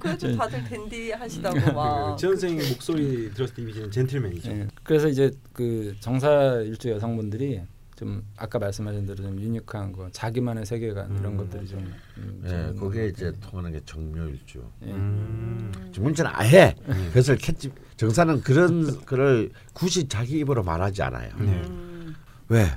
그래도 0.00 0.34
다들 0.36 0.64
댄디 0.68 1.12
하시다고 1.12 1.72
막. 1.72 2.18
지 2.18 2.26
선생님 2.26 2.68
목소리 2.70 3.32
들었을 3.34 3.54
때 3.54 3.62
이미지는 3.62 3.90
젠틀맨이죠. 3.92 4.50
예. 4.50 4.66
그래서 4.82 5.06
이제 5.06 5.30
그 5.52 5.94
정사 6.00 6.54
일주 6.64 6.90
여성분들이 6.90 7.60
좀 7.98 8.24
아까 8.36 8.60
말씀하신 8.60 9.06
대로 9.06 9.16
좀 9.16 9.40
유니크한 9.40 9.90
거, 9.90 10.08
자기만의 10.12 10.64
세계관 10.66 11.18
이런 11.18 11.32
음. 11.32 11.36
것들이 11.36 11.66
좀. 11.66 11.92
음, 12.18 12.42
예, 12.44 12.48
좀 12.48 12.76
그게 12.76 13.08
이제 13.08 13.24
같아요. 13.32 13.40
통하는 13.40 13.72
게 13.72 13.80
정묘일주. 13.84 14.62
예. 14.86 14.92
음. 14.92 15.72
문제는 15.98 16.30
아예 16.32 16.76
그것을 17.08 17.36
캣집 17.36 17.72
정사는 17.96 18.40
그런 18.42 19.04
그를 19.04 19.50
굳이 19.72 20.06
자기 20.06 20.38
입으로 20.38 20.62
말하지 20.62 21.02
않아요. 21.02 21.28
네. 21.40 21.60
음. 21.66 22.14
왜? 22.48 22.70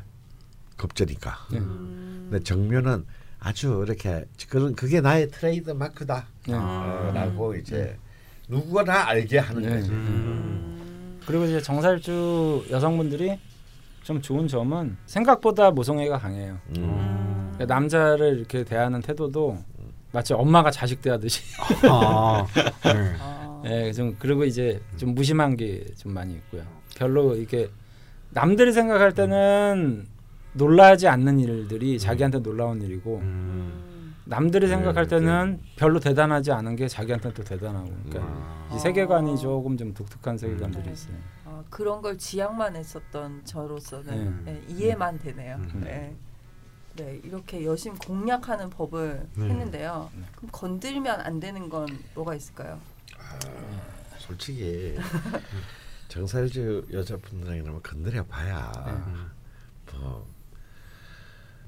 겁제니까. 0.75 1.37
예. 1.53 1.59
음. 1.59 2.29
근데 2.31 2.43
정묘는 2.43 3.05
아주 3.39 3.83
이렇게 3.85 4.25
그런 4.49 4.73
그게 4.73 5.01
나의 5.01 5.29
트레이드 5.29 5.69
마크다. 5.69 6.25
예. 6.47 6.53
어, 6.53 7.11
라고 7.13 7.53
이제 7.55 7.95
누구나 8.47 9.07
알게 9.07 9.37
하는 9.37 9.61
네. 9.61 9.69
거지. 9.69 9.91
음. 9.91 11.19
그리고 11.27 11.45
이제 11.45 11.61
정살주 11.61 12.69
여성분들이 12.71 13.37
좀 14.03 14.21
좋은 14.21 14.47
점은 14.47 14.97
생각보다 15.05 15.71
모성애가 15.71 16.17
강해요. 16.17 16.57
음. 16.77 17.51
그러니까 17.53 17.73
남자를 17.73 18.37
이렇게 18.39 18.63
대하는 18.63 19.01
태도도 19.01 19.57
마치 20.11 20.33
엄마가 20.33 20.71
자식 20.71 21.01
대하듯이. 21.01 21.41
아, 21.89 22.45
네. 22.83 23.15
아. 23.19 23.61
예, 23.65 23.91
좀 23.93 24.15
그리고 24.19 24.43
이제 24.43 24.81
좀 24.97 25.13
무심한 25.13 25.55
게 25.55 25.85
좀 25.97 26.13
많이 26.13 26.33
있고요. 26.33 26.63
별로 26.97 27.35
이게 27.35 27.69
남들이 28.31 28.73
생각할 28.73 29.13
때는 29.13 30.07
놀라지 30.53 31.07
않는 31.07 31.39
일들이 31.39 31.97
자기한테 31.99 32.39
놀라운 32.41 32.81
일이고 32.81 33.17
음. 33.17 33.21
음. 33.23 34.15
남들이 34.25 34.65
네, 34.67 34.75
생각할 34.75 35.07
네. 35.07 35.17
때는 35.17 35.59
별로 35.75 35.99
대단하지 35.99 36.51
않은 36.51 36.75
게 36.75 36.87
자기한테 36.87 37.33
또 37.33 37.43
대단하고. 37.43 37.87
그러니까 38.09 38.19
아. 38.23 38.71
이 38.75 38.79
세계관이 38.79 39.37
조금 39.37 39.77
좀 39.77 39.93
독특한 39.93 40.37
세계관들이 40.37 40.83
네. 40.85 40.91
있어요. 40.91 41.15
아, 41.61 41.65
그런 41.69 42.01
걸 42.01 42.17
지향만 42.17 42.75
했었던 42.75 43.41
저로서는 43.45 44.45
네. 44.45 44.61
예, 44.67 44.73
이해만 44.73 45.19
되네요. 45.19 45.55
음. 45.57 45.81
네. 45.83 46.15
네, 46.95 47.21
이렇게 47.23 47.63
여심 47.65 47.95
공략하는 47.95 48.69
법을 48.69 49.27
네. 49.35 49.45
했는데요. 49.45 50.09
네. 50.13 50.23
그럼 50.35 50.49
건들면 50.51 51.21
안 51.21 51.39
되는 51.39 51.69
건 51.69 51.87
뭐가 52.15 52.35
있을까요? 52.35 52.79
솔직히 54.17 54.97
정살주 56.09 56.87
여자분들에게는 56.91 57.81
건드려 57.81 58.23
봐야 58.25 58.71
음. 58.87 59.31
뭐 59.93 60.27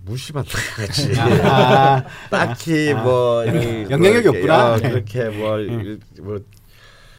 무시만 0.01 0.43
당하지. 0.43 1.17
아, 1.19 2.03
딱히 2.29 2.93
뭐 2.93 3.45
이- 3.45 3.87
영향력이 3.89 4.27
뭐 4.27 4.35
없구나. 4.35 4.73
어, 4.73 4.77
네. 4.77 4.89
그렇게 4.89 5.29
뭐, 5.29 5.59
이- 5.59 5.99
뭐 6.19 6.39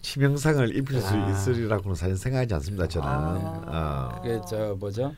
치명상을 0.05 0.77
입힐 0.77 1.01
수 1.01 1.15
아. 1.15 1.31
있으리라고는 1.31 1.95
사실 1.95 2.17
생각하지 2.17 2.55
않습니다. 2.55 2.87
저는. 2.87 3.09
아. 3.09 4.11
어. 4.13 4.21
그게 4.23 4.39
저 4.47 4.77
뭐죠? 4.79 5.15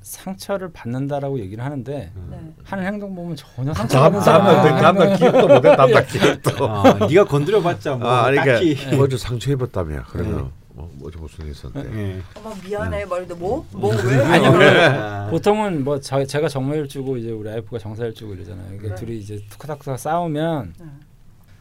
상처를 0.00 0.72
받는다라고 0.72 1.38
얘기를 1.38 1.62
하는데 1.62 2.10
네. 2.30 2.54
하는 2.64 2.84
행동 2.84 3.14
보면 3.14 3.36
전혀 3.36 3.72
상처 3.72 4.00
받는 4.00 4.20
사람 4.22 4.96
날 4.96 5.16
기억도 5.16 5.46
못해 5.46 5.76
날 5.76 6.06
기억도. 6.06 6.68
아, 6.68 7.06
네가 7.06 7.24
건드려봤자 7.26 7.96
뭐 7.96 8.08
아, 8.08 8.24
그러니까 8.24 8.54
딱히. 8.54 8.96
뭐저 8.96 9.16
상처 9.18 9.52
입었다며. 9.52 10.02
그러면 10.08 10.36
네. 10.38 10.50
뭐 10.70 10.90
뭐저 10.94 11.20
무슨 11.20 11.44
일 11.44 11.52
있었는데. 11.52 11.96
예. 11.96 12.22
어머 12.34 12.52
미안해 12.64 13.04
말인데 13.04 13.34
뭐? 13.34 13.64
뭐 13.70 13.94
왜? 13.94 14.24
아니 14.24 14.46
아. 14.46 15.26
그 15.26 15.30
보통은 15.32 15.84
뭐 15.84 16.00
저, 16.00 16.24
제가 16.24 16.48
정모일주고 16.48 17.18
이제 17.18 17.30
우리 17.30 17.50
와이프가 17.50 17.78
정사일주고 17.78 18.34
이러잖아요. 18.34 18.74
이게 18.76 18.88
네. 18.88 18.94
둘이 18.94 19.18
이제 19.18 19.40
투카타쿠가 19.50 19.98
싸우면 19.98 20.74
네. 20.80 20.86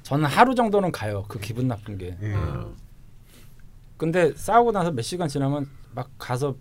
저는 0.03 0.25
하루 0.25 0.55
정도는 0.55 0.91
가요. 0.91 1.25
그 1.27 1.39
기분 1.39 1.67
나쁜 1.67 1.97
게. 1.97 2.15
예. 2.21 2.25
음. 2.27 2.75
근데 3.97 4.33
싸우고 4.35 4.71
나서 4.71 4.91
몇 4.91 5.01
시간 5.03 5.27
지나면 5.27 5.67
막 5.93 6.09
가서 6.17 6.55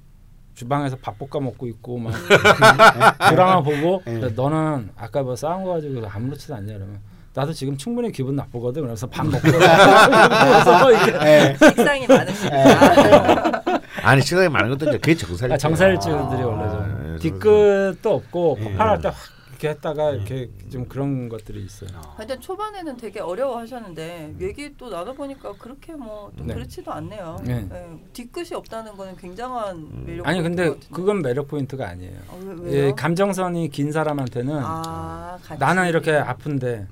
주방에서 0.54 0.96
밥 0.96 1.18
볶아 1.18 1.42
먹고 1.42 1.66
있고 1.68 1.98
막 1.98 2.12
드라마 3.30 3.62
보고 3.62 4.02
예. 4.06 4.18
너는 4.18 4.90
아까 4.96 5.22
뭐 5.22 5.34
싸운 5.36 5.64
거 5.64 5.70
가지고 5.72 6.06
아무렇지도 6.06 6.54
않냐 6.54 6.74
이러면 6.74 7.00
나도 7.32 7.52
지금 7.52 7.76
충분히 7.76 8.10
기분 8.12 8.36
나쁘거든. 8.36 8.82
그래서 8.82 9.06
밥 9.06 9.24
먹고 9.24 9.40
그래서 9.48 10.92
이렇게 10.92 11.26
예. 11.26 11.56
식상이 11.56 12.06
많으시니까. 12.06 13.62
아니 14.02 14.20
시간이 14.20 14.48
많은 14.48 14.70
것도 14.70 14.90
이제 14.90 14.98
그게 14.98 15.14
정살. 15.14 15.52
아, 15.52 15.56
정사일주들이 15.56 16.42
아, 16.42 16.46
원래 16.46 16.64
예, 16.64 16.70
좀 16.70 17.14
예, 17.14 17.18
뒤끝도 17.18 18.14
없고 18.14 18.58
예. 18.60 18.64
폭발할 18.64 19.00
때 19.00 19.08
확 19.08 19.16
이렇게 19.61 19.69
했다가 19.69 20.12
이렇게 20.12 20.51
좀 20.73 20.87
그런 20.89 21.28
것들이 21.28 21.62
있어요. 21.62 21.91
근데 22.16 22.39
초반에는 22.41 22.97
되게 22.97 23.20
어려워하셨는데 23.20 24.37
얘기 24.41 24.74
또 24.78 24.89
나눠보니까 24.89 25.53
그렇게 25.59 25.93
뭐또 25.93 26.45
네. 26.45 26.55
그렇지도 26.55 26.91
않네요. 26.93 27.37
네. 27.45 27.66
네, 27.69 28.01
뒤끝이 28.15 28.55
없다는 28.55 28.97
거는 28.97 29.16
굉장한 29.16 30.07
매력. 30.07 30.27
아니 30.27 30.43
근데 30.43 30.74
그건 30.91 31.20
매력 31.20 31.49
포인트가 31.49 31.89
아니에요. 31.89 32.19
어, 32.28 32.41
왜, 32.43 32.70
왜요? 32.70 32.87
예, 32.87 32.93
감정선이 32.93 33.69
긴 33.69 33.93
사람한테는 33.93 34.59
아, 34.59 35.39
같이. 35.45 35.61
나는 35.61 35.89
이렇게 35.89 36.12
아픈데 36.12 36.87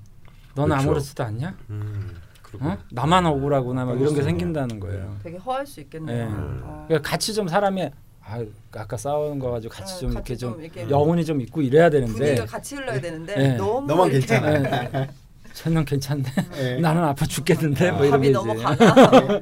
너는 0.54 0.68
그렇죠. 0.68 0.88
아무렇지도 0.88 1.24
않냐? 1.24 1.56
음. 1.70 2.16
어? 2.60 2.76
나만 2.90 3.24
억울하구나 3.26 3.84
막 3.86 3.98
이런 4.00 4.14
게. 4.14 4.22
생긴다는 4.22 4.80
거예요. 4.80 5.16
되게 5.22 5.36
허할 5.38 5.66
수 5.66 5.80
있겠네요. 5.80 6.28
네. 6.28 6.34
어. 6.62 6.84
그러니까 6.88 7.08
같이 7.10 7.32
좀 7.32 7.48
사람이 7.48 7.90
아 8.30 8.44
아까 8.72 8.96
싸우는 8.98 9.38
거 9.38 9.50
가지고 9.52 9.72
같이 9.74 9.94
네, 9.94 10.00
좀 10.00 10.10
같이 10.14 10.32
이렇게 10.32 10.36
좀 10.36 10.52
좀 10.52 10.62
이렇게 10.62 10.90
영혼이 10.90 11.24
좀 11.24 11.40
있고 11.40 11.62
이래야 11.62 11.88
되는데 11.88 12.12
분위기가 12.12 12.44
같이 12.44 12.74
흘러야 12.76 13.00
되는데 13.00 13.34
네. 13.34 13.56
너무 13.56 13.86
너만 13.86 14.10
이렇게 14.10 14.26
괜찮아. 14.26 14.52
예, 15.00 15.08
쟤는 15.54 15.84
괜찮네. 15.86 16.24
예. 16.58 16.76
나는 16.80 17.02
아파 17.04 17.24
죽겠는데 17.24 17.90
뭐 17.92 18.00
이런 18.04 18.10
밥이 18.12 18.26
게 18.26 18.32
너무 18.32 18.52
이제 18.54 18.62
가나. 18.62 19.40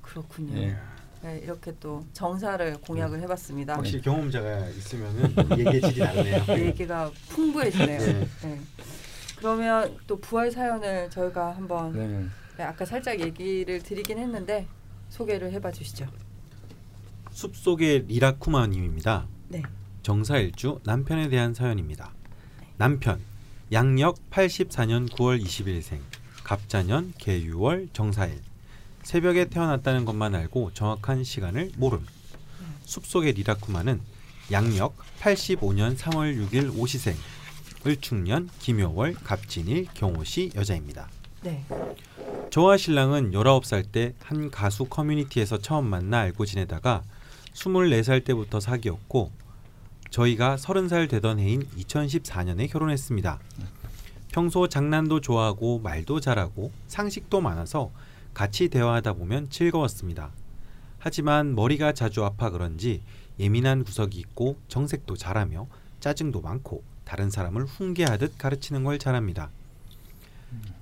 그렇군요. 0.00 0.60
예. 0.60 0.76
네, 1.22 1.38
이렇게 1.44 1.72
또 1.78 2.04
정사를 2.12 2.78
공약을 2.80 3.20
해봤습니다. 3.20 3.76
확실히 3.76 4.02
경험자가 4.02 4.66
있으면은 4.70 5.34
얘기의 5.56 5.80
질이 5.80 5.98
다르네요. 6.00 6.44
얘기가 6.66 7.08
풍부해지네요. 7.28 7.98
네. 8.00 8.28
네. 8.42 8.60
그러면 9.38 9.96
또 10.08 10.18
부활 10.20 10.50
사연을 10.50 11.08
저희가 11.10 11.52
한번 11.54 11.92
네. 11.92 12.26
네, 12.58 12.64
아까 12.64 12.84
살짝 12.84 13.20
얘기를 13.20 13.80
드리긴 13.80 14.18
했는데 14.18 14.66
소개를 15.10 15.52
해봐 15.52 15.70
주시죠. 15.70 16.06
숲속의 17.32 18.06
리라쿠마님입니다. 18.08 19.26
네. 19.48 19.62
정사일주 20.02 20.80
남편에 20.84 21.28
대한 21.28 21.54
사연입니다. 21.54 22.12
남편 22.76 23.20
양력 23.72 24.18
84년 24.30 25.08
9월 25.10 25.42
20일생 25.42 25.98
갑자년 26.44 27.12
개유월 27.18 27.88
정사일 27.92 28.40
새벽에 29.02 29.46
태어났다는 29.48 30.04
것만 30.04 30.34
알고 30.34 30.72
정확한 30.74 31.24
시간을 31.24 31.72
모름. 31.76 32.04
숲속의 32.84 33.32
리라쿠마는 33.32 34.00
양력 34.50 34.96
85년 35.20 35.96
3월 35.96 36.36
6일 36.50 36.76
오시생 36.78 37.16
을축년 37.86 38.48
김효월 38.60 39.14
갑진일 39.14 39.86
경호시 39.94 40.52
여자입니다. 40.54 41.08
네. 41.42 41.64
저와 42.50 42.76
신랑은 42.76 43.32
19살 43.32 43.90
때 43.90 44.14
한 44.22 44.50
가수 44.50 44.84
커뮤니티에서 44.84 45.58
처음 45.58 45.86
만나 45.86 46.18
알고 46.20 46.44
지내다가 46.46 47.02
24살 47.54 48.24
때부터 48.24 48.60
사귀었고 48.60 49.30
저희가 50.10 50.56
30살 50.56 51.08
되던 51.08 51.38
해인 51.38 51.66
2014년에 51.78 52.70
결혼했습니다. 52.70 53.38
평소 54.30 54.68
장난도 54.68 55.20
좋아하고 55.20 55.78
말도 55.80 56.20
잘하고 56.20 56.70
상식도 56.86 57.40
많아서 57.40 57.90
같이 58.34 58.68
대화하다 58.68 59.14
보면 59.14 59.50
즐거웠습니다. 59.50 60.30
하지만 60.98 61.54
머리가 61.54 61.92
자주 61.92 62.24
아파 62.24 62.50
그런지 62.50 63.02
예민한 63.38 63.84
구석이 63.84 64.18
있고 64.18 64.56
정색도 64.68 65.16
잘하며 65.16 65.66
짜증도 66.00 66.40
많고 66.40 66.82
다른 67.04 67.30
사람을 67.30 67.64
훈계하듯 67.64 68.38
가르치는 68.38 68.84
걸 68.84 68.98
잘합니다. 68.98 69.50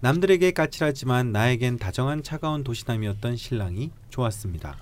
남들에게 0.00 0.50
까칠하지만 0.52 1.32
나에겐 1.32 1.78
다정한 1.78 2.22
차가운 2.22 2.64
도시남이었던 2.64 3.36
신랑이 3.36 3.90
좋았습니다. 4.10 4.76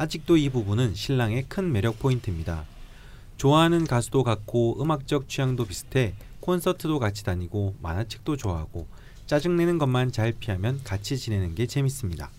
아직도 0.00 0.38
이 0.38 0.48
부분은 0.48 0.94
신랑의 0.94 1.44
큰 1.46 1.72
매력 1.72 1.98
포인트입니다. 1.98 2.64
좋아하는 3.36 3.86
가수도 3.86 4.24
같고 4.24 4.82
음악적 4.82 5.28
취향도 5.28 5.66
비슷해 5.66 6.14
콘서트도 6.40 6.98
같이 6.98 7.22
다니고 7.22 7.74
만화책도 7.82 8.38
좋아하고 8.38 8.86
짜증내는 9.26 9.76
것만 9.76 10.10
잘 10.10 10.32
피하면 10.32 10.80
같이 10.84 11.18
지내는 11.18 11.54
게 11.54 11.66
재밌습니다. 11.66 12.30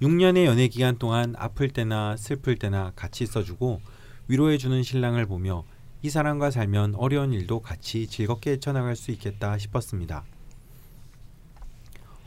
6년의 0.00 0.46
연애 0.46 0.68
기간 0.68 0.96
동안 0.96 1.34
아플 1.36 1.68
때나 1.68 2.16
슬플 2.16 2.56
때나 2.56 2.92
같이 2.96 3.22
있어주고 3.24 3.82
위로해주는 4.28 4.82
신랑을 4.82 5.26
보며 5.26 5.64
이 6.00 6.08
사람과 6.08 6.50
살면 6.50 6.94
어려운 6.94 7.34
일도 7.34 7.60
같이 7.60 8.06
즐겁게 8.06 8.52
헤쳐나갈 8.52 8.96
수 8.96 9.10
있겠다 9.10 9.58
싶었습니다. 9.58 10.24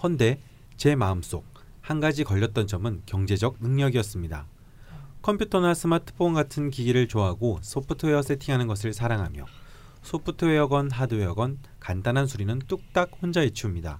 헌데 0.04 0.40
제 0.78 0.94
마음속 0.94 1.53
한 1.84 2.00
가지 2.00 2.24
걸렸던 2.24 2.66
점은 2.66 3.02
경제적 3.06 3.58
능력이었습니다. 3.60 4.48
컴퓨터나 5.22 5.74
스마트폰 5.74 6.34
같은 6.34 6.70
기기를 6.70 7.10
좋아하고 7.10 7.60
소프트웨어 7.62 8.22
세팅하는 8.22 8.68
것을 8.68 8.94
사랑하며 8.94 9.46
소프트웨어건 10.02 10.92
하드웨어건 10.92 11.60
간단한 11.82 12.26
수리는 12.26 12.58
뚝딱 12.70 13.12
혼자 13.22 13.42
해치웁니다. 13.42 14.00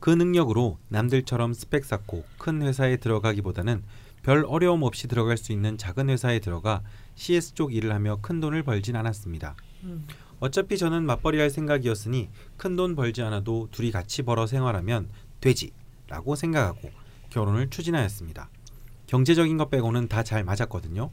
그 0.00 0.10
능력으로 0.10 0.78
남들처럼 0.88 1.52
스펙 1.52 1.84
쌓고 1.84 2.24
큰 2.38 2.62
회사에 2.62 2.96
들어가기보다는 2.96 3.84
별 4.24 4.44
어려움 4.44 4.82
없이 4.82 5.06
들어갈 5.06 5.36
수 5.36 5.52
있는 5.52 5.78
작은 5.78 6.10
회사에 6.10 6.40
들어가 6.40 6.82
CS 7.14 7.54
쪽 7.54 7.72
일을 7.72 7.94
하며 7.94 8.18
큰 8.20 8.40
돈을 8.40 8.64
벌진 8.64 8.96
않았습니다. 8.96 9.54
음. 9.84 10.06
어차피 10.40 10.76
저는 10.76 11.04
맞벌이 11.04 11.38
할 11.38 11.50
생각이었으니 11.50 12.30
큰 12.56 12.74
돈 12.74 12.96
벌지 12.96 13.22
않아도 13.22 13.68
둘이 13.70 13.92
같이 13.92 14.22
벌어 14.22 14.48
생활하면 14.48 15.08
되지 15.40 15.70
라고 16.10 16.34
생각하고 16.36 16.90
결혼을 17.30 17.70
추진하였습니다. 17.70 18.50
경제적인 19.06 19.56
것 19.56 19.70
빼고는 19.70 20.08
다 20.08 20.22
잘 20.22 20.44
맞았거든요. 20.44 21.10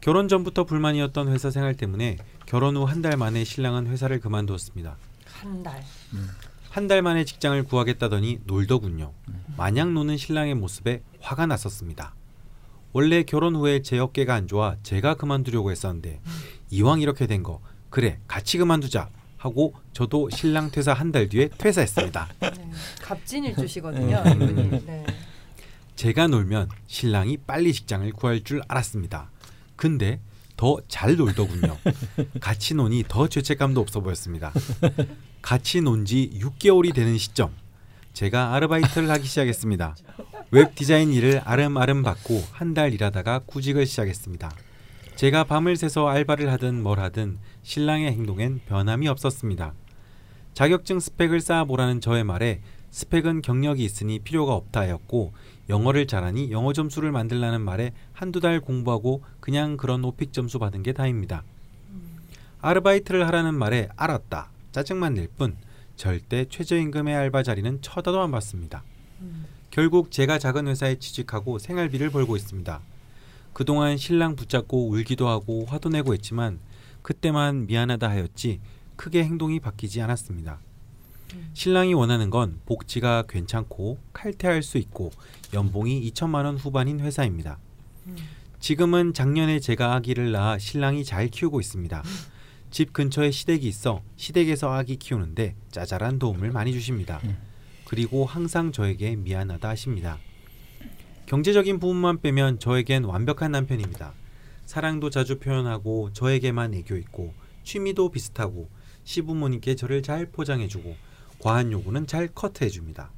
결혼 0.00 0.28
전부터 0.28 0.64
불만이었던 0.64 1.28
회사 1.28 1.50
생활 1.50 1.74
때문에 1.76 2.16
결혼 2.46 2.76
후 2.76 2.84
한 2.86 3.02
달 3.02 3.16
만에 3.18 3.44
신랑은 3.44 3.86
회사를 3.88 4.20
그만두었습니다. 4.20 4.96
한 5.26 5.62
달. 5.62 5.84
한달 6.70 7.02
만에 7.02 7.24
직장을 7.24 7.62
구하겠다더니 7.64 8.40
놀더군요. 8.44 9.12
마냥 9.56 9.92
노는 9.92 10.16
신랑의 10.16 10.54
모습에 10.54 11.02
화가 11.20 11.46
났었습니다. 11.46 12.14
원래 12.92 13.22
결혼 13.24 13.54
후에 13.56 13.82
제 13.82 13.98
어깨가 13.98 14.34
안 14.34 14.48
좋아 14.48 14.76
제가 14.82 15.14
그만두려고 15.14 15.70
했었는데 15.70 16.20
이왕 16.70 17.00
이렇게 17.00 17.26
된 17.26 17.42
거 17.42 17.60
그래 17.88 18.18
같이 18.26 18.58
그만두자 18.58 19.10
하고 19.40 19.72
저도 19.94 20.28
신랑 20.30 20.70
퇴사 20.70 20.92
한 20.92 21.10
달 21.12 21.28
뒤에 21.28 21.48
퇴사했습니다. 21.56 22.28
네. 22.40 22.50
갑진일주시거든요. 23.02 24.22
네. 24.22 24.30
이분이. 24.32 24.84
네. 24.86 25.06
제가 25.96 26.28
놀면 26.28 26.68
신랑이 26.86 27.38
빨리 27.38 27.72
직장을 27.72 28.10
구할 28.12 28.42
줄 28.44 28.60
알았습니다. 28.68 29.30
근데 29.76 30.20
더 30.56 30.78
잘 30.88 31.16
놀더군요. 31.16 31.76
같이 32.40 32.74
노니 32.74 33.04
더 33.08 33.28
죄책감도 33.28 33.80
없어 33.80 34.00
보였습니다. 34.00 34.52
같이 35.42 35.80
논 35.80 36.04
지 36.04 36.30
6개월이 36.38 36.94
되는 36.94 37.16
시점 37.16 37.50
제가 38.12 38.54
아르바이트를 38.54 39.10
하기 39.10 39.26
시작했습니다. 39.26 39.96
웹 40.50 40.74
디자인 40.74 41.12
일을 41.14 41.40
알음알음 41.44 42.02
받고 42.02 42.44
한 42.52 42.74
달 42.74 42.92
일하다가 42.92 43.40
구직을 43.46 43.86
시작했습니다. 43.86 44.50
제가 45.16 45.44
밤을 45.44 45.76
새서 45.76 46.08
알바를 46.08 46.50
하든 46.52 46.82
뭘 46.82 47.00
하든 47.00 47.38
신랑의 47.62 48.12
행동엔 48.12 48.60
변함이 48.66 49.08
없었습니다. 49.08 49.74
자격증 50.54 50.98
스펙을 51.00 51.40
쌓아보라는 51.40 52.00
저의 52.00 52.24
말에 52.24 52.60
스펙은 52.90 53.42
경력이 53.42 53.84
있으니 53.84 54.18
필요가 54.18 54.54
없다였고 54.54 55.32
영어를 55.68 56.06
잘하니 56.06 56.50
영어 56.50 56.72
점수를 56.72 57.12
만들라는 57.12 57.60
말에 57.60 57.92
한두 58.12 58.40
달 58.40 58.60
공부하고 58.60 59.22
그냥 59.38 59.76
그런 59.76 60.04
오픽 60.04 60.32
점수 60.32 60.58
받은 60.58 60.82
게 60.82 60.92
다입니다. 60.92 61.44
아르바이트를 62.60 63.26
하라는 63.28 63.54
말에 63.54 63.88
알았다 63.96 64.50
짜증만 64.72 65.14
낼 65.14 65.28
뿐 65.38 65.56
절대 65.96 66.46
최저임금의 66.46 67.14
알바 67.14 67.42
자리는 67.42 67.80
쳐다도 67.82 68.20
안 68.20 68.30
봤습니다. 68.32 68.82
결국 69.70 70.10
제가 70.10 70.38
작은 70.38 70.66
회사에 70.66 70.96
취직하고 70.96 71.58
생활비를 71.58 72.10
벌고 72.10 72.36
있습니다. 72.36 72.80
그동안 73.52 73.96
신랑 73.96 74.34
붙잡고 74.34 74.88
울기도 74.88 75.28
하고 75.28 75.66
화도 75.66 75.90
내고 75.90 76.14
했지만 76.14 76.58
그때만 77.02 77.66
미안하다 77.66 78.08
하였지 78.08 78.60
크게 78.96 79.24
행동이 79.24 79.60
바뀌지 79.60 80.00
않았습니다. 80.02 80.60
신랑이 81.54 81.94
원하는 81.94 82.30
건 82.30 82.60
복지가 82.66 83.24
괜찮고 83.28 83.98
칼퇴할 84.12 84.62
수 84.62 84.78
있고 84.78 85.10
연봉이 85.54 86.10
2천만 86.10 86.44
원 86.44 86.56
후반인 86.56 87.00
회사입니다. 87.00 87.58
지금은 88.58 89.14
작년에 89.14 89.60
제가 89.60 89.94
아기를 89.94 90.32
낳아 90.32 90.58
신랑이 90.58 91.04
잘 91.04 91.28
키우고 91.28 91.60
있습니다. 91.60 92.02
집 92.70 92.92
근처에 92.92 93.30
시댁이 93.30 93.66
있어 93.66 94.02
시댁에서 94.16 94.72
아기 94.72 94.96
키우는데 94.96 95.54
짜잘한 95.70 96.18
도움을 96.18 96.52
많이 96.52 96.72
주십니다. 96.72 97.20
그리고 97.86 98.24
항상 98.24 98.70
저에게 98.70 99.16
미안하다 99.16 99.68
하십니다. 99.70 100.18
경제적인 101.26 101.80
부분만 101.80 102.20
빼면 102.20 102.58
저에겐 102.58 103.04
완벽한 103.04 103.52
남편입니다. 103.52 104.12
사랑도 104.70 105.10
자주 105.10 105.40
표현하고 105.40 106.12
저에게만 106.12 106.74
애교 106.74 106.94
있고 106.98 107.34
취미도 107.64 108.12
비슷하고 108.12 108.68
시부모님께 109.02 109.74
저를 109.74 110.00
잘 110.00 110.26
포장해주고 110.26 110.94
과한 111.40 111.72
요구는 111.72 112.06
잘 112.06 112.28
커트해줍니다. 112.28 113.10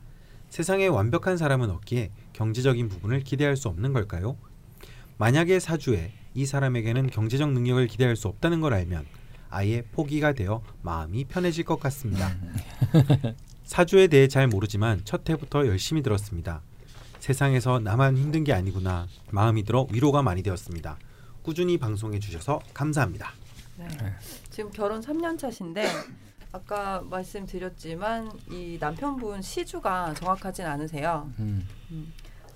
세상에 0.49 0.87
완벽한 0.87 1.37
사람은 1.37 1.69
없기에 1.69 2.11
경제적인 2.33 2.89
부분을 2.89 3.21
기대할 3.21 3.59
수 3.59 3.69
없는 3.69 3.93
걸까요? 3.93 4.39
만약에 5.19 5.61
사주에 5.61 6.15
이 6.33 6.47
사람에게는 6.47 7.11
경제적 7.11 7.53
능력을 7.53 7.87
기대할 7.87 8.17
수 8.17 8.29
없다는 8.29 8.63
걸 8.63 8.73
알면 8.73 9.05
아예 9.51 9.83
포기가 9.83 10.33
되어 10.33 10.63
마음이 10.81 11.27
편해질 11.27 11.67
것 11.67 11.79
같습니다. 11.81 12.35
사주에 13.65 14.07
대해 14.07 14.27
잘 14.27 14.49
모르지만 14.49 15.03
첫 15.05 15.29
해부터 15.29 15.67
열심히 15.67 16.03
들었습니다. 16.03 16.63
세상에서 17.19 17.79
나만 17.79 18.17
힘든 18.17 18.43
게 18.43 18.55
아니구나 18.55 19.07
마음이 19.31 19.65
들어 19.65 19.87
위로가 19.93 20.23
많이 20.23 20.43
되었습니다. 20.43 20.97
꾸준히 21.43 21.77
방송해 21.79 22.19
주셔서 22.19 22.61
감사합니다. 22.73 23.33
네. 23.77 23.87
지금 24.51 24.71
결혼 24.71 25.01
3년 25.01 25.39
차신데 25.39 25.87
아까 26.53 27.03
말씀드렸지만 27.03 28.31
이 28.51 28.77
남편분 28.79 29.43
시주가 29.43 30.15
정확하진 30.15 30.67
않으세요. 30.67 31.31
음. 31.39 31.67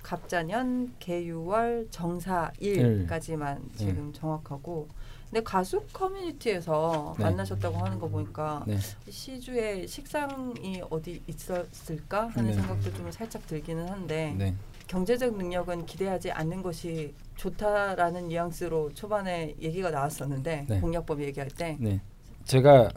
갑자년, 0.03 0.95
개유월, 1.01 1.89
정사일까지만 1.91 3.71
지금 3.75 4.13
정확하고. 4.13 4.89
근데 5.29 5.43
가수 5.43 5.83
커뮤니티에서 5.93 7.17
네. 7.19 7.25
만나셨다고 7.25 7.77
하는 7.79 7.99
거 7.99 8.07
보니까 8.09 8.63
네. 8.69 8.79
시주에 9.11 9.85
식상이 9.89 10.81
어디 10.89 11.21
있었을까 11.27 12.29
하는 12.29 12.51
네. 12.51 12.55
생각도 12.55 12.95
좀 12.95 13.11
살짝 13.11 13.45
들기는 13.49 13.89
한데 13.89 14.37
네. 14.39 14.55
경제적 14.87 15.37
능력은 15.37 15.87
기대하지 15.87 16.31
않는 16.31 16.63
것이 16.63 17.13
좋다라는 17.37 18.29
뉘앙스로 18.29 18.93
초반에 18.95 19.55
얘기가 19.61 19.91
나왔었는데 19.91 20.67
네. 20.69 20.81
공약법 20.81 21.23
얘기할 21.23 21.49
때 21.49 21.77
네. 21.79 22.01
제가 22.45 22.91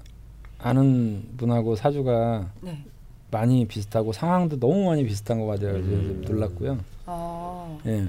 아는 0.58 1.24
분하고 1.38 1.76
사주가 1.76 2.52
네. 2.62 2.84
많이 3.32 3.66
비슷하고 3.66 4.12
상황도 4.12 4.60
너무 4.60 4.86
많이 4.86 5.06
비슷한 5.06 5.40
것 5.40 5.46
같아요. 5.46 5.74
그래서 5.74 5.90
음. 5.92 6.22
놀랐고요. 6.26 6.78
아 7.06 7.78
예. 7.86 8.08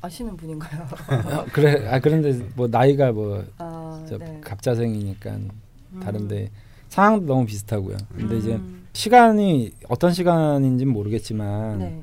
아시는 0.00 0.36
분인가요? 0.36 0.88
아, 1.06 1.44
그래. 1.52 1.88
아 1.88 2.00
그런데 2.00 2.32
뭐 2.56 2.66
나이가 2.66 3.12
뭐 3.12 3.44
아, 3.58 4.04
저 4.08 4.18
네. 4.18 4.40
갑자생이니까 4.42 5.30
음. 5.30 6.00
다른데 6.00 6.50
상황도 6.88 7.26
너무 7.26 7.46
비슷하고요. 7.46 7.96
근데 8.16 8.38
이제 8.38 8.54
음. 8.54 8.86
시간이 8.92 9.72
어떤 9.88 10.12
시간인지는 10.12 10.92
모르겠지만 10.92 11.78
네. 11.78 12.02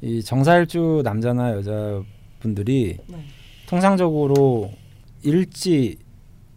이 0.00 0.22
정사일주 0.22 1.02
남자나 1.04 1.52
여자 1.52 2.02
분들이 2.40 2.98
네. 3.06 3.24
통상적으로 3.66 4.72
일지 5.22 5.98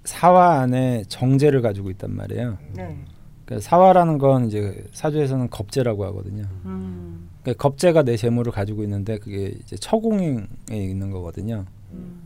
사화 0.03 0.60
안에 0.61 1.03
정제를 1.07 1.61
가지고 1.61 1.91
있단 1.91 2.15
말이에요. 2.15 2.57
네. 2.73 2.97
그러니까 3.45 3.68
사화라는 3.69 4.18
건 4.18 4.47
이제 4.47 4.84
사주에서는 4.91 5.49
겁재라고 5.49 6.05
하거든요. 6.05 6.43
음. 6.65 7.30
그러니까 7.41 7.61
겁재가 7.61 8.03
내 8.03 8.18
재물을 8.18 8.51
가지고 8.51 8.84
있는데 8.84 9.18
그게 9.18 9.53
이제 9.64 9.76
처공에 9.76 10.45
있는 10.72 11.11
거거든요. 11.11 11.65
음. 11.91 12.22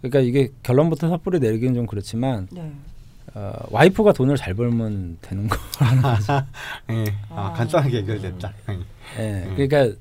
그러니까 0.00 0.20
이게 0.20 0.50
결론부터 0.62 1.08
섣불리 1.08 1.40
내리기는 1.40 1.74
좀 1.74 1.86
그렇지만 1.86 2.48
네. 2.50 2.72
어, 3.34 3.52
와이프가 3.70 4.12
돈을 4.12 4.36
잘 4.36 4.54
벌면 4.54 5.18
되는 5.20 5.46
거. 5.46 5.56
예. 6.90 7.04
아. 7.28 7.48
아, 7.48 7.52
간단하게 7.52 7.98
해결됐다. 7.98 8.52
예. 9.18 9.46
그러니까 9.56 9.94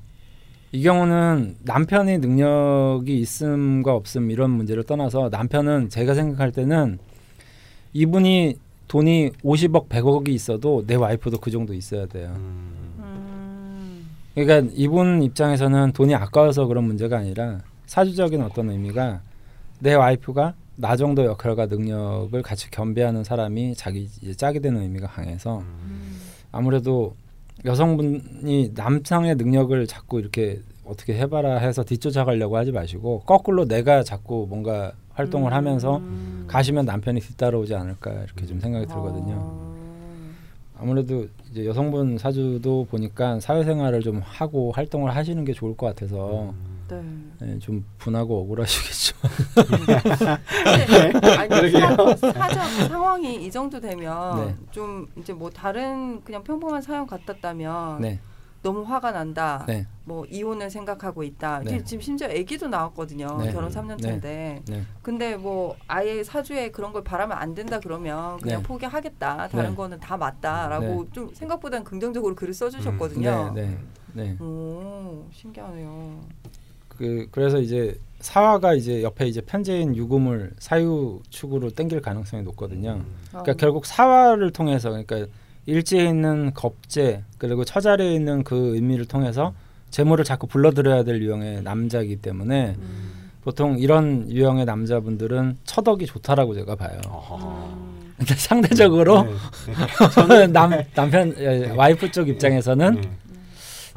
이 0.76 0.84
경우는 0.84 1.56
남편이 1.64 2.18
능력이 2.18 3.18
있음과 3.18 3.94
없음 3.94 4.30
이런 4.30 4.52
문제를 4.52 4.84
떠나서 4.84 5.30
남편은 5.30 5.88
제가 5.88 6.14
생각할 6.14 6.52
때는 6.52 7.00
이분이 7.94 8.58
돈이 8.90 9.32
50억, 9.42 9.88
100억이 9.88 10.28
있어도 10.30 10.84
내 10.86 10.96
와이프도 10.96 11.38
그 11.38 11.50
정도 11.50 11.74
있어야 11.74 12.08
돼요. 12.08 12.34
음, 12.36 12.94
음. 13.00 14.06
그러니까 14.36 14.70
이분 14.76 15.24
입장에서는 15.24 15.94
돈이 15.94 16.14
아까워서 16.14 16.66
그런 16.66 16.84
문제가 16.84 17.20
아니라 17.20 17.60
사주적인 17.86 18.42
어떤 18.42 18.70
의미가 18.70 19.22
내 19.80 19.94
와이프가 19.94 20.56
나 20.76 20.98
정도 20.98 21.24
역할과 21.24 21.68
능력을 21.68 22.42
같이 22.42 22.70
겸비하는 22.70 23.24
사람이 23.24 23.76
자기 23.76 24.10
이제 24.22 24.34
짝이 24.34 24.60
되는 24.60 24.82
의미가 24.82 25.08
강해서 25.08 25.60
음. 25.60 26.20
아무래도 26.52 27.16
여성분이 27.66 28.72
남성의 28.76 29.36
능력을 29.36 29.88
자꾸 29.88 30.20
이렇게 30.20 30.62
어떻게 30.86 31.16
해봐라 31.16 31.58
해서 31.58 31.84
뒤쫓아가려고 31.84 32.58
하지 32.58 32.72
마시고 32.72 33.22
거꾸로 33.22 33.66
내가 33.66 34.04
자꾸 34.04 34.46
뭔가 34.48 34.94
활동을 35.14 35.52
음. 35.52 35.56
하면서 35.56 36.02
가시면 36.48 36.86
남편이 36.86 37.22
뒤따라오지 37.22 37.74
않을까 37.74 38.12
이렇게 38.12 38.46
좀 38.46 38.60
생각이 38.60 38.86
들거든요. 38.86 39.36
아. 39.36 39.76
아무래도 40.78 41.26
이제 41.52 41.66
여성분 41.66 42.18
사주도 42.18 42.86
보니까 42.92 43.40
사회생활을 43.40 44.02
좀 44.02 44.22
하고 44.24 44.72
활동을 44.72 45.16
하시는 45.16 45.44
게 45.46 45.54
좋을 45.54 45.76
것 45.76 45.88
같아서 45.88 46.54
네. 46.90 47.54
예, 47.54 47.60
좀 47.60 47.86
분하고 47.98 48.42
억울하시겠죠. 48.42 49.16
근데 51.14 51.36
아니 51.36 51.72
사, 51.72 52.32
사정 52.32 52.88
상황이 52.88 53.46
이 53.46 53.52
정도 53.52 53.80
되면 53.80 54.48
네. 54.48 54.56
좀 54.72 55.08
이제 55.18 55.34
뭐 55.34 55.50
다른 55.50 56.24
그냥 56.24 56.44
평범한 56.44 56.82
사연 56.82 57.08
같았다면 57.08 58.02
네, 58.02 58.20
너무 58.62 58.82
화가 58.84 59.12
난다. 59.12 59.64
네. 59.68 59.86
뭐 60.06 60.26
이혼을 60.26 60.70
생각하고 60.70 61.24
있다. 61.24 61.62
네. 61.64 61.84
지금 61.84 62.02
심지어 62.02 62.28
아기도 62.28 62.68
나왔거든요. 62.68 63.38
네. 63.40 63.52
결혼 63.52 63.70
3년 63.72 64.02
차인데. 64.02 64.64
네. 64.66 64.84
근데 65.02 65.36
뭐 65.36 65.76
아예 65.88 66.24
사주에 66.24 66.72
그런 66.72 66.92
걸 66.92 67.04
바라면 67.04 67.38
안 67.38 67.54
된다 67.54 67.80
그러면 67.80 68.40
그냥 68.40 68.62
네. 68.62 68.68
포기하겠다. 68.68 69.50
다른 69.50 69.70
네. 69.72 69.76
거는 69.76 70.00
다 70.00 70.18
맞다라고 70.18 71.10
좀 71.12 71.34
생각보다는 71.34 71.84
긍정적으로 71.84 72.36
글을 72.36 72.54
써주셨거든요. 72.54 73.54
네. 73.54 73.68
네. 73.68 73.78
네. 74.16 74.44
오 74.44 75.28
신기하네요. 75.32 76.22
그 76.98 77.28
그래서 77.32 77.60
이제 77.60 77.98
사화가 78.20 78.74
이제 78.74 79.04
옆에 79.04 79.28
이제 79.28 79.42
편재인 79.42 79.96
유금을 79.96 80.52
사유 80.58 81.22
축으로 81.30 81.70
땡길 81.70 82.02
가능성이 82.02 82.44
높거든요. 82.44 83.04
그러니까 83.30 83.52
아, 83.52 83.56
결국 83.56 83.86
사화를 83.86 84.52
통해서 84.52 84.90
그러니까 84.90 85.26
일지에 85.66 86.06
있는 86.06 86.54
겁재 86.54 87.24
그리고 87.38 87.66
처자리에 87.66 88.14
있는 88.14 88.44
그 88.44 88.76
의미를 88.76 89.06
통해서 89.06 89.54
재물을 89.92 90.26
자꾸 90.26 90.48
불러들여야 90.48 91.04
될 91.04 91.22
유형의 91.22 91.64
남자이기 91.64 92.18
때문에 92.18 92.76
음, 92.78 93.30
보통 93.44 93.78
이런 93.78 94.30
유형의 94.30 94.66
남자분들은 94.66 95.58
처덕이 95.64 96.06
좋다라고 96.06 96.54
제가 96.56 96.76
봐요. 96.76 97.00
음, 97.42 98.14
근데 98.18 98.34
상대적으로 98.36 99.24
네. 99.24 100.48
남 100.52 100.72
남편 100.94 101.34
예, 101.38 101.70
와이프 101.70 102.12
쪽 102.12 102.28
입장에서는 102.28 103.02
네. 103.02 103.10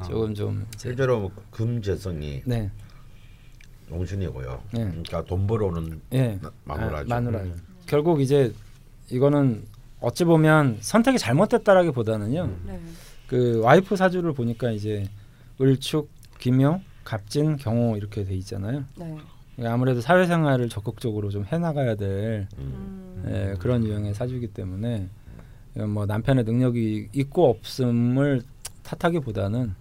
조금 0.06 0.34
좀 0.34 0.66
실제로 0.76 1.20
뭐 1.20 1.30
금재성이 1.50 2.42
네, 2.44 2.70
용신이고요. 3.90 4.62
네. 4.72 4.84
그러니까 4.84 5.24
돈 5.24 5.46
벌어오는 5.46 6.00
예, 6.12 6.38
마누라죠. 6.64 7.12
아, 7.14 7.20
마누라. 7.20 7.44
결국 7.86 8.20
이제 8.20 8.52
이거는 9.10 9.64
어찌 10.00 10.24
보면 10.24 10.78
선택이 10.80 11.18
잘못됐다라기보다는요. 11.18 12.50
네. 12.66 12.80
그 13.26 13.60
와이프 13.60 13.96
사주를 13.96 14.32
보니까 14.32 14.70
이제 14.70 15.08
을축, 15.60 16.08
김용, 16.38 16.82
갑진, 17.04 17.56
경호 17.56 17.96
이렇게 17.96 18.24
돼 18.24 18.34
있잖아요. 18.36 18.84
네. 18.96 19.16
그러니까 19.56 19.74
아무래도 19.74 20.00
사회생활을 20.00 20.68
적극적으로 20.68 21.30
좀 21.30 21.44
해나가야 21.44 21.96
될 21.96 22.46
음, 22.58 23.24
예, 23.28 23.54
그런 23.58 23.84
유형의 23.84 24.14
사주이기 24.14 24.48
때문에 24.48 25.08
뭐 25.74 26.06
남편의 26.06 26.44
능력이 26.44 27.08
있고 27.12 27.50
없음을 27.50 28.42
탓하기보다는 28.84 29.74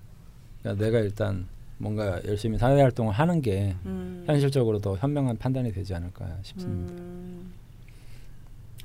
내가 0.64 1.00
일단 1.00 1.48
뭔가 1.78 2.20
열심히 2.26 2.58
사회 2.58 2.82
활동을 2.82 3.14
하는 3.14 3.42
게 3.42 3.76
음, 3.86 4.24
현실적으로 4.26 4.80
더 4.80 4.96
현명한 4.96 5.38
판단이 5.38 5.72
되지 5.72 5.94
않을까 5.94 6.38
싶습니다. 6.42 6.94
음, 6.94 7.54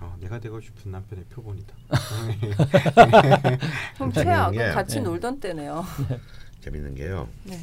아, 0.00 0.14
내가 0.20 0.38
되고 0.38 0.60
싶은 0.60 0.92
남편의 0.92 1.24
표본이다. 1.30 1.74
좀 3.96 4.12
재밌는 4.12 4.14
최악 4.24 4.50
게- 4.50 4.70
같이 4.70 4.96
네. 4.96 5.00
놀던 5.02 5.40
때네요. 5.40 5.84
재밌는 6.60 6.94
게요. 6.94 7.28
네. 7.44 7.58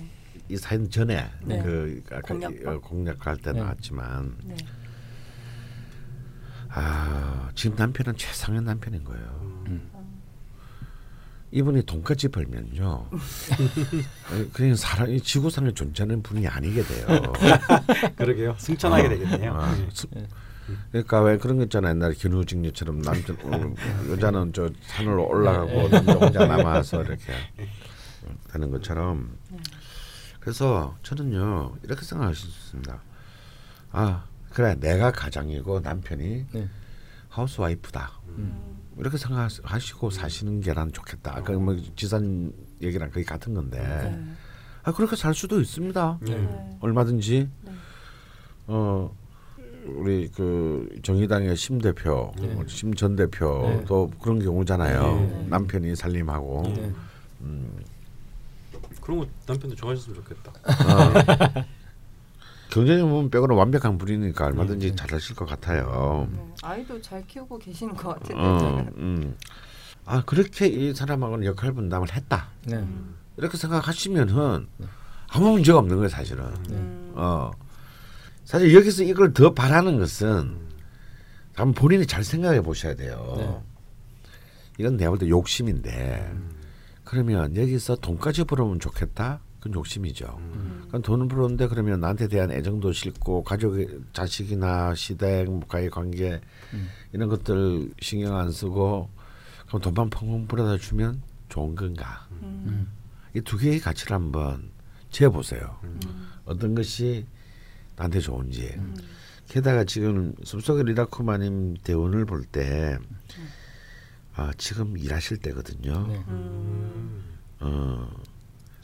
이 0.50 0.58
사연 0.58 0.90
전에 0.90 1.24
네. 1.44 1.62
그 1.62 2.04
아까 2.12 2.22
공략법? 2.22 2.68
어, 2.68 2.80
공략할 2.82 3.38
때 3.38 3.54
네. 3.54 3.60
나왔지만 3.60 4.36
네. 4.46 4.56
아 6.70 7.50
지금 7.56 7.76
남편은 7.78 8.16
최상의 8.18 8.62
남편인 8.62 9.04
거예요. 9.04 9.59
음. 11.52 11.58
이분이 11.58 11.84
돈까지 11.86 12.28
벌면요. 12.30 12.86
어, 12.86 13.10
그냥 14.54 14.76
사람이 14.76 15.22
지구상에 15.22 15.72
존재하는 15.74 16.22
분이 16.22 16.48
아니게 16.48 16.84
돼요. 16.84 17.06
그러게요. 18.18 18.56
승천하게 18.58 19.10
되겠네요. 19.10 19.54
아, 19.54 19.76
네. 19.76 19.88
수- 19.92 20.08
그러니까 20.92 21.22
왜 21.22 21.38
그런 21.40 21.58
거 21.58 21.64
있잖아요. 21.64 21.96
옛날에 21.96 22.14
견우직녀처럼 22.14 23.02
남자 23.02 23.34
어, 23.44 23.74
여자는 24.12 24.54
저 24.54 24.70
산으로 24.84 25.28
올라가고 25.28 25.90
남자 25.90 26.14
혼자 26.14 26.46
남아서 26.46 27.02
이렇게 27.04 27.34
되는 28.52 28.70
것처럼. 28.70 29.36
그래서 30.40 30.96
저는요 31.02 31.76
이렇게 31.84 32.04
생각할 32.06 32.36
수 32.36 32.48
있습니다. 32.48 33.02
아 33.92 34.24
그래 34.52 34.76
내가 34.80 35.12
가장이고 35.12 35.80
남편이 35.80 36.46
네. 36.52 36.70
하우스와이프다. 37.30 38.12
음. 38.38 38.69
이렇게 39.00 39.18
생각하시고 39.18 40.10
사시는 40.10 40.62
게난 40.62 40.92
좋겠다. 40.92 41.38
아까 41.38 41.54
뭐 41.54 41.76
지산 41.96 42.52
얘기랑 42.82 43.12
거의 43.12 43.26
같은 43.26 43.54
건데. 43.54 43.80
네. 43.80 44.24
아 44.84 44.92
그렇게 44.92 45.16
살 45.16 45.34
수도 45.34 45.60
있습니다. 45.62 46.20
네. 46.22 46.36
네. 46.38 46.78
얼마든지. 46.82 47.50
네. 47.64 47.72
어 48.68 49.16
우리 49.86 50.30
그 50.30 50.88
정의당의 51.02 51.56
심 51.56 51.80
대표, 51.80 52.34
네. 52.38 52.56
심전 52.68 53.16
대표도 53.16 54.12
그런 54.22 54.40
경우잖아요. 54.40 55.16
네. 55.16 55.46
남편이 55.50 55.96
살림하고. 55.96 56.64
네. 56.76 56.94
음, 57.42 57.80
그런 59.02 59.20
거 59.20 59.28
남편도 59.48 59.76
좋아하셨으면 59.76 60.16
좋겠다. 60.18 60.52
어, 60.52 61.64
경제적 62.70 63.08
부분 63.10 63.30
빼고는 63.30 63.56
완벽한 63.56 63.98
분이니까 63.98 64.46
얼마든지 64.48 64.90
네. 64.92 64.96
잘하실 64.96 65.36
것 65.36 65.46
같아요. 65.46 66.28
네. 66.32 66.40
아이도 66.64 67.02
잘 67.02 67.26
키우고 67.26 67.58
계시는 67.58 67.96
것 67.96 68.10
같은데. 68.10 68.36
어, 68.42 68.86
음. 68.98 69.36
아 70.06 70.24
그렇게 70.26 70.68
이 70.68 70.94
사람하고는 70.94 71.46
역할 71.46 71.72
분담을 71.74 72.12
했다. 72.14 72.50
네. 72.66 72.76
음. 72.78 73.16
이렇게 73.38 73.58
생각하시면은 73.58 74.68
아무 75.30 75.52
문제가 75.52 75.80
없는 75.80 75.96
거예요, 75.96 76.10
사실은. 76.10 76.46
음. 76.72 77.14
어. 77.16 77.52
사실 78.46 78.74
여기서 78.74 79.04
이걸 79.04 79.34
더 79.34 79.54
바라는 79.54 80.00
것은 80.00 80.58
한번 81.56 81.74
본인이 81.74 82.06
잘 82.06 82.24
생각해 82.24 82.62
보셔야 82.62 82.96
돼요. 82.96 83.34
네. 83.38 83.62
이건 84.80 84.98
내가 84.98 85.12
볼 85.12 85.20
때 85.20 85.28
욕심인데 85.28 86.34
그러면 87.04 87.56
여기서 87.56 87.96
돈까지 87.98 88.44
벌어오면 88.46 88.80
좋겠다? 88.80 89.42
그건 89.60 89.74
욕심이죠. 89.76 90.38
음. 90.40 90.84
그럼 90.88 91.02
돈을 91.02 91.28
벌었는데 91.28 91.68
그러면 91.68 92.00
나한테 92.00 92.28
대한 92.28 92.52
애정도 92.52 92.92
싫고 92.94 93.44
가족, 93.44 93.76
자식이나 94.14 94.96
시댁과의 94.96 95.90
관계 95.90 96.40
음. 96.74 96.88
이런 97.12 97.30
것들 97.30 97.92
신경 98.02 98.38
안 98.38 98.52
쓰고 98.52 99.10
그럼 99.68 99.82
돈만 99.82 100.10
펑펑 100.10 100.48
벌어다 100.48 100.78
주면 100.78 101.22
좋은 101.50 101.76
건가? 101.76 102.28
음. 102.42 102.88
이 103.36 103.42
두 103.42 103.58
개의 103.58 103.80
가치를 103.80 104.14
한번 104.16 104.70
재보세요. 105.12 105.78
음. 105.84 106.00
어떤 106.46 106.74
것이 106.74 107.26
나한테 107.96 108.20
좋은지. 108.20 108.74
음. 108.78 108.96
게다가 109.48 109.84
지금 109.84 110.34
숲속의 110.44 110.86
리라쿠마님 110.86 111.78
대운을 111.84 112.26
볼 112.26 112.44
때, 112.46 112.98
아, 114.36 114.52
지금 114.58 114.98
일하실 114.98 115.38
때거든요. 115.38 116.08
네. 116.08 116.24
음. 116.30 117.24
어, 117.60 118.10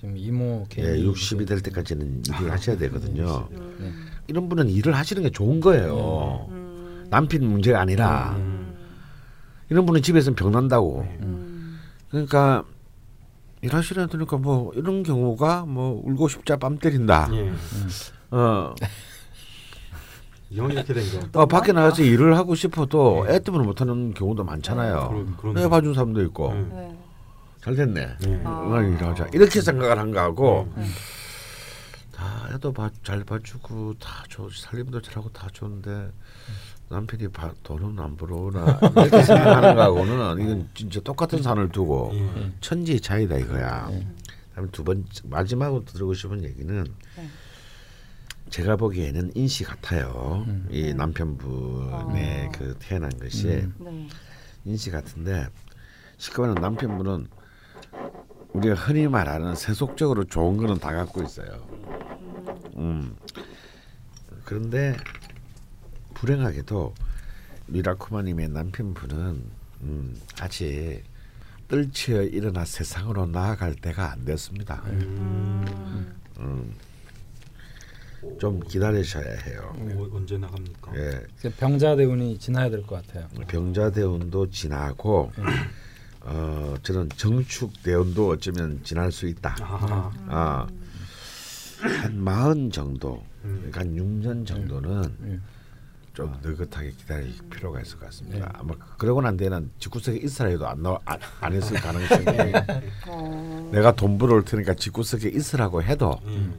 지금 0.05 0.17
이모 0.17 0.67
예, 0.77 0.81
개인 0.83 1.11
60이 1.11 1.47
될 1.47 1.61
때까지는 1.61 2.21
일을 2.27 2.51
하셔야 2.51 2.77
되거든요. 2.77 3.47
음. 3.51 4.07
이런 4.27 4.47
분은 4.47 4.69
일을 4.69 4.95
하시는 4.95 5.23
게 5.23 5.31
좋은 5.31 5.59
거예요. 5.59 6.47
음. 6.51 7.07
남편 7.09 7.45
문제가 7.45 7.81
아니라 7.81 8.35
음. 8.37 8.75
이런 9.69 9.85
분은 9.85 10.03
집에서는 10.03 10.35
병 10.35 10.51
난다고. 10.51 11.01
음. 11.21 11.79
그러니까 12.11 12.63
일하시려 13.61 14.07
드니까 14.07 14.37
뭐 14.37 14.71
이런 14.75 15.01
경우가 15.01 15.65
뭐 15.65 16.01
울고 16.05 16.27
싶자 16.27 16.57
뺨 16.57 16.77
때린다. 16.77 17.29
예. 17.33 17.51
어, 18.29 18.75
영 20.55 20.71
이렇게 20.71 20.93
된 20.93 21.03
거. 21.31 21.41
어, 21.41 21.45
밖에 21.47 21.71
나가서 21.71 22.03
일을 22.03 22.37
하고 22.37 22.53
싶어도 22.53 23.25
애 23.27 23.39
때문에 23.39 23.65
못하는 23.65 24.13
경우도 24.13 24.43
많잖아요. 24.43 25.07
그런 25.09 25.37
그런. 25.37 25.57
애 25.57 25.67
봐준 25.67 25.95
사람도 25.95 26.21
있고 26.23 26.49
음. 26.51 26.69
네. 26.71 27.04
잘 27.65 27.75
됐네. 27.75 28.17
예. 28.27 28.41
아. 28.43 28.59
오늘 28.59 28.93
일하자 28.93 29.29
이렇게 29.33 29.59
생각을 29.59 29.97
한 29.97 30.11
거하고 30.11 30.71
네. 30.77 30.85
다 32.11 32.47
애도 32.53 32.71
봐, 32.71 32.91
잘 33.03 33.23
봐주고 33.23 33.95
다 33.95 34.23
좋, 34.29 34.51
살림도 34.51 35.01
잘하고 35.01 35.29
다 35.29 35.47
좋은데 35.51 36.11
남편이 36.89 37.29
봐, 37.29 37.51
돈은 37.63 37.97
안 37.99 38.15
벌어오나 38.15 38.79
이렇게 38.83 39.23
생각하는 39.23 39.75
거하고는 39.75 40.43
이건 40.43 40.69
진짜 40.75 40.99
똑같은 40.99 41.41
산을 41.41 41.69
두고 41.69 42.11
예. 42.13 42.51
천지의 42.61 43.01
차이다 43.01 43.35
이거야. 43.37 43.87
네. 43.89 44.07
다음 44.53 44.69
두번 44.69 45.03
마지막으로 45.23 45.85
들고 45.85 46.13
싶은 46.13 46.43
얘기는 46.43 46.83
네. 47.17 47.29
제가 48.51 48.75
보기에는 48.75 49.31
인시 49.33 49.63
같아요. 49.63 50.45
음. 50.47 50.67
이 50.69 50.93
남편분의 50.93 52.45
아. 52.45 52.51
그 52.51 52.75
태어난 52.77 53.09
것이 53.17 53.47
음. 53.47 53.73
네. 53.79 54.07
인시 54.65 54.91
같은데 54.91 55.47
시커먼 56.17 56.53
남편분은 56.61 57.27
우리가 58.53 58.75
흔히 58.75 59.07
말하는 59.07 59.55
세속적으로 59.55 60.23
좋은 60.23 60.57
거는 60.57 60.79
다 60.79 60.93
갖고 60.93 61.21
있어요. 61.23 61.47
음. 62.77 63.15
그런데 64.45 64.95
불행하게도 66.13 66.93
리라쿠마님의 67.67 68.49
남편분은 68.49 69.43
음, 69.81 70.21
아직 70.39 71.03
떨치어 71.67 72.23
일어나 72.23 72.63
세상으로 72.63 73.25
나아갈 73.25 73.75
때가 73.75 74.11
안 74.11 74.23
됐습니다. 74.23 74.83
음. 74.85 76.15
음. 76.39 76.75
좀 78.39 78.59
기다리셔야 78.61 79.37
해요. 79.41 79.73
어, 79.77 80.09
언제 80.13 80.37
나갑니까? 80.37 80.91
예, 80.95 81.21
그래서 81.39 81.55
병자 81.59 81.95
대운이 81.95 82.39
지나야 82.39 82.69
될 82.69 82.81
것 82.85 83.05
같아요. 83.05 83.27
병자 83.47 83.91
대운도 83.91 84.49
지나고 84.49 85.31
어 86.25 86.75
저는 86.81 87.09
정축 87.15 87.83
대운도 87.83 88.29
어쩌면 88.29 88.79
지날 88.83 89.11
수 89.11 89.27
있다. 89.27 89.55
아, 89.61 90.11
아, 90.27 90.67
한 92.01 92.23
마흔 92.23 92.71
정도, 92.71 93.23
그러니까 93.43 93.81
한 93.81 93.95
6년 93.95 94.45
정도는 94.45 94.91
음. 95.21 95.43
좀 96.15 96.33
느긋하게 96.41 96.91
기다릴 96.91 97.33
필요가 97.49 97.81
있을 97.81 97.99
것 97.99 98.05
같습니다. 98.05 98.49
아마 98.55 98.73
그러고 98.97 99.21
난 99.21 99.35
뒤에는 99.37 99.69
집구석에 99.79 100.17
있으라 100.17 100.49
해도 100.49 100.67
안, 100.67 100.81
나와, 100.81 100.99
안, 101.05 101.19
안 101.41 101.53
했을 101.53 101.75
가능성이 101.75 102.53
어, 103.07 103.69
내가 103.73 103.91
돈 103.91 104.17
벌어올 104.17 104.45
테니까 104.45 104.75
집구석에 104.75 105.29
있으라고 105.29 105.83
해도 105.83 106.17
음. 106.23 106.55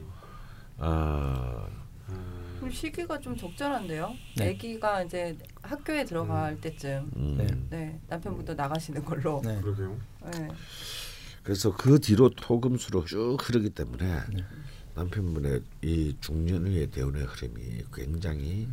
어, 0.77 1.67
그럼 2.67 2.71
시기가 2.71 3.19
좀 3.19 3.37
적절한데요. 3.37 4.13
네. 4.35 4.49
아기가 4.49 5.03
이제 5.03 5.37
학교에 5.61 6.03
들어갈 6.03 6.59
때쯤 6.59 7.11
음. 7.15 7.37
네. 7.37 7.47
네 7.69 7.99
남편분도 8.07 8.55
나가시는 8.55 9.05
걸로. 9.05 9.41
네. 9.43 9.59
그러게요. 9.61 9.97
네. 10.33 10.47
그래서 11.43 11.73
그 11.73 11.99
뒤로 11.99 12.29
토금수로 12.29 13.05
쭉 13.05 13.37
흐르기 13.39 13.69
때문에 13.69 14.19
남편분의 14.95 15.61
이 15.81 16.15
중년의 16.19 16.87
대운의 16.87 17.23
흐름이 17.23 17.83
굉장히 17.93 18.67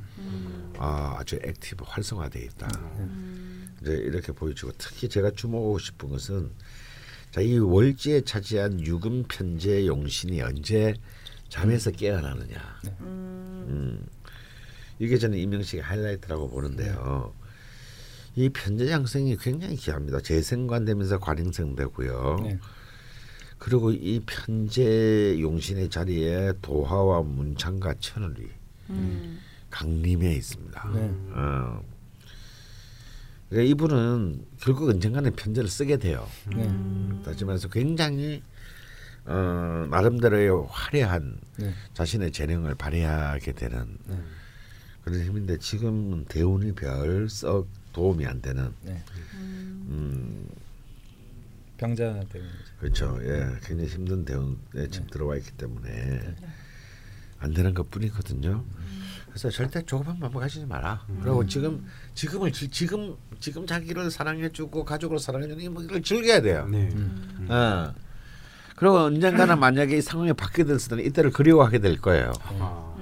아, 0.76 1.16
아주 1.18 1.38
active 1.40 1.84
활성화되어 1.86 2.42
있다. 2.42 2.68
이제 3.80 3.92
이렇게 3.92 4.32
보여지고 4.32 4.72
특히 4.76 5.08
제가 5.08 5.30
주목하고 5.30 5.78
싶은 5.78 6.08
것은 6.08 6.50
자, 7.30 7.40
이 7.40 7.58
월지에 7.58 8.22
차지한 8.22 8.80
유금 8.80 9.24
편제 9.28 9.86
용신이 9.86 10.42
언제 10.42 10.94
잠에서 11.55 11.93
깨어나느냐. 11.93 12.56
음. 13.02 14.05
이게 14.98 15.16
저는 15.16 15.39
이명식의 15.39 15.82
하이라이트라고 15.85 16.51
보는데요. 16.51 17.32
이 18.35 18.48
편제 18.48 18.90
양생이 18.90 19.36
굉장히 19.36 19.76
귀합니다. 19.76 20.18
재생관 20.20 20.85
되면서 20.85 21.20
관행성 21.20 21.76
되고요. 21.76 22.40
네. 22.43 22.59
그리고 23.59 23.93
이 23.93 24.20
편제 24.26 25.39
용신의 25.40 25.90
자리에 25.90 26.55
도화와 26.60 27.22
문창과 27.22 27.94
천을이 28.01 28.48
음. 28.90 29.39
강림해 29.70 30.35
있습니다. 30.35 30.90
네. 30.93 31.14
어. 31.35 31.85
그러니까 33.48 33.70
이분은 33.70 34.44
결국 34.60 34.89
언젠가는 34.89 35.31
편제를 35.36 35.68
쓰게 35.68 35.98
돼요. 35.98 36.26
네. 36.52 36.68
다시 37.24 37.44
말해서 37.44 37.68
굉장히 37.68 38.43
어, 39.26 39.86
나름대로의 39.90 40.66
화려한 40.68 41.38
네. 41.56 41.72
자신의 41.94 42.32
재능을 42.32 42.74
발휘하게 42.74 43.52
되는 43.52 43.98
그런 45.02 45.22
힘인데 45.22 45.59
지금은 45.59 46.26
대운이 46.26 46.72
별썩 46.74 47.68
도움이 47.92 48.26
안 48.26 48.42
되는 48.42 48.72
네. 48.82 49.02
음, 49.34 50.48
병자 51.76 52.20
때문에. 52.32 52.51
그렇죠. 52.78 53.18
예, 53.22 53.59
굉장히 53.64 53.90
힘든 53.90 54.24
대운에 54.24 54.88
지금 54.90 55.06
들어와 55.09 55.36
있기 55.36 55.52
때문에 55.52 56.34
안 57.38 57.52
되는 57.52 57.74
것 57.74 57.90
뿐이거든요. 57.90 58.64
그래서 59.28 59.51
절대 59.51 59.82
조급한 59.82 60.18
마음 60.18 60.32
가지지 60.32 60.64
마라. 60.64 61.06
그리고 61.22 61.44
지금 61.46 61.84
지금을 62.14 62.52
지, 62.52 62.68
지금 62.68 63.16
지금 63.40 63.66
자기를 63.66 64.10
사랑해주고 64.10 64.84
가족을 64.84 65.18
사랑해주는 65.18 65.84
이걸 65.84 66.02
즐겨야 66.02 66.40
돼요. 66.40 66.66
네. 66.70 66.88
어. 67.48 67.92
그리고 68.76 68.98
언젠가는 68.98 69.59
만약에 69.59 69.96
이 69.96 70.01
상황이 70.01 70.32
바뀌게 70.32 70.64
됐을 70.64 70.90
때는 70.90 71.05
이때를 71.05 71.30
그리워하게 71.30 71.78
될 71.78 72.01
거예요. 72.01 72.32
아, 72.42 72.94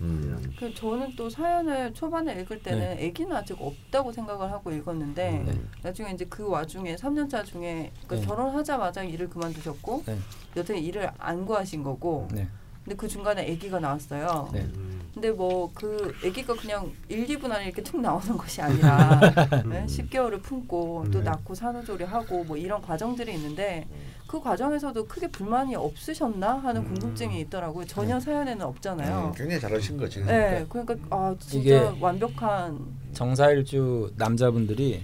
음. 0.00 0.52
그 0.58 0.72
저는 0.72 1.14
또 1.16 1.28
사연을 1.28 1.92
초반에 1.92 2.40
읽을 2.40 2.62
때는 2.62 2.96
네. 2.96 3.08
아기는 3.08 3.34
아직 3.34 3.56
없다고 3.60 4.12
생각을 4.12 4.50
하고 4.50 4.70
읽었는데 4.70 5.44
네. 5.46 5.60
나중에 5.82 6.12
이제 6.12 6.24
그 6.28 6.46
와중에 6.48 6.96
3년차 6.96 7.44
중에 7.44 7.92
그 8.06 8.14
네. 8.14 8.24
결혼하자마자 8.24 9.02
일을 9.02 9.28
그만두셨고 9.28 10.04
네. 10.06 10.18
여태 10.56 10.78
일을 10.78 11.10
안 11.18 11.44
구하신 11.44 11.82
거고 11.82 12.28
네. 12.32 12.48
근데 12.84 12.96
그 12.96 13.08
중간에 13.08 13.50
아기가 13.50 13.80
나왔어요. 13.80 14.48
네. 14.52 14.68
근데 15.14 15.30
뭐 15.30 15.70
그 15.74 16.12
아기가 16.24 16.54
그냥 16.54 16.92
1, 17.08 17.26
2분 17.26 17.50
안에 17.50 17.66
이렇게 17.66 17.82
툭 17.82 18.00
나오는 18.00 18.36
것이 18.36 18.60
아니라 18.60 19.20
네? 19.64 19.86
10개월을 19.86 20.42
품고 20.42 21.06
또 21.12 21.18
네. 21.18 21.24
낳고 21.24 21.54
산후조리하고 21.54 22.44
뭐 22.44 22.56
이런 22.56 22.82
과정들이 22.82 23.32
있는데 23.34 23.86
그 24.26 24.40
과정에서도 24.40 25.06
크게 25.06 25.28
불만이 25.30 25.76
없으셨나 25.76 26.58
하는 26.58 26.82
음. 26.82 26.88
궁금증이 26.94 27.40
있더라고요. 27.42 27.84
전혀 27.86 28.18
사연에는 28.18 28.64
없잖아요. 28.66 29.26
음, 29.26 29.32
굉장히 29.32 29.60
잘하신 29.60 29.96
거지. 29.98 30.24
네, 30.24 30.64
그러니까 30.68 30.94
아 31.10 31.34
진짜 31.38 31.58
이게 31.58 31.98
완벽한 32.00 32.78
정사일주 33.12 34.12
남자분들이 34.16 35.02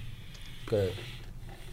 그 0.66 0.90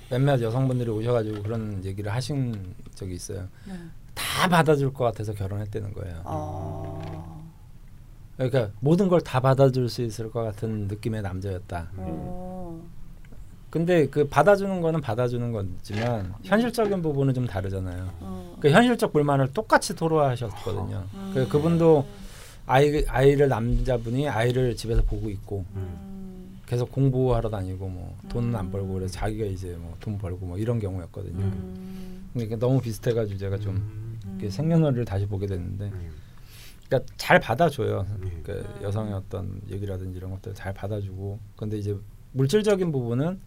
몇몇 0.10 0.42
여성분들이 0.42 0.90
오셔가지고 0.90 1.44
그런 1.44 1.84
얘기를 1.84 2.14
하신 2.14 2.76
적이 2.96 3.16
있어요. 3.16 3.48
네. 3.66 3.74
다 4.14 4.48
받아줄 4.48 4.94
것 4.94 5.04
같아서 5.06 5.34
결혼했다는 5.34 5.94
거예요. 5.94 6.22
아, 6.26 7.02
그러니까 8.36 8.72
모든 8.80 9.08
걸 9.10 9.20
다 9.22 9.40
받아줄 9.40 9.90
수 9.90 10.02
있을 10.02 10.32
것 10.32 10.44
같은 10.44 10.88
느낌의 10.88 11.22
남자였다. 11.22 11.90
어, 11.98 12.82
근데 13.78 14.08
그 14.08 14.28
받아주는 14.28 14.82
거는 14.82 15.02
받아주는 15.02 15.52
거지만 15.52 16.34
현실적인 16.44 17.02
부분은 17.04 17.34
좀 17.36 17.46
다르잖아요. 17.46 18.10
어. 18.22 18.58
그 18.60 18.72
현실적 18.72 19.14
불만을 19.14 19.54
똑같이 19.54 19.96
토로하셨거든요. 19.96 21.04
음. 21.14 21.32
그 21.34 21.48
그분도 21.48 22.06
아이 22.66 23.04
아이를 23.08 23.48
남자분이 23.50 24.28
아이를 24.28 24.76
집에서 24.76 25.04
보고 25.04 25.30
있고 25.30 25.64
음, 25.76 26.60
계속 26.66 26.92
공부하러 26.92 27.50
다니고 27.50 27.88
뭐 27.88 28.18
돈은 28.30 28.56
안 28.56 28.66
음. 28.66 28.72
벌고 28.72 28.94
그래서 28.96 29.14
자기가 29.14 29.46
이제 29.46 29.76
뭐 29.80 29.96
돈 30.00 30.18
벌고 30.18 30.46
뭐 30.46 30.58
이런 30.58 30.80
경우였거든요. 30.80 31.44
음, 31.44 32.30
그러니까 32.34 32.58
너무 32.58 32.82
비슷해가지고 32.82 33.38
제가 33.38 33.58
좀 33.60 33.76
음. 33.76 34.50
생년월일을 34.50 35.06
다시 35.06 35.26
보게 35.26 35.46
됐는데, 35.48 35.86
음. 35.86 36.12
그러니까 36.88 37.14
잘 37.18 37.40
받아줘요. 37.40 38.06
음. 38.10 38.42
그 38.44 38.66
여성의 38.82 39.14
어떤 39.14 39.62
얘기라든지 39.70 40.18
이런 40.18 40.32
것들 40.32 40.54
잘 40.54 40.74
받아주고, 40.74 41.40
근데 41.56 41.78
이제 41.78 41.96
물질적인 42.34 42.92
부분은 42.92 43.40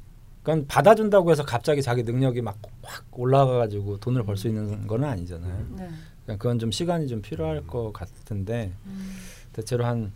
그건 0.43 0.67
받아준다고 0.67 1.31
해서 1.31 1.45
갑자기 1.45 1.83
자기 1.83 2.03
능력이 2.03 2.41
막 2.43 2.57
확 2.83 3.05
올라가가지고 3.13 3.99
돈을 4.01 4.25
벌 4.25 4.37
수 4.37 4.49
있는 4.49 4.87
거는 4.89 5.07
아니잖아요. 5.09 5.67
네. 5.77 5.89
그러니까 6.25 6.43
그건 6.43 6.59
좀 6.59 6.73
시간이 6.73 7.07
좀 7.07 7.23
필요할 7.23 7.67
것 7.69 7.93
같은데 7.93 8.73
음, 8.87 9.13
대체로 9.53 9.85
한 9.85 10.11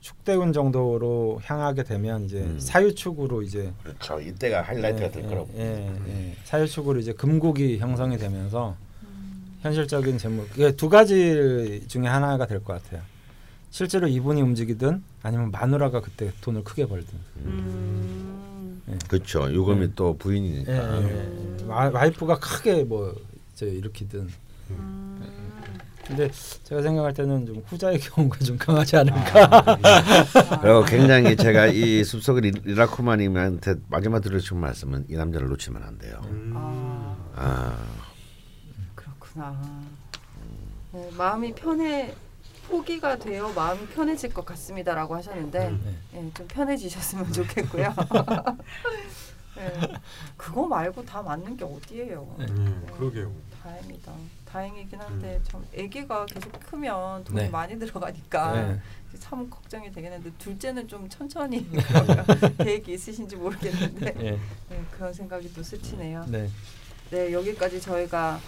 축대운 0.00 0.52
정도로 0.52 1.40
향하게 1.44 1.84
되면 1.84 2.24
이제 2.26 2.40
음. 2.40 2.58
사유축으로 2.60 3.42
이제 3.42 3.72
그렇죠. 3.82 4.20
이때가 4.20 4.60
하이라이트가 4.62 5.06
예, 5.06 5.10
될 5.10 5.24
예, 5.24 5.28
거라고. 5.28 5.48
예, 5.56 5.96
예. 6.08 6.36
사유축으로 6.44 7.00
이제 7.00 7.12
금국이 7.14 7.78
형성이 7.78 8.18
되면서 8.18 8.76
음. 9.04 9.56
현실적인 9.62 10.18
이게 10.54 10.72
두 10.72 10.90
가지 10.90 11.82
중에 11.88 12.06
하나가 12.06 12.46
될 12.46 12.62
것 12.62 12.82
같아요. 12.82 13.00
실제로 13.70 14.06
이분이 14.06 14.42
움직이든 14.42 15.02
아니면 15.22 15.50
마누라가 15.50 16.00
그때 16.02 16.30
돈을 16.42 16.64
크게 16.64 16.86
벌든. 16.86 17.08
음, 18.88 18.98
그렇죠. 19.08 19.50
유금이 19.52 19.86
네. 19.88 19.92
또 19.94 20.14
예, 20.14 20.18
부인이니까. 20.18 21.00
와, 21.66 21.90
와이프가 21.90 22.38
크게 22.38 22.84
뭐 22.84 23.14
이제 23.52 23.66
일으키든. 23.66 24.28
음. 24.70 25.38
근데 26.06 26.30
제가 26.64 26.80
생각할 26.80 27.12
때는 27.12 27.44
좀 27.44 27.62
후자의 27.66 27.98
경우가 28.00 28.38
좀 28.38 28.56
강하지 28.56 28.96
않을까. 28.96 29.76
그리고 30.62 30.82
굉장히 30.86 31.36
제가 31.36 31.66
이 31.66 32.02
숲속의 32.02 32.42
리- 32.42 32.60
리라쿠마님한테 32.64 33.74
마지막 33.88 34.20
들으신 34.20 34.56
말씀은 34.58 35.04
이 35.10 35.16
남자를 35.16 35.48
놓치면 35.48 35.82
안 35.82 35.98
돼요. 35.98 36.18
음. 36.30 36.52
아, 36.56 37.16
아, 37.36 37.76
그렇구나. 38.94 39.60
네, 40.92 41.10
마음이 41.18 41.52
편해 41.54 42.14
포기가 42.68 43.16
되어 43.16 43.52
마음이 43.52 43.86
편해질 43.88 44.32
것 44.32 44.44
같습니다라고 44.44 45.16
하셨는데 45.16 45.68
음. 45.68 45.98
네. 46.12 46.18
예, 46.18 46.32
좀 46.34 46.46
편해지셨으면 46.46 47.32
좋겠고요. 47.32 47.94
예, 49.58 49.72
그거 50.36 50.66
말고 50.66 51.04
다 51.04 51.20
맞는 51.22 51.56
게 51.56 51.64
어디예요? 51.64 52.36
네. 52.38 52.46
음, 52.50 52.86
그러게요. 52.96 53.32
다행이다. 53.62 54.12
다행이긴 54.44 55.00
한데 55.00 55.40
참 55.44 55.66
아기가 55.76 56.24
계속 56.26 56.52
크면 56.60 57.24
돈이 57.24 57.42
네. 57.42 57.48
많이 57.50 57.78
들어가니까 57.78 58.52
네. 58.52 58.80
참 59.18 59.50
걱정이 59.50 59.90
되긴 59.90 60.12
했는데 60.12 60.34
둘째는 60.38 60.86
좀 60.86 61.08
천천히 61.08 61.68
그러면 61.70 62.24
계획이 62.58 62.92
있으신지 62.92 63.36
모르겠는데 63.36 64.14
예. 64.20 64.30
네, 64.70 64.84
그런 64.92 65.12
생각이 65.12 65.52
또 65.52 65.62
스치네요. 65.62 66.24
네. 66.28 66.48
네 67.10 67.32
여기까지 67.32 67.80
저희가 67.80 68.38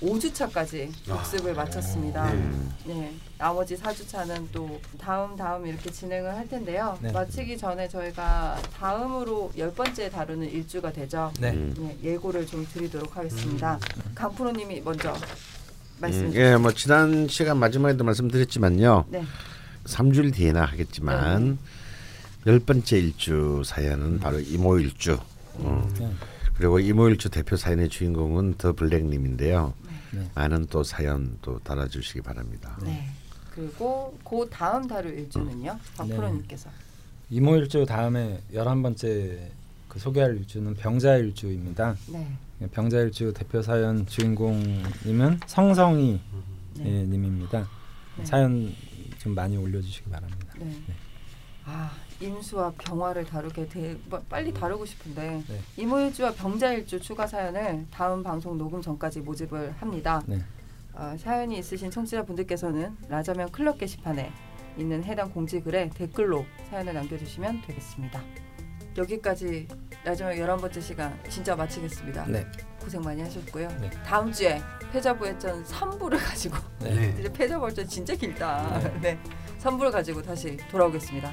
5주차까지 0.00 0.90
복습을 1.08 1.54
마쳤습니다. 1.54 2.32
네. 2.32 2.50
네, 2.86 3.14
나머지 3.38 3.76
4주차는 3.76 4.46
또 4.52 4.80
다음 4.98 5.36
다음 5.36 5.66
이렇게 5.66 5.90
진행을 5.90 6.34
할 6.34 6.48
텐데요. 6.48 6.98
네. 7.00 7.12
마치기 7.12 7.58
전에 7.58 7.88
저희가 7.88 8.60
다음으로 8.78 9.52
열 9.58 9.72
번째 9.72 10.10
다루는 10.10 10.50
일주가 10.50 10.92
되죠. 10.92 11.32
네. 11.40 11.50
음. 11.50 11.74
네, 11.78 11.98
예고를 12.02 12.46
좀 12.46 12.66
드리도록 12.72 13.16
하겠습니다. 13.16 13.78
강프로님이 14.14 14.80
먼저 14.80 15.14
말씀 15.98 16.26
음, 16.26 16.26
주세요. 16.28 16.52
예, 16.52 16.56
뭐 16.56 16.72
지난 16.72 17.28
시간 17.28 17.58
마지막에도 17.58 18.04
말씀드렸지만요. 18.04 19.04
네. 19.08 19.24
3주일 19.84 20.34
뒤에나 20.34 20.64
하겠지만 20.64 21.58
열 22.46 22.58
번째 22.60 22.98
일주 22.98 23.62
사연은 23.64 24.18
바로 24.20 24.40
이모 24.40 24.78
일주. 24.78 25.18
음. 25.58 25.94
네. 25.98 26.10
그리고 26.56 26.78
이모일주 26.78 27.30
대표 27.30 27.56
사연의 27.56 27.88
주인공은 27.88 28.56
더 28.58 28.74
블랙님인데요. 28.74 29.72
네. 30.12 30.30
많은 30.34 30.66
또 30.66 30.82
사연 30.82 31.38
또 31.42 31.58
달아주시기 31.60 32.22
바랍니다. 32.22 32.76
네. 32.82 33.08
그리고 33.50 34.16
그 34.24 34.48
다음 34.50 34.86
다룰 34.86 35.18
일주는요. 35.18 35.78
박프로님께서. 35.96 36.70
이모 37.30 37.56
일주 37.56 37.86
다음에 37.86 38.40
열한 38.52 38.82
번째 38.82 39.50
그 39.88 39.98
소개할 39.98 40.36
일주는 40.36 40.74
병자 40.74 41.16
일주입니다. 41.16 41.96
네. 42.08 42.36
병자 42.72 42.98
일주 42.98 43.32
대표 43.32 43.62
사연 43.62 44.06
주인공님은 44.06 45.40
성성이 45.46 46.20
네. 46.74 46.84
예, 46.86 47.04
님입니다. 47.04 47.68
네. 48.16 48.24
사연 48.24 48.74
좀 49.18 49.34
많이 49.34 49.56
올려주시기 49.56 50.10
바랍니다. 50.10 50.54
네. 50.58 50.76
아 51.64 51.92
임수와 52.20 52.74
병화를 52.78 53.24
다루게 53.24 53.68
돼 53.68 53.96
뭐, 54.08 54.22
빨리 54.28 54.52
다루고 54.52 54.84
싶은데 54.84 55.42
네. 55.48 55.60
이모일주와 55.76 56.32
병자일주 56.32 57.00
추가 57.00 57.26
사연을 57.26 57.86
다음 57.90 58.22
방송 58.22 58.58
녹음 58.58 58.82
전까지 58.82 59.20
모집을 59.20 59.72
합니다. 59.78 60.22
네. 60.26 60.38
어, 60.94 61.16
사연이 61.18 61.58
있으신 61.58 61.90
청취자분들께서는 61.90 62.96
라자면 63.08 63.50
클럽 63.50 63.78
게시판에 63.78 64.30
있는 64.76 65.02
해당 65.04 65.30
공지글에 65.32 65.90
댓글로 65.90 66.44
사연을 66.68 66.94
남겨주시면 66.94 67.62
되겠습니다. 67.62 68.22
여기까지 68.96 69.68
라자면 70.04 70.36
열한 70.38 70.58
번째 70.58 70.80
시간 70.80 71.18
진짜 71.28 71.54
마치겠습니다. 71.56 72.26
네. 72.26 72.46
고생 72.80 73.02
많이 73.02 73.22
하셨고요. 73.22 73.68
네. 73.80 73.90
다음 74.04 74.32
주에 74.32 74.60
패자부회전 74.92 75.64
3부를 75.64 76.18
가지고 76.18 76.56
네. 76.80 77.14
이제 77.20 77.32
패자부회전 77.32 77.86
진짜 77.86 78.14
길다. 78.14 78.78
네. 79.00 79.18
3부를 79.60 79.92
가지고 79.92 80.22
다시 80.22 80.56
돌아오겠습니다. 80.70 81.32